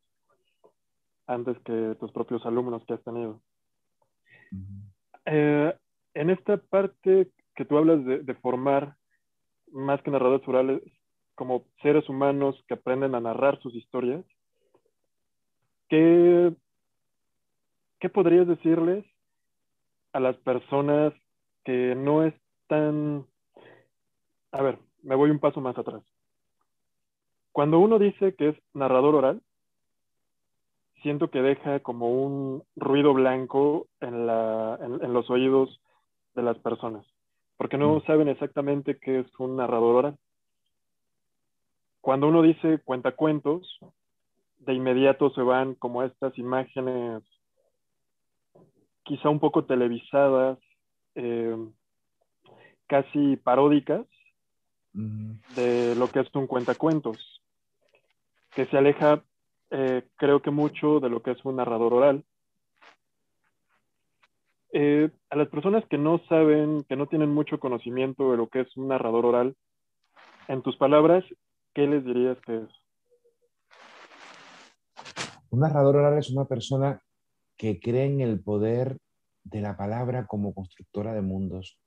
antes 1.27 1.59
que 1.61 1.97
tus 2.01 2.11
propios 2.13 2.45
alumnos 2.47 2.85
que 2.87 2.95
has 2.95 3.05
tenido. 3.05 3.41
Eh, 5.27 5.75
en 6.15 6.31
esta 6.31 6.57
parte 6.57 7.31
que 7.55 7.65
tú 7.65 7.77
hablas 7.77 8.05
de, 8.05 8.35
formar 8.37 8.97
más 9.73 10.01
que 10.03 10.11
narradores 10.11 10.47
orales 10.49 10.83
como 11.35 11.65
seres 11.83 12.09
humanos 12.09 12.57
que 12.67 12.75
aprenden 12.75 13.15
a 13.15 13.21
narrar 13.21 13.61
sus 13.61 13.75
historias, 13.75 14.25
¿qué, 15.89 16.55
¿qué 18.01 18.09
podrías 18.09 18.47
decirles 18.47 19.05
a 20.13 20.21
las 20.21 20.37
personas 20.39 21.13
que 21.65 21.95
no 21.95 22.25
están... 22.25 23.27
A 24.53 24.63
ver, 24.63 24.79
me 25.03 25.15
voy 25.15 25.31
un 25.31 25.39
paso 25.39 25.61
más 25.61 25.77
atrás. 25.77 26.03
Cuando 27.53 27.79
uno 27.79 27.99
dice 27.99 28.35
que 28.35 28.51
es 28.51 28.57
narrador 28.73 29.15
oral, 29.15 29.43
siento 31.03 31.31
que 31.31 31.43
deja 31.43 31.81
como 31.81 32.11
un 32.11 32.63
ruido 32.77 33.15
blanco 33.15 33.87
en, 34.01 34.27
la, 34.27 34.79
en, 34.81 35.13
los 35.13 35.29
oídos 35.31 35.81
de 36.35 36.43
las 36.43 36.59
personas, 36.59 37.07
porque 37.57 37.77
no 37.77 37.97
mm. 37.97 38.03
saben 38.05 38.29
exactamente 38.29 38.99
qué 38.99 39.21
es 39.21 39.27
un 39.39 39.57
narrador 39.57 39.97
oral. 39.97 40.19
Cuando 42.01 42.29
uno 42.29 42.43
dice 42.43 42.81
cuentacuentos, 42.85 43.79
de 44.59 44.75
inmediato 44.75 45.31
se 45.31 45.43
van 45.43 45.75
como 45.75 46.03
estas 46.03 46.37
imágenes 46.39 47.23
quizá 49.03 49.29
un 49.31 49.41
poco 49.41 49.65
televisadas, 49.65 50.59
eh, 51.15 51.57
casi 52.87 53.37
paródicas 53.37 54.07
de 55.55 55.95
lo 55.95 56.09
que 56.09 56.21
es 56.21 56.35
un 56.35 56.47
cuentacuentos, 56.47 57.43
que 58.55 58.67
se 58.67 58.77
aleja 58.77 59.23
eh, 59.71 60.09
creo 60.17 60.41
que 60.41 60.51
mucho 60.51 60.99
de 61.01 61.11
lo 61.11 61.23
que 61.23 61.33
es 61.33 61.45
un 61.45 61.57
narrador 61.57 61.95
oral. 61.95 62.25
Eh, 64.73 65.11
a 65.31 65.37
las 65.37 65.49
personas 65.49 65.85
que 65.89 65.99
no 65.99 66.21
saben, 66.29 66.85
que 66.85 66.97
no 66.97 67.07
tienen 67.07 67.33
mucho 67.33 67.59
conocimiento 67.61 68.31
de 68.31 68.37
lo 68.37 68.49
que 68.49 68.61
es 68.61 68.77
un 68.77 68.89
narrador 68.89 69.27
oral, 69.27 69.57
en 70.49 70.63
tus 70.63 70.77
palabras, 70.77 71.25
¿qué 71.75 71.87
les 71.87 72.05
dirías 72.05 72.39
que 72.41 72.57
es? 72.57 72.69
Un 75.51 75.61
narrador 75.61 75.97
oral 75.97 76.19
es 76.19 76.31
una 76.31 76.45
persona 76.45 77.01
que 77.57 77.81
cree 77.81 78.07
en 78.07 78.21
el 78.21 78.41
poder 78.41 78.99
de 79.45 79.61
la 79.61 79.77
palabra 79.77 80.27
como 80.27 80.55
constructora 80.55 81.15
de 81.15 81.23
mundos, 81.23 81.79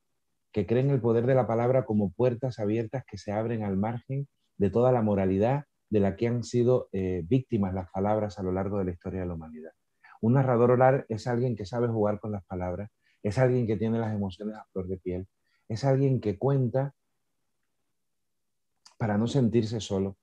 que 0.52 0.66
cree 0.66 0.82
en 0.82 0.90
el 0.90 1.00
poder 1.00 1.26
de 1.26 1.34
la 1.34 1.46
palabra 1.46 1.84
como 1.84 2.12
puertas 2.12 2.58
abiertas 2.58 3.04
que 3.06 3.18
se 3.18 3.32
abren 3.32 3.64
al 3.64 3.76
margen 3.76 4.28
de 4.58 4.70
toda 4.70 4.92
la 4.92 5.02
moralidad 5.02 5.64
de 5.88 6.00
la 6.00 6.16
que 6.16 6.28
han 6.28 6.44
sido 6.44 6.88
eh, 6.92 7.22
víctimas 7.26 7.74
las 7.74 7.90
palabras 7.90 8.38
a 8.38 8.42
lo 8.42 8.52
largo 8.52 8.78
de 8.78 8.84
la 8.84 8.92
historia 8.92 9.20
de 9.20 9.26
la 9.26 9.34
humanidad. 9.34 9.72
Un 10.20 10.34
narrador 10.34 10.70
oral 10.70 11.04
es 11.08 11.26
alguien 11.26 11.56
que 11.56 11.66
sabe 11.66 11.88
jugar 11.88 12.20
con 12.20 12.32
las 12.32 12.44
palabras, 12.44 12.90
es 13.22 13.38
alguien 13.38 13.66
que 13.66 13.76
tiene 13.76 13.98
las 13.98 14.14
emociones 14.14 14.56
a 14.56 14.64
flor 14.72 14.88
de 14.88 14.98
piel, 14.98 15.26
es 15.68 15.84
alguien 15.84 16.20
que 16.20 16.38
cuenta 16.38 16.94
para 18.98 19.18
no 19.18 19.26
sentirse 19.26 19.80
solo, 19.80 20.16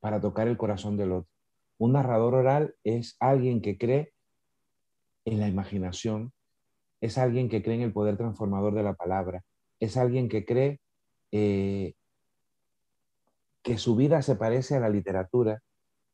para 0.00 0.20
tocar 0.20 0.48
el 0.48 0.56
corazón 0.56 0.96
del 0.96 1.12
otro. 1.12 1.30
Un 1.78 1.92
narrador 1.92 2.34
oral 2.34 2.74
es 2.84 3.16
alguien 3.20 3.60
que 3.60 3.76
cree 3.76 4.12
en 5.24 5.40
la 5.40 5.48
imaginación, 5.48 6.32
es 7.02 7.18
alguien 7.18 7.48
que 7.48 7.62
cree 7.62 7.74
en 7.74 7.82
el 7.82 7.92
poder 7.92 8.16
transformador 8.16 8.74
de 8.74 8.84
la 8.84 8.94
palabra, 8.94 9.42
es 9.80 9.96
alguien 9.96 10.28
que 10.28 10.44
cree 10.46 10.80
eh, 11.32 11.94
que 13.62 13.76
su 13.76 13.96
vida 13.96 14.22
se 14.22 14.36
parece 14.36 14.76
a 14.76 14.80
la 14.80 14.88
literatura, 14.88 15.60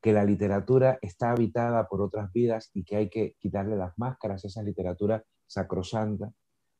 que 0.01 0.13
la 0.13 0.25
literatura 0.25 0.97
está 1.03 1.31
habitada 1.31 1.87
por 1.87 2.01
otras 2.01 2.33
vidas 2.33 2.71
y 2.73 2.83
que 2.83 2.95
hay 2.95 3.09
que 3.09 3.35
quitarle 3.39 3.75
las 3.75 3.97
máscaras 3.99 4.43
a 4.43 4.47
esa 4.47 4.63
literatura 4.63 5.23
sacrosanta. 5.45 6.31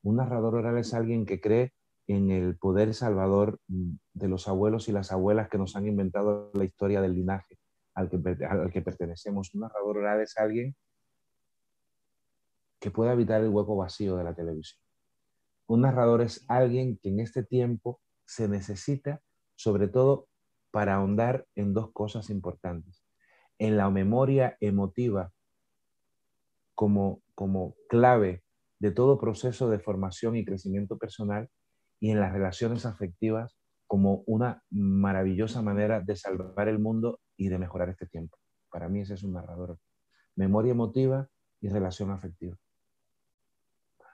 Un 0.01 0.15
narrador 0.15 0.55
oral 0.55 0.79
es 0.79 0.95
alguien 0.95 1.25
que 1.25 1.39
cree 1.39 1.73
en 2.07 2.31
el 2.31 2.57
poder 2.57 2.95
salvador 2.95 3.59
de 3.67 4.27
los 4.27 4.47
abuelos 4.47 4.89
y 4.89 4.91
las 4.91 5.11
abuelas 5.11 5.49
que 5.49 5.59
nos 5.59 5.75
han 5.75 5.85
inventado 5.85 6.49
la 6.55 6.63
historia 6.63 7.01
del 7.01 7.13
linaje 7.13 7.59
al 7.93 8.09
que, 8.09 8.45
al 8.45 8.71
que 8.71 8.81
pertenecemos. 8.81 9.53
Un 9.53 9.61
narrador 9.61 9.99
oral 9.99 10.21
es 10.21 10.35
alguien 10.37 10.75
que 12.79 12.91
puede 12.91 13.11
habitar 13.11 13.41
el 13.41 13.49
hueco 13.49 13.75
vacío 13.75 14.15
de 14.15 14.23
la 14.23 14.33
televisión. 14.33 14.79
Un 15.67 15.81
narrador 15.81 16.21
es 16.21 16.45
alguien 16.47 16.97
que 16.97 17.09
en 17.09 17.19
este 17.19 17.43
tiempo 17.43 18.01
se 18.25 18.47
necesita, 18.47 19.21
sobre 19.55 19.87
todo 19.87 20.27
para 20.71 20.95
ahondar 20.95 21.45
en 21.55 21.73
dos 21.73 21.91
cosas 21.91 22.29
importantes. 22.29 23.03
En 23.57 23.77
la 23.77 23.89
memoria 23.89 24.57
emotiva 24.61 25.31
como, 26.75 27.21
como 27.35 27.75
clave 27.89 28.43
de 28.79 28.91
todo 28.91 29.19
proceso 29.19 29.69
de 29.69 29.79
formación 29.79 30.35
y 30.37 30.45
crecimiento 30.45 30.97
personal 30.97 31.49
y 31.99 32.11
en 32.11 32.19
las 32.19 32.31
relaciones 32.31 32.85
afectivas 32.85 33.57
como 33.87 34.23
una 34.27 34.63
maravillosa 34.69 35.61
manera 35.61 35.99
de 35.99 36.15
salvar 36.15 36.69
el 36.69 36.79
mundo 36.79 37.19
y 37.35 37.49
de 37.49 37.57
mejorar 37.57 37.89
este 37.89 38.05
tiempo. 38.05 38.37
Para 38.71 38.87
mí 38.87 39.01
ese 39.01 39.15
es 39.15 39.23
un 39.23 39.33
narrador. 39.33 39.77
Memoria 40.35 40.71
emotiva 40.71 41.27
y 41.59 41.69
relación 41.69 42.11
afectiva. 42.11 42.55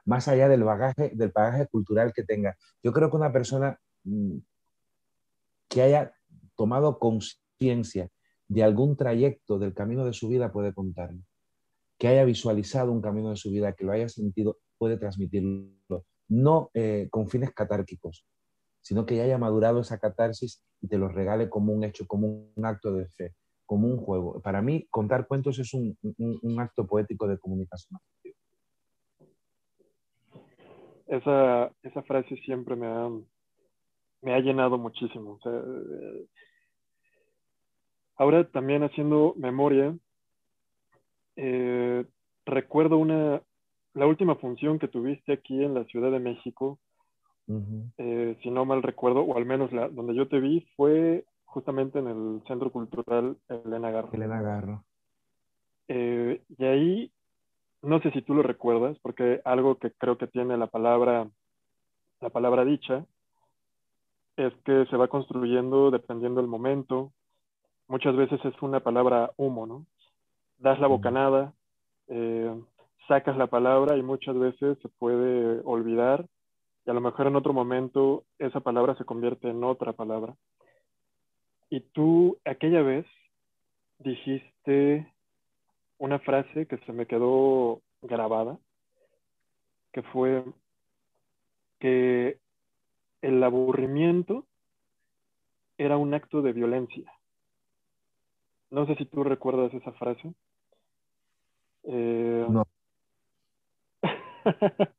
Más 0.05 0.27
allá 0.27 0.47
del 0.47 0.63
bagaje, 0.63 1.11
del 1.15 1.31
bagaje 1.31 1.67
cultural 1.67 2.13
que 2.13 2.23
tenga. 2.23 2.57
Yo 2.83 2.93
creo 2.93 3.09
que 3.09 3.17
una 3.17 3.31
persona 3.31 3.79
mm, 4.03 4.37
que 5.67 5.81
haya 5.81 6.13
tomado 6.55 6.99
conciencia 6.99 8.09
de 8.47 8.63
algún 8.63 8.95
trayecto 8.95 9.57
del 9.59 9.73
camino 9.73 10.05
de 10.05 10.13
su 10.13 10.27
vida 10.27 10.51
puede 10.51 10.73
contarlo. 10.73 11.21
Que 11.97 12.07
haya 12.07 12.23
visualizado 12.25 12.91
un 12.91 13.01
camino 13.01 13.29
de 13.29 13.37
su 13.37 13.49
vida, 13.49 13.73
que 13.73 13.85
lo 13.85 13.91
haya 13.91 14.09
sentido, 14.09 14.57
puede 14.77 14.97
transmitirlo. 14.97 16.05
No 16.27 16.69
eh, 16.73 17.07
con 17.11 17.29
fines 17.29 17.53
catárquicos, 17.53 18.25
sino 18.81 19.05
que 19.05 19.15
ya 19.15 19.23
haya 19.23 19.37
madurado 19.37 19.79
esa 19.81 19.97
catarsis 19.99 20.63
y 20.81 20.87
te 20.87 20.97
lo 20.97 21.07
regale 21.07 21.49
como 21.49 21.73
un 21.73 21.83
hecho, 21.83 22.05
como 22.05 22.51
un 22.55 22.65
acto 22.65 22.93
de 22.93 23.07
fe, 23.07 23.33
como 23.65 23.87
un 23.87 23.97
juego. 23.97 24.41
Para 24.41 24.61
mí, 24.61 24.87
contar 24.89 25.27
cuentos 25.27 25.57
es 25.59 25.73
un, 25.73 25.97
acto 26.59 26.85
poético 26.85 27.27
de 27.27 27.39
comunicación. 27.39 27.99
Esa, 31.07 31.71
esa 31.83 32.01
frase 32.03 32.35
siempre 32.37 32.75
me 32.75 32.87
ha, 32.87 33.09
me 34.21 34.33
ha 34.33 34.39
llenado 34.39 34.77
muchísimo. 34.77 35.39
ahora 38.17 38.43
también 38.45 38.83
haciendo 38.83 39.33
memoria, 39.37 39.95
eh, 41.35 42.05
recuerdo 42.45 42.97
una, 42.97 43.41
la 43.93 44.07
última 44.07 44.35
función 44.35 44.79
que 44.79 44.87
tuviste 44.87 45.33
aquí 45.33 45.63
en 45.63 45.73
la 45.73 45.83
Ciudad 45.85 46.11
de 46.11 46.19
México, 46.19 46.79
eh, 47.97 48.37
si 48.41 48.49
no 48.49 48.65
mal 48.65 48.81
recuerdo, 48.81 49.21
o 49.21 49.37
al 49.37 49.45
menos 49.45 49.71
la, 49.71 49.87
donde 49.89 50.15
yo 50.15 50.27
te 50.27 50.39
vi, 50.39 50.67
fue 50.75 51.25
justamente 51.45 51.99
en 51.99 52.07
el 52.07 52.41
Centro 52.47 52.71
Cultural 52.71 53.37
Elena 53.47 53.91
Garro. 53.91 54.09
Elena 54.11 54.41
Garro. 54.41 54.83
Eh, 55.87 56.41
y 56.57 56.65
ahí, 56.65 57.11
no 57.85 57.99
sé 58.01 58.11
si 58.11 58.21
tú 58.21 58.33
lo 58.33 58.43
recuerdas, 58.43 58.97
porque 59.01 59.41
algo 59.45 59.77
que 59.77 59.91
creo 59.91 60.17
que 60.17 60.27
tiene 60.27 60.57
la 60.57 60.67
palabra, 60.67 61.27
la 62.21 62.29
palabra 62.29 62.65
dicha, 62.65 63.05
es 64.37 64.53
que 64.65 64.85
se 64.87 64.97
va 64.97 65.07
construyendo 65.07 65.91
dependiendo 65.91 66.41
del 66.41 66.49
momento. 66.49 67.11
Muchas 67.87 68.15
veces 68.15 68.43
es 68.43 68.61
una 68.61 68.79
palabra 68.79 69.31
humo, 69.37 69.65
¿no? 69.65 69.85
Das 70.57 70.79
la 70.79 70.87
bocanada, 70.87 71.53
eh, 72.07 72.53
sacas 73.07 73.37
la 73.37 73.47
palabra 73.47 73.97
y 73.97 74.01
muchas 74.01 74.37
veces 74.37 74.77
se 74.81 74.89
puede 74.89 75.61
olvidar 75.63 76.25
y 76.85 76.89
a 76.89 76.93
lo 76.93 77.01
mejor 77.01 77.27
en 77.27 77.35
otro 77.35 77.53
momento 77.53 78.23
esa 78.37 78.59
palabra 78.59 78.95
se 78.95 79.05
convierte 79.05 79.49
en 79.49 79.63
otra 79.63 79.93
palabra. 79.93 80.35
Y 81.69 81.81
tú 81.81 82.37
aquella 82.45 82.81
vez 82.83 83.05
dijiste 83.99 85.11
una 85.97 86.19
frase 86.19 86.67
que 86.67 86.77
se 86.79 86.93
me 86.93 87.05
quedó 87.05 87.81
grabada, 88.01 88.57
que 89.91 90.03
fue 90.03 90.43
que 91.79 92.39
el 93.21 93.43
aburrimiento 93.43 94.45
era 95.77 95.97
un 95.97 96.13
acto 96.13 96.41
de 96.41 96.53
violencia. 96.53 97.11
No 98.71 98.85
sé 98.85 98.95
si 98.95 99.05
tú 99.05 99.23
recuerdas 99.23 99.73
esa 99.73 99.91
frase. 99.93 100.33
Eh, 101.83 102.45
no. 102.49 102.65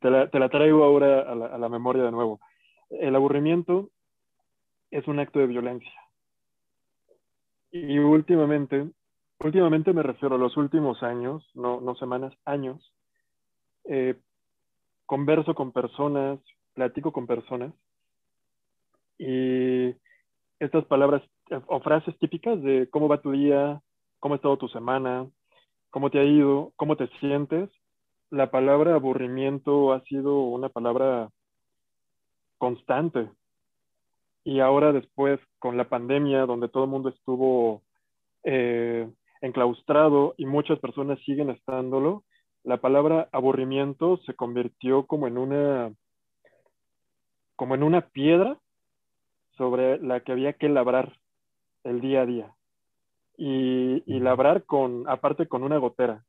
te, 0.00 0.10
la, 0.10 0.48
traigo 0.48 0.84
ahora 0.84 1.20
a 1.22 1.34
la, 1.34 1.68
memoria 1.68 2.02
de 2.02 2.10
nuevo. 2.10 2.40
El 2.90 3.14
aburrimiento 3.14 3.90
es 4.90 5.06
un 5.06 5.20
acto 5.20 5.38
de 5.38 5.46
violencia. 5.46 5.92
Y 7.70 7.98
últimamente, 7.98 8.90
últimamente 9.40 9.92
me 9.92 10.02
refiero 10.02 10.36
a 10.36 10.38
los 10.38 10.56
últimos 10.56 11.02
años, 11.02 11.48
no, 11.54 11.80
no 11.80 11.94
semanas, 11.96 12.32
años, 12.44 12.92
eh, 13.84 14.16
converso 15.06 15.54
con 15.54 15.72
personas, 15.72 16.38
platico 16.74 17.12
con 17.12 17.26
personas 17.26 17.72
y 19.18 19.94
estas 20.58 20.84
palabras 20.86 21.22
o 21.66 21.80
frases 21.80 22.16
típicas 22.18 22.62
de 22.62 22.88
cómo 22.90 23.08
va 23.08 23.20
tu 23.20 23.32
día, 23.32 23.82
cómo 24.20 24.34
ha 24.34 24.36
estado 24.36 24.56
tu 24.56 24.68
semana, 24.68 25.26
cómo 25.90 26.10
te 26.10 26.20
ha 26.20 26.24
ido, 26.24 26.72
cómo 26.76 26.96
te 26.96 27.08
sientes, 27.18 27.70
la 28.30 28.50
palabra 28.50 28.94
aburrimiento 28.94 29.92
ha 29.92 30.02
sido 30.04 30.42
una 30.42 30.68
palabra 30.68 31.30
constante. 32.58 33.28
Y 34.44 34.60
ahora 34.60 34.92
después, 34.92 35.40
con 35.58 35.76
la 35.76 35.88
pandemia, 35.88 36.46
donde 36.46 36.68
todo 36.68 36.84
el 36.84 36.90
mundo 36.90 37.08
estuvo 37.08 37.82
eh, 38.44 39.10
enclaustrado 39.40 40.34
y 40.36 40.46
muchas 40.46 40.78
personas 40.78 41.18
siguen 41.24 41.50
estándolo, 41.50 42.24
la 42.62 42.80
palabra 42.80 43.28
aburrimiento 43.32 44.18
se 44.26 44.34
convirtió 44.34 45.06
como 45.06 45.26
en 45.26 45.38
una, 45.38 45.92
como 47.56 47.74
en 47.74 47.82
una 47.82 48.08
piedra 48.08 48.58
sobre 49.56 49.98
la 49.98 50.20
que 50.20 50.32
había 50.32 50.54
que 50.54 50.68
labrar 50.68 51.18
el 51.84 52.00
día 52.00 52.22
a 52.22 52.26
día. 52.26 52.54
Y, 53.36 54.02
y 54.04 54.20
labrar 54.20 54.64
con, 54.64 55.08
aparte 55.08 55.46
con 55.46 55.62
una 55.62 55.78
gotera. 55.78 56.24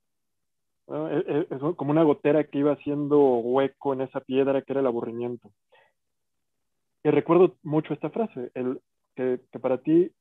E, 0.88 1.24
e, 1.28 1.48
es, 1.50 1.62
como 1.76 1.92
una 1.92 2.04
gotera 2.04 2.46
que 2.46 2.60
iba 2.60 2.74
haciendo 2.74 3.20
hueco 3.20 3.94
en 3.94 4.02
esa 4.02 4.22
piedra 4.22 4.62
que 4.62 4.74
era 4.74 4.80
el 4.80 4.88
aburrimiento. 4.88 5.52
Y 7.04 7.10
recuerdo 7.10 7.56
mucho 7.64 7.94
esta 7.94 8.10
frase, 8.10 8.52
el, 8.54 8.80
que, 9.16 9.40
para 9.60 9.80
ti 9.80 10.12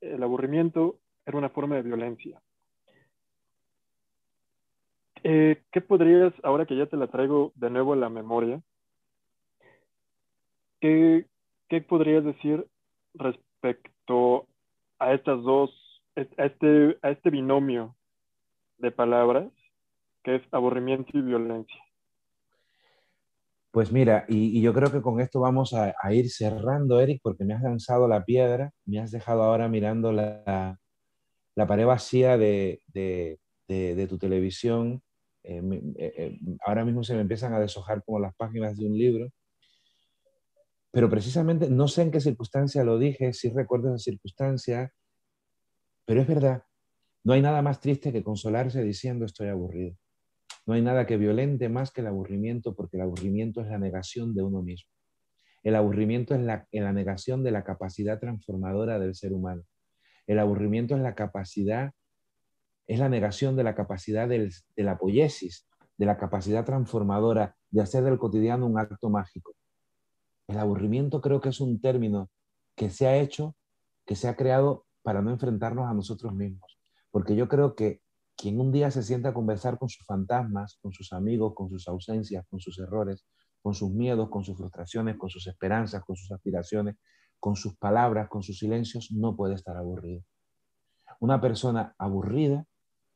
el 0.00 0.22
aburrimiento 0.22 0.96
era 1.26 1.38
una 1.38 1.50
forma 1.50 1.76
de 1.76 1.82
violencia. 1.82 2.40
Eh, 5.24 5.62
¿Qué 5.70 5.80
podrías, 5.80 6.32
ahora 6.42 6.66
que 6.66 6.76
ya 6.76 6.86
te 6.86 6.96
la 6.96 7.06
traigo 7.06 7.52
de 7.54 7.70
nuevo 7.70 7.92
a 7.92 7.96
la 7.96 8.08
memoria, 8.08 8.60
qué, 10.80 11.26
qué 11.68 11.80
podrías 11.80 12.24
decir 12.24 12.66
respecto 13.14 14.48
a 14.98 15.12
estas 15.14 15.42
dos, 15.42 15.70
a 16.16 16.44
este, 16.44 16.98
a 17.02 17.10
este 17.10 17.30
binomio 17.30 17.96
de 18.78 18.90
palabras 18.90 19.50
que 20.24 20.36
es 20.36 20.42
aburrimiento 20.52 21.16
y 21.16 21.22
violencia. 21.22 21.80
Pues 23.70 23.90
mira, 23.90 24.26
y, 24.28 24.60
yo 24.60 24.74
creo 24.74 24.92
que 24.92 25.00
con 25.00 25.20
esto 25.20 25.40
vamos 25.40 25.72
a, 25.72 25.94
ir 26.12 26.28
cerrando, 26.28 27.00
Eric, 27.00 27.20
porque 27.22 27.44
me 27.44 27.54
has 27.54 27.62
lanzado 27.62 28.06
la 28.06 28.24
piedra, 28.24 28.70
me 28.84 29.00
has 29.00 29.10
dejado 29.10 29.44
ahora 29.44 29.68
mirando 29.68 30.12
la, 30.12 30.78
la 31.54 31.66
pared 31.66 31.86
vacía 31.86 32.36
de, 32.38 32.80
de, 32.88 33.38
de, 33.68 34.06
tu 34.06 34.18
televisión. 34.18 35.02
Eh, 35.42 35.62
eh, 35.96 36.14
eh, 36.16 36.38
ahora 36.66 36.84
mismo 36.84 37.02
se 37.04 37.14
me 37.14 37.20
empiezan 37.20 37.52
a 37.54 37.60
deshojar 37.60 38.02
como 38.04 38.20
las 38.20 38.34
páginas 38.34 38.76
de 38.76 38.86
un 38.86 38.96
libro. 38.96 39.28
Pero 40.90 41.08
precisamente, 41.08 41.70
no 41.70 41.88
sé 41.88 42.02
en 42.02 42.10
qué 42.10 42.20
circunstancia 42.20 42.84
lo 42.84 42.98
dije, 42.98 43.32
si 43.32 43.48
recuerdo 43.48 43.88
esa 43.94 43.98
circunstancia, 43.98 44.92
pero 46.04 46.20
es 46.20 46.26
verdad, 46.26 46.64
no 47.24 47.32
hay 47.32 47.40
nada 47.40 47.62
más 47.62 47.80
triste 47.80 48.12
que 48.12 48.22
consolarse 48.22 48.82
diciendo 48.82 49.24
estoy 49.24 49.48
aburrido. 49.48 49.96
No 50.66 50.74
hay 50.74 50.82
nada 50.82 51.06
que 51.06 51.16
violente 51.16 51.68
más 51.68 51.90
que 51.90 52.00
el 52.02 52.08
aburrimiento, 52.08 52.74
porque 52.74 52.96
el 52.96 53.02
aburrimiento 53.02 53.60
es 53.60 53.68
la 53.68 53.78
negación 53.78 54.34
de 54.34 54.42
uno 54.42 54.62
mismo. 54.62 54.90
El 55.62 55.76
aburrimiento 55.76 56.34
es 56.34 56.40
la, 56.40 56.66
negación 56.72 57.44
de 57.44 57.52
la 57.52 57.64
capacidad 57.64 58.18
transformadora 58.18 58.98
del 58.98 59.14
ser 59.14 59.32
humano. 59.32 59.62
El 60.26 60.38
aburrimiento 60.38 60.96
es 60.96 61.02
la 61.02 61.14
capacidad, 61.14 61.92
es 62.86 62.98
la 62.98 63.08
negación 63.08 63.56
de 63.56 63.64
la 63.64 63.74
capacidad 63.74 64.28
de 64.28 64.50
la 64.76 64.98
poiesis, 64.98 65.66
de 65.96 66.06
la 66.06 66.16
capacidad 66.18 66.64
transformadora 66.64 67.56
de 67.70 67.80
hacer 67.80 68.04
del 68.04 68.18
cotidiano 68.18 68.66
un 68.66 68.78
acto 68.78 69.08
mágico. 69.08 69.54
El 70.48 70.58
aburrimiento 70.58 71.20
creo 71.20 71.40
que 71.40 71.50
es 71.50 71.60
un 71.60 71.80
término 71.80 72.30
que 72.74 72.90
se 72.90 73.06
ha 73.06 73.16
hecho, 73.16 73.56
que 74.04 74.16
se 74.16 74.28
ha 74.28 74.36
creado 74.36 74.86
para 75.02 75.22
no 75.22 75.30
enfrentarnos 75.30 75.88
a 75.88 75.94
nosotros 75.94 76.34
mismos. 76.34 76.78
Porque 77.10 77.36
yo 77.36 77.48
creo 77.48 77.74
que 77.74 78.00
quien 78.36 78.60
un 78.60 78.72
día 78.72 78.90
se 78.90 79.02
sienta 79.02 79.30
a 79.30 79.34
conversar 79.34 79.78
con 79.78 79.88
sus 79.88 80.04
fantasmas, 80.06 80.78
con 80.82 80.92
sus 80.92 81.12
amigos, 81.12 81.54
con 81.54 81.70
sus 81.70 81.86
ausencias, 81.88 82.44
con 82.48 82.60
sus 82.60 82.78
errores, 82.78 83.24
con 83.62 83.74
sus 83.74 83.90
miedos, 83.92 84.28
con 84.30 84.44
sus 84.44 84.56
frustraciones, 84.56 85.16
con 85.16 85.30
sus 85.30 85.46
esperanzas, 85.46 86.02
con 86.04 86.16
sus 86.16 86.32
aspiraciones, 86.32 86.96
con 87.42 87.56
sus 87.56 87.76
palabras, 87.76 88.28
con 88.28 88.44
sus 88.44 88.60
silencios, 88.60 89.10
no 89.10 89.34
puede 89.34 89.54
estar 89.56 89.76
aburrido. 89.76 90.22
Una 91.18 91.40
persona 91.40 91.92
aburrida 91.98 92.66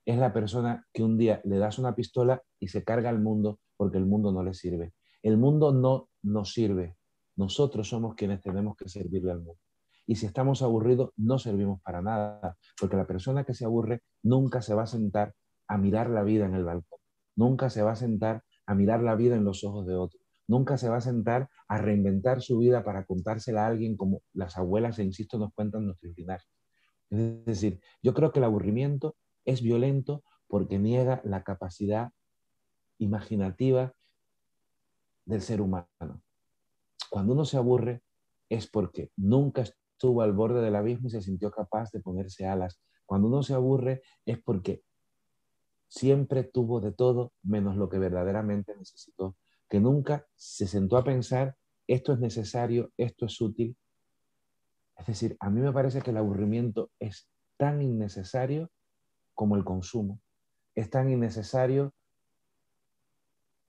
es 0.04 0.18
la 0.18 0.32
persona 0.32 0.84
que 0.92 1.04
un 1.04 1.16
día 1.16 1.40
le 1.44 1.58
das 1.58 1.78
una 1.78 1.94
pistola 1.94 2.42
y 2.58 2.66
se 2.66 2.82
carga 2.82 3.08
al 3.08 3.20
mundo 3.20 3.60
porque 3.76 3.98
el 3.98 4.04
mundo 4.04 4.32
no 4.32 4.42
le 4.42 4.52
sirve. 4.52 4.94
El 5.22 5.38
mundo 5.38 5.72
no 5.72 6.08
nos 6.24 6.52
sirve. 6.52 6.96
Nosotros 7.36 7.88
somos 7.88 8.16
quienes 8.16 8.40
tenemos 8.40 8.76
que 8.76 8.88
servirle 8.88 9.30
al 9.30 9.42
mundo. 9.42 9.60
Y 10.08 10.16
si 10.16 10.26
estamos 10.26 10.60
aburridos, 10.60 11.10
no 11.16 11.38
servimos 11.38 11.80
para 11.82 12.02
nada, 12.02 12.56
porque 12.80 12.96
la 12.96 13.06
persona 13.06 13.44
que 13.44 13.54
se 13.54 13.64
aburre 13.64 14.02
nunca 14.24 14.60
se 14.60 14.74
va 14.74 14.82
a 14.82 14.88
sentar 14.88 15.34
a 15.68 15.78
mirar 15.78 16.10
la 16.10 16.24
vida 16.24 16.46
en 16.46 16.54
el 16.56 16.64
balcón, 16.64 16.98
nunca 17.36 17.70
se 17.70 17.82
va 17.82 17.92
a 17.92 17.96
sentar 17.96 18.42
a 18.66 18.74
mirar 18.74 19.04
la 19.04 19.14
vida 19.14 19.36
en 19.36 19.44
los 19.44 19.62
ojos 19.62 19.86
de 19.86 19.94
otro, 19.94 20.18
nunca 20.48 20.78
se 20.78 20.88
va 20.88 20.96
a 20.96 21.00
sentar 21.00 21.48
a 21.68 21.78
reinventar 21.78 22.42
su 22.42 22.58
vida 22.58 22.84
para 22.84 23.04
contársela 23.04 23.64
a 23.64 23.68
alguien 23.68 23.96
como 23.96 24.22
las 24.32 24.56
abuelas, 24.56 24.98
e 24.98 25.04
insisto, 25.04 25.38
nos 25.38 25.52
cuentan 25.54 25.86
nuestros 25.86 26.16
linajes. 26.16 26.48
Es 27.10 27.44
decir, 27.44 27.80
yo 28.02 28.14
creo 28.14 28.32
que 28.32 28.40
el 28.40 28.44
aburrimiento 28.44 29.16
es 29.44 29.62
violento 29.62 30.24
porque 30.48 30.78
niega 30.78 31.20
la 31.24 31.44
capacidad 31.44 32.10
imaginativa 32.98 33.94
del 35.24 35.40
ser 35.40 35.60
humano. 35.60 36.22
Cuando 37.10 37.32
uno 37.32 37.44
se 37.44 37.56
aburre 37.56 38.02
es 38.48 38.68
porque 38.68 39.10
nunca 39.16 39.62
estuvo 39.62 40.22
al 40.22 40.32
borde 40.32 40.62
del 40.62 40.76
abismo 40.76 41.08
y 41.08 41.10
se 41.10 41.22
sintió 41.22 41.50
capaz 41.50 41.90
de 41.90 42.00
ponerse 42.00 42.46
alas. 42.46 42.80
Cuando 43.04 43.28
uno 43.28 43.42
se 43.42 43.54
aburre 43.54 44.02
es 44.24 44.38
porque 44.42 44.82
siempre 45.88 46.44
tuvo 46.44 46.80
de 46.80 46.92
todo 46.92 47.32
menos 47.42 47.76
lo 47.76 47.88
que 47.88 47.98
verdaderamente 47.98 48.76
necesitó, 48.76 49.36
que 49.68 49.80
nunca 49.80 50.26
se 50.36 50.66
sentó 50.66 50.96
a 50.96 51.04
pensar, 51.04 51.56
esto 51.86 52.12
es 52.12 52.18
necesario, 52.18 52.92
esto 52.96 53.26
es 53.26 53.40
útil. 53.40 53.76
Es 54.98 55.06
decir, 55.06 55.36
a 55.40 55.50
mí 55.50 55.60
me 55.60 55.72
parece 55.72 56.02
que 56.02 56.10
el 56.10 56.16
aburrimiento 56.16 56.90
es 56.98 57.28
tan 57.56 57.82
innecesario 57.82 58.70
como 59.34 59.56
el 59.56 59.64
consumo, 59.64 60.20
es 60.74 60.90
tan 60.90 61.10
innecesario 61.10 61.94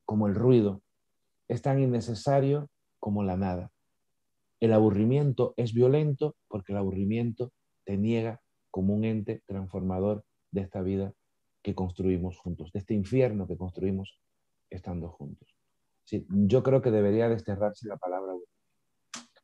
como 0.05 0.27
el 0.27 0.35
ruido, 0.35 0.81
es 1.47 1.61
tan 1.61 1.81
innecesario 1.81 2.69
como 2.99 3.23
la 3.23 3.37
nada. 3.37 3.71
El 4.59 4.73
aburrimiento 4.73 5.53
es 5.57 5.73
violento 5.73 6.35
porque 6.47 6.71
el 6.71 6.79
aburrimiento 6.79 7.51
te 7.83 7.97
niega 7.97 8.41
como 8.71 8.95
un 8.95 9.03
ente 9.05 9.43
transformador 9.45 10.25
de 10.51 10.61
esta 10.61 10.81
vida 10.81 11.13
que 11.61 11.75
construimos 11.75 12.37
juntos, 12.37 12.71
de 12.71 12.79
este 12.79 12.93
infierno 12.93 13.47
que 13.47 13.57
construimos 13.57 14.19
estando 14.69 15.09
juntos. 15.09 15.56
Yo 16.29 16.63
creo 16.63 16.81
que 16.81 16.91
debería 16.91 17.29
desterrarse 17.29 17.87
la 17.87 17.97
palabra 17.97 18.33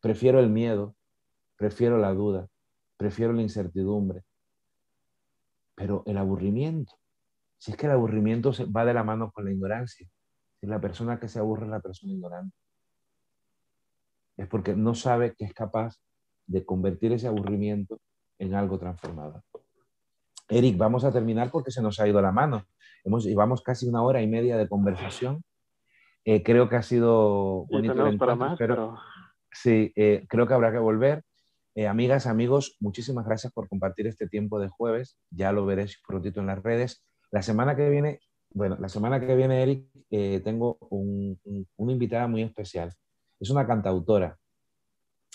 Prefiero 0.02 0.40
el 0.42 0.50
miedo, 0.50 0.96
prefiero 1.56 1.98
la 1.98 2.14
duda, 2.14 2.50
prefiero 2.98 3.32
la 3.32 3.42
incertidumbre, 3.42 4.24
pero 5.76 6.04
el 6.06 6.18
aburrimiento, 6.18 6.94
si 7.58 7.72
es 7.72 7.78
que 7.78 7.86
el 7.86 7.94
aburrimiento 7.94 8.52
va 8.76 8.84
de 8.84 8.94
la 8.94 9.06
mano 9.06 9.32
con 9.32 9.46
la 9.46 9.52
ignorancia, 9.52 10.06
si 10.60 10.68
la 10.68 10.82
persona 10.82 11.22
que 11.22 11.30
se 11.30 11.40
aburre 11.40 11.66
es 11.66 11.72
la 11.72 11.80
persona 11.80 12.12
ignorante, 12.12 12.58
es 14.36 14.48
porque 14.48 14.76
no 14.76 14.94
sabe 14.94 15.34
que 15.36 15.46
es 15.46 15.54
capaz 15.54 15.96
de 16.48 16.66
convertir 16.66 17.14
ese 17.14 17.28
aburrimiento 17.28 18.02
en 18.40 18.56
algo 18.56 18.78
transformado. 18.78 19.42
Eric, 20.50 20.78
vamos 20.78 21.06
a 21.06 21.12
terminar 21.12 21.50
porque 21.50 21.72
se 21.72 21.82
nos 21.82 22.00
ha 22.00 22.08
ido 22.08 22.22
la 22.22 22.32
mano. 22.32 22.66
Hemos, 23.04 23.24
llevamos 23.24 23.62
casi 23.62 23.88
una 23.88 24.04
hora 24.04 24.22
y 24.22 24.28
media 24.28 24.58
de 24.58 24.68
conversación. 24.68 25.44
Eh, 26.26 26.44
creo 26.44 26.70
que 26.70 26.76
ha 26.76 26.82
sido 26.82 27.66
bonito. 27.66 28.18
para 28.18 28.36
más, 28.36 28.58
pero... 28.58 28.98
Sí, 29.52 29.92
eh, 29.96 30.26
creo 30.28 30.48
que 30.48 30.54
habrá 30.54 30.72
que 30.72 30.80
volver. 30.80 31.24
Eh, 31.76 31.88
amigas, 31.88 32.26
amigos, 32.26 32.76
muchísimas 32.80 33.26
gracias 33.26 33.54
por 33.54 33.68
compartir 33.68 34.08
este 34.08 34.28
tiempo 34.28 34.60
de 34.60 34.70
jueves. 34.70 35.18
Ya 35.30 35.52
lo 35.52 35.66
veréis 35.66 36.02
prontito 36.08 36.40
en 36.40 36.48
las 36.48 36.62
redes. 36.64 37.06
La 37.32 37.44
semana 37.44 37.76
que 37.76 37.90
viene, 37.90 38.20
bueno, 38.50 38.78
la 38.80 38.90
semana 38.90 39.20
que 39.20 39.36
viene, 39.36 39.62
Eric, 39.62 40.44
tengo 40.44 40.78
una 40.90 41.92
invitada 41.92 42.28
muy 42.28 42.42
especial. 42.42 42.94
Es 43.40 43.50
una 43.50 43.68
cantautora. 43.68 44.38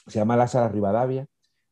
Se 0.06 0.18
llama 0.18 0.36
Lázara 0.36 0.68
Rivadavia 0.68 1.26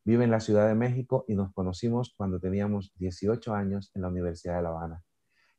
Vive 0.07 0.23
en 0.23 0.31
la 0.31 0.39
Ciudad 0.39 0.69
de 0.69 0.73
México 0.73 1.25
y 1.27 1.35
nos 1.35 1.51
conocimos 1.51 2.13
cuando 2.15 2.39
teníamos 2.39 2.93
18 2.95 3.53
años 3.53 3.91
en 3.93 4.03
la 4.03 4.07
Universidad 4.07 4.55
de 4.55 4.61
La 4.61 4.69
Habana. 4.69 5.03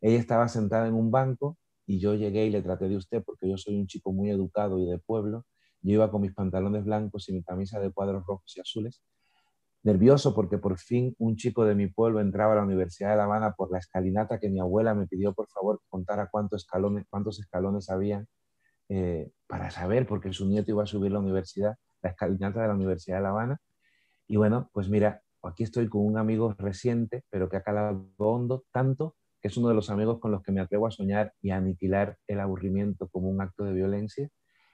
Ella 0.01 0.19
estaba 0.19 0.49
sentada 0.49 0.89
en 0.89 0.95
un 0.95 1.11
banco 1.11 1.59
y 1.89 1.99
yo 1.99 2.15
llegué 2.15 2.45
y 2.45 2.51
le 2.51 2.61
traté 2.61 2.87
de 2.87 2.97
usted 2.97 3.25
porque 3.25 3.49
yo 3.49 3.57
soy 3.57 3.81
un 3.81 3.87
chico 3.87 4.13
muy 4.13 4.31
educado 4.31 4.79
y 4.79 4.85
de 4.85 4.99
pueblo. 4.99 5.47
Yo 5.81 5.95
iba 5.95 6.11
con 6.11 6.21
mis 6.21 6.35
pantalones 6.35 6.85
blancos 6.85 7.31
y 7.31 7.33
mi 7.33 7.43
camisa 7.43 7.81
de 7.81 7.91
cuadros 7.91 8.27
rojos 8.27 8.55
y 8.55 8.61
azules. 8.61 9.03
Nervioso 9.83 10.35
porque 10.35 10.59
por 10.59 10.79
fin 10.79 11.17
un 11.19 11.37
chico 11.37 11.65
de 11.65 11.75
mi 11.75 11.87
pueblo 11.87 12.21
entraba 12.21 12.53
a 12.53 12.57
la 12.57 12.63
Universidad 12.63 13.11
de 13.11 13.17
La 13.17 13.25
Habana 13.25 13.55
por 13.57 13.73
la 13.73 13.79
escalinata 13.79 14.39
que 14.39 14.51
mi 14.51 14.61
abuela 14.61 14.95
me 14.95 15.07
pidió 15.07 15.33
por 15.33 15.49
favor 15.49 15.79
que 15.81 15.87
contara 15.89 16.29
cuántos 16.31 16.65
escalones, 16.65 17.07
cuántos 17.09 17.41
escalones 17.41 17.89
había 17.89 18.27
eh, 18.91 19.31
para 19.47 19.71
saber, 19.71 20.07
porque 20.07 20.31
su 20.35 20.47
nieto 20.47 20.73
iba 20.73 20.83
a 20.83 20.87
subir 20.87 21.11
la 21.11 21.21
universidad, 21.21 21.77
la 22.03 22.11
escalinata 22.11 22.61
de 22.61 22.69
la 22.69 22.75
Universidad 22.75 23.17
de 23.17 23.23
La 23.23 23.31
Habana. 23.31 23.59
Y 24.27 24.37
bueno, 24.37 24.69
pues 24.75 24.91
mira, 24.91 25.23
aquí 25.43 25.63
estoy 25.63 25.89
con 25.89 26.05
un 26.05 26.19
amigo 26.19 26.55
reciente, 26.59 27.25
pero 27.31 27.49
que 27.49 27.57
ha 27.57 27.63
calado 27.63 28.11
hondo 28.19 28.65
tanto 28.73 29.17
es 29.43 29.57
uno 29.57 29.69
de 29.69 29.75
los 29.75 29.91
amigos 29.91 30.19
con 30.21 30.33
los 30.33 30.43
que 30.43 30.53
me 30.53 30.61
atrevo 30.61 30.87
a 30.87 30.91
soñar 30.91 31.33
y 31.41 31.51
a 31.51 31.57
aniquilar 31.57 32.19
el 32.27 32.41
aburrimiento 32.41 33.09
como 33.09 33.29
un 33.29 33.41
acto 33.41 33.65
de 33.65 33.73
violencia. 33.73 34.29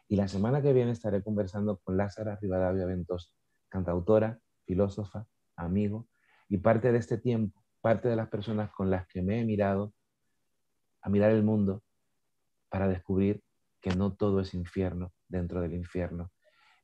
Y 0.09 0.17
la 0.17 0.29
semana 0.29 0.63
que 0.63 0.73
viene 0.73 0.91
estaré 0.91 1.23
conversando 1.23 1.79
con 1.85 1.97
Lázara 1.97 2.39
Rivadavia 2.41 2.87
Ventosa, 2.87 3.31
cantautora, 3.69 4.39
filósofa, 4.67 5.27
amigo, 5.57 6.09
y 6.49 6.59
parte 6.59 6.93
de 6.93 6.99
este 6.99 7.19
tiempo, 7.19 7.65
parte 7.81 8.09
de 8.09 8.17
las 8.17 8.29
personas 8.29 8.71
con 8.71 8.91
las 8.91 9.07
que 9.07 9.23
me 9.23 9.41
he 9.41 9.45
mirado 9.45 9.93
a 11.03 11.09
mirar 11.09 11.31
el 11.31 11.43
mundo 11.43 11.83
para 12.69 12.89
descubrir 12.89 13.43
que 13.81 13.95
no 13.95 14.15
todo 14.15 14.41
es 14.41 14.55
infierno 14.55 15.13
dentro 15.29 15.61
del 15.61 15.75
infierno, 15.75 16.31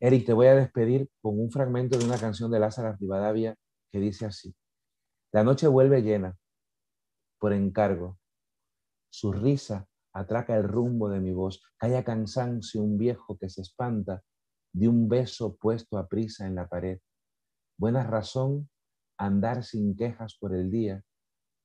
Eric, 0.02 0.24
te 0.24 0.32
voy 0.32 0.46
a 0.46 0.54
despedir 0.54 1.10
con 1.20 1.38
un 1.38 1.50
fragmento 1.50 1.98
de 1.98 2.06
una 2.06 2.16
canción 2.16 2.50
de 2.50 2.58
Lázaro 2.58 2.96
Rivadavia 2.98 3.54
que 3.92 4.00
dice 4.00 4.24
así. 4.24 4.54
La 5.30 5.44
noche 5.44 5.66
vuelve 5.66 6.00
llena, 6.00 6.38
por 7.40 7.52
encargo. 7.52 8.18
Su 9.10 9.32
risa 9.32 9.88
atraca 10.12 10.56
el 10.56 10.62
rumbo 10.62 11.08
de 11.08 11.18
mi 11.18 11.32
voz. 11.32 11.60
Calla 11.76 12.04
cansancio 12.04 12.80
un 12.82 12.98
viejo 12.98 13.36
que 13.36 13.48
se 13.48 13.62
espanta 13.62 14.22
de 14.72 14.86
un 14.86 15.08
beso 15.08 15.56
puesto 15.56 15.98
a 15.98 16.06
prisa 16.06 16.46
en 16.46 16.54
la 16.54 16.68
pared. 16.68 17.00
Buena 17.76 18.04
razón 18.04 18.70
andar 19.18 19.64
sin 19.64 19.96
quejas 19.96 20.36
por 20.38 20.54
el 20.54 20.70
día, 20.70 21.02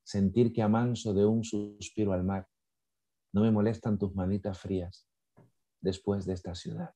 sentir 0.03 0.51
que 0.51 0.63
amanso 0.63 1.13
de 1.13 1.25
un 1.25 1.43
suspiro 1.43 2.13
al 2.13 2.23
mar. 2.23 2.47
No 3.31 3.41
me 3.41 3.51
molestan 3.51 3.99
tus 3.99 4.15
manitas 4.15 4.57
frías 4.57 5.07
después 5.81 6.25
de 6.25 6.33
esta 6.33 6.55
ciudad 6.55 6.95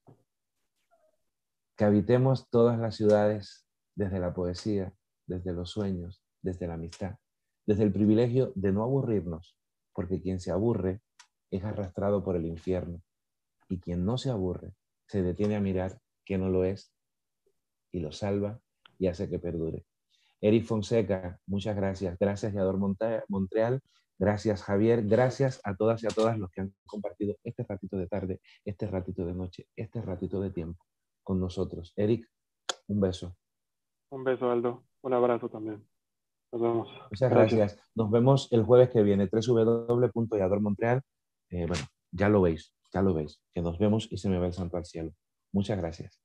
que 1.80 1.85
habitemos 1.85 2.49
todas 2.49 2.77
las 2.77 2.97
ciudades 2.97 3.65
desde 3.95 4.19
la 4.19 4.34
poesía, 4.34 4.93
desde 5.26 5.53
los 5.53 5.69
sueños, 5.69 6.22
desde 6.41 6.68
la 6.68 6.73
amistad, 6.73 7.15
desde 7.70 7.84
el 7.84 7.94
privilegio 7.94 8.52
de 8.56 8.72
no 8.72 8.82
aburrirnos, 8.82 9.56
porque 9.94 10.20
quien 10.20 10.40
se 10.40 10.50
aburre 10.50 11.02
es 11.52 11.64
arrastrado 11.64 12.24
por 12.24 12.36
el 12.36 12.48
infierno 12.48 13.04
y 13.68 13.80
quien 13.80 14.06
no 14.06 14.18
se 14.18 14.32
aburre 14.32 14.74
se 15.06 15.22
detiene 15.22 15.56
a 15.56 15.62
mirar 15.62 16.02
que 16.26 16.40
no 16.40 16.50
lo 16.50 16.64
es 16.64 16.91
y 17.91 18.00
lo 18.00 18.12
salva 18.12 18.60
y 18.98 19.06
hace 19.06 19.30
que 19.30 19.38
perdure. 19.38 19.86
Eric 20.41 20.66
Fonseca, 20.66 21.40
muchas 21.46 21.76
gracias. 21.76 22.18
Gracias, 22.18 22.54
Yador 22.54 22.80
Montreal. 22.80 23.82
Gracias, 24.18 24.64
Javier. 24.64 25.06
Gracias 25.06 25.62
a 25.64 25.76
todas 25.76 26.02
y 26.02 26.08
a 26.08 26.10
todas 26.10 26.40
los 26.40 26.50
que 26.50 26.62
han 26.62 26.74
compartido 26.88 27.36
este 27.44 27.64
ratito 27.70 27.98
de 27.98 28.08
tarde, 28.08 28.41
este 28.66 28.88
ratito 28.88 29.28
de 29.28 29.36
noche, 29.36 29.68
este 29.76 30.02
ratito 30.02 30.41
de 30.41 30.50
tiempo 30.50 30.84
con 31.22 31.40
nosotros. 31.40 31.94
Eric, 31.96 32.28
un 32.88 33.00
beso. 33.00 33.38
Un 34.10 34.24
beso, 34.24 34.50
Aldo. 34.50 34.86
Un 35.04 35.14
abrazo 35.14 35.50
también. 35.50 35.88
Nos 36.51 36.61
vemos. 36.61 36.89
Muchas 37.11 37.30
gracias. 37.30 37.80
Nos 37.95 38.11
vemos 38.11 38.47
el 38.51 38.63
jueves 38.63 38.89
que 38.89 39.03
viene, 39.03 39.30
www.yadormontreal. 39.31 41.01
Eh, 41.49 41.65
bueno, 41.67 41.84
ya 42.11 42.30
lo 42.30 42.41
veis, 42.41 42.73
ya 42.91 43.01
lo 43.01 43.13
veis, 43.13 43.41
que 43.53 43.61
nos 43.61 43.77
vemos 43.77 44.07
y 44.11 44.17
se 44.17 44.30
me 44.30 44.39
va 44.39 44.47
el 44.47 44.53
santo 44.53 44.77
al 44.77 44.85
cielo. 44.85 45.11
Muchas 45.51 45.77
gracias. 45.77 46.19